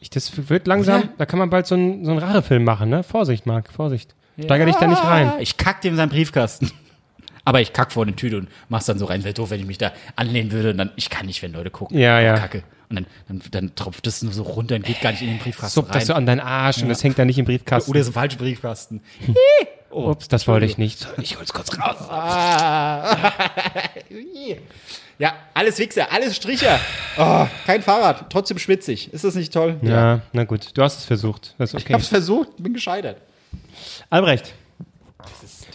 Ich, 0.01 0.11
das 0.11 0.51
wird 0.51 0.67
langsam, 0.67 1.01
Oder? 1.01 1.09
da 1.17 1.25
kann 1.25 1.39
man 1.39 1.49
bald 1.49 1.67
so 1.67 1.77
einen, 1.77 2.05
so 2.05 2.11
einen 2.11 2.21
Rachefilm 2.21 2.63
machen, 2.63 2.91
ne? 2.91 3.05
Vorsicht, 3.05 3.47
Marc, 3.47 3.73
Vorsicht. 3.73 4.15
Steiger 4.39 4.67
dich 4.67 4.75
da 4.77 4.87
nicht 4.87 5.03
rein. 5.03 5.33
Ich 5.39 5.57
kack 5.57 5.81
dem 5.81 5.95
in 5.95 5.97
seinen 5.97 6.11
Briefkasten. 6.11 6.71
Aber 7.47 7.63
ich 7.63 7.73
kack 7.73 7.91
vor 7.91 8.03
eine 8.03 8.15
Tüte 8.15 8.37
und 8.37 8.49
mach's 8.69 8.85
dann 8.85 8.99
so 8.99 9.07
rein. 9.07 9.25
Wäre 9.25 9.33
doof, 9.33 9.49
wenn 9.49 9.61
ich 9.61 9.67
mich 9.67 9.79
da 9.79 9.93
anlehnen 10.17 10.53
würde. 10.53 10.73
Und 10.73 10.77
dann, 10.77 10.91
ich 10.97 11.09
kann 11.09 11.25
nicht, 11.25 11.41
wenn 11.43 11.55
Leute 11.55 11.71
gucken. 11.71 11.99
Ja, 11.99 12.21
ja. 12.21 12.35
Kacke. 12.35 12.65
Und 12.93 13.07
dann, 13.29 13.41
dann, 13.41 13.51
dann 13.51 13.75
tropft 13.75 14.07
es 14.07 14.23
nur 14.23 14.33
so 14.33 14.43
runter 14.43 14.77
und 14.77 14.85
geht 14.85 15.01
gar 15.01 15.13
nicht 15.13 15.23
in 15.23 15.29
den 15.29 15.39
Briefkasten 15.39 15.81
Suppt 15.81 15.95
das 15.95 16.07
so 16.07 16.15
an 16.15 16.27
deinen 16.27 16.41
Arsch 16.41 16.83
und 16.83 16.89
das 16.89 17.03
hängt 17.03 17.19
da 17.19 17.25
nicht 17.25 17.39
im 17.39 17.47
Briefkasten. 17.47 17.91
Oder 17.91 18.05
so 18.05 18.13
falsche 18.13 18.37
Briefkasten. 18.37 19.01
Ups, 19.91 20.29
das 20.29 20.47
wollte 20.49 20.67
ich 20.67 20.79
nicht. 20.79 21.07
Ich 21.21 21.39
hol's 21.39 21.53
kurz 21.53 21.79
raus. 21.79 21.97
Ja, 25.19 25.35
alles 25.55 25.79
Wichser, 25.79 26.11
alles 26.11 26.35
Stricher. 26.35 26.81
Oh, 27.17 27.47
kein 27.65 27.81
Fahrrad, 27.83 28.29
trotzdem 28.31 28.59
schwitzig. 28.59 29.13
Ist 29.13 29.23
das 29.23 29.37
nicht 29.37 29.53
toll? 29.53 29.77
Ja, 29.83 30.23
na 30.33 30.43
gut, 30.43 30.71
du 30.75 30.83
hast 30.83 30.99
es 30.99 31.05
versucht. 31.05 31.55
Das 31.59 31.73
ist 31.73 31.79
Ich 31.79 31.85
okay. 31.85 31.95
hab's 31.95 32.09
versucht, 32.09 32.49
bin 32.59 32.75
gescheitert. 32.75 33.19
Albrecht, 34.11 34.53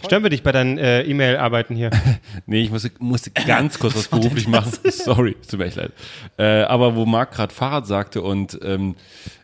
stören 0.04 0.22
wir 0.22 0.30
dich 0.30 0.42
bei 0.42 0.52
deinen 0.52 0.78
äh, 0.78 1.02
E-Mail-Arbeiten 1.02 1.74
hier? 1.74 1.90
Nee, 2.46 2.62
ich 2.62 2.70
musste, 2.70 2.90
musste 2.98 3.30
ganz 3.30 3.78
kurz 3.78 3.94
was 3.94 4.08
beruflich 4.08 4.48
machen. 4.48 4.72
Sorry, 4.90 5.36
es 5.40 5.48
tut 5.48 5.58
mir 5.58 5.66
echt 5.66 5.76
leid. 5.76 5.92
Äh, 6.38 6.62
aber 6.62 6.96
wo 6.96 7.04
Marc 7.04 7.32
gerade 7.32 7.52
Fahrrad 7.52 7.86
sagte 7.86 8.22
und 8.22 8.58
ähm, 8.62 8.94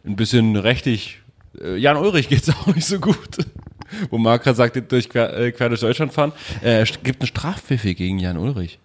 ein 0.07 0.17
bisschen 0.17 0.57
rechtlich, 0.57 1.21
äh, 1.61 1.77
Jan 1.77 1.97
Ulrich 1.97 2.29
geht's 2.29 2.49
auch 2.51 2.67
nicht 2.75 2.87
so 2.87 2.99
gut. 2.99 3.39
Wo 4.11 4.19
Marc 4.19 4.45
gerade 4.45 4.57
sagte, 4.57 4.83
durch 4.83 5.09
quer, 5.11 5.37
äh, 5.37 5.53
quer 5.53 5.69
durch 5.69 5.81
Deutschland 5.81 6.13
fahren, 6.13 6.33
äh, 6.63 6.85
gibt 7.03 7.21
einen 7.21 7.29
Strafpfiff 7.29 7.83
gegen 7.83 8.19
Jan 8.19 8.39
Ulrich. 8.39 8.79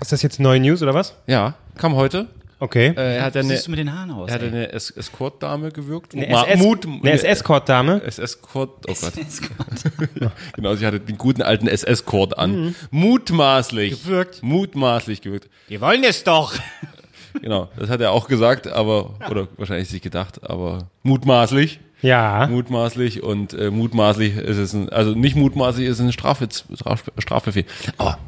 Ist 0.00 0.12
das 0.12 0.22
jetzt 0.22 0.40
neue 0.40 0.60
News 0.60 0.82
oder 0.82 0.94
was? 0.94 1.14
Ja, 1.26 1.54
kam 1.76 1.94
heute. 1.94 2.28
Okay. 2.62 2.88
Äh, 2.94 3.16
er 3.16 3.24
hat 3.24 3.36
eine, 3.36 3.48
siehst 3.48 3.66
du 3.66 3.70
mit 3.70 3.78
den 3.80 3.92
Haaren 3.92 4.10
aus? 4.10 4.28
er 4.28 4.34
hat 4.34 4.42
eine 4.42 4.70
Es- 4.70 4.90
Escort-Dame 4.90 5.72
gewirkt. 5.72 6.14
Eine 6.14 6.28
SS 6.28 6.58
Mut, 6.58 6.86
eine 6.86 7.12
SS-Kord-Dame. 7.12 8.02
SS-Kord, 8.04 8.70
oh 8.88 8.94
Gott. 9.00 9.12
genau, 10.54 10.74
sie 10.74 10.86
hatte 10.86 11.00
den 11.00 11.16
guten 11.16 11.40
alten 11.42 11.66
SS-Kord 11.66 12.36
an. 12.38 12.74
Mutmaßlich. 12.90 14.02
Gewirkt. 14.04 14.42
Mutmaßlich 14.42 15.22
gewirkt. 15.22 15.48
Wir 15.68 15.80
wollen 15.80 16.04
es 16.04 16.22
doch. 16.22 16.52
Genau, 17.40 17.68
das 17.78 17.88
hat 17.88 18.00
er 18.00 18.12
auch 18.12 18.28
gesagt, 18.28 18.66
aber, 18.66 19.14
oder 19.30 19.48
wahrscheinlich 19.56 19.88
sich 19.88 20.02
gedacht, 20.02 20.40
aber 20.48 20.88
mutmaßlich. 21.02 21.80
Ja. 22.02 22.46
Mutmaßlich 22.48 23.22
und 23.22 23.52
äh, 23.54 23.70
mutmaßlich 23.70 24.36
ist 24.36 24.56
es 24.56 24.72
ein, 24.72 24.88
also 24.88 25.12
nicht 25.12 25.36
mutmaßlich 25.36 25.86
ist 25.86 25.98
es 26.00 26.04
ein 26.04 26.12
Straf, 26.12 26.40
Straf, 26.74 27.04
Strafbefehl. 27.18 27.64
Aber, 27.98 28.18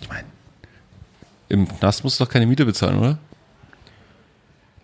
ich 0.00 0.08
meine, 0.08 0.24
im 1.48 1.66
Knast 1.66 2.04
musst 2.04 2.20
du 2.20 2.24
doch 2.24 2.30
keine 2.30 2.46
Miete 2.46 2.64
bezahlen, 2.64 2.98
oder? 2.98 3.18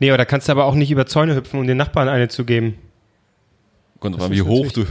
Nee, 0.01 0.11
aber 0.11 0.19
da 0.19 0.25
kannst 0.25 0.49
du 0.49 0.53
aber 0.53 0.65
auch 0.65 0.75
nicht 0.75 0.91
über 0.91 1.07
Zäune 1.07 1.37
hüpfen, 1.37 1.61
um 1.61 1.67
den 1.67 1.77
Nachbarn 1.77 2.09
eine 2.09 2.29
zu 2.29 2.45
geben. 2.45 2.79
Kommt 4.01 4.17
drauf 4.17 4.25
an, 4.25 4.33
wie 4.33 4.43
hoch 4.43 4.73
du. 4.73 4.87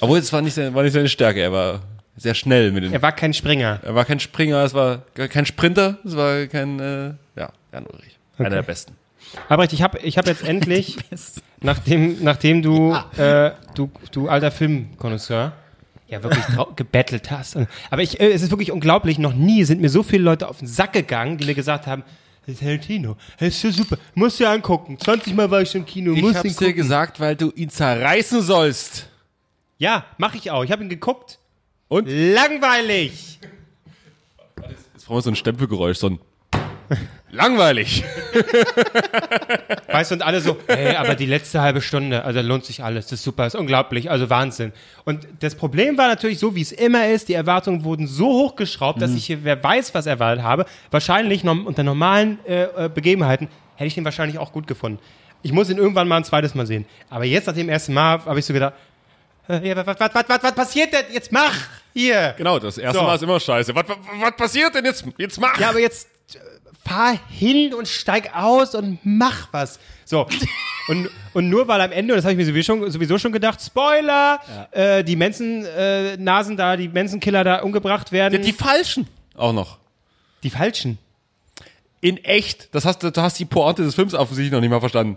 Obwohl, 0.00 0.18
es 0.18 0.32
war 0.32 0.40
nicht, 0.40 0.54
seine, 0.54 0.74
war 0.74 0.82
nicht 0.82 0.94
seine 0.94 1.08
Stärke, 1.08 1.40
er 1.40 1.52
war 1.52 1.80
sehr 2.16 2.34
schnell 2.34 2.72
mit 2.72 2.84
den. 2.84 2.94
Er 2.94 3.02
war 3.02 3.12
kein 3.12 3.34
Springer. 3.34 3.80
Er 3.84 3.94
war 3.94 4.06
kein 4.06 4.18
Springer, 4.18 4.64
es 4.64 4.72
war 4.72 5.02
kein 5.14 5.44
Sprinter, 5.44 5.98
es 6.04 6.16
war 6.16 6.46
kein, 6.46 6.80
äh, 6.80 7.12
ja, 7.38 7.52
Jan 7.72 7.86
Ulrich. 7.86 8.18
Einer 8.38 8.50
der 8.50 8.62
besten. 8.62 8.94
Albrecht, 9.48 9.74
ich 9.74 9.82
habe 9.82 9.98
ich 9.98 10.16
hab 10.16 10.26
jetzt 10.26 10.44
endlich, 10.48 10.96
nachdem, 11.60 12.22
nachdem 12.22 12.62
du, 12.62 12.96
äh, 13.18 13.50
du, 13.74 13.90
du 14.12 14.28
alter 14.28 14.50
Filmkonnoisseur, 14.50 15.52
ja 16.08 16.22
wirklich 16.22 16.44
gebettelt 16.76 17.30
hast. 17.30 17.58
Aber 17.90 18.02
ich, 18.02 18.20
äh, 18.20 18.32
es 18.32 18.42
ist 18.42 18.50
wirklich 18.50 18.72
unglaublich, 18.72 19.18
noch 19.18 19.34
nie 19.34 19.64
sind 19.64 19.80
mir 19.80 19.90
so 19.90 20.02
viele 20.02 20.22
Leute 20.22 20.48
auf 20.48 20.60
den 20.60 20.68
Sack 20.68 20.92
gegangen, 20.94 21.36
die 21.36 21.44
mir 21.44 21.54
gesagt 21.54 21.86
haben, 21.86 22.02
das 22.46 22.54
ist 22.54 22.60
Tarantino, 22.60 23.16
das 23.38 23.48
ist 23.48 23.60
so 23.60 23.70
super, 23.70 23.98
musst 24.14 24.38
du 24.40 24.48
angucken. 24.48 24.98
20 24.98 25.34
Mal 25.34 25.50
war 25.50 25.62
ich 25.62 25.70
schon 25.70 25.80
im 25.80 25.86
Kino, 25.86 26.12
Ich 26.12 26.22
musst 26.22 26.36
hab's 26.36 26.56
dir 26.56 26.66
gucken. 26.68 26.74
gesagt, 26.76 27.18
weil 27.20 27.34
du 27.36 27.50
ihn 27.52 27.68
zerreißen 27.70 28.40
sollst. 28.40 29.08
Ja, 29.78 30.06
mach 30.16 30.34
ich 30.34 30.50
auch. 30.50 30.64
Ich 30.64 30.70
habe 30.72 30.82
ihn 30.84 30.88
geguckt. 30.88 31.38
Und? 31.88 32.06
Langweilig. 32.08 33.38
Jetzt 34.94 35.06
brauchen 35.06 35.18
wir 35.18 35.22
so 35.22 35.30
ein 35.30 35.36
Stempelgeräusch, 35.36 35.98
so 35.98 36.08
ein 36.10 36.18
langweilig. 37.30 38.04
Weißt 39.88 40.10
du, 40.10 40.16
und 40.16 40.22
alle 40.22 40.40
so, 40.40 40.56
ey, 40.66 40.96
aber 40.96 41.14
die 41.14 41.26
letzte 41.26 41.60
halbe 41.60 41.80
Stunde, 41.80 42.24
also 42.24 42.40
lohnt 42.40 42.64
sich 42.64 42.82
alles, 42.82 43.06
das 43.06 43.20
ist 43.20 43.24
super, 43.24 43.44
das 43.44 43.54
ist 43.54 43.60
unglaublich, 43.60 44.10
also 44.10 44.30
Wahnsinn. 44.30 44.72
Und 45.04 45.26
das 45.40 45.54
Problem 45.54 45.98
war 45.98 46.08
natürlich 46.08 46.38
so, 46.38 46.54
wie 46.54 46.62
es 46.62 46.72
immer 46.72 47.08
ist, 47.08 47.28
die 47.28 47.34
Erwartungen 47.34 47.84
wurden 47.84 48.06
so 48.06 48.26
hochgeschraubt, 48.26 49.00
dass 49.00 49.14
ich 49.14 49.26
hier, 49.26 49.44
wer 49.44 49.62
weiß, 49.62 49.94
was 49.94 50.06
erwartet 50.06 50.44
habe, 50.44 50.66
wahrscheinlich 50.90 51.44
unter 51.44 51.82
normalen 51.82 52.38
äh, 52.46 52.64
äh, 52.64 52.90
Begebenheiten 52.92 53.48
hätte 53.76 53.88
ich 53.88 53.94
den 53.94 54.04
wahrscheinlich 54.04 54.38
auch 54.38 54.52
gut 54.52 54.66
gefunden. 54.66 54.98
Ich 55.42 55.52
muss 55.52 55.70
ihn 55.70 55.76
irgendwann 55.78 56.08
mal 56.08 56.16
ein 56.16 56.24
zweites 56.24 56.54
Mal 56.54 56.66
sehen. 56.66 56.86
Aber 57.10 57.24
jetzt 57.24 57.46
nach 57.46 57.54
dem 57.54 57.68
ersten 57.68 57.92
Mal 57.94 58.24
habe 58.24 58.38
ich 58.38 58.44
so 58.44 58.52
gedacht, 58.52 58.74
äh, 59.48 59.68
ja, 59.68 59.76
was, 59.76 60.00
was, 60.00 60.14
was, 60.14 60.28
was, 60.28 60.42
was 60.42 60.54
passiert 60.54 60.92
denn? 60.92 61.04
Jetzt 61.12 61.30
mach 61.30 61.54
hier! 61.92 62.34
Genau, 62.36 62.58
das 62.58 62.78
erste 62.78 62.98
So. 62.98 63.04
Mal 63.04 63.14
ist 63.14 63.22
immer 63.22 63.38
scheiße. 63.38 63.74
Was, 63.74 63.88
was, 63.88 63.96
was 64.20 64.36
passiert 64.36 64.74
denn 64.74 64.84
jetzt? 64.84 65.04
Jetzt 65.18 65.40
mach! 65.40 65.58
Ja, 65.60 65.68
aber 65.70 65.78
jetzt 65.78 66.08
fahr 66.88 67.18
hin 67.30 67.74
und 67.74 67.88
steig 67.88 68.34
aus 68.34 68.74
und 68.74 68.98
mach 69.02 69.48
was. 69.52 69.78
So. 70.04 70.26
Und, 70.88 71.10
und 71.34 71.48
nur 71.50 71.66
weil 71.66 71.80
am 71.80 71.90
Ende, 71.90 72.12
und 72.12 72.18
das 72.18 72.24
habe 72.24 72.34
ich 72.34 72.38
mir 72.38 72.46
sowieso 72.46 72.64
schon, 72.78 72.88
sowieso 72.92 73.18
schon 73.18 73.32
gedacht, 73.32 73.60
Spoiler, 73.60 74.38
äh, 74.70 75.02
die 75.02 75.16
Mensen-Nasen 75.16 75.66
äh, 75.76 76.16
Nasen 76.16 76.56
da, 76.56 76.76
die 76.76 76.86
Menschenkiller 76.86 77.42
da 77.42 77.56
umgebracht 77.62 78.12
werden. 78.12 78.40
die 78.40 78.52
falschen 78.52 79.08
auch 79.36 79.52
noch. 79.52 79.78
die 80.44 80.50
falschen. 80.50 80.98
In 82.00 82.18
echt, 82.24 82.68
das 82.72 82.84
hast 82.84 83.02
du, 83.02 83.10
hast 83.16 83.36
die 83.40 83.46
Pointe 83.46 83.82
des 83.82 83.96
Films 83.96 84.14
offensichtlich 84.14 84.52
noch 84.52 84.60
nicht 84.60 84.70
mal 84.70 84.78
verstanden. 84.78 85.16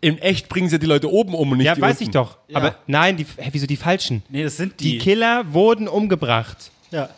In 0.00 0.18
echt 0.18 0.48
bringen 0.48 0.68
sie 0.68 0.78
die 0.78 0.86
Leute 0.86 1.10
oben 1.10 1.34
um 1.34 1.50
und 1.50 1.58
nicht 1.58 1.66
Ja, 1.66 1.74
die 1.74 1.80
weiß 1.82 1.94
unten. 1.94 2.04
ich 2.04 2.10
doch. 2.10 2.38
Aber 2.52 2.76
nein, 2.86 3.16
die, 3.16 3.24
hä, 3.38 3.48
wieso 3.50 3.66
die 3.66 3.76
falschen? 3.76 4.22
Nee, 4.28 4.44
das 4.44 4.56
sind 4.56 4.78
Die 4.78 4.92
die. 4.92 4.98
Killer 4.98 5.52
wurden 5.52 5.88
umgebracht. 5.88 6.70
ja. 6.92 7.08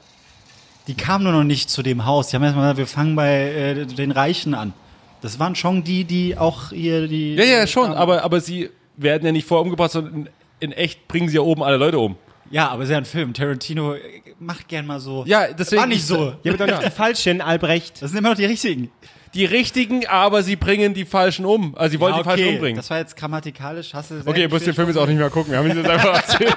Die 0.90 0.96
kamen 0.96 1.22
nur 1.22 1.32
noch 1.32 1.44
nicht 1.44 1.70
zu 1.70 1.84
dem 1.84 2.04
Haus. 2.04 2.30
Die 2.30 2.34
haben 2.34 2.42
erstmal 2.42 2.64
gesagt, 2.64 2.78
wir 2.78 2.86
fangen 2.88 3.14
bei 3.14 3.30
äh, 3.30 3.86
den 3.86 4.10
Reichen 4.10 4.54
an. 4.54 4.72
Das 5.20 5.38
waren 5.38 5.54
schon 5.54 5.84
die, 5.84 6.02
die 6.02 6.36
auch 6.36 6.70
hier 6.70 7.06
die. 7.06 7.36
Ja, 7.36 7.44
ja, 7.44 7.66
schon, 7.68 7.92
aber, 7.92 8.24
aber 8.24 8.40
sie 8.40 8.70
werden 8.96 9.24
ja 9.24 9.30
nicht 9.30 9.46
vorher 9.46 9.62
umgebracht, 9.62 9.92
sondern 9.92 10.14
in, 10.16 10.28
in 10.58 10.72
echt 10.72 11.06
bringen 11.06 11.28
sie 11.28 11.36
ja 11.36 11.42
oben 11.42 11.62
alle 11.62 11.76
Leute 11.76 12.00
um. 12.00 12.16
Ja, 12.50 12.70
aber 12.70 12.82
es 12.82 12.88
ist 12.88 12.92
ja 12.92 12.98
ein 12.98 13.04
Film. 13.04 13.32
Tarantino 13.34 13.94
äh, 13.94 14.00
macht 14.40 14.66
gern 14.66 14.84
mal 14.84 14.98
so. 14.98 15.22
Ja, 15.28 15.52
deswegen. 15.52 15.80
War 15.80 15.86
nicht 15.86 16.04
so. 16.04 16.34
Ja, 16.42 16.52
aber 16.52 16.66
doch 16.66 16.66
nicht 16.66 16.84
die 16.84 16.90
falschen, 16.90 17.40
Albrecht. 17.40 18.02
Das 18.02 18.10
sind 18.10 18.18
immer 18.18 18.30
noch 18.30 18.36
die 18.36 18.46
richtigen. 18.46 18.90
Die 19.34 19.44
richtigen, 19.44 20.06
aber 20.08 20.42
sie 20.42 20.56
bringen 20.56 20.92
die 20.92 21.04
falschen 21.04 21.44
um. 21.44 21.76
Also 21.76 21.92
sie 21.92 22.00
wollen 22.00 22.16
die 22.16 22.24
falschen 22.24 22.48
umbringen. 22.48 22.76
Das 22.76 22.90
war 22.90 22.98
jetzt 22.98 23.16
grammatikalisch. 23.16 23.94
Hast 23.94 24.10
du 24.10 24.20
Okay, 24.26 24.42
ihr 24.42 24.48
müsst 24.48 24.66
den 24.66 24.74
Film 24.74 24.88
jetzt 24.88 24.96
auch 24.96 25.06
nicht 25.06 25.18
mehr 25.18 25.30
gucken. 25.30 25.52
Wir 25.52 25.58
haben 25.58 25.70
ihn 25.70 25.76
jetzt 25.76 25.88
einfach 25.88 26.14
erzählt. 26.28 26.56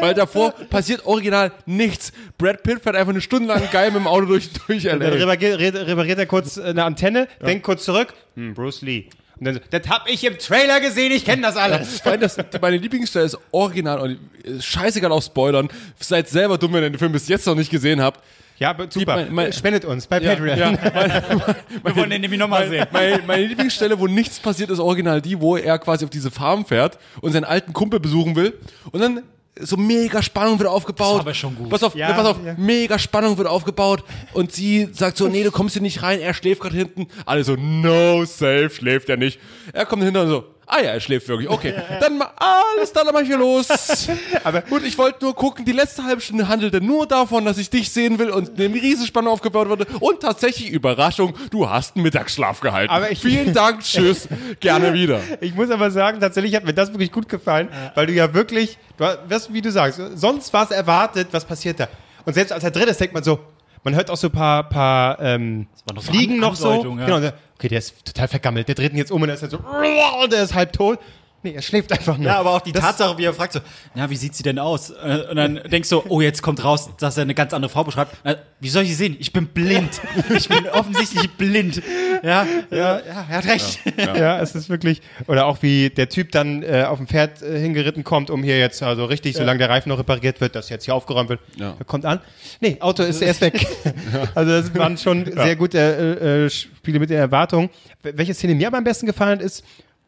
Weil 0.00 0.14
davor 0.14 0.52
passiert 0.70 1.04
original 1.04 1.52
nichts. 1.66 2.12
Brad 2.38 2.62
Pitt 2.62 2.82
fährt 2.82 2.96
einfach 2.96 3.12
eine 3.12 3.20
Stunde 3.20 3.48
lang 3.48 3.62
geil 3.70 3.90
mit 3.90 4.00
dem 4.00 4.06
Auto 4.06 4.26
durch, 4.26 4.50
durch 4.66 4.84
Dann 4.84 5.02
repariert, 5.02 5.74
repariert 5.74 6.18
er 6.18 6.26
kurz 6.26 6.58
eine 6.58 6.84
Antenne, 6.84 7.28
denkt 7.44 7.64
kurz 7.64 7.84
zurück, 7.84 8.14
hm, 8.36 8.54
Bruce 8.54 8.82
Lee. 8.82 9.06
Und 9.38 9.44
dann 9.44 9.54
so, 9.56 9.60
das 9.70 9.86
hab 9.88 10.08
ich 10.08 10.24
im 10.24 10.38
Trailer 10.38 10.80
gesehen, 10.80 11.12
ich 11.12 11.24
kenne 11.24 11.42
das 11.42 11.56
alles. 11.56 12.00
Allem 12.06 12.20
das, 12.20 12.38
meine 12.60 12.78
Lieblingsstelle 12.78 13.26
ist 13.26 13.38
original 13.50 14.00
und 14.00 14.18
scheißegal 14.62 15.12
auf 15.12 15.24
Spoilern. 15.24 15.68
Seid 16.00 16.28
selber 16.28 16.56
dumm, 16.56 16.72
wenn 16.72 16.84
ihr 16.84 16.90
den 16.90 16.98
Film 16.98 17.12
bis 17.12 17.28
jetzt 17.28 17.46
noch 17.46 17.54
nicht 17.54 17.70
gesehen 17.70 18.00
habt. 18.00 18.22
Ja, 18.58 18.74
super. 18.88 19.16
mein- 19.16 19.34
mein- 19.34 19.52
Spendet 19.52 19.84
uns 19.84 20.06
bei 20.06 20.18
Patreon. 20.20 20.58
Ja, 20.58 20.72
Wir 21.84 21.96
wollen 21.96 22.10
den 22.10 22.20
nämlich 22.22 22.40
nochmal 22.40 22.68
sehen. 22.68 22.86
meine, 22.90 23.20
meine 23.26 23.46
Lieblingsstelle, 23.46 23.98
wo 23.98 24.06
nichts 24.06 24.38
passiert, 24.40 24.70
ist 24.70 24.78
original 24.78 25.20
die, 25.20 25.40
wo 25.40 25.56
er 25.56 25.78
quasi 25.78 26.04
auf 26.04 26.10
diese 26.10 26.30
Farm 26.30 26.64
fährt 26.64 26.98
und 27.20 27.32
seinen 27.32 27.44
alten 27.44 27.72
Kumpel 27.72 28.00
besuchen 28.00 28.34
will. 28.36 28.54
Und 28.92 29.00
dann 29.00 29.22
so 29.58 29.76
mega 29.78 30.22
Spannung 30.22 30.58
wird 30.58 30.68
aufgebaut. 30.68 31.06
Das 31.06 31.14
war 31.14 31.20
aber 31.20 31.34
schon 31.34 31.54
gut. 31.56 31.70
Pass 31.70 31.82
auf, 31.82 31.94
Ja, 31.94 32.08
ne, 32.08 32.14
pass 32.14 32.26
auf, 32.26 32.36
ja. 32.44 32.54
mega 32.58 32.98
Spannung 32.98 33.38
wird 33.38 33.48
aufgebaut 33.48 34.04
und 34.34 34.52
sie 34.52 34.88
sagt 34.92 35.16
so, 35.16 35.28
nee, 35.28 35.44
du 35.44 35.50
kommst 35.50 35.72
hier 35.74 35.80
nicht 35.82 36.02
rein, 36.02 36.20
er 36.20 36.34
schläft 36.34 36.60
gerade 36.60 36.76
hinten. 36.76 37.06
Alle 37.24 37.42
so, 37.42 37.56
no, 37.56 38.24
safe, 38.26 38.68
schläft 38.70 39.08
er 39.08 39.16
nicht. 39.16 39.40
Er 39.72 39.86
kommt 39.86 40.02
hinter 40.02 40.22
und 40.22 40.28
so, 40.28 40.44
ah 40.66 40.78
ja, 40.80 40.90
er 40.90 41.00
schläft 41.00 41.28
wirklich, 41.28 41.48
okay. 41.48 41.74
Dann 42.00 42.20
alles, 42.36 42.92
dann 42.92 43.06
mach 43.12 43.20
ich 43.20 43.28
hier 43.28 43.38
los. 43.38 43.68
aber 44.44 44.62
gut, 44.62 44.82
ich 44.84 44.96
wollte 44.98 45.24
nur 45.24 45.34
gucken, 45.34 45.64
die 45.64 45.72
letzte 45.72 46.04
halbe 46.04 46.20
Stunde 46.20 46.48
handelte 46.48 46.80
nur 46.80 47.06
davon, 47.06 47.44
dass 47.44 47.58
ich 47.58 47.70
dich 47.70 47.90
sehen 47.92 48.18
will 48.18 48.30
und 48.30 48.58
eine 48.60 48.74
riesen 48.74 49.06
Spannung 49.06 49.32
aufgebaut 49.32 49.68
wurde 49.68 49.86
und 50.00 50.20
tatsächlich, 50.20 50.70
Überraschung, 50.70 51.34
du 51.50 51.68
hast 51.68 51.96
einen 51.96 52.02
Mittagsschlaf 52.02 52.60
gehalten. 52.60 52.92
Aber 52.92 53.10
ich- 53.10 53.20
Vielen 53.20 53.52
Dank, 53.54 53.80
tschüss, 53.82 54.28
gerne 54.60 54.92
wieder. 54.92 55.20
Ich 55.40 55.54
muss 55.54 55.70
aber 55.70 55.90
sagen, 55.90 56.20
tatsächlich 56.20 56.54
hat 56.54 56.64
mir 56.64 56.74
das 56.74 56.90
wirklich 56.92 57.12
gut 57.12 57.28
gefallen, 57.28 57.68
weil 57.94 58.06
du 58.06 58.12
ja 58.12 58.32
wirklich, 58.34 58.78
du 58.98 59.04
wirst, 59.28 59.52
wie 59.52 59.62
du 59.62 59.70
sagst, 59.70 60.00
sonst 60.14 60.52
was 60.52 60.70
erwartet, 60.70 61.28
was 61.32 61.44
passiert 61.44 61.80
da. 61.80 61.88
Und 62.24 62.34
selbst 62.34 62.52
als 62.52 62.64
er 62.64 62.70
drin 62.72 62.88
ist, 62.88 63.00
denkt 63.00 63.14
man 63.14 63.22
so, 63.22 63.38
man 63.86 63.94
hört 63.94 64.10
auch 64.10 64.16
so 64.16 64.26
ein 64.26 64.32
paar, 64.32 64.68
paar 64.68 65.20
ähm, 65.20 65.68
noch 65.94 66.02
Fliegen 66.02 66.40
noch 66.40 66.56
so. 66.56 66.72
Ja. 66.98 67.06
Genau, 67.06 67.30
okay, 67.54 67.68
der 67.68 67.78
ist 67.78 68.04
total 68.04 68.26
vergammelt, 68.26 68.66
der 68.66 68.74
dreht 68.74 68.90
ihn 68.90 68.98
jetzt 68.98 69.12
um 69.12 69.22
und 69.22 69.28
der 69.28 69.36
ist 69.36 69.42
halt 69.42 69.52
so, 69.52 69.60
der 70.30 70.42
ist 70.42 70.54
halb 70.54 70.72
tot. 70.72 70.98
Nee, 71.42 71.52
er 71.52 71.62
schläft 71.62 71.92
einfach 71.92 72.16
nur. 72.16 72.26
Ja, 72.26 72.38
aber 72.40 72.50
auch 72.52 72.60
die 72.60 72.72
Das- 72.72 72.82
Tatsache, 72.82 73.16
wie 73.18 73.24
er 73.24 73.32
fragt 73.32 73.52
so, 73.52 73.60
na, 73.94 74.10
wie 74.10 74.16
sieht 74.16 74.34
sie 74.34 74.42
denn 74.42 74.58
aus? 74.58 74.90
Äh, 74.90 75.26
Und 75.30 75.36
dann 75.36 75.60
denkst 75.70 75.88
du, 75.90 76.02
oh, 76.08 76.20
jetzt 76.20 76.42
kommt 76.42 76.64
raus, 76.64 76.90
dass 76.98 77.16
er 77.16 77.22
eine 77.22 77.34
ganz 77.34 77.52
andere 77.52 77.70
Frau 77.70 77.84
beschreibt. 77.84 78.16
Na, 78.24 78.34
wie 78.58 78.68
soll 78.68 78.82
ich 78.82 78.88
sie 78.88 78.94
sehen? 78.94 79.16
Ich 79.20 79.32
bin 79.32 79.46
blind. 79.48 80.00
Ich 80.34 80.48
bin 80.48 80.66
offensichtlich 80.68 81.30
blind. 81.32 81.82
Ja, 82.22 82.46
ja, 82.70 82.76
ja, 82.98 83.00
er 83.28 83.28
hat 83.28 83.46
recht. 83.46 83.78
Ja. 83.96 84.40
es 84.40 84.54
ist 84.54 84.68
wirklich. 84.68 85.02
Oder 85.28 85.46
auch 85.46 85.62
wie 85.62 85.90
der 85.90 86.08
Typ 86.08 86.32
dann 86.32 86.62
äh, 86.62 86.84
auf 86.88 86.98
dem 86.98 87.06
Pferd 87.06 87.42
äh, 87.42 87.60
hingeritten 87.60 88.02
kommt, 88.02 88.30
um 88.30 88.42
hier 88.42 88.58
jetzt, 88.58 88.82
also 88.82 89.04
richtig, 89.04 89.36
solange 89.36 89.58
der 89.58 89.68
Reifen 89.68 89.90
noch 89.90 89.98
repariert 89.98 90.40
wird, 90.40 90.54
dass 90.56 90.68
jetzt 90.70 90.86
hier 90.86 90.94
aufgeräumt 90.94 91.28
wird. 91.28 91.40
Ja. 91.56 91.76
Er 91.78 91.84
kommt 91.84 92.06
an. 92.06 92.20
Nee, 92.60 92.78
Auto 92.80 93.02
ist 93.02 93.20
erst 93.22 93.40
weg. 93.42 93.66
also 94.34 94.50
das 94.50 94.74
waren 94.74 94.96
schon 94.98 95.24
sehr 95.30 95.54
gute 95.56 95.78
äh, 95.78 96.46
äh, 96.46 96.50
Spiele 96.50 96.98
mit 96.98 97.10
den 97.10 97.18
Erwartungen. 97.18 97.68
Welche 98.02 98.34
Szene 98.34 98.54
mir 98.54 98.66
aber 98.68 98.78
am 98.78 98.84
besten 98.84 99.06
gefallen 99.06 99.40
ist, 99.40 99.62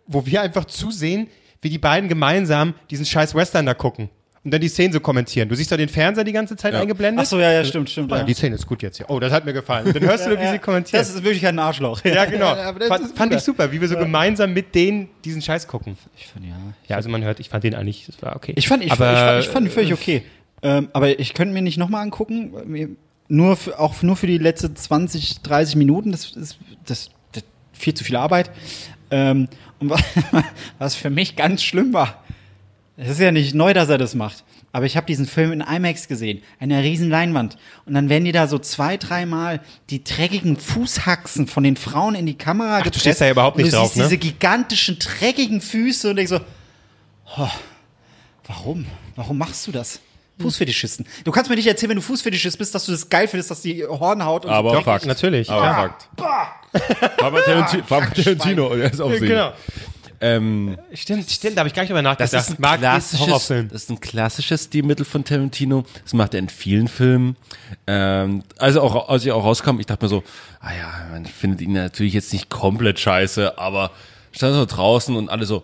wo 0.08 0.26
wir 0.26 0.42
einfach 0.42 0.64
zusehen, 0.64 1.28
wie 1.62 1.70
die 1.70 1.78
beiden 1.78 2.08
gemeinsam 2.08 2.74
diesen 2.90 3.06
scheiß 3.06 3.34
Western 3.34 3.66
da 3.66 3.74
gucken. 3.74 4.10
Und 4.44 4.52
dann 4.52 4.60
die 4.60 4.68
Szenen 4.68 4.92
so 4.92 5.00
kommentieren. 5.00 5.48
Du 5.48 5.54
siehst 5.56 5.70
da 5.70 5.76
den 5.76 5.88
Fernseher 5.88 6.24
die 6.24 6.32
ganze 6.32 6.56
Zeit 6.56 6.72
eingeblendet. 6.72 7.24
Ach 7.24 7.28
so, 7.28 7.38
ja, 7.40 7.52
ja, 7.52 7.64
stimmt, 7.64 7.90
stimmt. 7.90 8.10
Oh, 8.10 8.14
ja, 8.14 8.20
Ja. 8.20 8.26
die 8.26 8.34
Szene 8.34 8.54
ist 8.54 8.66
gut 8.66 8.82
jetzt 8.82 8.96
hier. 8.96 9.10
Oh, 9.10 9.18
das 9.20 9.32
hat 9.32 9.44
mir 9.44 9.52
gefallen. 9.52 9.86
Und 9.86 9.96
dann 9.96 10.04
hörst 10.04 10.26
du, 10.26 10.30
wie 10.30 10.48
sie 10.48 10.58
kommentieren. 10.58 11.00
Das 11.00 11.10
ist 11.10 11.22
wirklich 11.22 11.46
ein 11.46 11.58
Arschloch. 11.58 12.02
Ja, 12.04 12.24
genau. 12.24 12.46
aber 12.54 12.78
das 12.78 12.88
fand, 12.88 13.02
fand 13.02 13.16
super. 13.18 13.36
ich 13.36 13.42
super, 13.42 13.72
wie 13.72 13.80
wir 13.80 13.88
so 13.88 13.96
gemeinsam 13.96 14.52
mit 14.54 14.74
denen 14.74 15.10
diesen 15.24 15.42
Scheiß 15.42 15.66
gucken. 15.66 15.98
Ich 16.16 16.28
fand, 16.28 16.46
ja. 16.46 16.56
Ja, 16.86 16.96
also 16.96 17.10
man 17.10 17.24
hört, 17.24 17.40
ich 17.40 17.48
fand 17.48 17.64
den 17.64 17.74
eigentlich, 17.74 18.06
das 18.06 18.22
war 18.22 18.36
okay. 18.36 18.54
Ich 18.56 18.68
fand, 18.68 18.84
ich, 18.84 18.92
aber, 18.92 19.12
ich, 19.12 19.18
fand, 19.18 19.40
ich 19.44 19.48
fand 19.48 19.66
ihn 19.66 19.72
völlig 19.72 19.92
okay. 19.92 20.22
Ähm, 20.62 20.88
aber 20.92 21.18
ich 21.18 21.34
könnte 21.34 21.52
mir 21.52 21.62
nicht 21.62 21.76
nochmal 21.76 22.02
angucken. 22.02 22.96
Nur 23.28 23.56
für, 23.56 23.78
auch 23.78 24.02
nur 24.02 24.16
für 24.16 24.28
die 24.28 24.38
letzten 24.38 24.74
20, 24.74 25.42
30 25.42 25.76
Minuten. 25.76 26.12
Das 26.12 26.24
ist 26.36 26.58
das, 26.86 27.10
das 27.32 27.44
viel 27.72 27.92
zu 27.92 28.04
viel 28.04 28.16
Arbeit. 28.16 28.50
Ähm, 29.10 29.48
und 29.80 29.90
wa- 29.90 30.44
was 30.78 30.94
für 30.94 31.10
mich 31.10 31.36
ganz 31.36 31.62
schlimm 31.62 31.92
war, 31.92 32.22
es 32.96 33.08
ist 33.10 33.20
ja 33.20 33.30
nicht 33.30 33.54
neu, 33.54 33.74
dass 33.74 33.88
er 33.88 33.98
das 33.98 34.14
macht. 34.14 34.44
Aber 34.70 34.84
ich 34.84 34.96
habe 34.96 35.06
diesen 35.06 35.26
Film 35.26 35.52
in 35.52 35.60
IMAX 35.60 36.08
gesehen, 36.08 36.42
einer 36.60 36.82
riesen 36.82 37.08
Leinwand. 37.08 37.56
Und 37.86 37.94
dann 37.94 38.08
werden 38.10 38.24
die 38.26 38.32
da 38.32 38.46
so 38.46 38.58
zwei, 38.58 38.96
dreimal 38.98 39.60
die 39.88 40.04
dreckigen 40.04 40.56
Fußhaxen 40.56 41.46
von 41.46 41.62
den 41.62 41.76
Frauen 41.76 42.14
in 42.14 42.26
die 42.26 42.36
Kamera 42.36 42.82
du 42.82 42.98
stehst 42.98 43.20
da 43.20 43.24
ja 43.26 43.30
überhaupt 43.32 43.56
nicht 43.56 43.72
du 43.72 43.76
drauf, 43.76 43.86
siehst 43.88 43.96
ne? 43.96 44.02
diese 44.04 44.18
gigantischen, 44.18 44.98
dreckigen 44.98 45.60
Füße 45.62 46.10
und 46.10 46.16
denkst 46.16 46.30
so, 46.30 46.40
oh, 47.38 47.48
warum? 48.46 48.84
Warum 49.16 49.38
machst 49.38 49.66
du 49.66 49.72
das? 49.72 50.00
Fußfetischisten. 50.40 51.06
Du 51.24 51.30
kannst 51.32 51.50
mir 51.50 51.56
nicht 51.56 51.66
erzählen, 51.66 51.90
wenn 51.90 51.96
du 51.96 52.02
Fußfetischist 52.02 52.58
bist, 52.58 52.74
dass 52.74 52.86
du 52.86 52.92
das 52.92 53.08
geil 53.08 53.28
findest, 53.28 53.50
dass 53.50 53.60
die 53.60 53.84
Hornhaut 53.84 54.44
und 54.44 54.50
Aber 54.50 54.72
Doch, 54.72 54.84
Fakt. 54.84 55.06
natürlich, 55.06 55.50
Aber 55.50 55.64
ja. 55.64 55.74
Fakt. 55.74 56.08
Bei 57.18 57.40
Tarantino, 57.40 57.82
bei 57.88 58.00
Tarantino 58.00 58.68
er 58.74 58.92
ist 58.92 59.00
auf 59.00 59.12
sich. 59.12 59.28
Genau. 59.28 59.52
Ähm, 60.20 60.76
Stimmt, 60.94 61.30
stimmt, 61.30 61.56
da 61.56 61.60
habe 61.60 61.68
ich 61.68 61.74
gar 61.74 61.82
nicht 61.82 61.90
drüber 61.90 62.02
nachgedacht. 62.02 62.32
das 62.32 62.50
ist 62.50 62.58
ein 62.58 62.78
klassisches, 62.80 63.48
das 63.48 63.82
ist 63.82 63.90
ein 63.90 64.00
klassisches 64.00 64.64
Stilmittel 64.64 65.04
von 65.04 65.24
Tarantino. 65.24 65.84
Das 66.02 66.12
macht 66.12 66.34
er 66.34 66.40
in 66.40 66.48
vielen 66.48 66.88
Filmen. 66.88 67.36
Ähm, 67.86 68.42
also 68.58 68.80
auch, 68.82 69.08
als 69.08 69.24
ich 69.24 69.30
auch 69.32 69.44
rauskam, 69.44 69.78
ich 69.78 69.86
dachte 69.86 70.04
mir 70.04 70.08
so, 70.08 70.24
ah 70.60 70.72
ja, 70.74 70.92
man 71.12 71.24
findet 71.24 71.60
ihn 71.60 71.72
natürlich 71.72 72.14
jetzt 72.14 72.32
nicht 72.32 72.48
komplett 72.48 72.98
scheiße, 72.98 73.58
aber 73.58 73.92
stand 74.32 74.54
so 74.54 74.64
draußen 74.66 75.14
und 75.14 75.28
alle 75.28 75.46
so, 75.46 75.62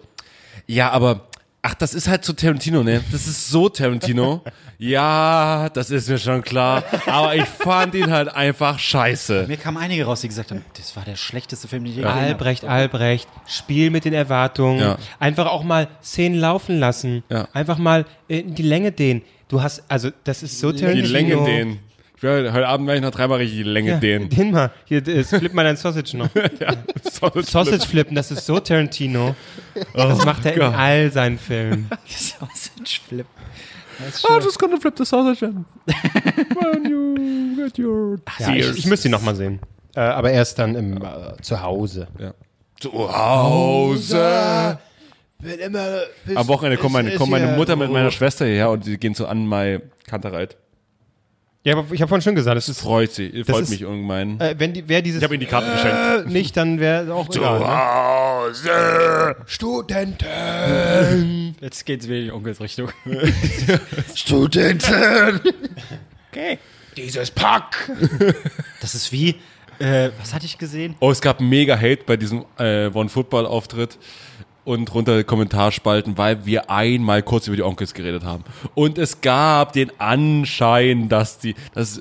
ja, 0.66 0.90
aber 0.90 1.26
ach, 1.64 1.74
das 1.74 1.94
ist 1.94 2.06
halt 2.08 2.24
so 2.24 2.32
Tarantino, 2.34 2.82
ne? 2.82 3.02
Das 3.10 3.26
ist 3.26 3.48
so 3.48 3.68
Tarantino. 3.68 4.42
ja, 4.78 5.68
das 5.70 5.90
ist 5.90 6.08
mir 6.08 6.18
schon 6.18 6.42
klar, 6.42 6.84
aber 7.06 7.34
ich 7.34 7.46
fand 7.46 7.94
ihn 7.94 8.10
halt 8.10 8.28
einfach 8.28 8.78
scheiße. 8.78 9.46
Mir 9.48 9.56
kamen 9.56 9.78
einige 9.78 10.04
raus, 10.04 10.20
die 10.20 10.28
gesagt 10.28 10.50
haben, 10.50 10.64
das 10.76 10.94
war 10.94 11.04
der 11.04 11.16
schlechteste 11.16 11.66
Film, 11.66 11.84
den 11.84 11.90
ich 11.90 11.96
je 11.96 12.02
gesehen 12.02 12.14
habe. 12.14 12.26
Albrecht, 12.26 12.64
Albrecht, 12.64 13.28
Spiel 13.46 13.90
mit 13.90 14.04
den 14.04 14.12
Erwartungen. 14.12 14.78
Ja. 14.78 14.98
Einfach 15.18 15.46
auch 15.46 15.64
mal 15.64 15.88
Szenen 16.02 16.38
laufen 16.38 16.78
lassen. 16.78 17.24
Ja. 17.30 17.48
Einfach 17.54 17.78
mal 17.78 18.04
äh, 18.28 18.42
die 18.42 18.62
Länge 18.62 18.92
dehnen. 18.92 19.22
Du 19.48 19.62
hast, 19.62 19.82
also 19.88 20.10
das 20.24 20.42
ist 20.42 20.58
so 20.58 20.70
Die 20.70 20.80
Tarantino. 20.80 21.08
Länge 21.08 21.44
denen. 21.44 21.78
Will, 22.24 22.52
heute 22.52 22.66
Abend 22.66 22.86
werde 22.86 22.98
ich 22.98 23.04
noch 23.04 23.10
dreimal 23.10 23.38
richtig 23.38 23.58
die 23.58 23.62
Länge 23.64 23.90
Ja, 23.90 23.96
dehnen. 23.98 24.28
den 24.30 24.50
mal. 24.50 24.70
Hier, 24.86 25.06
äh, 25.06 25.22
flip 25.24 25.52
mal 25.52 25.62
dein 25.62 25.76
Sausage 25.76 26.16
noch. 26.16 26.28
Sausage 27.42 27.86
flippen, 27.86 28.14
das 28.14 28.30
ist 28.30 28.46
so 28.46 28.58
Tarantino. 28.58 29.34
das 29.92 30.24
macht 30.24 30.46
er 30.46 30.54
in 30.54 30.60
Gott. 30.60 30.74
all 30.74 31.12
seinen 31.12 31.38
Filmen. 31.38 31.90
Sausage 32.06 33.00
Flip. 33.06 33.26
Oh, 34.28 34.38
just 34.40 34.58
gonna 34.58 34.76
flip 34.80 34.94
the 34.98 35.04
sausage 35.04 35.44
in. 35.44 35.64
When 35.86 36.84
you 36.90 37.56
get 37.56 37.78
your 37.78 38.16
Ja, 38.40 38.54
ich, 38.54 38.78
ich 38.78 38.86
müsste 38.86 39.06
ihn 39.08 39.12
noch 39.12 39.22
mal 39.22 39.36
sehen. 39.36 39.60
Äh, 39.94 40.00
aber 40.00 40.32
erst 40.32 40.58
dann 40.58 40.74
im 40.74 40.96
äh, 40.96 41.40
zu 41.42 41.62
Hause. 41.62 42.08
Zu 42.80 42.90
Hause. 43.16 44.78
Bin 45.40 45.58
immer 45.60 46.00
Am 46.34 46.48
Wochenende 46.48 46.78
kommt 46.78 46.94
meine, 46.94 47.14
kommt 47.16 47.30
meine 47.30 47.56
Mutter 47.56 47.76
mit 47.76 47.90
meiner 47.90 48.10
Schwester 48.10 48.46
hierher 48.46 48.70
und 48.70 48.86
die 48.86 48.98
gehen 48.98 49.14
zu 49.14 49.28
Anmai 49.28 49.82
Kantereit. 50.06 50.56
Ja, 51.66 51.78
aber 51.78 51.94
ich 51.94 52.00
habe 52.02 52.10
vorhin 52.10 52.20
schon 52.22 52.34
gesagt, 52.34 52.58
es 52.58 52.68
ist, 52.68 52.82
Freut 52.82 53.10
sie, 53.12 53.42
freut 53.44 53.62
ist- 53.62 53.70
mich 53.70 53.86
ungemein. 53.86 54.38
äh, 54.38 54.54
wenn 54.58 54.74
die, 54.74 54.86
wer 54.86 55.00
dieses 55.00 55.20
Ich 55.20 55.24
habe 55.24 55.34
ihnen 55.34 55.40
die 55.40 55.46
Karten 55.46 55.70
geschenkt. 55.72 56.26
äh, 56.26 56.30
nicht, 56.30 56.54
dann 56.58 56.78
wäre 56.78 57.14
auch 57.14 57.26
egal. 57.34 57.58
Ne? 57.58 57.66
Hause. 57.66 59.36
Studenten. 59.46 61.56
Jetzt 61.60 61.84
geht's 61.86 62.06
wieder 62.06 62.18
in 62.18 62.24
die 62.26 62.32
Onkelsrichtung. 62.32 62.90
Studenten. 64.14 65.40
Dieses 66.96 67.30
Pack. 67.30 67.90
Das 68.80 68.94
ist 68.94 69.12
wie, 69.12 69.36
äh, 69.78 70.10
was 70.20 70.32
hatte 70.34 70.46
ich 70.46 70.58
gesehen? 70.58 70.94
Oh, 71.00 71.10
es 71.10 71.20
gab 71.20 71.40
mega 71.40 71.76
Hate 71.76 72.00
bei 72.06 72.16
diesem 72.16 72.44
äh, 72.58 72.88
One 72.92 73.08
Football 73.08 73.46
Auftritt 73.46 73.98
und 74.64 74.86
drunter 74.86 75.24
Kommentarspalten, 75.24 76.16
weil 76.16 76.46
wir 76.46 76.70
einmal 76.70 77.22
kurz 77.22 77.46
über 77.46 77.56
die 77.56 77.62
Onkels 77.62 77.94
geredet 77.94 78.24
haben. 78.24 78.44
Und 78.74 78.98
es 78.98 79.20
gab 79.20 79.72
den 79.72 79.90
Anschein, 80.00 81.08
dass 81.08 81.38
die, 81.38 81.54
das, 81.74 82.00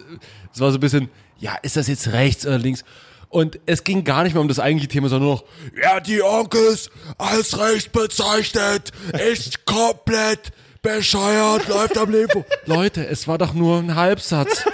es 0.53 0.59
war 0.59 0.71
so 0.71 0.77
ein 0.77 0.81
bisschen, 0.81 1.09
ja, 1.39 1.55
ist 1.61 1.75
das 1.75 1.87
jetzt 1.87 2.11
rechts 2.13 2.45
oder 2.45 2.57
links? 2.57 2.83
Und 3.29 3.59
es 3.65 3.83
ging 3.83 4.03
gar 4.03 4.23
nicht 4.23 4.33
mehr 4.33 4.41
um 4.41 4.47
das 4.47 4.59
eigentliche 4.59 4.89
Thema, 4.89 5.09
sondern 5.09 5.29
nur 5.29 5.35
noch, 5.37 5.43
ja, 5.81 5.99
die 5.99 6.21
Onkels 6.21 6.89
als 7.17 7.57
rechts 7.59 7.89
bezeichnet, 7.89 8.91
ist 9.31 9.65
komplett 9.65 10.51
bescheuert, 10.83 11.67
läuft 11.67 11.97
am 11.97 12.11
Leben. 12.11 12.45
Leute, 12.65 13.07
es 13.07 13.27
war 13.27 13.37
doch 13.37 13.53
nur 13.53 13.79
ein 13.79 13.95
Halbsatz. 13.95 14.65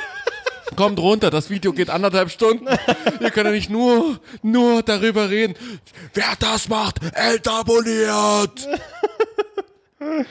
Kommt 0.75 0.99
runter, 0.99 1.29
das 1.29 1.49
Video 1.49 1.73
geht 1.73 1.89
anderthalb 1.89 2.31
Stunden. 2.31 2.67
Ihr 3.19 3.31
könnt 3.31 3.47
ja 3.47 3.51
nicht 3.51 3.69
nur, 3.69 4.19
nur 4.41 4.83
darüber 4.83 5.29
reden. 5.29 5.55
Wer 6.13 6.35
das 6.39 6.69
macht, 6.69 6.99
entabonniert. 7.13 8.67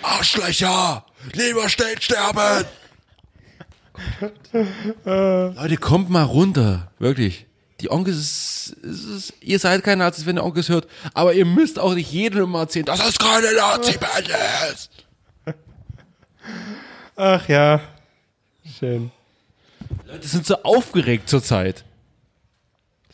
Arschlöcher, 0.02 1.04
lieber 1.32 1.68
steht 1.68 2.02
sterben. 2.02 2.64
Leute, 5.04 5.76
kommt 5.76 6.08
mal 6.10 6.22
runter, 6.22 6.90
wirklich. 6.98 7.46
Die 7.80 7.90
Onkels 7.90 8.16
ist, 8.16 8.76
ist, 8.82 9.04
ist, 9.04 9.34
ihr 9.40 9.58
seid 9.58 9.84
keine 9.84 10.04
Nazis, 10.04 10.26
wenn 10.26 10.36
ihr 10.36 10.44
Onkels 10.44 10.68
hört, 10.68 10.88
aber 11.14 11.34
ihr 11.34 11.44
müsst 11.44 11.78
auch 11.78 11.94
nicht 11.94 12.10
jedem 12.10 12.44
immer 12.44 12.60
erzählen, 12.60 12.86
dass 12.86 13.06
es 13.06 13.18
keine 13.18 13.52
Nazi-Band 13.54 14.28
ist. 14.72 14.90
Ach 17.16 17.48
ja. 17.48 17.80
Schön. 18.78 19.10
Leute 20.10 20.26
sind 20.26 20.46
so 20.46 20.62
aufgeregt 20.62 21.28
zurzeit. 21.28 21.84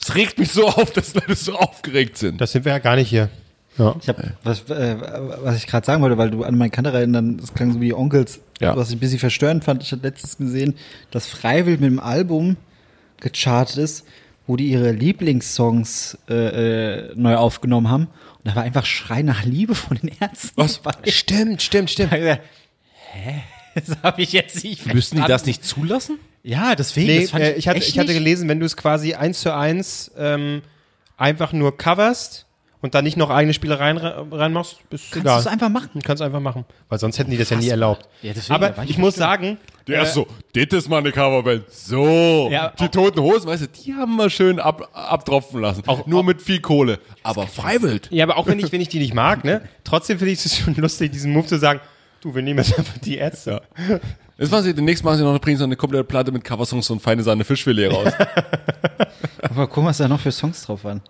Es 0.01 0.15
regt 0.15 0.39
mich 0.39 0.53
so 0.53 0.69
auf, 0.69 0.93
dass 0.93 1.15
Leute 1.15 1.35
so 1.35 1.57
aufgeregt 1.57 2.19
sind. 2.19 2.41
Das 2.41 2.53
sind 2.53 2.65
wir 2.65 2.73
ja 2.73 2.79
gar 2.79 2.97
nicht 2.97 3.09
hier. 3.09 3.31
Ja. 3.79 3.97
Ich 4.01 4.09
habe 4.09 4.35
was, 4.45 4.61
äh, 4.71 4.97
was 5.43 5.57
ich 5.57 5.67
gerade 5.67 5.85
sagen 5.85 6.03
wollte, 6.03 6.17
weil 6.19 6.31
du 6.31 6.45
an 6.45 6.57
meinen 6.57 6.71
Kanterei 6.71 7.05
dann, 7.07 7.39
das 7.39 7.53
klang 7.55 7.73
so 7.73 7.81
wie 7.81 7.93
Onkels, 7.93 8.41
Ja. 8.61 8.77
was 8.77 8.91
ich 8.91 8.97
ein 8.97 9.01
bisschen 9.01 9.19
verstörend 9.19 9.65
fand. 9.65 9.83
Ich 9.83 9.91
hatte 9.91 10.03
letztens 10.03 10.37
gesehen, 10.37 10.75
dass 11.11 11.27
Freiwild 11.27 11.81
mit 11.81 11.91
dem 11.91 11.99
Album 11.99 12.57
gechartet 13.21 13.79
ist, 13.79 14.07
wo 14.47 14.57
die 14.57 14.69
ihre 14.69 14.93
Lieblingssongs 14.93 16.19
äh, 16.29 17.09
äh, 17.09 17.13
neu 17.17 17.35
aufgenommen 17.37 17.91
haben. 17.91 18.05
Und 18.05 18.45
da 18.51 18.55
war 18.55 18.63
einfach 18.63 18.87
Schrei 18.87 19.23
nach 19.23 19.45
Liebe 19.45 19.75
von 19.75 19.97
den 19.97 20.11
Ärzten. 20.21 20.53
Was? 20.55 20.81
dabei. 20.83 21.11
Stimmt, 21.11 21.63
stimmt, 21.63 21.91
stimmt. 21.91 22.13
Hä? 22.13 22.39
Das 23.75 23.97
habe 24.05 24.23
ich 24.23 24.33
jetzt 24.33 24.63
nicht 24.63 24.83
verstanden. 24.83 24.97
Müssen 24.97 25.17
die 25.17 25.27
das 25.27 25.47
nicht 25.47 25.65
zulassen? 25.65 26.19
Ja, 26.47 26.75
deswegen. 26.75 27.07
Nee, 27.09 27.21
das 27.23 27.31
fand 27.31 27.43
äh, 27.45 27.55
ich, 27.55 27.67
hatte, 27.67 27.79
echt 27.79 27.89
ich 27.89 27.99
hatte 27.99 28.13
gelesen, 28.13 28.49
wenn 28.49 28.61
du 28.61 28.67
es 28.67 28.77
quasi 28.77 29.15
eins 29.15 29.41
zu 29.41 29.53
eins 29.55 30.13
ähm, 30.17 30.61
einfach 31.17 31.53
nur 31.53 31.77
coverst 31.77 32.47
und 32.83 32.95
dann 32.95 33.05
nicht 33.05 33.17
noch 33.17 33.31
eigene 33.31 33.55
Spielereien 33.55 33.97
re- 33.97 34.27
reinmachst, 34.31 34.77
ist 34.91 35.11
Kannst 35.11 35.17
egal. 35.17 35.37
du 35.37 35.41
es 35.41 35.47
einfach 35.47 35.71
machen. 35.71 35.89
Du 35.95 36.01
kannst 36.01 36.23
einfach 36.23 36.41
machen. 36.41 36.67
Weil 36.91 36.99
sonst 36.99 37.19
hätten 37.19 37.31
die 37.31 37.39
das 37.39 37.49
ja 37.49 37.57
nie 37.57 37.69
erlaubt. 37.71 38.07
Ja, 38.21 38.35
deswegen, 38.35 38.63
Aber 38.63 38.83
ich 38.85 38.91
ich 38.91 38.99
muss 38.99 39.15
verstört. 39.17 39.41
sagen, 39.41 39.59
Der 39.89 40.03
ist 40.03 40.13
so, 40.13 40.27
das 40.53 40.67
ist 40.71 40.91
mal 40.91 40.99
eine 40.99 41.11
Coverband. 41.13 41.65
So. 41.71 42.51
Ja, 42.53 42.75
die 42.79 42.89
toten 42.91 43.21
Hosen, 43.23 43.47
weißt 43.49 43.63
du, 43.63 43.69
die 43.69 43.95
haben 43.95 44.15
wir 44.17 44.29
schön 44.29 44.61
ab, 44.61 44.91
abtropfen 44.93 45.63
lassen. 45.63 45.83
Auch- 45.87 46.07
Nur 46.07 46.25
mit 46.25 46.43
viel 46.43 46.61
Kohle. 46.61 46.99
Aber 47.23 47.47
Freiwild. 47.47 48.09
ja, 48.11 48.25
aber 48.25 48.37
auch 48.37 48.47
wenn 48.49 48.59
ich, 48.59 48.71
wenn 48.71 48.83
ich 48.83 48.89
die 48.91 48.99
nicht 48.99 49.15
mag, 49.15 49.45
ne, 49.45 49.63
trotzdem 49.85 50.19
finde 50.19 50.33
ich 50.33 50.45
es 50.45 50.55
schon 50.59 50.75
lustig, 50.75 51.11
diesen 51.11 51.33
Move 51.33 51.47
zu 51.47 51.57
sagen, 51.59 51.81
du, 52.21 52.35
wir 52.35 52.43
nehmen 52.43 52.59
jetzt 52.59 52.79
einfach 52.79 52.99
die 52.99 53.17
Ärzte. 53.17 53.63
Das 54.37 54.51
machen 54.51 54.65
sie, 54.65 54.75
demnächst 54.75 55.05
machen 55.05 55.19
sie 55.19 55.25
noch, 55.25 55.39
bringen 55.41 55.57
sie 55.57 55.63
noch 55.63 55.69
eine 55.69 55.77
komplette 55.77 56.05
Platte 56.05 56.33
mit 56.33 56.43
Coversongs 56.43 56.91
und 56.91 57.01
feine 57.01 57.23
Sahne 57.23 57.45
Fischfilet 57.45 57.93
raus. 57.93 58.13
Aber 59.43 59.69
guck, 59.69 59.85
was 59.85 59.99
da 59.99 60.09
noch 60.09 60.21
für 60.21 60.33
Songs 60.33 60.63
drauf 60.65 60.83
waren. 60.85 61.03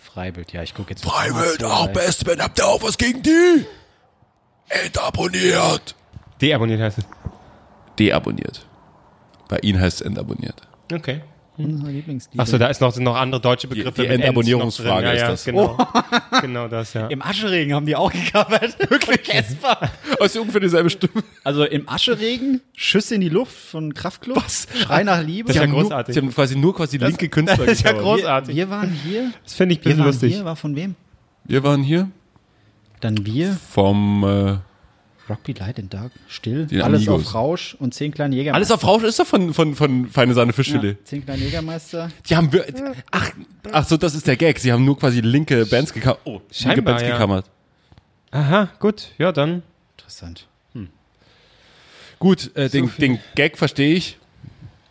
Freibild, 0.00 0.52
ja, 0.52 0.62
ich 0.62 0.74
gucke 0.74 0.90
jetzt. 0.90 1.04
Freiwild, 1.04 1.62
auch 1.62 1.88
beste 1.88 2.24
Band. 2.24 2.42
Habt 2.42 2.58
ihr 2.58 2.66
auch 2.66 2.82
was 2.82 2.96
gegen 2.96 3.22
die? 3.22 3.66
Entabonniert. 4.68 5.94
Deabonniert 6.40 6.80
heißt 6.80 6.98
es. 6.98 7.04
Deabonniert. 7.98 8.66
Bei 9.48 9.58
ihnen 9.58 9.80
heißt 9.80 10.00
es 10.00 10.06
entabonniert. 10.06 10.62
Okay. 10.92 11.22
Unser 11.58 11.88
Lieblingslied. 11.88 12.38
Achso, 12.38 12.58
da 12.58 12.68
ist 12.68 12.80
noch, 12.80 12.92
sind 12.92 13.04
noch 13.04 13.16
andere 13.16 13.40
deutsche 13.40 13.66
Begriffe. 13.66 14.02
die 14.02 14.08
Ends 14.08 14.22
Endabonnierungsfrage 14.24 15.06
ja, 15.06 15.12
ist 15.12 15.20
ja, 15.20 15.28
das. 15.28 15.44
Genau, 15.44 15.78
genau 16.40 16.68
das, 16.68 16.92
ja. 16.94 17.06
Im 17.06 17.22
Ascheregen 17.22 17.74
haben 17.74 17.86
die 17.86 17.96
auch 17.96 18.12
gecovert. 18.12 18.78
Wirklich? 18.90 19.22
Casper. 19.22 19.90
Aus 20.20 20.36
ungefähr 20.36 20.60
dieselbe 20.60 20.90
Stimme. 20.90 21.24
Also 21.44 21.64
im 21.64 21.88
Ascheregen, 21.88 22.60
Schüsse 22.74 23.14
in 23.14 23.22
die 23.22 23.28
Luft 23.28 23.56
von 23.56 23.94
Kraftklub. 23.94 24.36
Was? 24.36 24.66
Schrei 24.74 25.02
nach 25.02 25.22
Liebe. 25.22 25.48
Das 25.48 25.56
ist 25.56 25.62
ja 25.62 25.68
nur, 25.68 25.82
großartig. 25.82 26.14
sie 26.14 26.20
haben 26.20 26.30
quasi 26.30 26.56
nur 26.56 26.74
quasi 26.74 26.98
linke 26.98 27.28
Künstler 27.28 27.64
das 27.64 27.78
ist 27.78 27.84
ja 27.84 27.92
großartig. 27.92 28.54
wir, 28.54 28.68
wir 28.68 28.70
waren 28.70 28.90
hier. 28.90 29.32
Das 29.42 29.54
finde 29.54 29.74
ich 29.74 29.80
ein 29.80 29.84
Wir 29.84 29.90
bisschen 29.90 29.98
waren 30.00 30.06
lustig. 30.06 30.34
hier, 30.34 30.44
war 30.44 30.56
von 30.56 30.76
wem? 30.76 30.94
Wir 31.44 31.62
waren 31.62 31.82
hier 31.82 32.10
Dann 33.00 33.24
wir, 33.24 33.56
vom 33.70 34.24
äh, 34.24 34.56
Rockby 35.28 35.52
Light 35.54 35.78
in 35.78 35.88
Dark, 35.88 36.12
still, 36.28 36.66
Die 36.66 36.80
alles 36.82 37.08
Amigos. 37.08 37.26
auf 37.28 37.34
Rausch 37.34 37.74
und 37.80 37.94
zehn 37.94 38.12
kleine 38.12 38.36
Jägermeister. 38.36 38.56
Alles 38.56 38.70
auf 38.70 38.86
Rausch 38.86 39.02
ist 39.02 39.18
doch 39.18 39.26
von, 39.26 39.52
von, 39.54 39.74
von 39.74 40.08
Feine 40.08 40.34
Sahne 40.34 40.52
Fischfilet. 40.52 40.98
ja, 40.98 41.04
Zehn 41.04 41.24
kleine 41.24 41.42
Jägermeister. 41.42 42.10
Die 42.28 42.36
haben 42.36 42.52
wir, 42.52 42.64
ach, 43.10 43.30
ach 43.72 43.86
so, 43.88 43.96
das 43.96 44.14
ist 44.14 44.26
der 44.26 44.36
Gag. 44.36 44.58
Sie 44.60 44.72
haben 44.72 44.84
nur 44.84 44.98
quasi 44.98 45.20
linke 45.20 45.66
Bands 45.66 45.92
gecovert. 45.92 46.20
Oh, 46.24 46.32
linke 46.34 46.54
Scheinbar, 46.54 46.94
Bands 46.94 47.02
ja. 47.02 47.16
gecovert. 47.18 47.46
Aha, 48.30 48.68
gut, 48.78 49.08
ja, 49.18 49.32
dann. 49.32 49.62
Interessant. 49.98 50.46
Gut, 52.18 52.50
äh, 52.56 52.68
den, 52.70 52.90
den 52.98 53.18
Gag 53.34 53.58
verstehe 53.58 53.94
ich. 53.94 54.18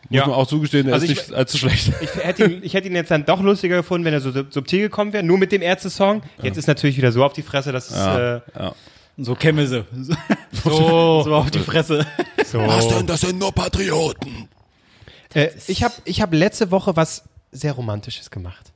Muss 0.09 0.19
Ja. 0.19 0.27
man 0.27 0.35
auch 0.35 0.45
zugestehen, 0.47 0.85
der 0.85 0.93
Also 0.93 1.05
ist 1.05 1.11
ich- 1.13 1.17
nicht 1.27 1.33
allzu 1.33 1.57
schlecht. 1.57 1.91
Ich 2.01 2.15
hätte, 2.23 2.45
ihn, 2.45 2.59
ich 2.63 2.75
hätte 2.75 2.87
ihn 2.87 2.93
jetzt 2.95 3.09
dann 3.09 3.25
doch 3.25 3.41
lustiger 3.41 3.77
gefunden, 3.77 4.05
wenn 4.05 4.13
er 4.13 4.21
so 4.21 4.31
sub- 4.31 4.53
subtil 4.53 4.81
gekommen 4.81 5.11
wäre, 5.13 5.23
nur 5.23 5.39
mit 5.39 5.51
dem 5.51 5.63
Ärzte-Song. 5.63 6.21
Jetzt 6.43 6.57
ist 6.57 6.67
natürlich 6.67 6.97
wieder 6.97 7.11
so 7.11 7.23
auf 7.25 7.33
die 7.33 7.41
Fresse, 7.41 7.71
dass 7.71 7.89
es. 7.89 7.97
Äh, 7.97 8.41
ja. 8.59 8.75
So 9.17 9.35
wir 9.57 9.67
sie. 9.67 9.85
So, 10.63 11.23
So 11.23 11.35
auf 11.35 11.51
die 11.51 11.59
Fresse. 11.59 12.05
so. 12.45 12.59
denn? 12.89 13.07
Das 13.07 13.21
sind 13.21 13.39
nur 13.39 13.51
Patrioten. 13.53 14.49
Äh, 15.33 15.49
ich 15.67 15.83
habe 15.83 15.93
ich 16.05 16.21
hab 16.21 16.33
letzte 16.33 16.71
Woche 16.71 16.95
was 16.95 17.23
sehr 17.51 17.73
Romantisches 17.73 18.29
gemacht. 18.31 18.71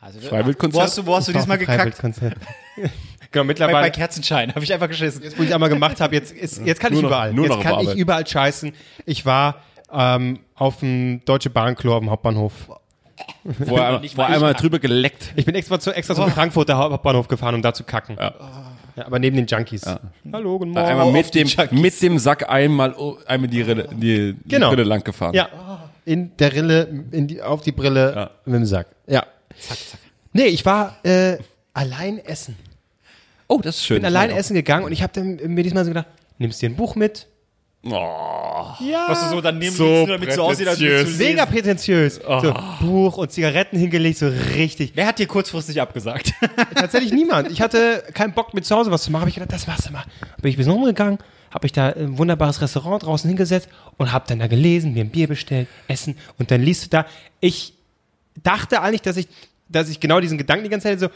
Also, 0.00 0.20
Freiwildkonzert? 0.20 0.80
Wo 0.80 0.82
hast 0.84 0.98
du, 0.98 1.06
wo 1.06 1.16
hast 1.16 1.28
du 1.28 1.32
diesmal 1.32 1.58
gekackt? 1.58 2.00
Genau, 3.30 3.42
Bei, 3.42 3.48
mittlerweile. 3.48 3.80
bei 3.80 3.90
Kerzenschein 3.90 4.54
habe 4.54 4.64
ich 4.64 4.72
einfach 4.72 4.88
geschissen. 4.88 5.22
wo 5.36 5.42
ich 5.42 5.52
einmal 5.52 5.68
gemacht 5.68 6.00
habe, 6.00 6.14
jetzt, 6.14 6.32
ist, 6.32 6.64
jetzt 6.64 6.80
kann 6.80 6.94
ich 6.94 7.02
Nur 7.02 7.02
noch- 7.02 7.08
überall. 7.10 7.34
nur 7.34 7.46
jetzt 7.46 7.60
kann 7.60 7.80
ich 7.80 7.94
überall 7.94 8.26
scheißen. 8.26 8.72
Ich 9.04 9.26
war 9.26 9.56
ähm, 9.92 10.38
auf 10.54 10.78
dem 10.78 11.22
Deutsche 11.26 11.50
Bahnklo 11.50 11.94
am 11.94 12.08
Hauptbahnhof. 12.08 12.52
Wo 13.44 13.76
er, 13.76 14.00
wo 14.02 14.22
er 14.22 14.28
einmal 14.28 14.54
drüber 14.54 14.78
geleckt. 14.78 15.32
Ich 15.36 15.44
bin 15.44 15.54
extra, 15.54 15.78
zu, 15.78 15.92
extra 15.94 16.14
zum 16.14 16.30
Frankfurter 16.30 16.78
Hauptbahnhof 16.78 17.28
gefahren, 17.28 17.54
um 17.54 17.60
da 17.60 17.74
zu 17.74 17.84
kacken. 17.84 18.16
Ja. 18.18 18.32
Aber 19.06 19.18
neben 19.18 19.36
den 19.36 19.46
Junkies. 19.46 19.84
Hallo, 20.32 20.58
guten 20.58 20.70
Morgen. 20.72 20.86
Einmal 20.86 21.12
mit 21.12 21.34
dem, 21.34 21.48
mit 21.70 22.00
dem 22.02 22.18
Sack 22.18 22.48
einmal, 22.48 22.94
oh, 22.96 23.16
einmal 23.26 23.48
die 23.48 23.62
Rille, 23.62 23.88
die, 23.92 24.34
die 24.34 24.48
Genau. 24.48 24.70
Rille 24.70 24.84
lang 24.84 25.02
gefahren. 25.04 25.34
Ja, 25.34 25.48
in 26.04 26.36
der 26.38 26.52
Rille, 26.52 27.04
in 27.10 27.26
die, 27.26 27.42
auf 27.42 27.60
die 27.62 27.72
Brille 27.72 28.12
Ja. 28.14 28.30
mit 28.44 28.54
dem 28.56 28.64
Sack. 28.66 28.86
Ja. 29.06 29.24
Zack, 29.58 29.78
zack. 29.78 30.00
Nee, 30.32 30.46
ich 30.46 30.64
war 30.64 30.96
äh, 31.04 31.38
allein 31.74 32.18
essen. 32.18 32.56
Oh, 33.46 33.60
das 33.62 33.76
ist 33.76 33.84
schön. 33.86 33.96
Bin 33.98 34.04
allein 34.06 34.30
essen 34.30 34.54
gegangen 34.54 34.84
und 34.84 34.92
ich 34.92 35.02
habe 35.02 35.20
mir 35.22 35.62
diesmal 35.62 35.84
so 35.84 35.90
gedacht, 35.90 36.06
nimmst 36.38 36.60
dir 36.60 36.68
ein 36.68 36.76
Buch 36.76 36.94
mit? 36.94 37.26
Oh, 37.84 37.90
Ja. 38.80 39.06
Was 39.08 39.22
du 39.24 39.36
so 39.36 39.40
daneben 39.40 39.74
So 39.74 39.84
liegst, 39.86 40.10
damit 40.10 40.32
so 40.32 40.42
aussieht, 40.42 40.66
als 40.68 40.80
würdest 40.80 41.18
du. 41.20 41.24
Mega 41.24 41.46
prätentiös. 41.46 42.16
So, 42.16 42.54
Buch 42.80 43.16
und 43.18 43.30
Zigaretten 43.30 43.78
hingelegt, 43.78 44.18
so 44.18 44.28
richtig. 44.56 44.92
Wer 44.94 45.06
hat 45.06 45.18
dir 45.18 45.26
kurzfristig 45.26 45.80
abgesagt? 45.80 46.32
Tatsächlich 46.74 47.12
niemand. 47.12 47.50
Ich 47.52 47.60
hatte 47.60 48.02
keinen 48.14 48.32
Bock, 48.32 48.52
mit 48.52 48.66
zu 48.66 48.74
Hause 48.76 48.90
was 48.90 49.02
zu 49.04 49.12
machen. 49.12 49.22
Hab 49.22 49.28
ich 49.28 49.34
gedacht, 49.34 49.52
das 49.52 49.66
machst 49.68 49.86
du 49.88 49.92
mal. 49.92 50.04
Bin 50.42 50.50
ich 50.50 50.56
ein 50.56 50.58
bisschen 50.58 50.72
rumgegangen, 50.72 51.18
habe 51.52 51.66
ich 51.66 51.72
da 51.72 51.90
ein 51.90 52.18
wunderbares 52.18 52.60
Restaurant 52.60 53.04
draußen 53.04 53.28
hingesetzt 53.28 53.68
und 53.96 54.12
habe 54.12 54.24
dann 54.28 54.40
da 54.40 54.48
gelesen, 54.48 54.92
mir 54.92 55.04
ein 55.04 55.10
Bier 55.10 55.28
bestellt, 55.28 55.68
Essen 55.86 56.16
und 56.38 56.50
dann 56.50 56.60
liest 56.62 56.84
du 56.86 56.88
da. 56.90 57.06
Ich 57.40 57.74
dachte 58.42 58.82
eigentlich, 58.82 59.02
dass 59.02 59.16
ich, 59.16 59.28
dass 59.68 59.88
ich 59.88 60.00
genau 60.00 60.18
diesen 60.20 60.36
Gedanken 60.36 60.64
die 60.64 60.70
ganze 60.70 60.88
Zeit 60.88 61.00
so, 61.00 61.08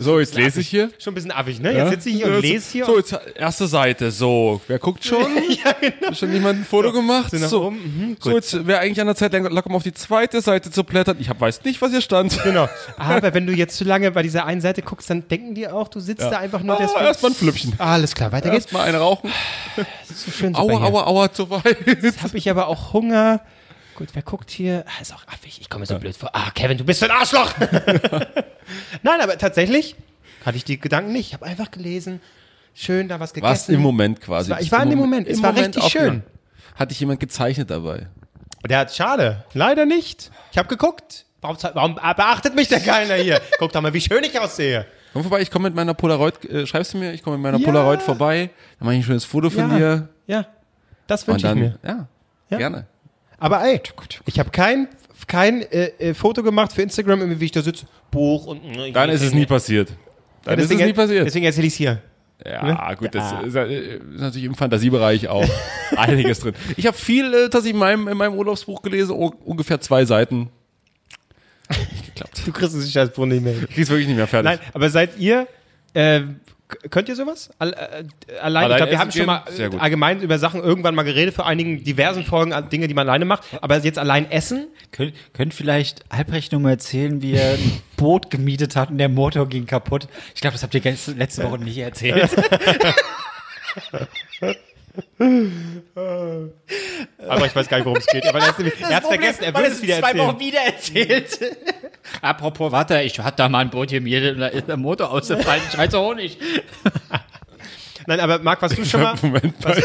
So, 0.00 0.20
jetzt 0.20 0.36
lese 0.36 0.60
ich 0.60 0.68
hier. 0.68 0.90
schon 1.00 1.10
ein 1.12 1.14
bisschen 1.16 1.32
affig, 1.32 1.58
ne? 1.60 1.72
Jetzt 1.72 1.90
sitze 1.90 2.08
ich 2.10 2.16
hier 2.16 2.26
und 2.26 2.40
lese 2.40 2.70
hier. 2.70 2.84
So, 2.84 2.98
jetzt 2.98 3.18
erste 3.34 3.66
Seite. 3.66 4.12
So, 4.12 4.60
wer 4.68 4.78
guckt 4.78 5.04
schon? 5.04 5.26
ja, 5.64 5.72
genau. 5.80 6.14
Schon 6.14 6.32
jemand 6.32 6.60
ein 6.60 6.64
Foto 6.64 6.92
gemacht? 6.92 7.32
nach 7.32 7.48
So, 7.48 7.72
mhm, 7.72 8.16
so 8.20 8.30
jetzt 8.30 8.64
wäre 8.66 8.78
eigentlich 8.78 9.00
an 9.00 9.08
der 9.08 9.16
Zeit, 9.16 9.32
locker 9.32 9.68
mal 9.70 9.74
auf 9.76 9.82
die 9.82 9.92
zweite 9.92 10.40
Seite 10.40 10.70
zu 10.70 10.84
blättern. 10.84 11.16
Ich 11.18 11.28
hab, 11.28 11.40
weiß 11.40 11.64
nicht, 11.64 11.82
was 11.82 11.90
hier 11.90 12.00
stand. 12.00 12.40
Genau. 12.44 12.68
Aber 12.96 13.34
wenn 13.34 13.44
du 13.46 13.52
jetzt 13.52 13.76
zu 13.76 13.82
lange 13.82 14.12
bei 14.12 14.22
dieser 14.22 14.46
einen 14.46 14.60
Seite 14.60 14.82
guckst, 14.82 15.10
dann 15.10 15.26
denken 15.26 15.56
die 15.56 15.66
auch, 15.66 15.88
du 15.88 15.98
sitzt 15.98 16.22
da 16.22 16.38
einfach 16.38 16.62
nur 16.62 16.76
Ah, 16.76 16.78
deswegen. 16.80 17.04
erstmal 17.04 17.32
ein 17.32 17.34
Flüppchen. 17.34 17.74
Alles 17.78 18.14
klar, 18.14 18.30
weiter 18.30 18.50
geht's. 18.50 18.66
Erstmal 18.66 18.86
eine 18.86 18.98
rauchen. 18.98 19.30
So 20.14 20.30
schön 20.30 20.54
Aua, 20.54 20.84
aua, 20.84 21.06
aua, 21.06 21.32
zu 21.32 21.50
weit. 21.50 21.76
Jetzt 22.02 22.22
habe 22.22 22.38
ich 22.38 22.48
aber 22.48 22.68
auch 22.68 22.92
Hunger. 22.92 23.40
Gut, 23.98 24.10
wer 24.12 24.22
guckt 24.22 24.48
hier? 24.50 24.84
Ah, 24.86 25.02
ist 25.02 25.12
auch 25.12 25.26
affig. 25.26 25.60
Ich 25.60 25.68
komme 25.68 25.80
mir 25.80 25.86
so 25.86 25.98
blöd 25.98 26.16
vor. 26.16 26.30
Ah, 26.32 26.52
Kevin, 26.54 26.78
du 26.78 26.84
bist 26.84 27.02
ein 27.02 27.10
Arschloch. 27.10 27.52
Nein, 29.02 29.20
aber 29.20 29.36
tatsächlich 29.38 29.96
hatte 30.46 30.56
ich 30.56 30.62
die 30.64 30.78
Gedanken 30.78 31.12
nicht. 31.12 31.26
Ich 31.28 31.34
habe 31.34 31.44
einfach 31.46 31.72
gelesen, 31.72 32.20
schön 32.74 33.08
da 33.08 33.18
was 33.18 33.32
gegessen. 33.34 33.50
Was 33.52 33.68
im 33.68 33.80
Moment 33.80 34.20
quasi. 34.20 34.50
War- 34.52 34.60
ich 34.60 34.70
war 34.70 34.84
in 34.84 34.90
dem 34.90 35.00
Moment. 35.00 35.26
Es 35.26 35.42
war 35.42 35.56
richtig 35.56 35.82
schön. 35.88 36.22
Hat 36.76 36.92
dich 36.92 37.00
jemand 37.00 37.18
gezeichnet 37.18 37.70
dabei? 37.70 38.06
Der 38.68 38.78
hat 38.78 38.94
schade. 38.94 39.44
Leider 39.52 39.84
nicht. 39.84 40.30
Ich 40.52 40.58
habe 40.58 40.68
geguckt. 40.68 41.24
Warum, 41.40 41.56
warum 41.74 41.94
beachtet 41.96 42.54
mich 42.54 42.68
denn 42.68 42.82
keiner 42.84 43.14
hier? 43.14 43.40
Guck 43.58 43.72
doch 43.72 43.80
mal, 43.80 43.92
wie 43.94 44.00
schön 44.00 44.22
ich 44.22 44.38
aussehe. 44.38 44.86
Komm 45.12 45.22
vorbei, 45.22 45.40
ich 45.40 45.50
komme 45.50 45.64
mit 45.70 45.74
meiner 45.74 45.94
Polaroid, 45.94 46.44
äh, 46.44 46.66
schreibst 46.68 46.94
du 46.94 46.98
mir, 46.98 47.12
ich 47.14 47.22
komme 47.24 47.36
mit 47.36 47.42
meiner 47.44 47.58
Ja. 47.58 47.64
Polaroid 47.66 48.00
vorbei, 48.02 48.50
dann 48.78 48.86
mache 48.86 48.94
ich 48.94 49.00
ein 49.00 49.04
schönes 49.04 49.24
Foto 49.24 49.50
von 49.50 49.70
Ja. 49.70 49.76
dir. 49.76 50.08
Ja, 50.28 50.46
das 51.08 51.26
wünsche 51.26 51.48
ich 51.48 51.54
mir. 51.54 51.78
ja, 51.84 52.06
Ja. 52.50 52.58
gerne. 52.58 52.86
Aber 53.38 53.64
ey, 53.64 53.80
ich 54.26 54.38
habe 54.38 54.50
kein, 54.50 54.88
kein 55.26 55.62
äh, 55.62 55.86
äh, 55.98 56.14
Foto 56.14 56.42
gemacht 56.42 56.72
für 56.72 56.82
Instagram, 56.82 57.38
wie 57.40 57.44
ich 57.44 57.52
da 57.52 57.62
sitze. 57.62 57.86
Buch 58.10 58.46
und. 58.46 58.62
äh, 58.64 58.92
Dann 58.92 59.10
ist 59.10 59.22
es 59.22 59.32
nie 59.32 59.46
passiert. 59.46 59.92
Dann 60.44 60.58
ist 60.58 60.70
es 60.70 60.76
nie 60.78 60.92
passiert. 60.92 61.26
Deswegen 61.26 61.44
erzähle 61.46 61.66
ich 61.66 61.72
es 61.74 61.76
hier. 61.78 62.02
Ja, 62.44 62.94
gut, 62.94 63.12
das 63.14 63.32
ist, 63.44 63.54
äh, 63.56 63.96
ist 63.96 64.00
natürlich 64.20 64.44
im 64.44 64.54
Fantasiebereich 64.54 65.26
auch 65.28 65.44
einiges 65.96 66.38
drin. 66.40 66.54
Ich 66.76 66.86
habe 66.86 66.96
viel 66.96 67.26
äh, 67.34 67.42
tatsächlich 67.50 67.72
in 67.74 67.78
meinem, 67.80 68.06
in 68.08 68.16
meinem 68.16 68.34
Urlaubsbuch 68.34 68.80
gelesen, 68.80 69.10
u- 69.12 69.32
ungefähr 69.44 69.80
zwei 69.80 70.04
Seiten. 70.04 70.48
Nicht 71.70 72.06
geklappt. 72.06 72.42
Du 72.46 72.52
kriegst 72.52 72.74
das 72.76 72.90
Scheißbuch 72.90 73.26
nicht 73.26 73.42
mehr. 73.42 73.54
Ich 73.68 73.74
krieg's 73.74 73.88
wirklich 73.90 74.06
nicht 74.06 74.16
mehr 74.16 74.28
fertig. 74.28 74.50
Nein, 74.52 74.58
aber 74.72 74.88
seid 74.88 75.18
ihr, 75.18 75.48
äh, 75.94 76.20
könnt 76.90 77.08
ihr 77.08 77.16
sowas? 77.16 77.50
All, 77.58 77.72
äh, 77.72 77.76
allein, 78.40 78.64
Allein 78.64 78.70
ich 78.70 78.76
glaube, 78.76 78.92
wir 78.92 78.98
haben 78.98 79.12
schon 79.12 79.26
mal 79.26 79.44
äh, 79.56 79.70
allgemein 79.78 80.20
über 80.20 80.38
Sachen 80.38 80.62
irgendwann 80.62 80.94
mal 80.94 81.02
geredet, 81.02 81.34
für 81.34 81.44
einigen 81.44 81.82
diversen 81.82 82.24
Folgen, 82.24 82.52
an 82.52 82.68
Dinge, 82.68 82.88
die 82.88 82.94
man 82.94 83.08
alleine 83.08 83.24
macht. 83.24 83.44
Aber 83.60 83.76
jetzt 83.78 83.98
allein 83.98 84.30
essen? 84.30 84.68
Könnt, 84.92 85.14
könnt 85.32 85.54
vielleicht 85.54 86.04
Albrecht 86.10 86.52
nur 86.52 86.60
mal 86.60 86.70
erzählen, 86.70 87.22
wie 87.22 87.34
er 87.34 87.54
ein 87.54 87.82
Boot 87.96 88.30
gemietet 88.30 88.76
hat 88.76 88.90
und 88.90 88.98
der 88.98 89.08
Motor 89.08 89.48
ging 89.48 89.66
kaputt. 89.66 90.08
Ich 90.34 90.40
glaube, 90.40 90.52
das 90.52 90.62
habt 90.62 90.74
ihr 90.74 90.82
letzte 90.82 91.44
Woche 91.44 91.58
nicht 91.58 91.78
erzählt. 91.78 92.30
Aber 97.28 97.46
ich 97.46 97.54
weiß 97.56 97.68
gar 97.68 97.76
nicht, 97.78 97.86
worum 97.86 97.98
es 97.98 98.06
geht. 98.06 98.26
Aber 98.26 98.38
er 98.38 98.46
hat 98.48 98.58
es 98.58 99.08
vergessen, 99.08 99.44
er 99.44 99.54
will 99.54 99.64
es 99.64 99.82
wieder 99.82 99.98
zwei 99.98 100.08
erzählen. 100.10 100.26
Wochen 100.28 100.40
wieder 100.40 100.60
erzählt. 100.60 101.40
Apropos, 102.22 102.72
warte, 102.72 103.00
ich 103.02 103.18
hatte 103.18 103.36
da 103.36 103.48
mal 103.48 103.60
ein 103.60 103.70
Boot 103.70 103.92
und 103.92 104.04
da 104.40 104.46
ist 104.46 104.68
der 104.68 104.76
Motor 104.76 105.10
ausgefallen. 105.10 105.62
Scheiße 105.74 105.98
Honig. 105.98 106.38
Nein, 108.06 108.20
aber 108.20 108.38
Marc, 108.38 108.62
was 108.62 108.74
du 108.74 108.84
schon 108.84 109.02
mal... 109.02 109.14
Moment 109.20 109.62
mal. 109.62 109.82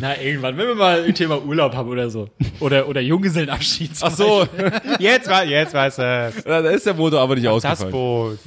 Na, 0.00 0.18
irgendwann, 0.20 0.56
wenn 0.56 0.66
wir 0.66 0.74
mal 0.74 1.04
ein 1.04 1.14
Thema 1.14 1.40
Urlaub 1.40 1.74
haben 1.74 1.88
oder 1.88 2.10
so. 2.10 2.28
Oder, 2.60 2.88
oder 2.88 3.00
Junggesellenabschied. 3.00 3.90
Ach 4.00 4.10
so, 4.10 4.48
Jetzt, 4.98 5.28
war, 5.28 5.44
jetzt 5.44 5.74
weiß 5.74 5.98
es. 5.98 6.44
da 6.44 6.58
ist 6.70 6.86
der 6.86 6.94
Motor 6.94 7.20
aber 7.20 7.34
nicht 7.34 7.46
Das 7.46 7.52
ausgefallen. 7.52 7.92
Boot. 7.92 8.38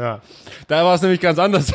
Ja. 0.00 0.20
Da 0.66 0.82
war 0.82 0.94
es 0.94 1.02
nämlich 1.02 1.20
ganz 1.20 1.38
anders. 1.38 1.74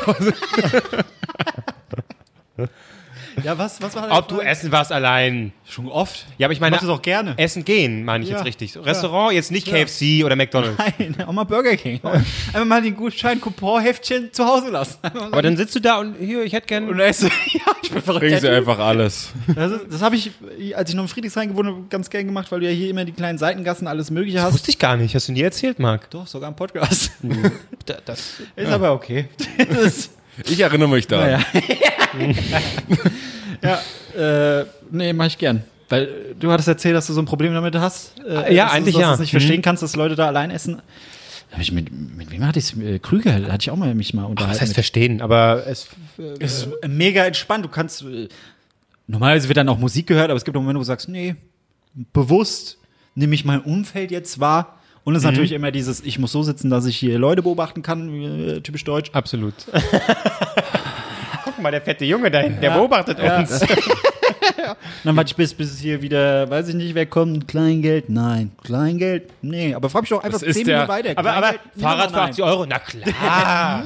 Ja, 3.42 3.58
was, 3.58 3.80
was 3.82 3.94
war 3.94 4.10
Ob 4.16 4.28
du 4.28 4.40
essen 4.40 4.72
warst 4.72 4.92
allein. 4.92 5.52
Schon 5.68 5.88
oft? 5.88 6.24
Ja, 6.38 6.46
aber 6.46 6.52
ich 6.52 6.60
meine, 6.60 6.76
das 6.76 6.88
auch 6.88 7.02
gerne. 7.02 7.34
Essen 7.36 7.64
gehen, 7.64 8.04
meine 8.04 8.24
ich 8.24 8.30
Ja. 8.30 8.36
jetzt 8.36 8.46
richtig. 8.46 8.72
So, 8.72 8.80
Restaurant, 8.80 9.32
jetzt 9.34 9.50
nicht 9.50 9.66
KFC 9.66 10.24
oder 10.24 10.36
McDonalds. 10.36 10.78
Nein, 10.98 11.16
auch 11.26 11.32
mal 11.32 11.44
Burger 11.44 11.76
King. 11.76 12.00
Einfach 12.02 12.64
mal 12.64 12.80
den 12.82 12.94
Gutschein, 12.96 13.40
Coupon-Heftchen 13.40 14.32
zu 14.32 14.44
Hause 14.46 14.70
lassen. 14.70 14.98
Aber 15.02 15.42
dann 15.42 15.56
sitzt 15.56 15.74
du 15.74 15.80
da 15.80 15.98
und 15.98 16.16
hier, 16.18 16.42
ich 16.44 16.52
hätte 16.52 16.76
Und 16.78 16.86
gern. 16.88 16.98
da 16.98 17.04
ist 17.04 17.20
so, 17.20 17.26
ja, 17.26 17.60
ich 17.82 17.90
bin 17.90 18.02
verrückt. 18.02 18.20
Bringen 18.24 18.40
sie 18.40 18.48
einfach 18.48 18.78
alles. 18.78 19.30
Das, 19.54 19.72
ist- 19.72 19.86
das 19.90 20.02
habe 20.02 20.16
ich, 20.16 20.30
als 20.74 20.90
ich 20.90 20.96
noch 20.96 21.02
in 21.04 21.08
Friedrichshain 21.08 21.48
gewohnt 21.50 21.68
habe, 21.68 21.82
ganz 21.90 22.08
gern 22.10 22.26
gemacht, 22.26 22.50
weil 22.50 22.60
du 22.60 22.66
ja 22.66 22.72
hier 22.72 22.90
immer 22.90 23.04
die 23.04 23.12
kleinen 23.12 23.38
Seitengassen, 23.38 23.86
alles 23.86 24.10
Mögliche 24.10 24.36
Das 24.38 24.46
hast. 24.46 24.54
wusste 24.54 24.70
ich 24.70 24.78
gar 24.78 24.96
nicht. 24.96 25.14
Hast 25.14 25.28
du 25.28 25.32
nie 25.32 25.42
erzählt, 25.42 25.78
Marc? 25.78 26.10
Doch, 26.10 26.26
sogar 26.26 26.48
im 26.48 26.56
Podcast. 26.56 27.10
Da- 27.86 27.98
Das, 28.04 28.40
Ist 28.56 28.72
aber 28.72 28.92
okay. 28.92 29.28
Das 29.58 29.78
ist, 29.78 30.10
Ich 30.44 30.60
erinnere 30.60 30.88
mich 30.88 31.06
daran. 31.06 31.42
naja. 32.12 32.34
ja, 34.14 34.60
äh, 34.60 34.64
nee, 34.90 35.12
mach 35.12 35.26
ich 35.26 35.38
gern. 35.38 35.62
Weil 35.88 36.02
äh, 36.04 36.08
du 36.38 36.50
hattest 36.50 36.68
erzählt, 36.68 36.94
dass 36.96 37.06
du 37.06 37.12
so 37.12 37.20
ein 37.22 37.26
Problem 37.26 37.54
damit 37.54 37.74
hast. 37.76 38.12
Äh, 38.20 38.54
Ja, 38.54 38.64
dass 38.66 38.74
eigentlich 38.74 38.94
du, 38.94 39.00
dass 39.00 39.02
ja. 39.02 39.08
du 39.08 39.14
es 39.14 39.20
nicht 39.20 39.30
verstehen 39.30 39.62
kannst, 39.62 39.82
dass 39.82 39.96
Leute 39.96 40.14
da 40.16 40.26
allein 40.26 40.50
essen. 40.50 40.82
Hab 41.52 41.60
ich 41.60 41.70
mit, 41.72 41.90
mit 41.92 42.30
wem 42.30 42.44
hatte 42.44 42.58
ich 42.58 42.72
es? 42.74 43.02
Krüger 43.02 43.32
hatte 43.34 43.58
ich 43.60 43.70
auch 43.70 43.76
mal 43.76 43.94
mich 43.94 44.12
mal 44.14 44.24
unterhalten. 44.24 44.52
was 44.54 44.60
heißt 44.60 44.70
mit- 44.70 44.74
verstehen? 44.74 45.22
Aber 45.22 45.64
es. 45.66 45.88
Es 46.40 46.64
ist 46.64 46.68
mega 46.88 47.24
entspannt. 47.24 47.64
Du 47.64 47.68
kannst. 47.68 48.02
äh, 48.02 48.28
Normalerweise 49.06 49.46
wird 49.46 49.56
dann 49.56 49.68
auch 49.68 49.78
Musik 49.78 50.08
gehört, 50.08 50.30
aber 50.30 50.36
es 50.36 50.44
gibt 50.44 50.56
auch 50.56 50.60
Momente, 50.60 50.78
wo 50.78 50.82
du 50.82 50.86
sagst, 50.86 51.08
nee, 51.08 51.36
bewusst 52.12 52.76
nehme 53.14 53.36
ich 53.36 53.44
mein 53.44 53.60
Umfeld 53.60 54.10
jetzt 54.10 54.40
wahr. 54.40 54.80
Und 55.06 55.14
es 55.14 55.22
ist 55.22 55.24
natürlich 55.30 55.52
immer 55.52 55.70
dieses, 55.70 56.00
ich 56.00 56.18
muss 56.18 56.32
so 56.32 56.42
sitzen, 56.42 56.68
dass 56.68 56.84
ich 56.84 56.96
hier 56.96 57.16
Leute 57.16 57.40
beobachten 57.40 57.80
kann, 57.80 58.08
äh, 58.56 58.60
typisch 58.60 58.82
deutsch. 58.82 59.10
Absolut. 59.12 59.54
Guck 61.44 61.60
mal, 61.62 61.70
der 61.70 61.80
fette 61.80 62.04
Junge 62.04 62.28
da 62.28 62.40
hinten, 62.40 62.60
der 62.60 62.70
beobachtet 62.72 63.20
uns. 63.20 63.60
Dann 65.04 65.14
warte 65.16 65.28
ich 65.28 65.36
bis, 65.36 65.54
bis 65.54 65.78
hier 65.78 66.02
wieder, 66.02 66.50
weiß 66.50 66.70
ich 66.70 66.74
nicht, 66.74 66.96
wer 66.96 67.06
kommt, 67.06 67.46
Kleingeld, 67.46 68.08
nein, 68.08 68.50
Kleingeld, 68.64 69.30
nee, 69.42 69.72
aber 69.74 69.88
frag 69.88 70.02
mich 70.02 70.10
doch 70.10 70.24
einfach 70.24 70.40
Das 70.40 70.42
ist 70.48 70.56
zehn 70.56 70.66
der- 70.66 70.78
Minuten 70.88 70.92
weiter. 70.92 71.12
Aber, 71.20 71.32
aber 71.34 71.54
Fahrrad 71.78 72.10
für 72.10 72.16
nein. 72.16 72.30
80 72.30 72.44
Euro? 72.44 72.66
Na 72.66 72.78
klar. 72.80 73.84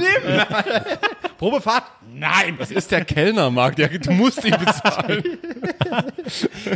Probefahrt? 1.38 1.84
Nein. 2.14 2.56
Das 2.58 2.70
ist 2.70 2.90
der 2.90 3.04
Kellnermarkt. 3.04 3.78
Ja, 3.78 3.88
du 3.88 4.10
musst 4.12 4.42
ihn 4.42 4.56
bezahlen. 4.58 5.22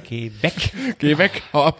Geh 0.06 0.30
weg. 0.42 0.72
Geh 0.98 1.16
weg, 1.16 1.42
hau 1.54 1.64
ab. 1.64 1.78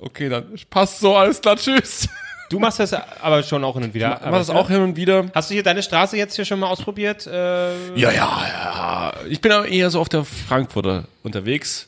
Okay, 0.00 0.28
dann 0.28 0.46
passt 0.70 1.00
so, 1.00 1.14
alles 1.16 1.40
klar, 1.40 1.56
tschüss. 1.56 2.08
Du 2.48 2.58
machst 2.58 2.80
das 2.80 2.92
aber 2.92 3.42
schon 3.44 3.62
auch 3.62 3.74
hin 3.74 3.84
und 3.84 3.94
wieder. 3.94 4.18
Ich 4.18 4.26
mach 4.28 4.38
das 4.38 4.50
auch 4.50 4.68
hin 4.68 4.80
und 4.80 4.96
wieder. 4.96 5.26
Hast 5.34 5.50
du 5.50 5.54
hier 5.54 5.62
deine 5.62 5.82
Straße 5.84 6.16
jetzt 6.16 6.34
hier 6.34 6.44
schon 6.44 6.58
mal 6.58 6.66
ausprobiert? 6.66 7.26
Äh, 7.26 7.94
Ja, 7.94 8.10
ja, 8.10 8.12
ja. 8.12 9.12
Ich 9.28 9.40
bin 9.40 9.52
aber 9.52 9.68
eher 9.68 9.88
so 9.90 10.00
auf 10.00 10.08
der 10.08 10.24
Frankfurter 10.24 11.04
unterwegs. 11.22 11.86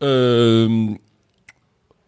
Ähm, 0.00 0.98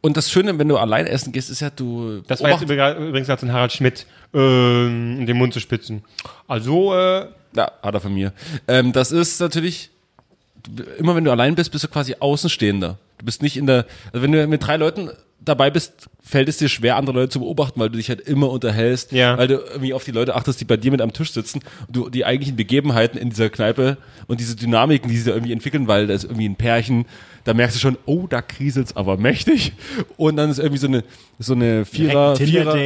und 0.01 0.17
das 0.17 0.31
Schöne, 0.33 0.59
wenn 0.59 0.67
du 0.69 0.79
allein 0.79 1.07
essen 1.07 1.31
gehst, 1.33 1.49
ist 1.49 1.61
ja, 1.61 1.71
du. 1.71 2.23
das 2.27 2.43
war 2.43 2.51
jetzt 2.51 2.63
übrigens 2.63 3.31
als 3.31 3.43
ein 3.45 3.53
Harald 3.53 3.73
Schmidt 3.73 4.05
ähm, 4.35 5.25
den 5.27 5.37
Mund 5.37 5.53
zu 5.55 5.61
spitzen. 5.61 6.03
Also, 6.49 6.93
äh, 6.95 7.27
Ja, 7.55 7.71
hat 7.83 7.95
er 7.95 8.01
von 8.01 8.13
mir. 8.15 8.33
Ähm, 8.67 8.93
das 8.93 9.13
ist 9.13 9.41
natürlich, 9.41 9.91
du- 10.69 10.83
immer 10.99 11.15
wenn 11.15 11.23
du 11.25 11.31
allein 11.31 11.55
bist, 11.55 11.71
bist 11.71 11.85
du 11.85 11.89
quasi 11.89 12.17
Außenstehender. 12.19 12.99
Du 13.19 13.25
bist 13.25 13.43
nicht 13.43 13.57
in 13.57 13.67
der, 13.69 13.87
also 14.13 14.23
wenn 14.25 14.33
du 14.33 14.45
mit 14.49 14.67
drei 14.67 14.77
Leuten 14.77 15.11
dabei 15.45 15.71
bist, 15.71 16.09
fällt 16.23 16.49
es 16.49 16.57
dir 16.59 16.69
schwer, 16.69 16.97
andere 16.97 17.17
Leute 17.21 17.31
zu 17.31 17.41
beobachten, 17.41 17.81
weil 17.81 17.91
du 17.91 17.97
dich 17.97 18.09
halt 18.09 18.21
immer 18.21 18.49
unterhältst, 18.51 19.13
Ja. 19.13 19.37
weil 19.37 19.49
du 19.49 19.55
irgendwie 19.57 19.93
auf 19.95 20.05
die 20.05 20.13
Leute 20.13 20.35
achtest, 20.37 20.61
die 20.61 20.65
bei 20.65 20.77
dir 20.77 20.91
mit 20.91 21.01
am 21.01 21.13
Tisch 21.13 21.33
sitzen 21.33 21.61
und 21.89 21.97
du 21.97 22.09
die 22.11 22.25
eigentlichen 22.25 22.57
Begebenheiten 22.57 23.19
in 23.19 23.31
dieser 23.31 23.51
Kneipe 23.51 23.97
und 24.29 24.41
diese 24.41 24.55
Dynamiken, 24.57 25.09
die 25.11 25.17
sich 25.17 25.27
da 25.27 25.33
irgendwie 25.33 25.53
entwickeln, 25.53 25.89
weil 25.89 26.07
da 26.07 26.15
ist 26.15 26.25
irgendwie 26.25 26.49
ein 26.49 26.57
Pärchen, 26.57 27.07
da 27.45 27.55
merkst 27.55 27.77
du 27.77 27.81
schon, 27.81 27.99
oh, 28.07 28.27
da 28.27 28.43
kriselt's 28.43 28.97
aber 28.97 29.17
mächtig. 29.17 29.73
Und 30.17 30.37
dann 30.37 30.51
ist 30.51 30.59
irgendwie 30.59 30.79
so 30.79 30.87
eine, 30.87 31.05
so 31.39 31.55
eine 31.55 31.85
Vierer, 31.85 32.31
ein 32.33 32.37
Vierer, 32.37 32.77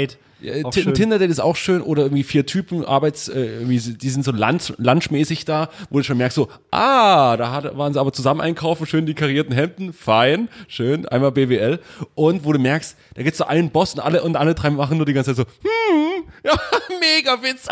ja, 0.40 0.70
schön. 0.70 0.92
Tinder-Date 0.92 1.30
ist 1.30 1.40
auch 1.40 1.56
schön 1.56 1.80
oder 1.80 2.02
irgendwie 2.02 2.22
vier 2.22 2.44
Typen, 2.44 2.84
Arbeits, 2.84 3.28
äh, 3.28 3.64
die 3.64 4.10
sind 4.10 4.22
so 4.22 4.32
lunch, 4.32 4.74
lunchmäßig 4.76 5.46
da, 5.46 5.70
wo 5.88 5.96
du 5.98 6.04
schon 6.04 6.18
merkst 6.18 6.36
so, 6.36 6.48
ah, 6.70 7.38
da 7.38 7.52
hat, 7.52 7.76
waren 7.78 7.94
sie 7.94 8.00
aber 8.00 8.12
zusammen 8.12 8.42
einkaufen, 8.42 8.86
schön 8.86 9.06
die 9.06 9.14
karierten 9.14 9.54
Hemden, 9.54 9.94
fein, 9.94 10.48
schön, 10.68 11.08
einmal 11.08 11.32
BWL 11.32 11.80
und 12.14 12.44
wo 12.44 12.52
du 12.52 12.58
merkst, 12.58 12.96
da 13.14 13.22
gibt's 13.22 13.38
so 13.38 13.46
einen 13.46 13.70
Boss 13.70 13.94
und 13.94 14.00
alle, 14.00 14.22
und 14.22 14.36
alle 14.36 14.54
drei 14.54 14.68
machen 14.68 14.98
nur 14.98 15.06
die 15.06 15.14
ganze 15.14 15.34
Zeit 15.34 15.46
so, 15.46 15.68
hm, 15.68 16.24
ja, 16.44 16.52
mega 17.00 17.42
Witz, 17.42 17.66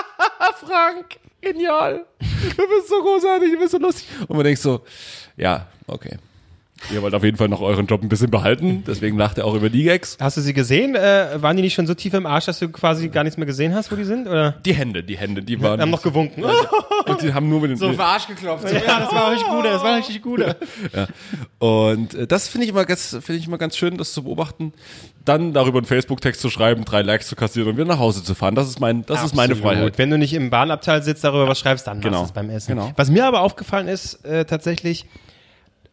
Frank, 0.66 1.18
genial, 1.42 2.06
du 2.20 2.56
bist 2.56 2.88
so 2.88 3.02
großartig, 3.02 3.52
du 3.52 3.58
bist 3.58 3.72
so 3.72 3.78
lustig. 3.78 4.06
Und 4.26 4.34
man 4.34 4.44
denkt 4.44 4.62
so, 4.62 4.80
ja, 5.38 5.66
okay. 5.86 6.18
Ihr 6.92 7.02
wollt 7.02 7.14
auf 7.14 7.24
jeden 7.24 7.36
Fall 7.36 7.48
noch 7.48 7.60
euren 7.60 7.86
Job 7.86 8.02
ein 8.02 8.08
bisschen 8.08 8.30
behalten, 8.30 8.84
deswegen 8.86 9.18
lacht 9.18 9.38
er 9.38 9.44
auch 9.46 9.54
über 9.54 9.68
die 9.68 9.82
Gags. 9.82 10.16
hast 10.20 10.36
du 10.36 10.40
sie 10.40 10.52
gesehen? 10.54 10.94
Äh, 10.94 11.42
waren 11.42 11.56
die 11.56 11.62
nicht 11.62 11.74
schon 11.74 11.86
so 11.86 11.94
tief 11.94 12.14
im 12.14 12.24
Arsch, 12.24 12.46
dass 12.46 12.58
du 12.60 12.68
quasi 12.68 13.08
gar 13.08 13.24
nichts 13.24 13.36
mehr 13.36 13.46
gesehen 13.46 13.74
hast, 13.74 13.90
wo 13.92 13.96
die 13.96 14.04
sind? 14.04 14.26
Oder? 14.28 14.52
Die 14.64 14.72
Hände, 14.74 15.02
die 15.02 15.18
Hände, 15.18 15.42
die 15.42 15.60
waren. 15.60 15.80
haben 15.80 15.90
noch 15.90 16.02
gewunken. 16.02 16.44
und 16.44 17.22
die 17.22 17.34
haben 17.34 17.48
nur 17.48 17.60
mit 17.60 17.70
den. 17.72 17.76
So 17.76 17.86
auf 17.86 17.92
den 17.92 18.00
Arsch 18.00 18.26
geklopft. 18.28 18.72
Ja, 18.72 19.00
das 19.00 19.12
war 19.12 19.32
richtig 19.32 19.48
gut, 19.48 19.64
das 19.64 19.82
war 19.82 19.96
richtig 19.96 20.22
gut. 20.22 20.44
Und 21.58 22.14
äh, 22.14 22.26
das 22.26 22.48
finde 22.48 22.64
ich 22.64 22.70
immer 22.70 22.84
ganz, 22.84 23.10
finde 23.20 23.34
ich 23.34 23.46
immer 23.46 23.58
ganz 23.58 23.76
schön, 23.76 23.96
das 23.96 24.12
zu 24.12 24.22
beobachten. 24.22 24.72
Dann 25.24 25.52
darüber 25.52 25.78
einen 25.78 25.86
Facebook-Text 25.86 26.40
zu 26.40 26.48
schreiben, 26.50 26.84
drei 26.84 27.02
Likes 27.02 27.28
zu 27.28 27.36
kassieren 27.36 27.68
und 27.70 27.76
wieder 27.76 27.86
nach 27.86 27.98
Hause 27.98 28.22
zu 28.24 28.34
fahren. 28.34 28.54
Das 28.54 28.68
ist 28.68 28.80
mein, 28.80 29.04
das 29.04 29.24
ist 29.24 29.34
meine. 29.34 29.56
Freiheit. 29.56 29.98
Wenn 29.98 30.10
du 30.10 30.18
nicht 30.18 30.32
im 30.34 30.50
Bahnabteil 30.50 31.02
sitzt, 31.02 31.24
darüber 31.24 31.48
was 31.48 31.58
schreibst, 31.58 31.86
dann 31.86 32.00
Genau. 32.00 32.20
machst 32.22 32.34
du 32.36 32.40
es 32.40 32.46
beim 32.46 32.50
Essen. 32.54 32.74
Genau. 32.76 32.92
Was 32.96 33.10
mir 33.10 33.26
aber 33.26 33.40
aufgefallen 33.40 33.88
ist, 33.88 34.24
äh, 34.24 34.44
tatsächlich, 34.44 35.06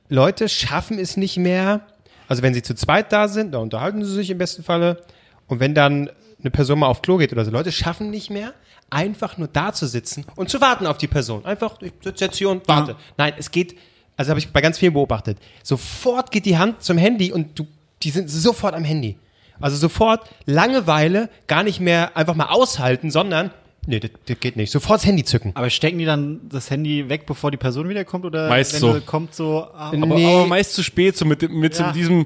Leute 0.09 0.49
schaffen 0.49 0.99
es 0.99 1.17
nicht 1.17 1.37
mehr, 1.37 1.81
also 2.27 2.41
wenn 2.43 2.53
sie 2.53 2.61
zu 2.61 2.75
zweit 2.75 3.11
da 3.11 3.27
sind, 3.27 3.53
da 3.53 3.59
unterhalten 3.59 4.03
sie 4.03 4.13
sich 4.13 4.29
im 4.29 4.37
besten 4.37 4.63
Falle, 4.63 5.03
und 5.47 5.59
wenn 5.59 5.75
dann 5.75 6.09
eine 6.39 6.51
Person 6.51 6.79
mal 6.79 6.87
auf 6.87 7.01
Klo 7.01 7.17
geht 7.17 7.31
oder 7.31 7.45
so, 7.45 7.51
Leute 7.51 7.71
schaffen 7.71 8.09
nicht 8.09 8.29
mehr, 8.29 8.53
einfach 8.89 9.37
nur 9.37 9.47
da 9.47 9.73
zu 9.73 9.87
sitzen 9.87 10.25
und 10.35 10.49
zu 10.49 10.61
warten 10.61 10.87
auf 10.87 10.97
die 10.97 11.07
Person. 11.07 11.45
Einfach, 11.45 11.81
ich 11.81 11.93
sitze 12.03 12.25
jetzt 12.25 12.37
hier 12.37 12.49
und 12.49 12.67
warte. 12.67 12.95
Nein, 13.17 13.33
es 13.37 13.51
geht, 13.51 13.75
also 14.15 14.29
habe 14.29 14.39
ich 14.39 14.51
bei 14.51 14.61
ganz 14.61 14.77
vielen 14.77 14.93
beobachtet, 14.93 15.37
sofort 15.63 16.31
geht 16.31 16.45
die 16.45 16.57
Hand 16.57 16.83
zum 16.83 16.97
Handy 16.97 17.31
und 17.31 17.57
du, 17.59 17.67
die 18.03 18.11
sind 18.11 18.29
sofort 18.29 18.73
am 18.75 18.83
Handy. 18.83 19.17
Also 19.59 19.77
sofort 19.77 20.29
Langeweile 20.45 21.29
gar 21.47 21.63
nicht 21.63 21.79
mehr 21.79 22.15
einfach 22.17 22.35
mal 22.35 22.47
aushalten, 22.47 23.09
sondern, 23.09 23.51
nee, 23.87 23.99
das, 23.99 24.11
das 24.25 24.39
geht 24.39 24.55
nicht. 24.55 24.71
Sofort 24.71 24.99
das 24.99 25.05
Handy 25.05 25.23
zücken. 25.23 25.51
Aber 25.55 25.69
stecken 25.69 25.97
die 25.99 26.05
dann 26.05 26.41
das 26.49 26.69
Handy 26.69 27.07
weg, 27.09 27.25
bevor 27.25 27.51
die 27.51 27.57
Person 27.57 27.87
wiederkommt? 27.89 28.25
Oder 28.25 28.49
Meist 28.49 28.73
wenn 28.73 28.79
so. 28.81 28.93
sie 28.93 29.01
kommt 29.01 29.33
so, 29.35 29.67
ah, 29.73 29.87
Aber, 29.89 29.97
Nee. 29.97 30.25
aber 30.25 30.47
meist 30.47 30.73
zu 30.73 30.83
spät, 30.83 31.15
so 31.17 31.25
mit, 31.25 31.49
mit 31.51 31.77
Ja. 31.77 31.87
so 31.87 31.93
diesem. 31.93 32.25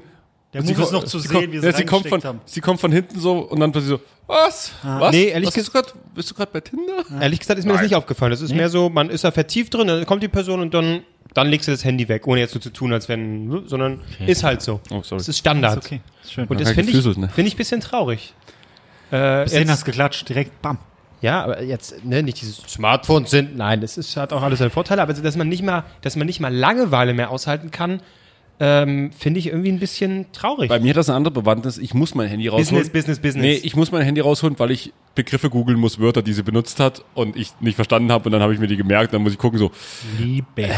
Der 0.52 0.62
sie 0.62 0.72
Move 0.72 0.82
ist 0.82 0.90
noch 0.92 1.04
zu 1.04 1.20
sie 1.20 1.28
sehen, 1.28 1.36
kommt- 1.42 1.52
wie 1.52 1.58
sie 1.60 1.66
ja, 1.66 1.72
sie 1.72 1.84
kommt 1.84 2.08
von, 2.08 2.24
haben. 2.24 2.40
Sie 2.44 2.60
kommt 2.60 2.80
von 2.80 2.90
hinten 2.90 3.20
so 3.20 3.38
und 3.38 3.60
dann 3.60 3.70
plötzlich 3.70 3.90
so, 3.90 4.00
was? 4.26 4.72
Was? 4.82 5.12
Nee, 5.12 5.26
ehrlich 5.28 5.46
was 5.46 5.54
bist 5.54 5.68
du 5.68 5.72
grad, 5.72 5.94
bist 6.12 6.28
du 6.28 6.34
gerade 6.34 6.50
bei 6.52 6.60
Tinder? 6.60 7.04
Ehrlich 7.20 7.38
gesagt 7.38 7.58
ist 7.60 7.66
mir 7.66 7.72
das 7.74 7.82
nicht 7.82 7.94
aufgefallen. 7.94 8.32
Das 8.32 8.40
ist 8.40 8.52
mehr 8.52 8.68
so, 8.68 8.88
man 8.90 9.10
ist 9.10 9.22
da 9.22 9.30
vertieft 9.30 9.72
drin, 9.74 9.86
dann 9.86 10.04
kommt 10.06 10.24
die 10.24 10.28
Person 10.28 10.58
und 10.60 10.74
dann, 10.74 11.02
dann 11.34 11.46
legst 11.48 11.68
du 11.68 11.72
das 11.72 11.84
Handy 11.84 12.08
weg, 12.08 12.26
ohne 12.26 12.40
jetzt 12.40 12.52
so 12.52 12.58
zu 12.58 12.70
tun, 12.70 12.92
als 12.92 13.08
wenn, 13.08 13.62
sondern 13.68 14.00
ist 14.26 14.42
halt 14.42 14.60
so. 14.60 14.80
Oh, 14.90 15.02
sorry. 15.04 15.18
Das 15.20 15.28
ist 15.28 15.38
Standard. 15.38 15.78
ist 15.78 15.84
okay. 15.86 16.00
Ist 16.24 16.32
schön. 16.32 16.46
Und 16.48 16.58
das 16.60 16.68
hat 16.70 16.74
finde 16.74 16.90
ich, 16.90 17.04
ne? 17.16 17.28
finde 17.28 17.46
ich 17.48 17.54
ein 17.54 17.56
bisschen 17.56 17.80
traurig. 17.80 18.34
Äh, 19.12 19.44
Bis 19.44 19.52
dahin 19.52 19.68
jetzt, 19.68 19.70
hast 19.78 19.84
geklatscht, 19.84 20.28
direkt, 20.28 20.60
bam. 20.62 20.78
Ja, 21.20 21.44
aber 21.44 21.62
jetzt, 21.62 22.04
ne, 22.04 22.22
nicht 22.22 22.40
diese 22.40 22.54
Smartphones 22.66 23.30
sind, 23.30 23.56
nein, 23.56 23.80
das 23.80 23.98
ist, 23.98 24.16
hat 24.16 24.32
auch 24.32 24.42
alles 24.42 24.58
seine 24.58 24.70
Vorteile, 24.70 25.02
aber 25.02 25.12
dass 25.12 25.36
man 25.36 25.48
nicht 25.48 25.62
mal, 25.62 25.84
dass 26.00 26.16
man 26.16 26.26
nicht 26.26 26.40
mal 26.40 26.54
Langeweile 26.54 27.14
mehr 27.14 27.30
aushalten 27.30 27.70
kann, 27.70 28.00
ähm, 28.62 29.10
finde 29.12 29.40
ich 29.40 29.46
irgendwie 29.46 29.72
ein 29.72 29.78
bisschen 29.78 30.26
traurig. 30.32 30.68
Bei 30.68 30.78
mir 30.78 30.90
hat 30.90 30.98
das 30.98 31.08
eine 31.08 31.16
andere 31.16 31.32
Bewandtnis. 31.32 31.78
Ich 31.78 31.94
muss 31.94 32.14
mein 32.14 32.28
Handy 32.28 32.48
rausholen. 32.48 32.68
Business, 32.68 32.90
Business, 32.90 33.18
Business. 33.18 33.42
Nee, 33.42 33.66
ich 33.66 33.74
muss 33.74 33.90
mein 33.90 34.02
Handy 34.02 34.20
rausholen, 34.20 34.58
weil 34.58 34.70
ich 34.70 34.92
Begriffe 35.14 35.48
googeln 35.48 35.78
muss, 35.78 35.98
Wörter, 35.98 36.20
die 36.20 36.34
sie 36.34 36.42
benutzt 36.42 36.78
hat 36.78 37.02
und 37.14 37.36
ich 37.36 37.52
nicht 37.60 37.76
verstanden 37.76 38.12
habe 38.12 38.26
und 38.26 38.32
dann 38.32 38.42
habe 38.42 38.52
ich 38.52 38.60
mir 38.60 38.66
die 38.66 38.76
gemerkt, 38.76 39.14
dann 39.14 39.22
muss 39.22 39.32
ich 39.32 39.38
gucken 39.38 39.58
so, 39.58 39.70
Liebe. 40.18 40.68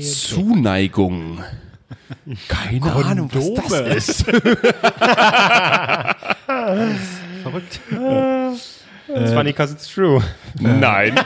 Zuneigung. 0.00 1.40
Keine 2.48 2.92
Ahnung, 2.92 3.28
was 3.32 3.54
das 3.54 4.08
ist. 4.08 4.24
Verrückt. 7.42 7.80
It's 9.08 9.32
funny 9.32 9.52
because 9.52 9.72
it's 9.72 9.88
true. 9.88 10.22
Nein. 10.60 11.18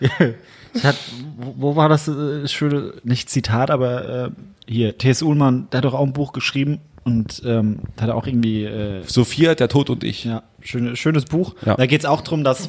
Ich 0.00 0.10
hat, 0.84 0.96
wo, 1.36 1.76
war 1.76 1.88
das 1.88 2.08
äh, 2.08 2.46
schöne, 2.48 2.94
nicht 3.02 3.30
Zitat, 3.30 3.70
aber 3.70 4.26
äh, 4.26 4.30
hier, 4.68 4.96
T.S. 4.98 5.22
Ullmann, 5.22 5.68
der 5.70 5.78
hat 5.78 5.84
doch 5.84 5.94
auch 5.94 6.04
ein 6.04 6.12
Buch 6.12 6.32
geschrieben 6.32 6.80
und 7.04 7.42
ähm, 7.44 7.80
da 7.96 8.02
hat 8.02 8.10
er 8.10 8.16
auch 8.16 8.26
irgendwie, 8.26 8.64
äh, 8.64 9.02
Sophia, 9.06 9.54
der 9.54 9.68
Tod 9.68 9.90
und 9.90 10.04
ich. 10.04 10.24
ja, 10.24 10.42
schöne, 10.60 10.96
schönes 10.96 11.24
Buch. 11.24 11.54
Ja. 11.64 11.76
Da 11.76 11.86
geht 11.86 12.00
es 12.00 12.06
auch 12.06 12.20
darum, 12.20 12.44
dass, 12.44 12.68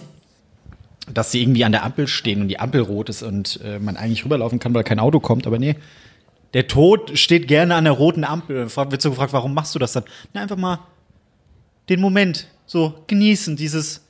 dass 1.11 1.31
sie 1.31 1.41
irgendwie 1.41 1.65
an 1.65 1.71
der 1.71 1.83
Ampel 1.83 2.07
stehen 2.07 2.41
und 2.41 2.47
die 2.47 2.59
Ampel 2.59 2.81
rot 2.81 3.09
ist 3.09 3.23
und 3.23 3.59
äh, 3.63 3.79
man 3.79 3.97
eigentlich 3.97 4.25
rüberlaufen 4.25 4.59
kann, 4.59 4.73
weil 4.73 4.83
kein 4.83 4.99
Auto 4.99 5.19
kommt, 5.19 5.47
aber 5.47 5.59
nee. 5.59 5.75
Der 6.53 6.67
Tod 6.67 7.17
steht 7.17 7.47
gerne 7.47 7.75
an 7.75 7.83
der 7.83 7.93
roten 7.93 8.23
Ampel. 8.23 8.73
Wird 8.73 9.01
so 9.01 9.09
gefragt, 9.09 9.33
warum 9.33 9.53
machst 9.53 9.75
du 9.75 9.79
das 9.79 9.91
dann? 9.91 10.05
Na, 10.33 10.41
einfach 10.41 10.55
mal 10.55 10.79
den 11.89 12.01
Moment 12.01 12.47
so 12.65 12.93
genießen, 13.07 13.55
dieses 13.55 14.03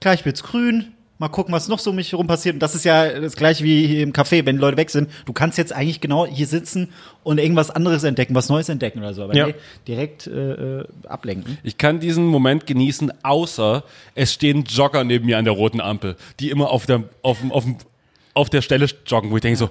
gleich 0.00 0.24
wird's 0.24 0.42
grün, 0.42 0.92
mal 1.18 1.28
gucken, 1.28 1.54
was 1.54 1.68
noch 1.68 1.78
so 1.78 1.90
um 1.90 1.96
mich 1.96 2.10
herum 2.10 2.26
passiert. 2.26 2.54
Und 2.54 2.60
das 2.60 2.74
ist 2.74 2.84
ja 2.84 3.20
das 3.20 3.36
gleiche 3.36 3.62
wie 3.62 3.86
hier 3.86 4.02
im 4.02 4.12
Café, 4.12 4.44
wenn 4.44 4.56
Leute 4.56 4.76
weg 4.76 4.90
sind. 4.90 5.08
Du 5.24 5.32
kannst 5.32 5.56
jetzt 5.56 5.72
eigentlich 5.72 6.00
genau 6.00 6.26
hier 6.26 6.46
sitzen 6.48 6.88
und 7.22 7.38
irgendwas 7.38 7.70
anderes 7.70 8.02
entdecken, 8.02 8.34
was 8.34 8.48
Neues 8.48 8.68
entdecken 8.68 8.98
oder 8.98 9.14
so. 9.14 9.22
Aber 9.22 9.34
Ja. 9.36 9.46
nee, 9.46 9.54
direkt 9.86 10.26
äh, 10.26 10.80
äh, 10.80 10.84
ablenken. 11.06 11.58
Ich 11.62 11.78
kann 11.78 12.00
diesen 12.00 12.26
Moment 12.26 12.66
genießen, 12.66 13.12
außer 13.24 13.84
es 14.16 14.32
stehen 14.32 14.64
Jogger 14.64 15.04
neben 15.04 15.26
mir 15.26 15.38
an 15.38 15.44
der 15.44 15.54
roten 15.54 15.80
Ampel, 15.80 16.16
die 16.40 16.50
immer 16.50 16.70
auf 16.70 16.86
der, 16.86 17.04
auf, 17.22 17.38
dem- 17.40 17.52
auf, 17.52 17.64
auf 18.34 18.50
der 18.50 18.60
Stelle 18.62 18.86
joggen, 19.06 19.30
wo 19.30 19.36
ich 19.36 19.42
denke 19.42 19.58
so, 19.58 19.70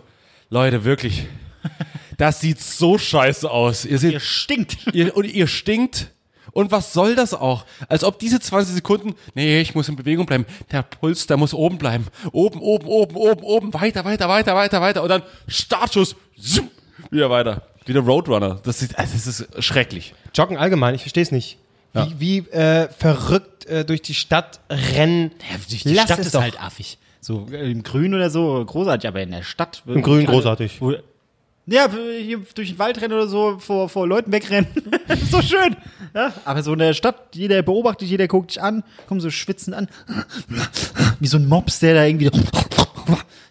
Leute, 0.50 0.86
wirklich, 0.86 1.26
das 2.18 2.40
sieht 2.40 2.62
so 2.62 2.98
scheiße 2.98 3.52
aus. 3.52 3.84
Ihr 3.84 3.98
seht, 4.00 4.14
Ihr 4.14 4.20
stinkt. 4.22 4.78
ihr, 4.94 5.16
und 5.18 5.26
ihr 5.26 5.48
stinkt. 5.48 6.12
Und 6.54 6.72
was 6.72 6.94
soll 6.94 7.16
das 7.16 7.34
auch? 7.34 7.66
Als 7.88 8.04
ob 8.04 8.20
diese 8.20 8.40
20 8.40 8.76
Sekunden, 8.76 9.16
nee, 9.36 9.62
ich 9.62 9.76
muss 9.76 9.90
in 9.90 9.96
Bewegung 9.96 10.26
bleiben. 10.26 10.46
Der 10.72 10.84
Puls, 10.84 11.28
der 11.28 11.38
muss 11.38 11.54
oben 11.54 11.78
bleiben. 11.78 12.08
Oben, 12.32 12.60
oben, 12.60 12.88
oben, 12.88 13.16
oben, 13.16 13.44
oben, 13.44 13.74
weiter, 13.74 14.06
weiter, 14.06 14.28
weiter, 14.28 14.56
weiter, 14.56 14.82
weiter. 14.82 15.04
Und 15.04 15.10
dann 15.10 15.24
Startschuss, 15.48 16.16
zoom, 16.36 16.70
wieder 17.10 17.30
weiter. 17.30 17.64
Wieder 17.86 18.02
Roadrunner. 18.02 18.60
Das 18.64 18.82
ist, 18.82 18.98
also 18.98 19.14
das 19.14 19.28
ist 19.28 19.64
schrecklich. 19.64 20.14
Joggen 20.36 20.58
allgemein, 20.58 20.94
ich 20.96 21.02
verstehe 21.02 21.24
es 21.24 21.32
nicht. 21.32 21.58
Wie, 21.94 22.20
wie 22.20 22.38
äh, 22.52 22.88
verrückt 22.90 23.66
äh, 23.66 23.84
durch 23.84 24.02
die 24.02 24.14
Stadt 24.14 24.62
rennen. 24.70 25.32
Die 25.70 25.94
Lass 25.94 26.06
Stadt 26.06 26.20
es 26.20 26.28
ist 26.28 26.36
doch. 26.36 26.42
halt 26.42 26.62
affig. 26.62 26.98
So 27.20 27.48
äh, 27.52 27.70
im 27.70 27.84
Grün 27.84 28.14
oder 28.14 28.30
so, 28.30 28.64
großartig, 28.66 29.08
aber 29.08 29.22
in 29.22 29.32
der 29.32 29.44
Stadt. 29.44 29.84
Im 29.86 30.02
Grün 30.02 30.26
großartig. 30.26 30.82
Wo, 30.82 30.94
ja, 31.72 31.90
hier 31.90 32.42
durch 32.54 32.70
den 32.70 32.80
Wald 32.80 33.02
rennen 33.02 33.14
oder 33.14 33.28
so, 33.28 33.58
vor, 33.60 33.90
vor 33.90 34.08
Leuten 34.08 34.32
wegrennen. 34.32 34.68
so 35.32 35.42
schön. 35.42 35.76
Ja, 36.14 36.34
aber 36.44 36.62
so 36.62 36.74
in 36.74 36.80
der 36.80 36.94
Stadt, 36.94 37.34
jeder 37.34 37.62
beobachtet, 37.62 38.10
jeder 38.10 38.28
guckt 38.28 38.52
dich 38.52 38.62
an, 38.62 38.84
kommen 39.08 39.22
so 39.22 39.30
schwitzend 39.30 39.76
an. 39.76 39.88
Wie 41.20 41.28
so 41.28 41.38
ein 41.38 41.48
Mops, 41.48 41.80
der 41.80 41.96
da 41.96 42.04
irgendwie. 42.04 42.30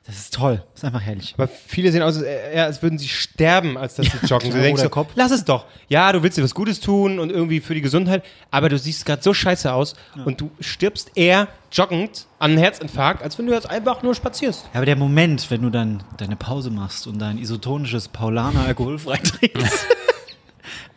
Das 0.07 0.16
ist 0.18 0.34
toll. 0.34 0.62
Das 0.72 0.82
ist 0.82 0.84
einfach 0.84 1.03
herrlich. 1.03 1.34
Aber 1.36 1.46
viele 1.48 1.92
sehen 1.92 2.03
aus, 2.03 2.16
als, 2.16 2.24
eher, 2.24 2.64
als 2.64 2.82
würden 2.82 2.98
sie 2.98 3.09
sterben, 3.09 3.78
als 3.78 3.94
dass 3.94 4.07
sie 4.07 4.12
joggen. 4.26 4.51
klar, 4.51 4.61
du 4.61 4.62
denkst 4.62 4.82
so, 4.82 4.88
Kopf. 4.88 5.12
lass 5.14 5.30
es 5.30 5.44
doch. 5.44 5.66
Ja, 5.88 6.12
du 6.12 6.22
willst 6.22 6.36
dir 6.36 6.42
was 6.42 6.55
Gutes 6.55 6.80
tun 6.80 7.18
und 7.20 7.30
irgendwie 7.30 7.61
für 7.61 7.74
die 7.74 7.80
Gesundheit, 7.80 8.24
aber 8.51 8.68
du 8.68 8.78
siehst 8.78 9.07
gerade 9.07 9.22
so 9.22 9.32
scheiße 9.32 9.72
aus 9.72 9.94
und 10.24 10.40
du 10.40 10.51
stirbst 10.61 11.12
eher 11.14 11.48
joggend 11.70 12.26
an 12.38 12.51
einem 12.53 12.59
Herzinfarkt, 12.59 13.22
als 13.22 13.38
wenn 13.38 13.46
du 13.46 13.53
jetzt 13.53 13.70
einfach 13.70 14.03
nur 14.03 14.14
spazierst. 14.14 14.64
Ja, 14.72 14.78
aber 14.78 14.86
der 14.86 14.96
Moment, 14.96 15.51
wenn 15.51 15.62
du 15.62 15.70
dann 15.70 16.03
deine 16.16 16.36
Pause 16.36 16.70
machst 16.70 17.07
und 17.07 17.18
dein 17.20 17.38
isotonisches 17.38 18.09
Paulaner 18.09 18.64
alkoholfrei 18.66 19.16
trinkst, 19.22 19.86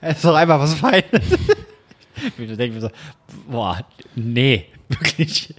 ist 0.01 0.25
doch 0.25 0.35
einfach 0.35 0.59
was 0.59 0.73
Feines. 0.73 1.21
Ich 2.37 2.57
denke 2.57 2.75
mir 2.75 2.81
so, 2.81 2.89
boah, 3.47 3.85
nee, 4.15 4.65
wirklich. 4.89 5.53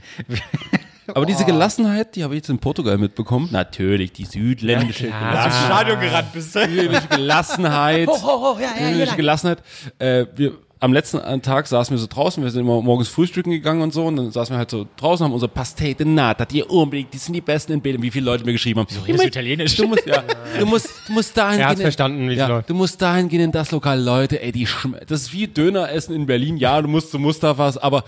Aber 1.09 1.27
diese 1.27 1.45
Gelassenheit, 1.45 2.17
die 2.17 2.25
habe 2.25 2.35
ich 2.35 2.39
jetzt 2.39 2.49
in 2.49 2.59
Portugal 2.59 2.99
mitbekommen. 2.99 3.49
Natürlich, 3.51 4.13
die 4.13 4.25
südländische 4.25 5.13
Als 5.13 5.45
du 5.45 5.49
ins 5.51 5.65
Stadion 5.67 6.01
gerannt 6.01 6.33
bist. 6.33 6.53
Gelassenheit. 6.55 7.09
Gelassenheit. 7.11 8.09
Südländische 8.09 9.17
Gelassenheit. 9.17 9.63
Äh, 9.99 10.27
wir 10.35 10.53
am 10.85 10.93
letzten 10.93 11.41
Tag 11.41 11.67
saßen 11.67 11.97
wir 11.97 11.99
so 11.99 12.07
draußen, 12.07 12.43
wir 12.45 12.51
sind 12.51 12.61
immer 12.61 12.83
morgens 12.83 13.09
frühstücken 13.09 13.51
gegangen 13.51 13.81
und 13.81 13.95
so, 13.95 14.05
und 14.05 14.17
dann 14.17 14.31
saßen 14.31 14.55
wir 14.55 14.59
halt 14.59 14.71
so 14.71 14.87
draußen, 14.99 15.25
haben 15.25 15.33
unsere 15.33 15.51
Pastel 15.51 15.95
de 15.95 16.07
Nata, 16.07 16.45
die 16.45 16.63
unbedingt, 16.63 17.15
die 17.15 17.17
sind 17.17 17.33
die 17.33 17.41
besten 17.41 17.73
in 17.73 17.81
Bildern, 17.81 18.03
wie 18.03 18.11
viele 18.11 18.27
Leute 18.27 18.45
mir 18.45 18.53
geschrieben 18.53 18.81
haben. 18.81 18.89
redest 19.07 19.25
du 19.25 19.29
Italienisch? 19.29 19.77
Du 19.77 19.89
musst, 19.89 20.05
ja, 20.05 20.23
du 20.59 20.67
musst, 20.67 20.91
du 21.07 21.13
musst 21.15 21.35
dahin 21.39 21.61
Er 21.61 21.69
gehen. 21.71 21.81
verstanden, 21.81 22.29
wie 22.29 22.35
ja, 22.35 22.49
Leute. 22.49 22.67
Du 22.67 22.75
musst 22.75 23.01
dahin 23.01 23.31
gehen 23.31 23.41
in 23.41 23.53
das 23.53 23.71
Lokal, 23.71 23.99
Leute, 23.99 24.43
ey, 24.43 24.53
die 24.53 24.67
schm 24.67 24.95
das 25.07 25.23
ist 25.23 25.33
wie 25.33 25.47
Döner 25.47 25.91
essen 25.91 26.15
in 26.15 26.27
Berlin. 26.27 26.59
Ja, 26.59 26.83
du 26.83 26.89
musst 26.89 27.11
zu 27.11 27.19
Mustafas, 27.19 27.79
aber 27.79 28.05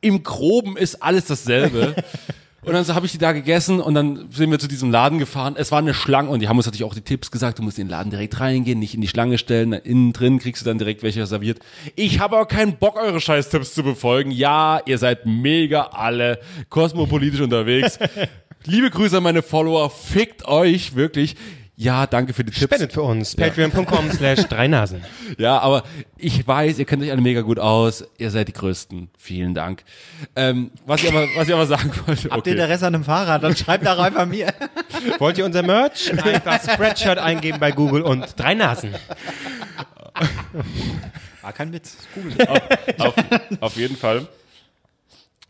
im 0.00 0.22
Groben 0.22 0.76
ist 0.76 1.02
alles 1.02 1.26
dasselbe. 1.26 1.94
Und 2.62 2.74
dann 2.74 2.84
so 2.84 2.94
habe 2.94 3.06
ich 3.06 3.12
die 3.12 3.18
da 3.18 3.32
gegessen 3.32 3.80
und 3.80 3.94
dann 3.94 4.30
sind 4.30 4.50
wir 4.50 4.58
zu 4.58 4.68
diesem 4.68 4.90
Laden 4.90 5.18
gefahren. 5.18 5.54
Es 5.56 5.72
war 5.72 5.78
eine 5.78 5.94
Schlange 5.94 6.28
und 6.28 6.40
die 6.40 6.48
haben 6.48 6.58
uns 6.58 6.66
natürlich 6.66 6.84
auch 6.84 6.94
die 6.94 7.00
Tipps 7.00 7.30
gesagt, 7.30 7.58
du 7.58 7.62
musst 7.62 7.78
in 7.78 7.86
den 7.86 7.90
Laden 7.90 8.10
direkt 8.10 8.38
reingehen, 8.38 8.78
nicht 8.78 8.94
in 8.94 9.00
die 9.00 9.08
Schlange 9.08 9.38
stellen, 9.38 9.72
innen 9.72 10.12
drin 10.12 10.38
kriegst 10.38 10.60
du 10.60 10.66
dann 10.66 10.76
direkt 10.76 11.02
welche 11.02 11.24
serviert. 11.26 11.60
Ich 11.96 12.20
habe 12.20 12.36
aber 12.36 12.44
keinen 12.44 12.76
Bock, 12.76 12.96
eure 12.96 13.18
Scheiß-Tipps 13.18 13.72
zu 13.72 13.82
befolgen. 13.82 14.30
Ja, 14.30 14.82
ihr 14.84 14.98
seid 14.98 15.24
mega 15.24 15.84
alle 15.84 16.38
kosmopolitisch 16.68 17.40
unterwegs. 17.40 17.98
Liebe 18.66 18.90
Grüße 18.90 19.16
an 19.16 19.22
meine 19.22 19.40
Follower, 19.40 19.88
fickt 19.88 20.46
euch 20.46 20.94
wirklich. 20.94 21.36
Ja, 21.80 22.06
danke 22.06 22.34
für 22.34 22.44
die 22.44 22.52
Tipps. 22.52 22.64
Spendet 22.74 22.92
für 22.92 23.00
uns. 23.00 23.34
Patreon.com 23.34 24.10
slash 24.10 24.44
drei 24.44 24.68
Nasen. 24.68 25.02
Ja, 25.38 25.60
aber 25.60 25.84
ich 26.18 26.46
weiß, 26.46 26.78
ihr 26.78 26.84
kennt 26.84 27.02
euch 27.02 27.10
alle 27.10 27.22
mega 27.22 27.40
gut 27.40 27.58
aus. 27.58 28.04
Ihr 28.18 28.30
seid 28.30 28.48
die 28.48 28.52
Größten. 28.52 29.08
Vielen 29.16 29.54
Dank. 29.54 29.84
Ähm, 30.36 30.72
was, 30.84 31.02
ich 31.02 31.08
aber, 31.08 31.26
was 31.36 31.48
ich 31.48 31.54
aber 31.54 31.66
sagen 31.66 31.90
wollte. 32.04 32.28
Habt 32.30 32.46
ihr 32.46 32.52
Interesse 32.52 32.86
an 32.86 32.94
einem 32.96 33.04
Fahrrad? 33.04 33.42
Dann 33.42 33.56
schreibt 33.56 33.86
doch 33.86 33.98
einfach 33.98 34.26
mir. 34.26 34.52
Wollt 35.18 35.38
ihr 35.38 35.46
unser 35.46 35.62
Merch? 35.62 36.12
Einfach 36.22 36.60
Spreadshirt 36.60 37.18
eingeben 37.18 37.58
bei 37.58 37.72
Google 37.72 38.02
und 38.02 38.26
drei 38.36 38.52
Nasen. 38.52 38.94
War 41.40 41.52
kein 41.54 41.72
Witz. 41.72 41.96
Google. 42.14 42.46
auf, 42.98 43.14
auf 43.60 43.76
jeden 43.76 43.96
Fall. 43.96 44.26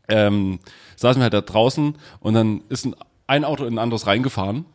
Ähm, 0.06 0.60
saßen 0.94 1.18
wir 1.18 1.24
halt 1.24 1.34
da 1.34 1.40
draußen 1.40 1.96
und 2.20 2.34
dann 2.34 2.62
ist 2.68 2.84
ein, 2.84 2.94
ein 3.26 3.44
Auto 3.44 3.64
in 3.64 3.74
ein 3.74 3.78
anderes 3.78 4.06
reingefahren. 4.06 4.66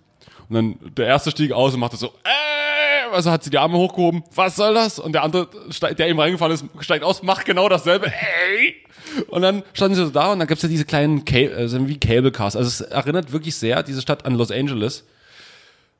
Und 0.49 0.55
dann 0.55 0.75
der 0.95 1.07
erste 1.07 1.31
stieg 1.31 1.51
aus 1.51 1.73
und 1.73 1.79
machte 1.79 1.97
so, 1.97 2.07
äh, 2.23 3.13
also 3.13 3.31
hat 3.31 3.43
sie 3.43 3.49
die 3.49 3.57
Arme 3.57 3.77
hochgehoben, 3.77 4.23
was 4.33 4.55
soll 4.55 4.73
das? 4.73 4.99
Und 4.99 5.13
der 5.13 5.23
andere, 5.23 5.47
der 5.97 6.07
eben 6.07 6.19
reingefahren 6.19 6.53
ist, 6.53 6.65
steigt 6.79 7.03
aus, 7.03 7.23
macht 7.23 7.45
genau 7.45 7.69
dasselbe, 7.69 8.07
ey. 8.07 8.75
Und 9.27 9.41
dann 9.41 9.63
standen 9.73 9.95
sie 9.95 10.03
so 10.05 10.09
da 10.09 10.31
und 10.33 10.39
dann 10.39 10.47
gibt's 10.47 10.63
ja 10.63 10.69
diese 10.69 10.85
kleinen 10.85 11.25
Cable, 11.25 11.55
also 11.55 11.87
wie 11.87 11.99
Cable 11.99 12.31
Cars. 12.31 12.55
Also 12.55 12.67
es 12.67 12.81
erinnert 12.81 13.31
wirklich 13.31 13.55
sehr, 13.55 13.83
diese 13.83 14.01
Stadt 14.01 14.25
an 14.25 14.35
Los 14.35 14.51
Angeles. 14.51 15.05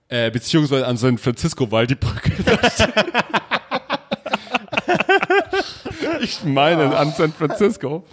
Äh, 0.07 0.29
beziehungsweise 0.29 0.85
an 0.85 0.97
San 0.97 1.17
Francisco, 1.17 1.71
weil 1.71 1.87
die 1.87 1.95
Brücke 1.95 2.31
da 2.43 2.69
steht. 2.69 2.93
Ich 6.21 6.43
meine 6.43 6.95
an 6.95 7.11
San 7.11 7.31
Francisco. 7.33 8.05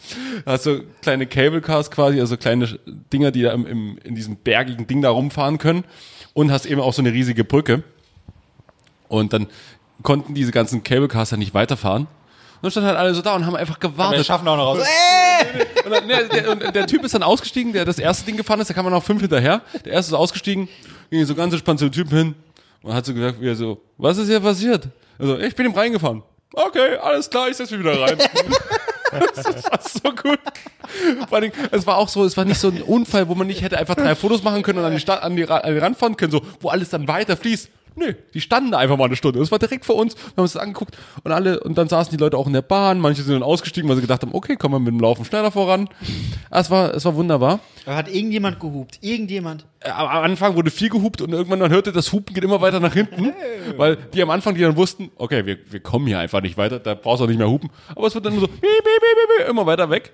Also 0.44 0.80
kleine 1.03 1.26
Cable 1.26 1.61
Cars 1.61 1.90
quasi, 1.90 2.20
also 2.20 2.36
kleine 2.36 2.78
Dinger, 3.12 3.30
die 3.30 3.42
da 3.42 3.53
im, 3.53 3.66
im, 3.66 3.98
in 4.05 4.14
diesem 4.14 4.36
bergigen 4.36 4.86
Ding 4.86 5.03
da 5.03 5.11
rumfahren 5.11 5.59
können. 5.59 5.84
Und 6.34 6.50
hast 6.50 6.64
eben 6.66 6.80
auch 6.80 6.92
so 6.94 7.03
eine 7.03 7.12
riesige 7.12 7.44
Brücke. 7.44 7.82
Und 9.09 9.32
dann 9.32 9.46
konnten 10.03 10.34
diese 10.34 10.53
ganzen 10.53 10.82
Cable 10.82 11.09
Cars 11.09 11.30
ja 11.30 11.36
nicht 11.36 11.53
weiterfahren. 11.55 12.03
Und 12.03 12.62
dann 12.62 12.70
standen 12.70 12.88
halt 12.88 12.98
alle 12.98 13.14
so 13.14 13.22
da 13.22 13.34
und 13.34 13.44
haben 13.44 13.57
einfach 13.57 13.80
Wir 13.80 13.90
gewartet. 13.90 14.24
schaffen 14.26 14.46
auch 14.48 14.57
noch 14.57 14.66
raus. 14.66 14.78
Und, 15.84 15.90
dann, 15.90 16.07
ne, 16.07 16.28
der, 16.32 16.50
und 16.53 16.74
der 16.76 16.86
Typ 16.86 17.03
ist 17.05 17.12
dann 17.12 17.24
ausgestiegen, 17.24 17.72
der 17.72 17.84
das 17.84 17.98
erste 17.98 18.24
Ding 18.24 18.36
gefahren 18.36 18.61
ist, 18.61 18.70
da 18.70 18.74
kam 18.74 18.84
man 18.84 18.92
noch 18.92 19.03
fünf 19.03 19.20
hinterher. 19.20 19.62
Der 19.84 19.94
erste 19.94 20.12
ist 20.12 20.16
ausgestiegen, 20.16 20.68
ging 21.11 21.24
so 21.24 21.34
ganz 21.34 21.53
entspannt 21.53 21.80
zu 21.80 21.86
dem 21.88 21.92
Typen 21.92 22.16
hin 22.16 22.34
und 22.82 22.94
hat 22.94 23.05
so 23.05 23.12
gesagt, 23.12 23.40
wie 23.40 23.48
er 23.48 23.57
so, 23.57 23.82
was 23.98 24.16
ist 24.18 24.28
hier 24.28 24.38
passiert? 24.38 24.86
Also, 25.18 25.40
ich 25.40 25.57
bin 25.57 25.66
ihm 25.66 25.72
reingefahren. 25.72 26.22
Okay, 26.53 26.96
alles 26.96 27.30
klar, 27.30 27.48
ich 27.48 27.57
setz 27.57 27.70
mich 27.70 27.80
wieder 27.80 28.00
rein. 28.00 28.18
das 29.34 29.44
war 29.44 29.80
so 29.82 30.11
gut. 30.14 30.38
Vor 31.28 31.38
allem, 31.38 31.53
es 31.70 31.86
war 31.86 31.96
auch 31.96 32.09
so, 32.09 32.24
es 32.24 32.36
war 32.36 32.44
nicht 32.44 32.61
so 32.61 32.68
ein 32.68 32.82
Unfall, 32.82 33.28
wo 33.28 33.34
man 33.34 33.46
nicht 33.46 33.62
hätte 33.62 33.78
einfach 33.78 33.94
drei 33.94 34.14
Fotos 34.14 34.42
machen 34.42 34.62
können 34.62 34.78
und 34.78 34.84
an 34.84 34.92
die, 34.92 35.00
Stadt, 35.00 35.22
an 35.22 35.36
die, 35.36 35.48
an 35.48 35.72
die 35.72 35.78
Rand 35.78 35.96
fahren 35.96 36.16
können, 36.16 36.32
so, 36.32 36.42
wo 36.61 36.68
alles 36.68 36.90
dann 36.90 37.09
weiter 37.09 37.36
fließt. 37.36 37.70
Nö, 37.95 38.14
die 38.34 38.40
standen 38.40 38.70
da 38.72 38.78
einfach 38.78 38.97
mal 38.97 39.05
eine 39.05 39.16
Stunde. 39.16 39.38
Das 39.38 39.51
war 39.51 39.59
direkt 39.59 39.84
vor 39.84 39.97
uns. 39.97 40.14
Wir 40.16 40.22
haben 40.36 40.43
uns 40.45 40.53
das 40.55 40.62
angeguckt 40.62 40.97
und 41.24 41.32
alle, 41.32 41.61
und 41.61 41.76
dann 41.76 41.88
saßen 41.88 42.11
die 42.11 42.16
Leute 42.22 42.36
auch 42.38 42.47
in 42.47 42.53
der 42.53 42.62
Bahn. 42.62 42.99
Manche 43.01 43.22
sind 43.22 43.34
dann 43.34 43.43
ausgestiegen, 43.43 43.88
weil 43.88 43.97
sie 43.97 44.03
gedacht 44.03 44.22
haben, 44.22 44.34
okay, 44.34 44.57
kommen 44.57 44.74
wir 44.74 44.78
mit 44.78 44.88
dem 44.88 45.01
Laufen 45.01 45.24
schneller 45.24 45.51
voran. 45.51 45.88
Ah, 46.51 46.61
Es 46.61 46.70
war, 46.70 46.95
es 46.95 47.05
war 47.05 47.14
wunderbar. 47.14 47.61
Da 47.84 47.97
hat 47.97 48.09
irgendjemand 48.09 48.61
gehupt. 48.61 48.99
Irgendjemand. 49.03 49.66
Äh, 49.80 49.90
Am 49.90 50.09
Anfang 50.24 50.57
wurde 50.57 50.70
viel 50.70 50.88
gehupt 50.88 51.20
und 51.20 51.32
irgendwann 51.32 51.59
man 51.59 51.70
hörte, 51.70 51.93
das 51.93 52.12
Hupen 52.12 52.34
geht 52.34 52.45
immer 52.45 52.61
weiter 52.61 52.80
nach 52.80 52.95
hinten, 52.95 53.32
weil 53.76 53.97
die 53.97 54.22
am 54.22 54.30
Anfang, 54.30 54.55
die 54.55 54.61
dann 54.62 54.76
wussten, 54.76 55.11
okay, 55.16 55.45
wir, 55.47 55.59
wir 55.70 55.80
kommen 55.80 56.07
hier 56.07 56.18
einfach 56.18 56.40
nicht 56.40 56.57
weiter, 56.57 56.78
da 56.78 56.95
brauchst 56.95 57.20
du 57.20 57.24
auch 57.24 57.28
nicht 57.28 57.38
mehr 57.38 57.49
hupen. 57.51 57.70
Aber 57.95 58.07
es 58.07 58.14
wird 58.14 58.24
dann 58.24 58.32
nur 58.32 58.40
so 58.43 58.49
piep, 58.49 58.61
piep, 58.61 58.80
piep, 59.38 59.49
immer 59.49 59.66
weiter 59.66 59.90
weg. 59.90 60.12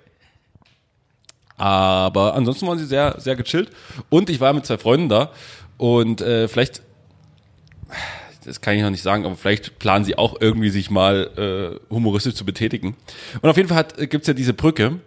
Aber 1.57 2.35
ansonsten 2.35 2.67
waren 2.67 2.79
sie 2.79 2.87
sehr, 2.87 3.17
sehr 3.19 3.37
gechillt. 3.37 3.71
Und 4.11 4.31
ich 4.31 4.41
war 4.41 4.53
mit 4.53 4.65
zwei 4.65 4.79
Freunden 4.79 5.09
da 5.09 5.31
und 5.77 6.21
äh, 6.21 6.47
vielleicht, 6.49 6.83
das 8.45 8.61
kann 8.61 8.75
ich 8.75 8.83
noch 8.83 8.91
nicht 8.91 9.03
sagen, 9.03 9.27
aber 9.27 9.37
vielleicht 9.37 9.79
planen 9.79 10.05
sie 10.05 10.17
auch 10.17 10.41
irgendwie 10.41 10.71
sich 10.71 10.91
mal 10.91 11.79
äh, 11.91 11.93
humoristisch 11.93 12.35
zu 12.35 12.45
betätigen. 12.45 12.97
Und 13.41 13.51
auf 13.51 13.57
jeden 13.57 13.69
Fall 13.69 13.87
äh, 13.99 14.07
gibt's 14.07 14.27
ja 14.27 14.35
diese 14.35 14.55
Brücke 14.55 15.01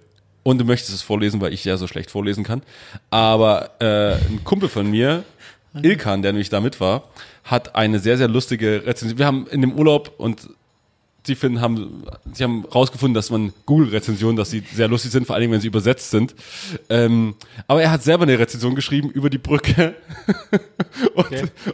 und 0.44 0.60
du 0.60 0.66
möchtest 0.66 0.94
es 0.94 1.02
vorlesen, 1.02 1.42
weil 1.42 1.54
ich 1.54 1.66
ja 1.66 1.78
so 1.78 1.88
schlecht 1.88 2.12
vorlesen 2.12 2.44
kann. 2.44 2.62
Aber 3.10 3.72
äh, 3.80 4.14
ein 4.14 4.44
Kumpel 4.44 4.70
von 4.70 4.90
mir, 4.90 5.24
Ilkan, 5.82 6.22
der 6.22 6.34
nämlich 6.34 6.50
da 6.50 6.60
mit 6.60 6.80
war, 6.80 7.04
hat 7.44 7.76
eine 7.76 8.00
sehr, 8.00 8.18
sehr 8.18 8.28
lustige 8.28 8.86
Rezension. 8.86 9.18
Wir 9.18 9.26
haben 9.26 9.48
in 9.48 9.62
dem 9.62 9.74
Urlaub 9.74 10.14
und 10.18 10.50
sie 11.24 11.36
finden, 11.36 11.62
haben, 11.62 12.04
sie 12.34 12.44
haben 12.44 12.66
rausgefunden, 12.66 13.14
dass 13.14 13.30
man 13.30 13.54
Google-Rezensionen, 13.66 14.36
dass 14.36 14.50
sie 14.50 14.64
sehr 14.74 14.88
lustig 14.88 15.12
sind, 15.12 15.28
vor 15.28 15.36
allem 15.36 15.52
wenn 15.52 15.62
sie 15.62 15.68
übersetzt 15.68 16.12
sind. 16.12 16.34
Ähm, 16.90 17.36
aber 17.68 17.84
er 17.84 17.92
hat 17.92 18.04
selber 18.04 18.24
eine 18.24 18.40
Rezension 18.40 18.76
geschrieben 18.76 19.10
über 19.10 19.30
die 19.30 19.38
Brücke. 19.38 19.96
und, 21.16 21.28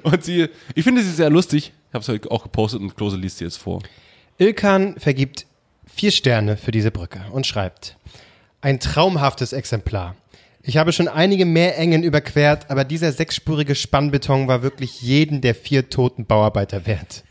und 0.04 0.24
sie, 0.24 0.50
ich 0.76 0.84
finde 0.84 1.02
sie 1.02 1.12
sehr 1.12 1.30
lustig. 1.30 1.72
Ich 1.89 1.93
habe 1.93 2.02
es 2.02 2.10
heute 2.10 2.30
auch 2.32 2.43
gepostet 2.43 2.82
und 2.82 2.95
Klose 2.95 3.18
liest 3.18 3.38
sie 3.38 3.45
jetzt 3.45 3.58
vor. 3.58 3.82
Ilkan 4.38 4.95
vergibt 4.98 5.45
vier 5.86 6.12
Sterne 6.12 6.58
für 6.58 6.72
diese 6.72 6.91
Brücke 6.91 7.22
und 7.32 7.48
schreibt: 7.48 7.98
Ein 8.62 8.80
traumhaftes 8.80 9.54
Exemplar. 9.54 10.16
Ich 10.62 10.76
habe 10.76 10.91
schon 10.91 11.08
einige 11.08 11.45
Meerengen 11.45 12.04
überquert, 12.04 12.70
aber 12.70 12.84
dieser 12.84 13.14
sechsspurige 13.14 13.74
Spannbeton 13.74 14.50
war 14.50 14.64
wirklich 14.64 15.02
jeden 15.02 15.39
der 15.39 15.56
vier 15.56 15.89
toten 15.89 16.26
Bauarbeiter 16.26 16.86
wert. 16.86 17.24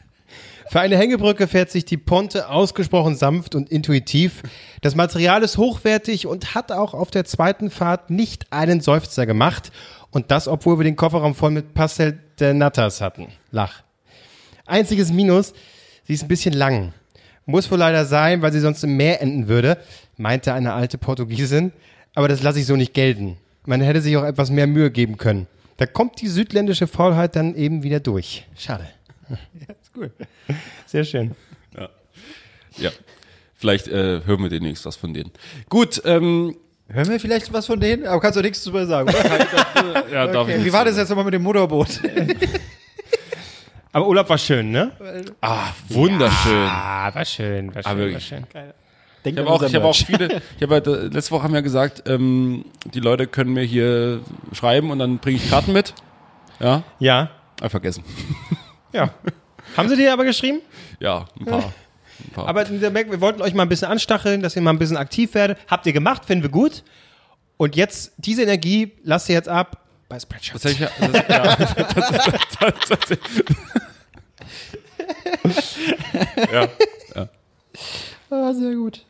Für 0.69 0.81
eine 0.81 0.99
Hängebrücke 0.99 1.47
fährt 1.47 1.71
sich 1.71 1.85
die 1.85 1.97
Ponte 1.97 2.49
ausgesprochen 2.49 3.14
sanft 3.14 3.55
und 3.55 3.71
intuitiv. 3.71 4.43
Das 4.83 4.97
Material 4.97 5.43
ist 5.43 5.59
hochwertig 5.59 6.27
und 6.27 6.55
hat 6.55 6.73
auch 6.73 6.93
auf 6.93 7.11
der 7.11 7.25
zweiten 7.25 7.71
Fahrt 7.71 8.11
nicht 8.11 8.53
einen 8.53 8.81
Seufzer 8.81 9.27
gemacht. 9.27 9.71
Und 10.11 10.31
das, 10.31 10.49
obwohl 10.49 10.79
wir 10.79 10.85
den 10.85 10.97
Kofferraum 10.97 11.35
voll 11.35 11.53
mit 11.53 11.75
Pastel 11.75 12.19
de 12.41 12.53
Natas 12.53 13.01
hatten. 13.01 13.29
Lach. 13.51 13.83
Einziges 14.67 15.12
Minus, 15.12 15.55
sie 16.05 16.14
ist 16.14 16.23
ein 16.23 16.29
bisschen 16.29 16.55
lang. 16.55 16.93
Muss 17.45 17.71
wohl 17.71 17.79
leider 17.79 18.05
sein, 18.05 18.43
weil 18.43 18.53
sie 18.53 18.61
sonst 18.61 18.83
im 18.83 18.97
Meer 18.97 19.23
enden 19.23 19.47
würde, 19.47 19.79
meinte 20.17 20.53
eine 20.53 20.73
alte 20.73 20.99
Portugiesin. 20.99 21.73
Aber 22.14 22.27
das 22.27 22.43
lasse 22.43 22.59
ich 22.59 22.67
so 22.67 22.75
nicht 22.75 22.93
gelten. 22.93 23.37
Man 23.67 23.81
hätte 23.81 24.01
sich 24.01 24.17
auch 24.17 24.25
etwas 24.25 24.51
mehr 24.51 24.67
Mühe 24.67 24.91
geben 24.91 25.17
können. 25.17 25.47
Da 25.77 25.87
kommt 25.87 26.21
die 26.21 26.29
südländische 26.29 26.87
Faulheit 26.87 27.37
dann 27.37 27.55
eben 27.55 27.83
wieder 27.83 28.01
durch. 28.01 28.47
Schade. 28.57 28.89
Ja, 29.97 30.07
gut. 30.07 30.13
Sehr 30.87 31.05
schön. 31.05 31.35
Ja. 32.79 32.91
Vielleicht 33.55 33.89
äh, 33.89 34.21
hören 34.25 34.43
wir 34.43 34.51
demnächst 34.51 34.85
was 34.85 34.97
von 34.97 35.15
denen. 35.15 35.31
Gut, 35.69 36.03
ähm, 36.05 36.57
Hören 36.89 37.09
wir 37.09 37.19
vielleicht 37.19 37.53
was 37.53 37.67
von 37.67 37.81
denen? 37.81 38.07
Aber 38.07 38.21
kannst 38.21 38.37
du 38.37 38.43
nichts 38.43 38.63
drüber 38.63 38.87
sagen, 38.87 39.09
oder? 39.09 40.09
ja, 40.13 40.27
darf 40.29 40.49
ich 40.49 40.55
Okay. 40.55 40.65
Wie 40.65 40.73
war 40.73 40.85
das 40.85 40.97
jetzt 40.97 41.09
nochmal 41.09 41.25
mit 41.25 41.35
dem 41.35 41.43
Motorboot? 41.43 42.01
Aber 43.93 44.07
Urlaub 44.07 44.29
war 44.29 44.39
schön, 44.39 44.71
ne? 44.71 44.93
Ah, 45.41 45.71
wunderschön. 45.89 46.69
Ah, 46.69 47.13
war 47.13 47.25
schön, 47.25 47.75
war 47.75 47.83
schön, 47.83 47.91
Aber 47.91 48.13
war 48.13 48.21
schön. 48.21 48.47
Denk 49.25 49.37
Ich 49.37 49.45
habe 49.45 49.51
auch, 49.51 49.63
ich 49.63 49.75
habe 49.75 49.85
auch 49.87 49.97
viele, 49.97 50.43
ich 50.57 50.63
habe 50.63 50.75
halt, 50.75 50.87
äh, 50.87 51.07
letzte 51.09 51.33
Woche 51.33 51.43
haben 51.43 51.55
wir 51.55 51.63
gesagt, 51.63 52.05
ähm, 52.07 52.67
die 52.95 53.01
Leute 53.01 53.27
können 53.27 53.53
mir 53.55 53.65
hier 53.65 54.21
schreiben 54.53 54.91
und 54.91 55.01
dann 55.01 55.19
bringe 55.19 55.39
ich 55.39 55.51
Karten 55.51 55.73
mit. 55.73 55.95
Ja, 56.61 56.85
Ja, 57.01 57.31
ah, 57.61 57.69
vergessen. 57.69 58.05
ja. 58.93 59.11
Haben 59.77 59.89
sie 59.89 59.97
dir 59.97 60.12
aber 60.12 60.24
geschrieben? 60.24 60.61
Ja, 61.01 61.27
ein 61.39 61.45
paar. 61.47 61.72
Ein 62.24 62.31
paar. 62.33 62.49
Aber 62.49 62.68
wir 62.68 63.20
wollten 63.20 63.43
euch 63.43 63.55
mal 63.55 63.62
ein 63.64 63.68
bisschen 63.68 63.89
anstacheln, 63.89 64.43
dass 64.43 64.57
ihr 64.57 64.62
mal 64.62 64.70
ein 64.70 64.79
bisschen 64.79 64.97
aktiv 64.97 65.35
werdet. 65.35 65.59
Habt 65.68 65.87
ihr 65.87 65.93
gemacht, 65.93 66.24
finden 66.24 66.45
wir 66.45 66.51
gut. 66.51 66.83
Und 67.57 67.77
jetzt, 67.77 68.12
diese 68.16 68.43
Energie 68.43 68.93
lasst 69.03 69.29
ihr 69.29 69.35
jetzt 69.35 69.49
ab 69.49 69.85
bei 70.09 70.18
Spreadshirt. 70.18 70.62
Tatsächlich, 70.62 70.89
das, 70.99 71.12
ja, 71.29 71.57
das, 71.57 71.74
das, 72.59 72.89
das, 72.89 72.99
das, 72.99 73.18
ja. 76.53 76.68
Ah, 78.31 78.53
sehr 78.53 78.74
gut. 78.74 79.05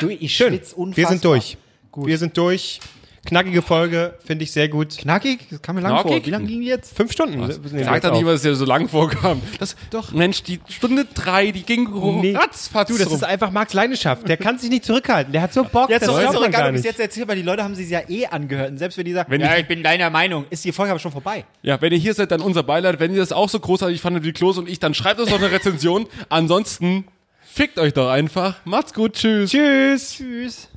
Durch? 0.00 0.18
Ich 0.20 0.34
Schön. 0.34 0.52
schwitz 0.52 0.72
unfassbar. 0.72 0.96
Wir 0.96 1.08
sind 1.08 1.24
durch. 1.24 1.56
Wir 1.94 2.18
sind 2.18 2.36
durch. 2.36 2.80
Knackige 3.24 3.62
Folge, 3.62 4.14
finde 4.26 4.42
ich 4.42 4.50
sehr 4.50 4.68
gut. 4.68 4.98
Knackig? 4.98 5.46
Das 5.48 5.62
kam 5.62 5.76
mir 5.76 5.82
lang 5.82 5.92
Knackig? 5.92 6.12
vor. 6.12 6.26
Wie 6.26 6.30
lange 6.30 6.46
ging 6.46 6.60
die 6.60 6.66
jetzt? 6.66 6.96
Fünf 6.96 7.12
Stunden. 7.12 7.38
nehmen 7.38 7.48
wir 7.72 7.84
Sag 7.84 7.94
jetzt 7.94 8.04
doch 8.04 8.12
nicht, 8.12 8.26
was 8.26 8.42
dir 8.42 8.56
so 8.56 8.64
lang 8.64 8.88
vorkam. 8.88 9.40
Das, 9.60 9.76
doch. 9.90 10.10
Mensch, 10.12 10.42
die 10.42 10.58
Stunde 10.68 11.06
drei, 11.14 11.52
die 11.52 11.62
ging 11.62 11.88
Nee. 12.20 12.34
ratzfatz 12.34 12.88
Du, 12.88 12.98
das 12.98 13.06
rum. 13.06 13.14
ist 13.14 13.22
einfach 13.22 13.52
Marks 13.52 13.74
Leidenschaft. 13.74 14.28
Der 14.28 14.36
kann 14.36 14.58
sich 14.58 14.70
nicht 14.70 14.84
zurückhalten. 14.84 15.32
Der 15.32 15.40
hat 15.42 15.52
so 15.52 15.62
Bock, 15.62 15.88
Jetzt 15.88 16.02
das 16.08 16.16
ist 16.18 16.32
doch 16.34 16.44
egal, 16.46 16.70
ob 16.70 16.76
ich 16.76 16.82
jetzt 16.84 16.98
erzähle, 16.98 17.28
weil 17.28 17.36
die 17.36 17.42
Leute 17.42 17.62
haben 17.62 17.76
sie 17.76 17.84
ja 17.84 18.00
eh 18.08 18.26
angehört. 18.26 18.70
Und 18.72 18.78
selbst 18.78 18.98
wenn 18.98 19.04
die 19.04 19.12
sagen, 19.12 19.30
Wenn 19.30 19.40
ja, 19.40 19.54
ich- 19.54 19.60
ich 19.62 19.68
bin 19.68 19.84
deiner 19.84 20.10
Meinung, 20.10 20.44
ist 20.50 20.64
die 20.64 20.72
Folge 20.72 20.90
aber 20.90 20.98
schon 20.98 21.12
vorbei. 21.12 21.44
Ja, 21.62 21.80
wenn 21.80 21.92
ihr 21.92 21.98
hier 21.98 22.14
seid, 22.14 22.32
dann 22.32 22.40
unser 22.40 22.64
Beileid. 22.64 22.98
Wenn 22.98 23.12
ihr 23.12 23.20
das 23.20 23.30
auch 23.30 23.48
so 23.48 23.60
großartig 23.60 24.00
fandet 24.00 24.24
wie 24.24 24.32
Klos 24.32 24.58
und 24.58 24.68
ich, 24.68 24.80
dann 24.80 24.94
schreibt 24.94 25.20
uns 25.20 25.30
doch 25.30 25.38
eine 25.38 25.52
Rezension. 25.52 26.06
Ansonsten 26.28 27.04
fickt 27.44 27.78
euch 27.78 27.92
doch 27.92 28.10
einfach. 28.10 28.56
Macht's 28.64 28.92
gut, 28.94 29.12
tschüss. 29.14 29.50
Tschüss. 29.52 30.14
Tschüss. 30.16 30.68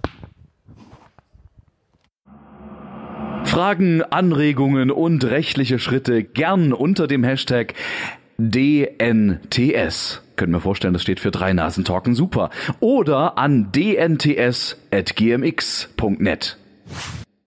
Fragen, 3.56 4.04
Anregungen 4.04 4.92
und 4.92 5.24
rechtliche 5.24 5.80
Schritte 5.80 6.26
gern 6.26 6.74
unter 6.74 7.08
dem 7.08 7.24
Hashtag 7.24 7.74
DNTS. 8.38 10.22
Können 10.36 10.52
wir 10.52 10.60
vorstellen, 10.60 10.92
das 10.92 11.04
steht 11.04 11.22
für 11.22 11.32
drei 11.32 11.54
Nasen 11.54 11.86
Talken 11.86 12.16
super. 12.16 12.50
Oder 12.82 13.38
an 13.38 13.72
dnts.gmx.net. 13.72 16.58